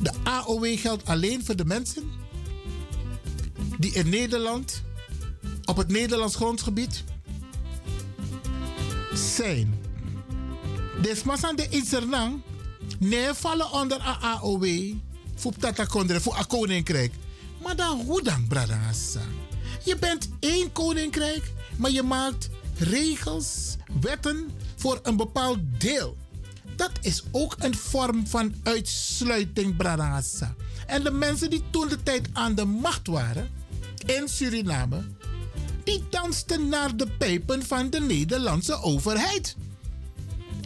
de 0.00 0.12
AOW 0.22 0.78
geldt 0.78 1.06
alleen 1.06 1.44
voor 1.44 1.56
de 1.56 1.64
mensen 1.64 2.10
die 3.78 3.92
in 3.92 4.08
Nederland, 4.08 4.82
op 5.64 5.76
het 5.76 5.88
Nederlands 5.88 6.36
grondgebied, 6.36 7.04
zijn. 9.14 9.78
Desmasan 11.02 11.56
de 11.56 11.68
Itzernang, 11.68 12.40
nee 12.98 13.32
vallen 13.32 13.70
onder 13.70 13.98
AOW 13.98 14.92
voor 15.34 15.52
Tata 15.52 15.84
Kondre, 15.84 16.20
voor 16.20 16.38
een 16.38 16.46
koninkrijk. 16.46 17.12
Maar 17.62 17.76
dan 17.76 18.00
hoe 18.00 18.22
dan, 18.22 18.46
Bradangasa? 18.48 19.20
Je 19.84 19.96
bent 19.96 20.28
één 20.40 20.72
koninkrijk 20.72 21.52
maar 21.76 21.90
je 21.90 22.02
maakt 22.02 22.48
regels, 22.78 23.76
wetten 24.00 24.50
voor 24.76 25.00
een 25.02 25.16
bepaald 25.16 25.58
deel. 25.78 26.16
Dat 26.76 26.90
is 27.00 27.22
ook 27.30 27.56
een 27.58 27.74
vorm 27.76 28.26
van 28.26 28.54
uitsluiting, 28.62 29.76
Bradassa. 29.76 30.54
En 30.86 31.02
de 31.02 31.10
mensen 31.10 31.50
die 31.50 31.62
toen 31.70 31.88
de 31.88 32.02
tijd 32.02 32.28
aan 32.32 32.54
de 32.54 32.64
macht 32.64 33.06
waren 33.06 33.50
in 34.06 34.28
Suriname, 34.28 35.02
die 35.84 36.04
dansten 36.10 36.68
naar 36.68 36.96
de 36.96 37.06
pijpen 37.18 37.62
van 37.62 37.90
de 37.90 38.00
Nederlandse 38.00 38.82
overheid. 38.82 39.56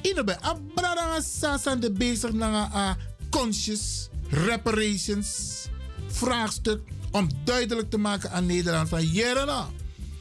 Inabe 0.03 0.39
Bradassa 0.75 1.59
zijn 1.59 1.81
de 1.81 1.91
bezig 1.91 2.33
naar 2.33 2.97
conscious 3.31 4.09
reparations 4.31 5.67
vraagstuk 6.07 6.81
om 7.11 7.29
duidelijk 7.45 7.91
te 7.91 7.99
maken 7.99 8.31
aan 8.31 8.47
Nederland 8.47 8.89
van 8.89 9.07
Jerena 9.07 9.69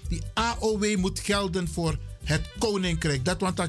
die 0.09 0.21
AOW 0.33 0.95
moet 0.95 1.19
gelden 1.19 1.67
voor 1.67 1.97
het 2.23 2.49
koninkrijk. 2.59 3.25
Dat 3.25 3.41
want 3.41 3.61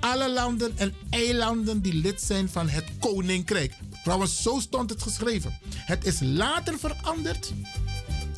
alle 0.00 0.30
landen 0.30 0.72
en 0.76 0.94
eilanden 1.10 1.80
die 1.80 1.94
lid 1.94 2.22
zijn 2.22 2.48
van 2.48 2.68
het 2.68 2.84
koninkrijk. 2.98 3.74
Trouwens, 4.02 4.42
zo 4.42 4.60
stond 4.60 4.90
het 4.90 5.02
geschreven. 5.02 5.58
Het 5.74 6.04
is 6.04 6.20
later 6.20 6.78
veranderd 6.78 7.52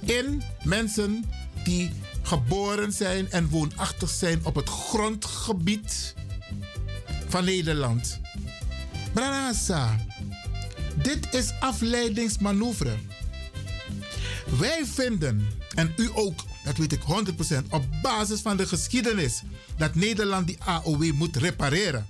in 0.05 0.43
mensen 0.63 1.25
die 1.65 1.93
geboren 2.23 2.93
zijn 2.93 3.31
en 3.31 3.49
woonachtig 3.49 4.11
zijn 4.11 4.45
op 4.45 4.55
het 4.55 4.69
grondgebied 4.69 6.15
van 7.29 7.45
Nederland. 7.45 8.21
Branasa, 9.13 10.07
dit 11.03 11.35
is 11.35 11.53
afleidingsmanoeuvre. 11.61 12.97
Wij 14.59 14.85
vinden, 14.85 15.49
en 15.75 15.93
u 15.97 16.11
ook, 16.15 16.41
dat 16.65 16.77
weet 16.77 16.93
ik 16.93 17.03
100%, 17.03 17.71
op 17.71 17.85
basis 18.03 18.41
van 18.41 18.57
de 18.57 18.67
geschiedenis, 18.67 19.43
dat 19.77 19.95
Nederland 19.95 20.47
die 20.47 20.63
AOW 20.63 21.13
moet 21.13 21.37
repareren. 21.37 22.07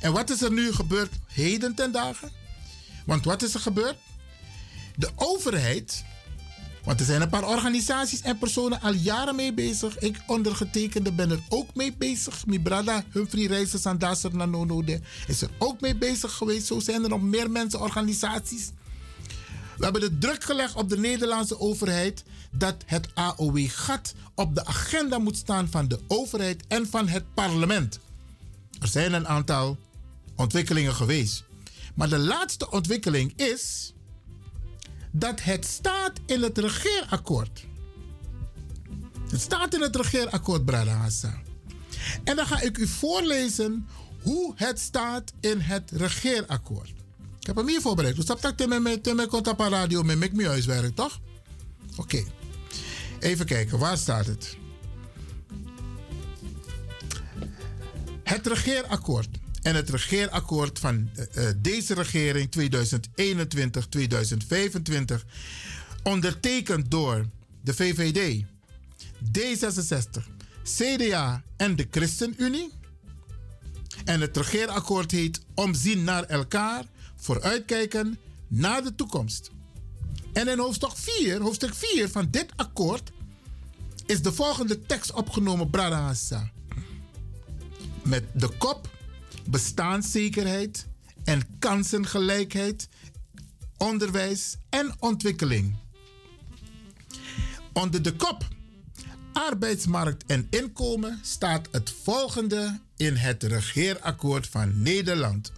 En 0.00 0.12
wat 0.12 0.30
is 0.30 0.42
er 0.42 0.52
nu 0.52 0.72
gebeurd 0.72 1.12
heden 1.26 1.74
ten 1.74 1.92
dagen? 1.92 2.30
Want 3.06 3.24
wat 3.24 3.42
is 3.42 3.54
er 3.54 3.60
gebeurd? 3.60 3.96
De 4.96 5.10
overheid, 5.16 6.04
want 6.84 7.00
er 7.00 7.06
zijn 7.06 7.22
een 7.22 7.28
paar 7.28 7.48
organisaties 7.48 8.20
en 8.20 8.38
personen 8.38 8.80
al 8.80 8.92
jaren 8.92 9.36
mee 9.36 9.52
bezig. 9.52 9.98
Ik 9.98 10.22
ondergetekende 10.26 11.12
ben 11.12 11.30
er 11.30 11.40
ook 11.48 11.74
mee 11.74 11.92
bezig. 11.92 12.46
Mijn 12.46 12.62
brada 12.62 13.04
Humphrey 13.12 13.46
Reisers 13.46 13.84
en 13.84 13.98
Nanonode 14.32 15.00
is 15.26 15.42
er 15.42 15.50
ook 15.58 15.80
mee 15.80 15.96
bezig 15.96 16.32
geweest. 16.32 16.66
Zo 16.66 16.80
zijn 16.80 17.02
er 17.02 17.08
nog 17.08 17.22
meer 17.22 17.50
mensen, 17.50 17.80
organisaties. 17.80 18.70
We 19.76 19.84
hebben 19.84 20.00
de 20.00 20.18
druk 20.18 20.44
gelegd 20.44 20.74
op 20.74 20.88
de 20.88 20.98
Nederlandse 20.98 21.60
overheid 21.60 22.24
dat 22.50 22.76
het 22.86 23.08
AOW-gat 23.14 24.14
op 24.34 24.54
de 24.54 24.64
agenda 24.64 25.18
moet 25.18 25.36
staan 25.36 25.68
van 25.68 25.88
de 25.88 25.98
overheid 26.06 26.62
en 26.68 26.86
van 26.86 27.08
het 27.08 27.34
parlement. 27.34 28.00
Er 28.80 28.88
zijn 28.88 29.12
een 29.12 29.28
aantal 29.28 29.76
ontwikkelingen 30.36 30.94
geweest. 30.94 31.44
Maar 31.94 32.08
de 32.08 32.18
laatste 32.18 32.70
ontwikkeling 32.70 33.32
is 33.36 33.92
dat 35.10 35.42
het 35.42 35.64
staat 35.64 36.12
in 36.26 36.42
het 36.42 36.58
regeerakkoord. 36.58 37.66
Het 39.30 39.40
staat 39.40 39.74
in 39.74 39.80
het 39.80 39.96
regeerakkoord, 39.96 40.64
Brada. 40.64 41.08
En 42.24 42.36
dan 42.36 42.46
ga 42.46 42.60
ik 42.60 42.78
u 42.78 42.86
voorlezen 42.86 43.88
hoe 44.22 44.52
het 44.56 44.80
staat 44.80 45.32
in 45.40 45.60
het 45.60 45.90
regeerakkoord. 45.90 47.01
Ik 47.42 47.48
heb 47.48 47.56
hem 47.56 47.68
hier 47.68 47.80
voorbereid. 47.80 48.16
Dus 48.16 48.24
dat 48.24 48.54
ik 48.56 49.14
met 49.14 49.28
contact 49.28 49.60
radio 49.60 50.02
met 50.02 50.18
mijn 50.18 50.46
huiswerk, 50.46 50.94
toch? 50.94 51.20
Oké. 51.96 52.24
Even 53.18 53.46
kijken, 53.46 53.78
waar 53.78 53.96
staat 53.96 54.26
het? 54.26 54.56
Het 58.22 58.46
regeerakkoord. 58.46 59.28
En 59.62 59.74
het 59.74 59.90
regeerakkoord 59.90 60.78
van 60.78 61.10
uh, 61.34 61.48
deze 61.56 61.94
regering 61.94 62.50
2021-2025, 62.58 62.62
ondertekend 66.02 66.90
door 66.90 67.26
de 67.60 67.74
VVD, 67.74 68.44
D66, 69.38 70.22
CDA 70.64 71.42
en 71.56 71.76
de 71.76 71.86
ChristenUnie. 71.90 72.72
En 74.04 74.20
het 74.20 74.36
regeerakkoord 74.36 75.10
heet 75.10 75.40
Omzien 75.54 76.04
naar 76.04 76.24
elkaar, 76.24 76.84
vooruitkijken 77.22 78.18
naar 78.48 78.82
de 78.82 78.94
toekomst. 78.94 79.50
En 80.32 80.48
in 80.48 80.58
hoofdstuk 80.58 80.96
4, 80.96 81.40
hoofdstuk 81.40 81.74
4 81.74 82.08
van 82.08 82.28
dit 82.30 82.52
akkoord 82.56 83.12
is 84.06 84.22
de 84.22 84.32
volgende 84.32 84.86
tekst 84.86 85.12
opgenomen, 85.12 85.70
Bradahassa. 85.70 86.50
Met 88.04 88.24
de 88.34 88.48
kop 88.48 88.90
bestaanszekerheid 89.50 90.86
en 91.24 91.42
kansengelijkheid, 91.58 92.88
onderwijs 93.76 94.56
en 94.68 94.94
ontwikkeling. 94.98 95.76
Onder 97.72 98.02
de 98.02 98.16
kop 98.16 98.48
arbeidsmarkt 99.32 100.24
en 100.26 100.46
inkomen 100.50 101.18
staat 101.22 101.68
het 101.70 101.94
volgende 102.02 102.80
in 102.96 103.16
het 103.16 103.42
regeerakkoord 103.42 104.48
van 104.48 104.82
Nederland. 104.82 105.52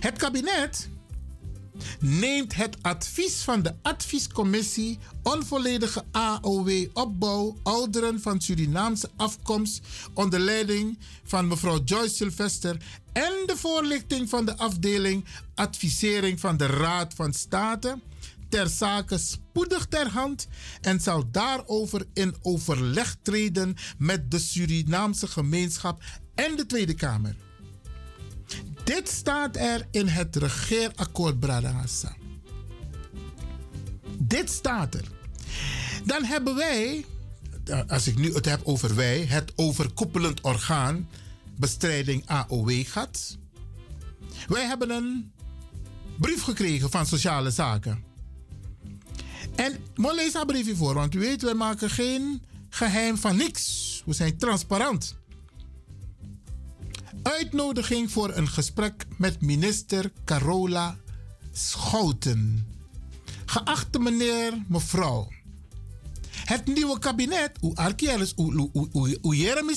Het 0.00 0.18
kabinet 0.18 0.88
neemt 2.00 2.54
het 2.54 2.76
advies 2.82 3.42
van 3.42 3.62
de 3.62 3.74
adviescommissie 3.82 4.98
onvolledige 5.22 6.04
AOW-opbouw 6.10 7.56
ouderen 7.62 8.20
van 8.20 8.40
Surinaamse 8.40 9.10
afkomst 9.16 9.80
onder 10.14 10.40
leiding 10.40 10.98
van 11.24 11.46
mevrouw 11.46 11.82
Joyce 11.84 12.14
Sylvester 12.14 12.76
en 13.12 13.32
de 13.46 13.56
voorlichting 13.56 14.28
van 14.28 14.44
de 14.44 14.56
afdeling 14.56 15.24
advisering 15.54 16.40
van 16.40 16.56
de 16.56 16.66
Raad 16.66 17.14
van 17.14 17.32
State 17.32 17.98
ter 18.48 18.68
zake 18.68 19.18
spoedig 19.18 19.86
ter 19.86 20.08
hand 20.08 20.46
en 20.80 21.00
zal 21.00 21.30
daarover 21.30 22.06
in 22.12 22.34
overleg 22.42 23.16
treden 23.22 23.76
met 23.98 24.30
de 24.30 24.38
Surinaamse 24.38 25.26
gemeenschap 25.26 26.02
en 26.34 26.56
de 26.56 26.66
Tweede 26.66 26.94
Kamer. 26.94 27.36
Dit 28.84 29.08
staat 29.08 29.56
er 29.56 29.86
in 29.90 30.06
het 30.06 30.36
regeerakkoord 30.36 31.40
Bradassa. 31.40 32.16
Dit 34.18 34.50
staat 34.50 34.94
er. 34.94 35.04
Dan 36.04 36.24
hebben 36.24 36.54
wij, 36.54 37.04
als 37.86 38.06
ik 38.06 38.18
nu 38.18 38.34
het 38.34 38.44
heb 38.44 38.60
over 38.64 38.94
wij, 38.94 39.24
het 39.24 39.52
overkoepelend 39.56 40.40
orgaan 40.40 41.08
bestrijding 41.56 42.26
AOW 42.26 42.84
gehad. 42.86 43.38
Wij 44.48 44.64
hebben 44.64 44.90
een 44.90 45.32
brief 46.18 46.42
gekregen 46.42 46.90
van 46.90 47.06
Sociale 47.06 47.50
Zaken. 47.50 48.04
En 49.54 49.72
ik 49.94 50.14
lees 50.14 50.32
dat 50.32 50.46
briefje 50.46 50.76
voor, 50.76 50.94
want 50.94 51.14
u 51.14 51.18
weet, 51.18 51.42
wij 51.42 51.54
maken 51.54 51.90
geen 51.90 52.42
geheim 52.68 53.16
van 53.16 53.36
niks. 53.36 54.02
We 54.06 54.12
zijn 54.12 54.38
transparant. 54.38 55.16
Uitnodiging 57.22 58.10
voor 58.10 58.36
een 58.36 58.48
gesprek 58.48 59.04
met 59.16 59.40
minister 59.40 60.12
Carola 60.24 60.96
Schouten. 61.52 62.66
Geachte 63.46 63.98
meneer, 63.98 64.64
mevrouw. 64.68 65.28
Het 66.30 66.66
nieuwe 66.66 66.98
kabinet, 66.98 67.50
hoe 67.60 67.74
Arkielus, 67.74 68.32
hoe 69.20 69.36
Jeremy 69.36 69.74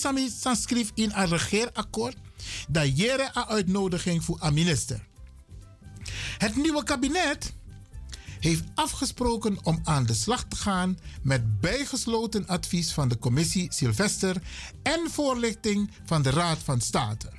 schreef 0.53 0.91
in 0.93 1.11
een 1.13 1.27
regeerakkoord, 1.27 2.17
dat 2.67 2.97
jere 2.97 3.29
een 3.33 3.45
uitnodiging 3.45 4.23
voor 4.23 4.37
een 4.41 4.53
minister. 4.53 5.07
Het 6.37 6.55
nieuwe 6.55 6.83
kabinet 6.83 7.53
heeft 8.45 8.63
afgesproken 8.75 9.57
om 9.63 9.79
aan 9.83 10.05
de 10.05 10.13
slag 10.13 10.43
te 10.43 10.55
gaan 10.55 10.97
met 11.21 11.59
bijgesloten 11.59 12.47
advies 12.47 12.91
van 12.91 13.07
de 13.07 13.17
commissie 13.17 13.73
Sylvester 13.73 14.41
en 14.83 15.09
voorlichting 15.09 15.91
van 16.05 16.21
de 16.21 16.29
Raad 16.29 16.57
van 16.57 16.81
State. 16.81 17.31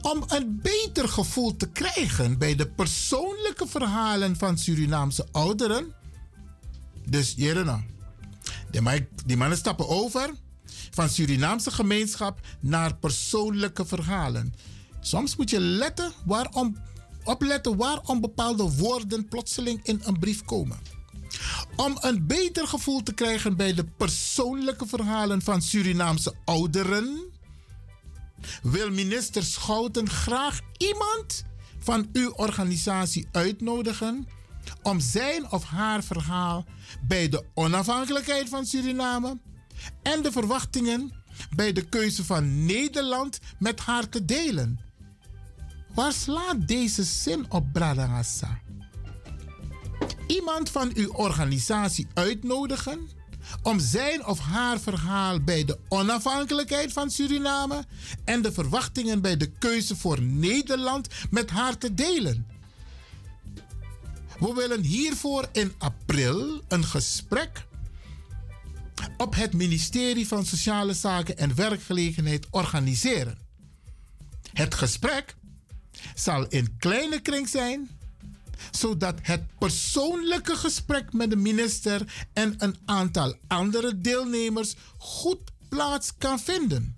Om 0.00 0.24
een 0.26 0.60
beter 0.62 1.08
gevoel 1.08 1.56
te 1.56 1.68
krijgen 1.68 2.38
bij 2.38 2.54
de 2.54 2.68
persoonlijke 2.68 3.66
verhalen 3.66 4.36
van 4.36 4.58
Surinaamse 4.58 5.26
ouderen. 5.32 5.94
Dus 7.08 7.34
Jerena, 7.36 7.84
die 9.26 9.36
mannen 9.36 9.58
stappen 9.58 9.88
over 9.88 10.30
van 10.90 11.08
Surinaamse 11.08 11.70
gemeenschap 11.70 12.40
naar 12.60 12.96
persoonlijke 12.96 13.86
verhalen. 13.86 14.54
Soms 15.00 15.36
moet 15.36 15.50
je 15.50 15.60
letten 15.60 16.12
waarom 16.24 16.76
opletten 17.24 17.76
waarom 17.76 18.20
bepaalde 18.20 18.70
woorden 18.76 19.28
plotseling 19.28 19.80
in 19.82 20.00
een 20.04 20.18
brief 20.18 20.44
komen. 20.44 20.78
Om 21.76 21.96
een 22.00 22.26
beter 22.26 22.66
gevoel 22.66 23.02
te 23.02 23.12
krijgen 23.12 23.56
bij 23.56 23.74
de 23.74 23.84
persoonlijke 23.84 24.86
verhalen 24.86 25.42
van 25.42 25.62
Surinaamse 25.62 26.34
ouderen, 26.44 27.30
wil 28.62 28.90
minister 28.90 29.42
Schouten 29.42 30.10
graag 30.10 30.60
iemand 30.76 31.44
van 31.78 32.08
uw 32.12 32.30
organisatie 32.30 33.28
uitnodigen 33.32 34.28
om 34.82 35.00
zijn 35.00 35.50
of 35.50 35.64
haar 35.64 36.04
verhaal 36.04 36.64
bij 37.06 37.28
de 37.28 37.44
onafhankelijkheid 37.54 38.48
van 38.48 38.66
Suriname 38.66 39.38
en 40.02 40.22
de 40.22 40.32
verwachtingen 40.32 41.12
bij 41.56 41.72
de 41.72 41.88
keuze 41.88 42.24
van 42.24 42.64
Nederland 42.64 43.38
met 43.58 43.80
haar 43.80 44.08
te 44.08 44.24
delen. 44.24 44.89
Waar 45.94 46.12
slaat 46.12 46.68
deze 46.68 47.04
zin 47.04 47.50
op, 47.50 47.72
Bradangasa? 47.72 48.60
Iemand 50.26 50.70
van 50.70 50.90
uw 50.94 51.12
organisatie 51.12 52.06
uitnodigen 52.14 53.08
om 53.62 53.80
zijn 53.80 54.26
of 54.26 54.38
haar 54.38 54.80
verhaal 54.80 55.40
bij 55.40 55.64
de 55.64 55.78
onafhankelijkheid 55.88 56.92
van 56.92 57.10
Suriname 57.10 57.84
en 58.24 58.42
de 58.42 58.52
verwachtingen 58.52 59.20
bij 59.20 59.36
de 59.36 59.50
keuze 59.50 59.96
voor 59.96 60.22
Nederland 60.22 61.08
met 61.30 61.50
haar 61.50 61.78
te 61.78 61.94
delen. 61.94 62.46
We 64.38 64.52
willen 64.54 64.82
hiervoor 64.82 65.48
in 65.52 65.72
april 65.78 66.62
een 66.68 66.84
gesprek 66.84 67.66
op 69.16 69.34
het 69.34 69.52
ministerie 69.52 70.28
van 70.28 70.46
Sociale 70.46 70.94
Zaken 70.94 71.36
en 71.38 71.54
Werkgelegenheid 71.54 72.46
organiseren. 72.50 73.38
Het 74.52 74.74
gesprek 74.74 75.36
zal 76.14 76.46
in 76.46 76.76
kleine 76.78 77.20
kring 77.20 77.48
zijn, 77.48 77.88
zodat 78.70 79.18
het 79.22 79.42
persoonlijke 79.58 80.56
gesprek 80.56 81.12
met 81.12 81.30
de 81.30 81.36
minister 81.36 82.26
en 82.32 82.54
een 82.58 82.76
aantal 82.84 83.34
andere 83.46 84.00
deelnemers 84.00 84.74
goed 84.98 85.40
plaats 85.68 86.12
kan 86.18 86.40
vinden. 86.40 86.96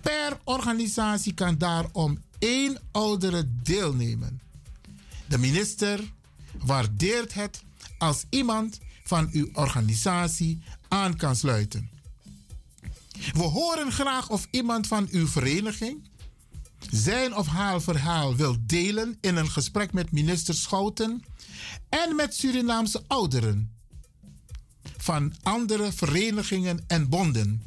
Per 0.00 0.38
organisatie 0.44 1.34
kan 1.34 1.58
daarom 1.58 2.22
één 2.38 2.78
oudere 2.90 3.48
deelnemen. 3.62 4.40
De 5.28 5.38
minister 5.38 6.12
waardeert 6.64 7.34
het 7.34 7.62
als 7.98 8.24
iemand 8.30 8.78
van 9.04 9.28
uw 9.32 9.48
organisatie 9.52 10.62
aan 10.88 11.16
kan 11.16 11.36
sluiten. 11.36 11.90
We 13.32 13.42
horen 13.42 13.92
graag 13.92 14.30
of 14.30 14.48
iemand 14.50 14.86
van 14.86 15.08
uw 15.10 15.26
vereniging 15.26 16.07
zijn 16.90 17.36
of 17.36 17.46
haar 17.46 17.82
verhaal 17.82 18.36
wil 18.36 18.56
delen 18.60 19.18
in 19.20 19.36
een 19.36 19.50
gesprek 19.50 19.92
met 19.92 20.12
minister 20.12 20.54
Schouten 20.54 21.24
en 21.88 22.16
met 22.16 22.34
Surinaamse 22.34 23.02
ouderen 23.06 23.72
van 24.96 25.34
andere 25.42 25.92
verenigingen 25.92 26.84
en 26.86 27.08
bonden. 27.08 27.62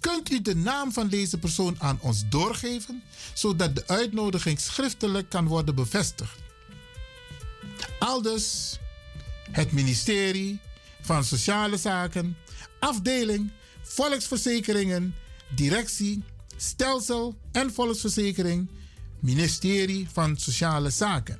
Kunt 0.00 0.30
u 0.30 0.42
de 0.42 0.56
naam 0.56 0.92
van 0.92 1.08
deze 1.08 1.38
persoon 1.38 1.76
aan 1.78 1.98
ons 2.00 2.28
doorgeven, 2.28 3.02
zodat 3.34 3.74
de 3.74 3.86
uitnodiging 3.86 4.60
schriftelijk 4.60 5.28
kan 5.28 5.46
worden 5.46 5.74
bevestigd? 5.74 6.38
Aldus 7.98 8.78
het 9.50 9.72
ministerie 9.72 10.58
van 11.00 11.24
Sociale 11.24 11.76
Zaken, 11.76 12.36
afdeling 12.80 13.50
Volksverzekeringen, 13.82 15.14
directie, 15.54 16.22
stelsel 16.56 17.38
en 17.52 17.72
volksverzekering, 17.72 18.70
ministerie 19.20 20.08
van 20.12 20.36
Sociale 20.36 20.90
Zaken. 20.90 21.38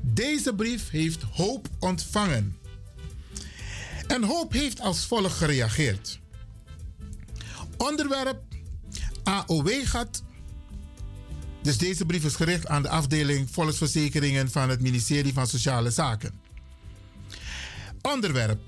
Deze 0.00 0.54
brief 0.54 0.90
heeft 0.90 1.22
Hoop 1.22 1.68
ontvangen. 1.78 2.56
En 4.06 4.22
Hoop 4.22 4.52
heeft 4.52 4.80
als 4.80 5.06
volgt 5.06 5.36
gereageerd. 5.36 6.20
Onderwerp 7.76 8.42
AOW-gat. 9.22 10.22
Dus 11.62 11.78
deze 11.78 12.06
brief 12.06 12.24
is 12.24 12.34
gericht 12.34 12.66
aan 12.66 12.82
de 12.82 12.88
afdeling 12.88 13.50
Volksverzekeringen 13.50 14.50
van 14.50 14.68
het 14.68 14.80
ministerie 14.80 15.32
van 15.32 15.46
Sociale 15.46 15.90
Zaken. 15.90 16.40
Onderwerp 18.02 18.60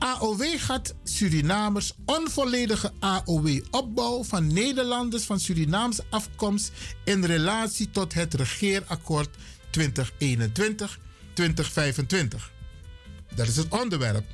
AOW-gat 0.00 0.94
Surinamers 1.04 1.92
onvolledige 2.04 2.92
AOW-opbouw 2.98 4.24
van 4.24 4.52
Nederlanders 4.52 5.24
van 5.24 5.40
Surinaamse 5.40 6.04
afkomst 6.10 6.72
in 7.04 7.24
relatie 7.24 7.90
tot 7.90 8.14
het 8.14 8.34
regeerakkoord 8.34 9.36
2021-2025. 9.78 9.80
Dat 13.34 13.48
is 13.48 13.56
het 13.56 13.68
onderwerp. 13.80 14.24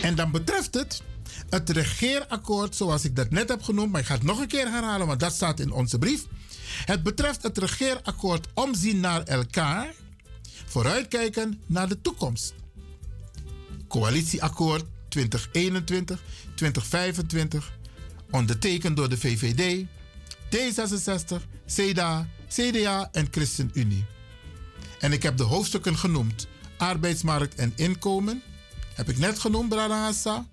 En 0.00 0.14
dan 0.14 0.30
betreft 0.30 0.74
het 0.74 1.02
het 1.48 1.70
regeerakkoord, 1.70 2.76
zoals 2.76 3.04
ik 3.04 3.16
dat 3.16 3.30
net 3.30 3.48
heb 3.48 3.62
genoemd, 3.62 3.92
maar 3.92 4.00
ik 4.00 4.06
ga 4.06 4.14
het 4.14 4.22
nog 4.22 4.40
een 4.40 4.46
keer 4.46 4.70
herhalen, 4.70 5.06
want 5.06 5.20
dat 5.20 5.32
staat 5.32 5.60
in 5.60 5.72
onze 5.72 5.98
brief. 5.98 6.24
Het 6.84 7.02
betreft 7.02 7.42
het 7.42 7.58
regeerakkoord 7.58 8.46
omzien 8.54 9.00
naar 9.00 9.22
elkaar, 9.22 9.94
vooruitkijken 10.66 11.60
naar 11.66 11.88
de 11.88 12.00
toekomst. 12.00 12.54
Coalitieakkoord 13.92 14.84
2021-2025, 14.84 15.18
ondertekend 18.30 18.96
door 18.96 19.08
de 19.08 19.16
VVD, 19.16 19.86
D66, 20.50 21.42
CDA, 21.66 22.28
CDA 22.48 23.08
en 23.12 23.26
ChristenUnie. 23.30 24.04
En 25.00 25.12
ik 25.12 25.22
heb 25.22 25.36
de 25.36 25.42
hoofdstukken 25.42 25.96
genoemd: 25.96 26.46
arbeidsmarkt 26.76 27.54
en 27.54 27.72
inkomen. 27.76 28.42
Heb 28.94 29.08
ik 29.08 29.18
net 29.18 29.38
genoemd, 29.38 29.68
Brada 29.68 30.02
Hassa. 30.02 30.46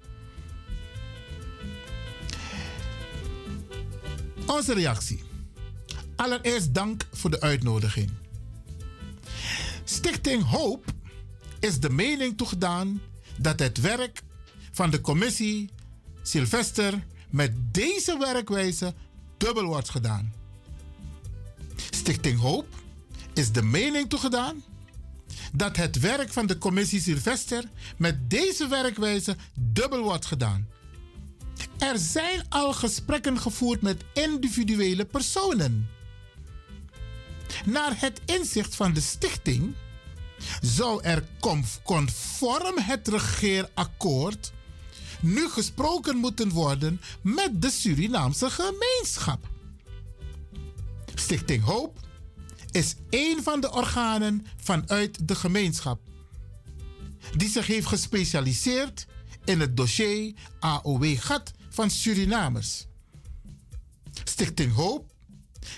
Onze 4.45 4.73
reactie. 4.73 5.23
Allereerst 6.15 6.73
dank 6.73 7.07
voor 7.11 7.29
de 7.29 7.41
uitnodiging. 7.41 8.11
Stichting 9.83 10.43
Hoop 10.43 10.85
is 11.59 11.79
de 11.79 11.89
mening 11.89 12.37
toegedaan 12.37 13.01
dat 13.39 13.59
het 13.59 13.79
werk 13.79 14.21
van 14.71 14.89
de 14.89 15.01
commissie 15.01 15.69
Sylvester 16.21 17.05
met 17.29 17.73
deze 17.73 18.17
werkwijze 18.17 18.93
dubbel 19.37 19.65
wordt 19.65 19.89
gedaan. 19.89 20.33
Stichting 21.89 22.39
Hoop 22.39 22.67
is 23.33 23.51
de 23.51 23.61
mening 23.61 24.09
toegedaan 24.09 24.63
dat 25.53 25.75
het 25.75 25.99
werk 25.99 26.33
van 26.33 26.47
de 26.47 26.57
commissie 26.57 27.01
Sylvester 27.01 27.63
met 27.97 28.29
deze 28.29 28.67
werkwijze 28.67 29.35
dubbel 29.53 30.03
wordt 30.03 30.25
gedaan. 30.25 30.67
Er 31.77 31.97
zijn 31.97 32.45
al 32.49 32.73
gesprekken 32.73 33.39
gevoerd 33.39 33.81
met 33.81 34.03
individuele 34.13 35.05
personen. 35.05 35.89
Naar 37.65 37.93
het 37.95 38.21
inzicht 38.25 38.75
van 38.75 38.93
de 38.93 39.01
stichting 39.01 39.75
zou 40.61 41.03
er 41.03 41.23
conform 41.83 42.77
het 42.77 43.07
regeerakkoord 43.07 44.51
nu 45.21 45.49
gesproken 45.49 46.17
moeten 46.17 46.49
worden 46.49 47.01
met 47.21 47.61
de 47.61 47.69
Surinaamse 47.69 48.49
gemeenschap. 48.49 49.47
Stichting 51.15 51.63
Hoop 51.63 51.99
is 52.71 52.95
een 53.09 53.43
van 53.43 53.61
de 53.61 53.71
organen 53.71 54.45
vanuit 54.57 55.27
de 55.27 55.35
gemeenschap 55.35 55.99
die 57.37 57.49
zich 57.49 57.67
heeft 57.67 57.87
gespecialiseerd 57.87 59.05
in 59.45 59.59
het 59.59 59.77
dossier 59.77 60.33
AOW-gat 60.59 61.51
van 61.69 61.89
Surinamers. 61.89 62.87
Stichting 64.23 64.73
Hoop 64.73 65.13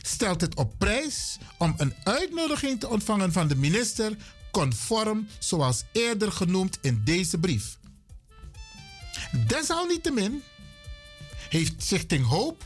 stelt 0.01 0.41
het 0.41 0.55
op 0.55 0.73
prijs 0.77 1.37
om 1.57 1.73
een 1.77 1.93
uitnodiging 2.03 2.79
te 2.79 2.89
ontvangen 2.89 3.31
van 3.31 3.47
de 3.47 3.55
minister 3.55 4.15
conform 4.51 5.27
zoals 5.39 5.83
eerder 5.91 6.31
genoemd 6.31 6.77
in 6.81 7.01
deze 7.03 7.37
brief. 7.37 7.77
Desalniettemin 9.47 10.43
heeft 11.49 11.73
Stichting 11.77 12.25
Hoop 12.25 12.65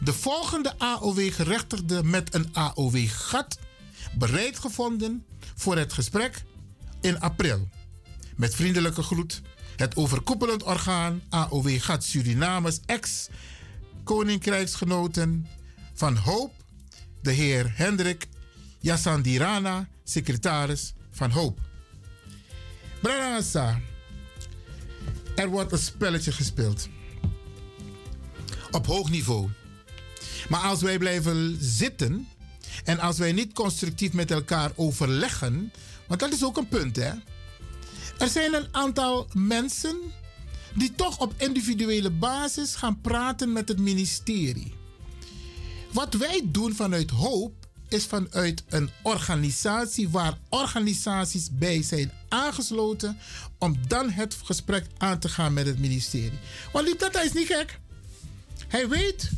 de 0.00 0.12
volgende 0.12 0.78
AOW-gerechtigde 0.78 2.04
met 2.04 2.34
een 2.34 2.48
AOW-gat 2.52 3.58
bereid 4.12 4.58
gevonden 4.58 5.24
voor 5.54 5.76
het 5.76 5.92
gesprek 5.92 6.42
in 7.00 7.20
april. 7.20 7.68
Met 8.36 8.54
vriendelijke 8.54 9.02
groet, 9.02 9.42
het 9.76 9.96
overkoepelend 9.96 10.62
orgaan 10.62 11.22
AOW-gat 11.28 12.04
Surinamers 12.04 12.80
ex-koninkrijksgenoten 12.86 15.46
van 15.94 16.16
Hoop, 16.16 16.52
de 17.22 17.32
heer 17.32 17.72
Hendrik 17.74 18.28
Yassandirana, 18.80 19.88
secretaris 20.04 20.94
van 21.14 21.30
Hoop. 21.30 21.58
Branasa, 23.02 23.80
er 25.36 25.48
wordt 25.48 25.72
een 25.72 25.78
spelletje 25.78 26.32
gespeeld. 26.32 26.88
Op 28.70 28.86
hoog 28.86 29.10
niveau. 29.10 29.48
Maar 30.48 30.60
als 30.60 30.82
wij 30.82 30.98
blijven 30.98 31.56
zitten 31.60 32.28
en 32.84 32.98
als 32.98 33.18
wij 33.18 33.32
niet 33.32 33.52
constructief 33.52 34.12
met 34.12 34.30
elkaar 34.30 34.72
overleggen, 34.74 35.72
want 36.06 36.20
dat 36.20 36.32
is 36.32 36.44
ook 36.44 36.56
een 36.56 36.68
punt, 36.68 36.96
hè. 36.96 37.12
Er 38.18 38.28
zijn 38.28 38.54
een 38.54 38.68
aantal 38.70 39.28
mensen 39.32 39.96
die 40.74 40.94
toch 40.94 41.18
op 41.18 41.34
individuele 41.36 42.10
basis 42.10 42.74
gaan 42.74 43.00
praten 43.00 43.52
met 43.52 43.68
het 43.68 43.78
ministerie. 43.78 44.74
Wat 45.92 46.14
wij 46.14 46.40
doen 46.44 46.74
vanuit 46.74 47.10
hoop 47.10 47.63
is 47.94 48.04
vanuit 48.04 48.64
een 48.68 48.90
organisatie 49.02 50.08
waar 50.08 50.38
organisaties 50.48 51.48
bij 51.52 51.82
zijn 51.82 52.12
aangesloten 52.28 53.18
om 53.58 53.76
dan 53.86 54.10
het 54.10 54.36
gesprek 54.44 54.86
aan 54.98 55.18
te 55.18 55.28
gaan 55.28 55.52
met 55.52 55.66
het 55.66 55.78
ministerie. 55.78 56.38
Want 56.72 56.86
Liep 56.88 57.20
is 57.24 57.32
niet 57.32 57.46
gek. 57.46 57.78
Hij 58.68 58.88
weet 58.88 59.30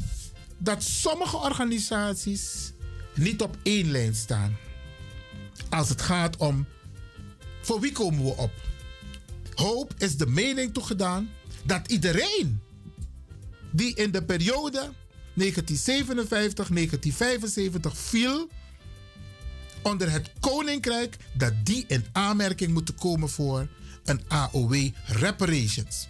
dat 0.59 0.83
sommige 0.83 1.37
organisaties 1.37 2.73
niet 3.15 3.43
op 3.43 3.57
één 3.63 3.91
lijn 3.91 4.15
staan. 4.15 4.57
Als 5.71 5.89
het 5.89 6.03
gaat 6.03 6.37
om 6.37 6.67
voor 7.61 7.81
wie 7.81 7.93
komen 7.93 8.25
we 8.25 8.37
op. 8.37 8.53
Hoop 9.55 9.95
is 9.99 10.17
de 10.17 10.27
mening 10.27 10.75
toegedaan 10.75 11.31
dat 11.65 11.91
iedereen 11.91 12.61
die 13.73 13.95
in 13.95 14.11
de 14.11 14.25
periode 14.25 14.93
1957-1975 15.41 15.43
viel 17.93 18.49
onder 19.83 20.11
het 20.11 20.33
koninkrijk, 20.41 21.17
dat 21.33 21.53
die 21.63 21.85
in 21.89 22.05
aanmerking 22.13 22.73
moeten 22.73 22.95
komen 22.95 23.29
voor 23.29 23.69
een 24.05 24.21
AOW 24.29 24.91
reparations. 25.07 26.09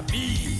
Gabi. 0.00 0.59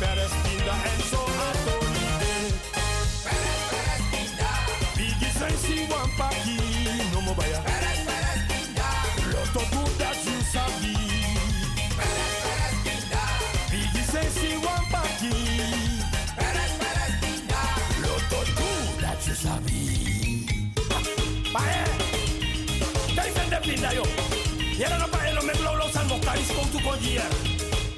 Pinda, 0.00 0.14
tromperes 0.14 0.32
pinda, 0.42 0.74
en 0.84 1.02
zo 1.10 1.20
a 1.24 1.52
toride. 1.64 2.32
Biggie 4.96 5.32
say 5.38 5.54
she 5.64 5.86
want 5.90 6.12
paki, 6.16 6.56
no 7.12 7.20
mo 7.20 7.34
baya. 7.34 7.60
Lot 9.32 9.56
of 9.56 9.70
good 9.70 9.98
that 9.98 10.16
you 10.24 10.40
sabi. 10.52 10.94
Biggie 13.70 14.04
say 14.04 14.28
she 14.40 14.56
want 14.56 14.86
paki. 14.90 15.32
Lot 18.02 18.32
of 18.32 18.48
good 18.56 19.00
that 19.00 19.26
you 19.26 19.34
sabi. 19.34 20.46
Pae, 21.52 21.84
kay 23.14 23.30
fende 23.30 23.58
pinda 23.62 23.92
yo. 23.94 24.04
Yera 24.78 24.98
na 24.98 25.06
pae 25.06 25.32
lo 25.34 25.42
me 25.42 25.52
blow 25.54 25.76
lo 25.76 25.88
san 25.90 26.06
mo 26.08 26.18
karis 26.20 26.50
ko 26.54 26.62
tu 26.72 26.78
ko 26.80 26.96
jier. 26.96 27.30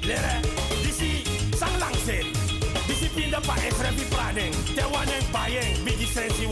Lere, 0.03 0.41
disi 0.83 1.22
sang 1.63 1.79
lang 1.79 1.95
sen. 2.03 2.25
Disi 2.87 3.07
pinda 3.15 3.39
pa 3.39 3.55
e 3.63 3.71
frevi 3.71 4.05
pradeng. 4.11 4.53
Te 4.75 4.83
wanen 4.91 5.23
paeng, 5.31 5.75
biggie 5.87 6.07
say 6.07 6.27
she 6.35 6.45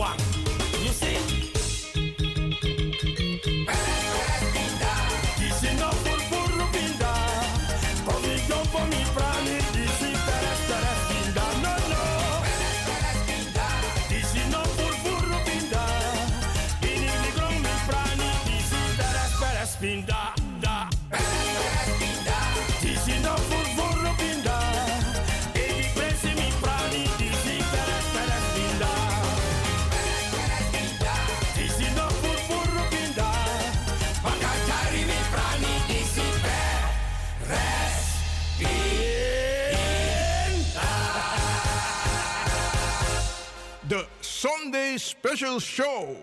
Special 45.12 45.60
Show. 45.60 46.16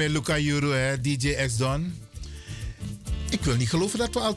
Met 0.00 0.10
Luca 0.10 0.38
Juru, 0.38 1.00
DJ 1.00 1.46
X 1.46 1.56
Don. 1.56 1.94
Ik 3.30 3.40
wil 3.40 3.56
niet 3.56 3.68
geloven 3.68 3.98
dat 3.98 4.14
we 4.14 4.20
al 4.20 4.34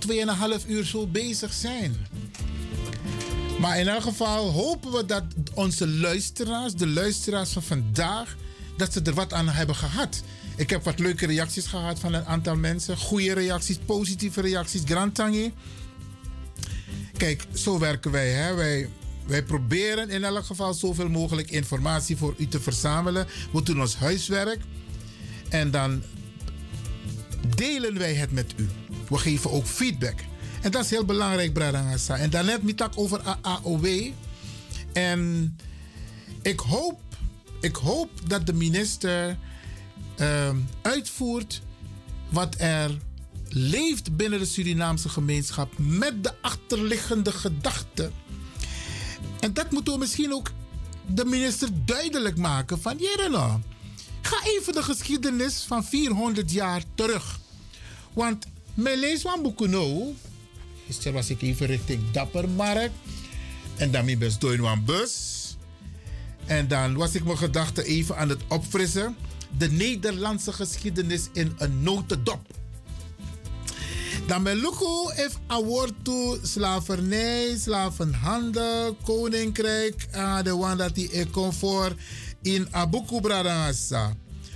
2,5 0.60 0.68
uur 0.68 0.86
zo 0.86 1.08
bezig 1.08 1.54
zijn. 1.54 1.96
Maar 3.60 3.80
in 3.80 3.88
elk 3.88 4.02
geval 4.02 4.52
hopen 4.52 4.92
we 4.92 5.06
dat 5.06 5.24
onze 5.54 5.88
luisteraars, 5.88 6.74
de 6.74 6.88
luisteraars 6.88 7.52
van 7.52 7.64
vandaag, 7.64 8.36
dat 8.78 8.94
ze 8.94 9.02
er 9.02 9.14
wat 9.14 9.34
aan 9.34 9.50
hebben 9.50 9.76
gehad. 9.76 10.24
Ik 10.56 10.70
heb 10.70 10.84
wat 10.84 11.00
leuke 11.00 11.26
reacties 11.26 11.66
gehad 11.66 12.00
van 12.00 12.14
een 12.14 12.26
aantal 12.26 12.56
mensen. 12.56 12.98
Goede 12.98 13.34
reacties, 13.34 13.78
positieve 13.86 14.42
reacties. 14.42 14.82
Grand 14.86 15.16
Tangi. 15.16 15.54
Kijk, 17.18 17.46
zo 17.54 17.80
werken 17.80 18.12
wij. 18.12 18.30
Hè? 18.30 18.54
Wij, 18.54 18.90
wij 19.26 19.44
proberen 19.44 20.10
in 20.10 20.24
elk 20.24 20.46
geval 20.46 20.74
zoveel 20.74 21.10
mogelijk 21.10 21.52
informatie 21.52 22.18
voor 22.18 22.34
u 22.38 22.48
te 22.48 22.60
verzamelen. 22.60 23.28
We 23.52 23.64
doen 23.64 23.82
ons 23.82 23.96
huiswerk. 23.96 24.60
En 25.54 25.72
dan 25.72 26.04
delen 27.56 27.98
wij 27.98 28.14
het 28.14 28.32
met 28.32 28.54
u. 28.56 28.70
We 29.10 29.18
geven 29.18 29.52
ook 29.52 29.66
feedback. 29.66 30.20
En 30.62 30.72
dat 30.72 30.84
is 30.84 30.90
heel 30.90 31.06
belangrijk, 31.06 31.54
Bradangasa. 31.54 32.18
En 32.18 32.30
daarnet 32.30 32.64
met 32.64 32.78
tak 32.78 32.94
over 32.96 33.22
AOW. 33.42 34.12
En 34.94 35.56
ik 36.42 36.60
hoop, 36.60 37.02
ik 37.62 37.76
hoop 37.76 38.10
dat 38.28 38.46
de 38.46 38.54
minister 38.54 39.38
ehm, 40.16 40.58
uitvoert 40.82 41.62
wat 42.30 42.56
er 42.58 42.98
leeft 43.50 44.16
binnen 44.16 44.40
de 44.40 44.46
Surinaamse 44.46 45.10
gemeenschap 45.10 45.74
met 45.78 46.24
de 46.24 46.34
achterliggende 46.42 47.32
gedachte. 47.32 48.12
En 49.40 49.54
dat 49.54 49.72
moeten 49.72 49.94
we 49.94 50.00
misschien 50.00 50.34
ook 50.34 50.52
de 51.06 51.26
minister 51.26 51.70
duidelijk 51.86 52.38
maken 52.38 52.82
van 52.82 52.98
Jerena. 52.98 53.60
Ga 54.24 54.44
even 54.44 54.74
de 54.74 54.84
geschiedenis 54.84 55.64
van 55.68 55.84
400 55.84 56.52
jaar 56.52 56.84
terug. 56.96 57.40
Want 58.14 58.46
mijn 58.74 59.00
lees 59.00 59.22
van 59.22 59.42
nou. 59.70 60.16
Gisteren 60.86 61.14
was 61.14 61.30
ik 61.30 61.42
even 61.42 61.66
richting 61.66 62.12
Dappermarkt. 62.12 62.94
En 63.76 63.92
dan 63.92 64.06
ik 64.06 64.38
door 64.38 64.54
een 64.54 64.86
bus. 64.86 65.32
En 66.46 66.68
dan 66.68 66.96
was 66.96 67.16
ik 67.16 67.24
mijn 67.24 67.38
gedachten 67.38 67.86
even 67.86 68.18
aan 68.18 68.30
het 68.30 68.42
opfrissen. 68.48 69.16
De 69.58 69.72
Nederlandse 69.72 70.54
geschiedenis 70.54 71.30
in 71.34 71.54
een 71.58 71.84
notendop. 71.84 72.42
Dan 74.28 74.44
ben 74.44 74.56
Luko 74.56 75.10
heeft 75.10 75.38
award 75.48 75.94
to 76.02 76.38
slavernij, 76.42 77.58
slavenhandel, 77.58 78.96
koninkrijk. 79.04 80.08
Uh, 80.16 80.42
de 80.42 80.54
one 80.54 80.76
dat 80.76 80.96
die 80.96 81.26
kon 81.32 81.54
voor 81.54 81.96
in 82.44 82.68
Abuku 82.72 83.22
Bradangasa. 83.22 84.14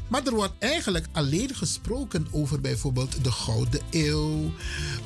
Maar 0.08 0.26
er 0.26 0.34
wordt 0.34 0.54
eigenlijk 0.60 1.08
alleen 1.12 1.56
gesproken 1.56 2.28
over 2.32 2.62
bijvoorbeeld 2.62 3.24
de 3.24 3.32
Gouden 3.32 3.82
Eeuw, 3.90 4.52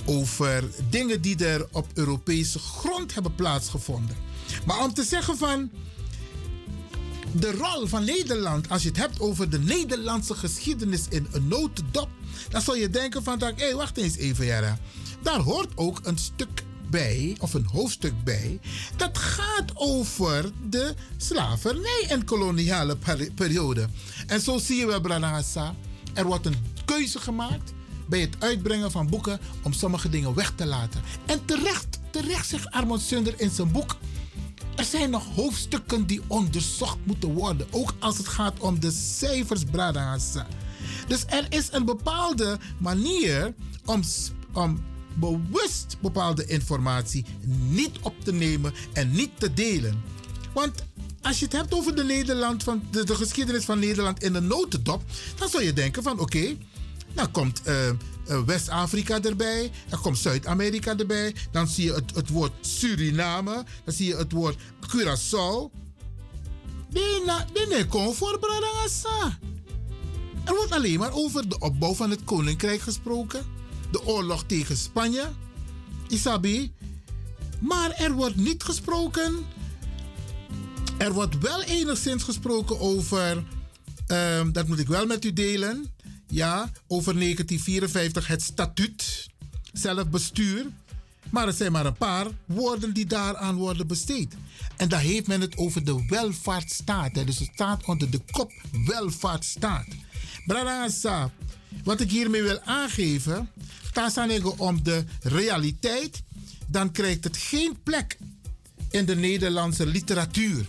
over 0.06 0.64
dingen 0.90 1.22
die 1.22 1.46
er 1.46 1.68
op 1.72 1.88
Europese 1.94 2.60
grond 2.60 3.14
hebben 3.14 3.36
plaatsgevonden. 3.36 4.16
Maar 4.66 4.84
om 4.84 4.94
te 4.94 5.04
zeggen 5.04 5.38
van 5.38 5.70
de 7.32 7.52
rol 7.52 7.88
van 7.88 8.06
Nederland, 8.06 8.70
als 8.70 8.82
je 8.82 8.88
het 8.88 8.98
hebt 8.98 9.20
over 9.20 9.50
de 9.50 9.60
Nederlandse 9.60 10.34
geschiedenis 10.34 11.06
in 11.10 11.28
een 11.32 11.48
notendop, 11.48 12.10
dan 12.50 12.62
zou 12.62 12.80
je 12.80 12.90
denken 12.90 13.24
van, 13.24 13.42
hé, 13.56 13.76
wacht 13.76 13.98
eens 13.98 14.18
even, 14.18 14.46
Jara. 14.46 14.78
Daar 15.22 15.40
hoort 15.40 15.70
ook 15.76 16.00
een 16.04 16.18
stuk 16.18 16.64
of 17.40 17.54
een 17.54 17.66
hoofdstuk 17.66 18.24
bij, 18.24 18.60
dat 18.96 19.18
gaat 19.18 19.72
over 19.74 20.52
de 20.70 20.94
slavernij 21.18 22.06
en 22.10 22.26
koloniale 22.26 22.98
peri- 22.98 23.32
periode. 23.32 23.88
En 24.28 24.42
zo 24.42 24.58
zie 24.58 24.78
je 24.78 24.86
wel, 24.86 25.02
er 26.14 26.26
wordt 26.26 26.46
een 26.46 26.56
keuze 26.86 27.20
gemaakt 27.20 27.74
bij 28.10 28.20
het 28.20 28.36
uitbrengen 28.40 28.92
van 28.92 29.10
boeken 29.10 29.40
om 29.64 29.74
sommige 29.74 30.10
dingen 30.10 30.34
weg 30.34 30.54
te 30.56 30.66
laten. 30.66 31.02
En 31.26 31.46
terecht, 31.46 32.00
terecht 32.10 32.48
zegt 32.48 32.72
Armand 32.72 33.02
Sunder 33.02 33.34
in 33.38 33.50
zijn 33.50 33.72
boek. 33.72 33.98
Er 34.76 34.84
zijn 34.84 35.10
nog 35.10 35.36
hoofdstukken 35.36 36.08
die 36.08 36.22
onderzocht 36.28 36.98
moeten 37.04 37.34
worden. 37.34 37.68
Ook 37.72 37.94
als 38.00 38.18
het 38.18 38.28
gaat 38.28 38.60
om 38.60 38.80
de 38.80 38.92
cijfers, 38.92 39.64
Bradangasa. 39.64 40.48
Dus 41.08 41.24
er 41.28 41.46
is 41.50 41.68
een 41.72 41.86
bepaalde 41.86 42.60
manier 42.78 43.54
om, 43.86 44.02
om 44.54 44.84
bewust 45.14 45.98
bepaalde 46.02 46.46
informatie 46.46 47.26
niet 47.70 48.00
op 48.02 48.14
te 48.24 48.34
nemen 48.34 48.74
en 48.94 49.12
niet 49.12 49.30
te 49.38 49.54
delen. 49.54 50.02
Want 50.54 50.84
als 51.22 51.40
je 51.40 51.46
het 51.46 51.54
hebt 51.54 51.74
over 51.74 51.96
de, 51.96 52.04
Nederland 52.04 52.64
van, 52.64 52.84
de, 52.92 53.04
de 53.04 53.16
geschiedenis 53.16 53.66
van 53.66 53.80
Nederland 53.80 54.24
in 54.24 54.34
de 54.34 54.42
notendop, 54.42 55.04
dan 55.36 55.50
zou 55.50 55.64
je 55.64 55.74
denken 55.74 56.04
van 56.04 56.20
oké, 56.20 56.58
dan 57.14 57.32
komt 57.32 57.62
eh, 57.62 57.90
eh, 57.90 57.96
West-Afrika 58.46 59.22
erbij, 59.22 59.72
dan 59.90 60.02
komt 60.02 60.18
Zuid-Amerika 60.18 60.98
erbij, 60.98 61.36
dan 61.52 61.68
zie 61.68 61.86
je 61.86 61.94
het, 61.94 62.16
het 62.16 62.30
woord 62.30 62.52
Suriname, 62.62 63.66
dan 63.84 63.94
zie 63.94 64.08
je 64.08 64.16
het 64.16 64.32
woord 64.32 64.58
Curaçao. 64.88 65.80
Die 66.90 67.68
nee 67.70 67.88
comfort, 67.88 68.40
brada. 68.40 69.40
Er 70.46 70.56
wordt 70.56 70.72
alleen 70.72 71.00
maar 71.00 71.14
over 71.14 71.50
de 71.50 71.60
opbouw 71.60 71.94
van 71.94 72.10
het 72.10 72.24
koninkrijk 72.24 72.82
gesproken, 72.82 73.46
de 73.92 74.06
oorlog 74.06 74.44
tegen 74.46 74.78
Spanje, 74.78 75.30
Isabi. 76.08 76.72
Maar 77.60 77.92
er 77.92 78.12
wordt 78.12 78.36
niet 78.36 78.64
gesproken. 78.64 79.46
Er 80.98 81.14
wordt 81.14 81.38
wel 81.38 81.64
enigszins 81.64 82.24
gesproken 82.24 82.80
over, 82.80 83.44
ehm, 84.08 84.52
dat 84.52 84.68
moet 84.68 84.80
ik 84.80 84.88
wel 84.88 85.06
met 85.06 85.26
u 85.26 85.34
delen, 85.34 85.86
ja, 86.28 86.72
over 86.88 87.16
1954 87.16 88.28
het 88.28 88.42
statuut, 88.42 89.30
zelfbestuur. 89.74 90.66
Maar 91.30 91.48
er 91.48 91.54
zijn 91.54 91.72
maar 91.72 91.86
een 91.86 91.98
paar 91.98 92.28
woorden 92.46 92.94
die 92.94 93.06
daaraan 93.06 93.56
worden 93.56 93.88
besteed. 93.88 94.36
En 94.78 94.90
daar 94.90 95.00
heeft 95.00 95.28
men 95.28 95.42
het 95.42 95.58
over 95.58 95.86
de 95.86 96.06
welvaartsstaat. 96.08 97.16
hè. 97.16 97.24
Dus 97.24 97.40
het 97.40 97.50
staat 97.54 97.86
onder 97.86 98.10
de 98.10 98.20
kop 98.32 98.52
welvaartsstaat. 98.86 99.88
Brada 100.46 100.90
wat 101.84 102.00
ik 102.00 102.12
hiermee 102.12 102.42
wil 102.42 102.60
aangeven, 102.60 103.50
Tasanego 103.92 104.56
om 104.58 104.84
de 104.84 105.04
realiteit, 105.22 106.22
dan 106.68 106.92
krijgt 106.92 107.24
het 107.24 107.38
geen 107.38 107.78
plek 107.84 108.18
in 108.90 109.06
de 109.06 109.16
Nederlandse 109.16 109.86
literatuur, 109.86 110.66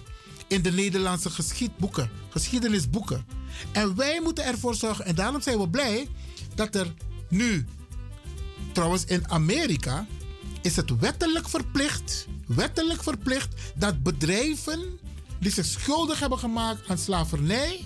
in 0.46 0.62
de 0.62 0.72
Nederlandse 0.72 1.30
geschiedboeken, 1.30 2.10
geschiedenisboeken. 2.28 3.24
En 3.72 3.96
wij 3.96 4.20
moeten 4.22 4.44
ervoor 4.44 4.74
zorgen, 4.74 5.04
en 5.04 5.14
daarom 5.14 5.40
zijn 5.40 5.58
we 5.58 5.68
blij 5.68 6.08
dat 6.54 6.74
er 6.74 6.94
nu, 7.28 7.66
trouwens 8.72 9.04
in 9.04 9.30
Amerika, 9.30 10.06
is 10.62 10.76
het 10.76 10.98
wettelijk 10.98 11.48
verplicht, 11.48 12.26
wettelijk 12.46 13.02
verplicht 13.02 13.54
dat 13.74 14.02
bedrijven 14.02 14.98
die 15.40 15.52
zich 15.52 15.66
schuldig 15.66 16.20
hebben 16.20 16.38
gemaakt 16.38 16.88
aan 16.88 16.98
slavernij, 16.98 17.84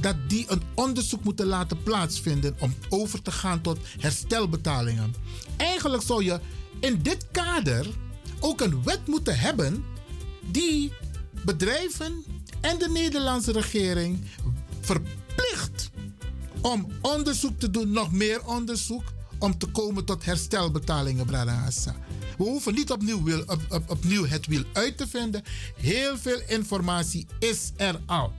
dat 0.00 0.16
die 0.28 0.44
een 0.48 0.62
onderzoek 0.74 1.24
moeten 1.24 1.46
laten 1.46 1.82
plaatsvinden 1.82 2.56
om 2.58 2.74
over 2.88 3.22
te 3.22 3.30
gaan 3.32 3.60
tot 3.60 3.78
herstelbetalingen. 3.98 5.14
Eigenlijk 5.56 6.02
zou 6.02 6.24
je 6.24 6.40
in 6.80 7.02
dit 7.02 7.26
kader 7.30 7.86
ook 8.40 8.60
een 8.60 8.82
wet 8.82 9.06
moeten 9.06 9.38
hebben 9.38 9.84
die 10.50 10.92
bedrijven 11.44 12.24
en 12.60 12.78
de 12.78 12.88
Nederlandse 12.88 13.52
regering 13.52 14.24
verplicht 14.80 15.90
om 16.60 16.86
onderzoek 17.00 17.58
te 17.58 17.70
doen, 17.70 17.90
nog 17.90 18.12
meer 18.12 18.46
onderzoek, 18.46 19.02
om 19.38 19.58
te 19.58 19.66
komen 19.66 20.04
tot 20.04 20.24
herstelbetalingen, 20.24 21.26
Bradassa. 21.26 21.94
We 22.38 22.44
hoeven 22.44 22.74
niet 22.74 22.90
opnieuw, 22.90 23.42
op- 23.46 23.82
opnieuw 23.86 24.26
het 24.26 24.46
wiel 24.46 24.62
uit 24.72 24.96
te 24.96 25.06
vinden. 25.06 25.42
Heel 25.76 26.18
veel 26.18 26.40
informatie 26.46 27.26
is 27.38 27.72
er 27.76 28.00
al. 28.06 28.32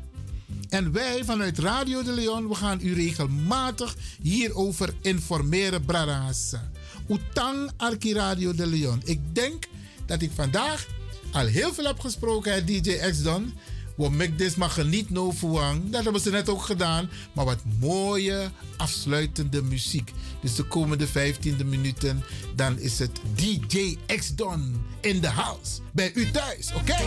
En 0.69 0.91
wij 0.91 1.23
vanuit 1.23 1.59
Radio 1.59 2.03
de 2.03 2.11
Leon, 2.11 2.47
we 2.47 2.55
gaan 2.55 2.79
u 2.81 2.93
regelmatig 2.93 3.95
hierover 4.21 4.93
informeren, 5.01 5.85
Bradassa. 5.85 6.69
Utang 7.09 7.71
Arki 7.77 8.13
Radio 8.13 8.53
de 8.53 8.67
Leon. 8.67 9.01
Ik 9.05 9.19
denk 9.33 9.67
dat 10.05 10.21
ik 10.21 10.31
vandaag 10.35 10.87
al 11.31 11.45
heel 11.45 11.73
veel 11.73 11.85
heb 11.85 11.99
gesproken, 11.99 12.65
DJ 12.65 12.97
X-Don. 13.11 13.53
We 13.95 14.09
make 14.09 14.35
this 14.35 14.55
maar 14.55 14.69
geniet 14.69 15.09
no 15.09 15.31
fuang. 15.31 15.89
Dat 15.89 16.03
hebben 16.03 16.21
ze 16.21 16.29
net 16.29 16.49
ook 16.49 16.61
gedaan. 16.61 17.09
Maar 17.33 17.45
wat 17.45 17.59
mooie 17.79 18.49
afsluitende 18.77 19.61
muziek. 19.61 20.11
Dus 20.41 20.55
de 20.55 20.63
komende 20.63 21.07
15 21.07 21.69
minuten, 21.69 22.23
dan 22.55 22.79
is 22.79 22.99
het 22.99 23.19
DJ 23.35 23.97
X-Don 24.17 24.85
in 25.01 25.21
the 25.21 25.29
house. 25.29 25.81
Bij 25.91 26.11
u 26.13 26.31
thuis, 26.31 26.71
oké? 26.73 26.97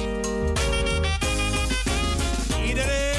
Iedereen. 2.66 3.09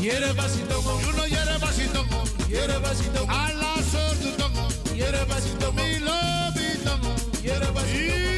Yere 0.00 0.32
basitongo. 0.32 1.00
You 1.02 1.12
know 1.12 1.26
yere 1.26 1.58
basitongo. 1.58 2.22
Yere 2.48 2.78
basitongo. 2.78 3.32
Alla 3.32 3.82
sortu 3.82 4.30
tongo. 4.38 4.68
Yere 4.94 5.24
basitongo. 5.26 5.72
Mi 5.74 5.98
lobi 5.98 6.68
tongo. 6.84 7.12
Yere 7.42 7.66
basitongo. 7.74 8.30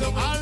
Yere 0.00 0.12
basitongo. 0.16 0.39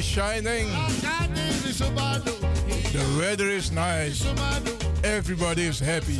is 0.00 0.06
shining. 0.06 0.66
The 2.92 3.04
weather 3.18 3.48
is 3.48 3.70
nice. 3.70 4.24
Everybody 5.04 5.64
is 5.64 5.78
happy. 5.78 6.14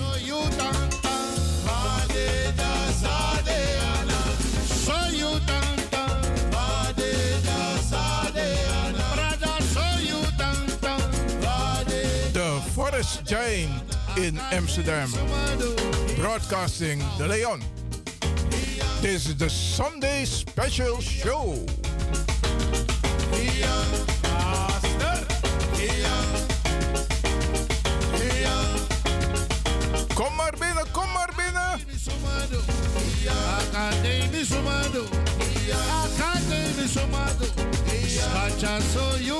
The 12.32 12.60
Forest 12.74 13.24
Giant 13.24 13.72
in 14.18 14.38
Amsterdam, 14.52 15.10
broadcasting 16.16 16.98
the 17.16 17.26
Leon. 17.28 17.62
This 19.00 19.26
is 19.26 19.36
the 19.36 19.48
Sunday 19.48 20.26
special 20.26 21.00
show. 21.00 21.64
muchacho, 38.60 39.16
you. 39.18 39.39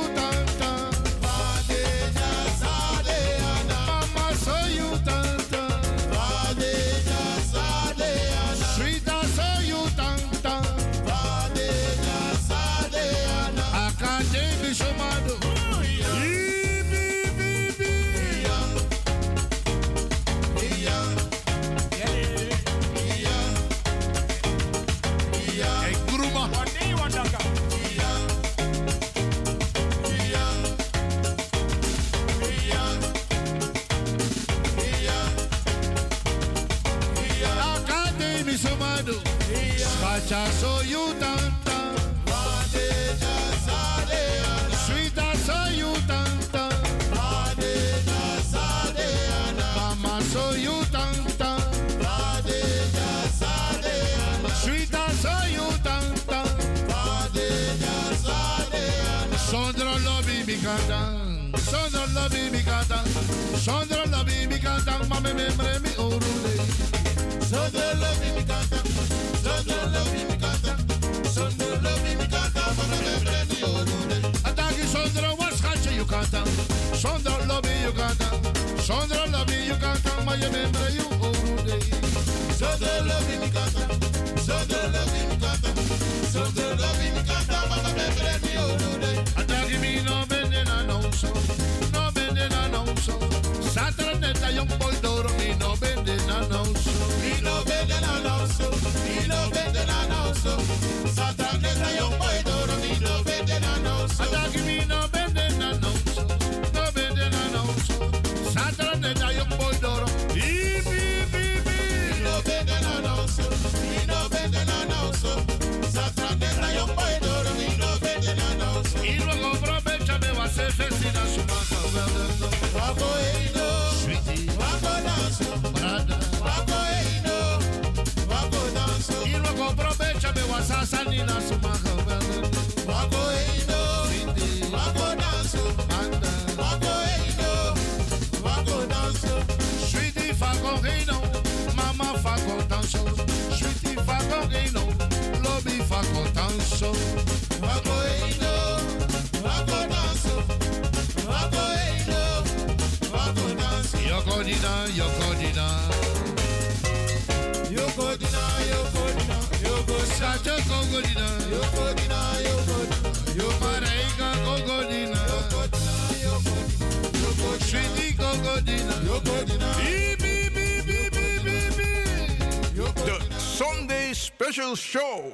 special 174.50 174.74
show. 174.74 175.32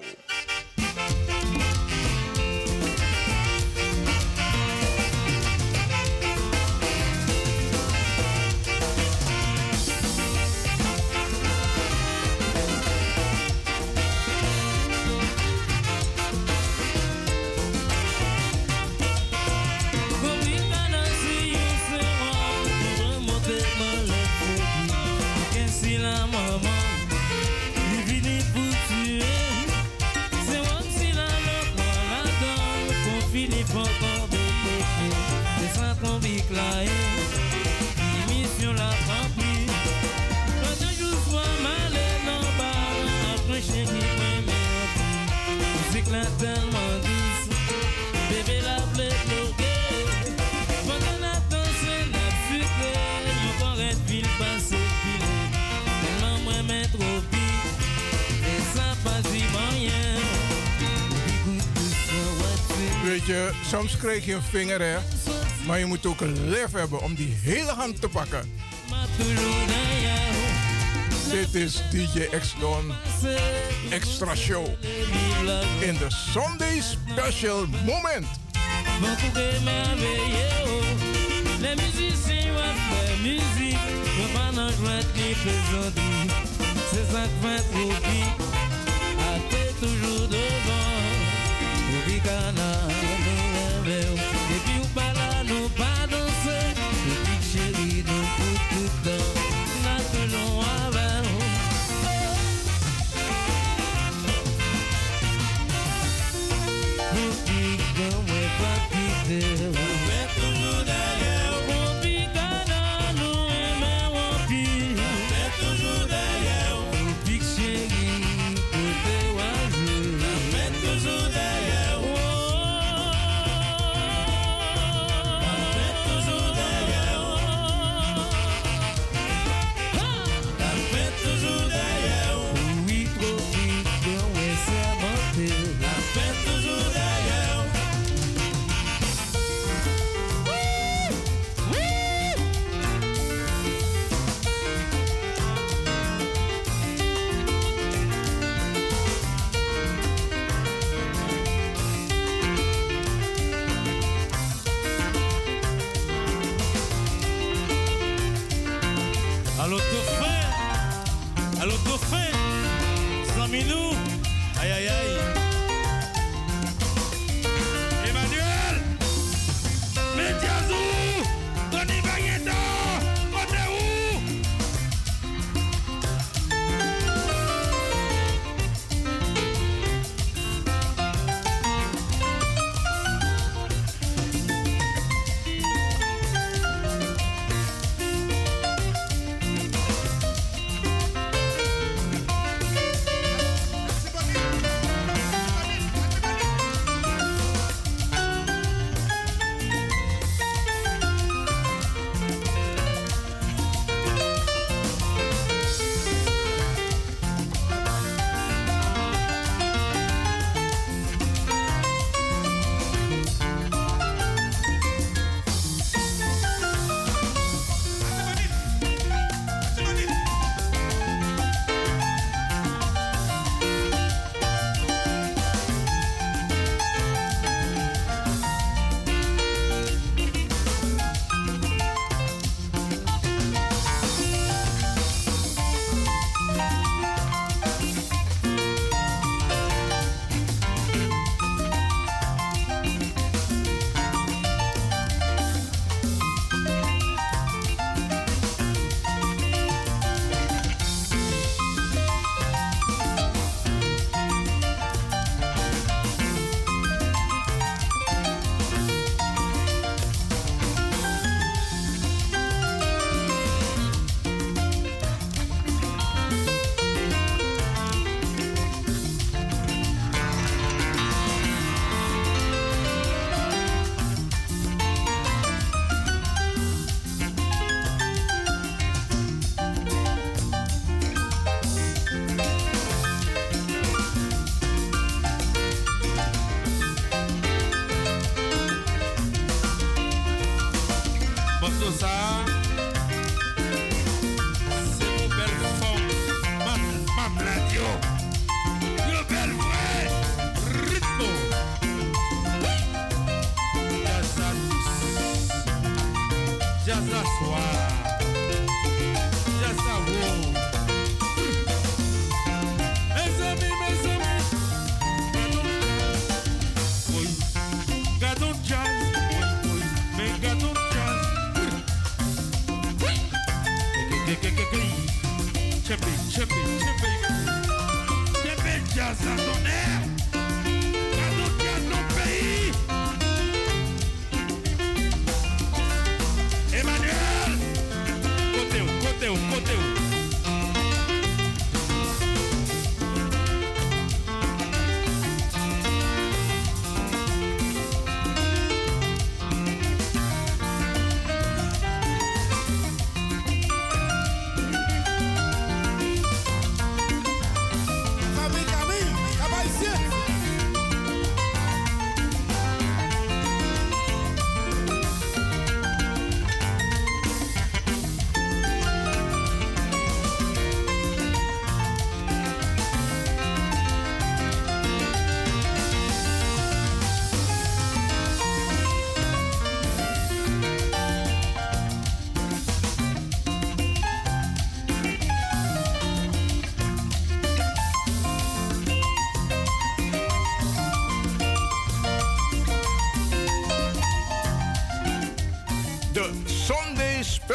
Je, 63.27 63.51
soms 63.67 63.97
krijg 63.97 64.25
je 64.25 64.35
een 64.35 64.43
vinger, 64.43 64.81
hè. 64.81 64.97
Maar 65.67 65.79
je 65.79 65.87
moet 65.87 66.07
ook 66.07 66.21
een 66.21 66.49
lef 66.49 66.73
hebben 66.73 67.03
om 67.03 67.15
die 67.15 67.37
hele 67.43 67.71
hand 67.71 68.01
te 68.01 68.09
pakken. 68.09 68.53
Dit 71.31 71.55
is 71.55 71.83
DJ 71.91 72.39
X-Don 72.39 72.93
Extra 73.91 74.35
Show. 74.35 74.67
In 75.81 75.97
de 75.97 76.07
Sunday 76.09 76.81
Special 76.81 77.67
Moment. 77.85 78.27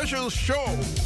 Special 0.01 0.31
Show. 0.31 1.00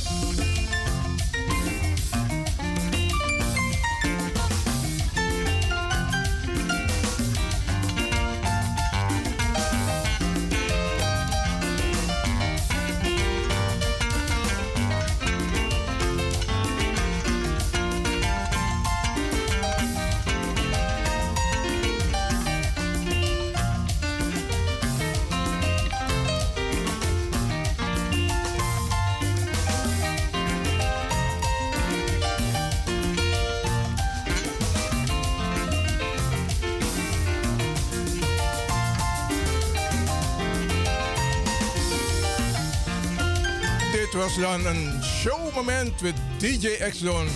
Showmoment 45.56 46.02
met 46.02 46.16
DJ 46.38 46.68
X-Zone 46.90 47.28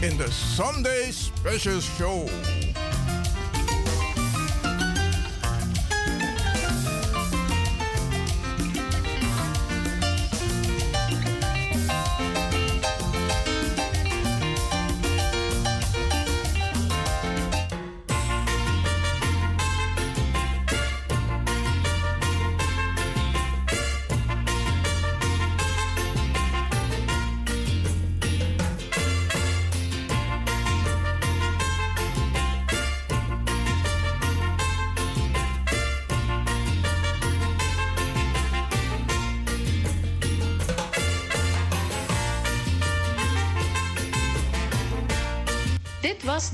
in 0.00 0.16
de 0.16 0.26
Sunday 0.30 1.12
Special 1.12 1.80
Show. 1.80 2.26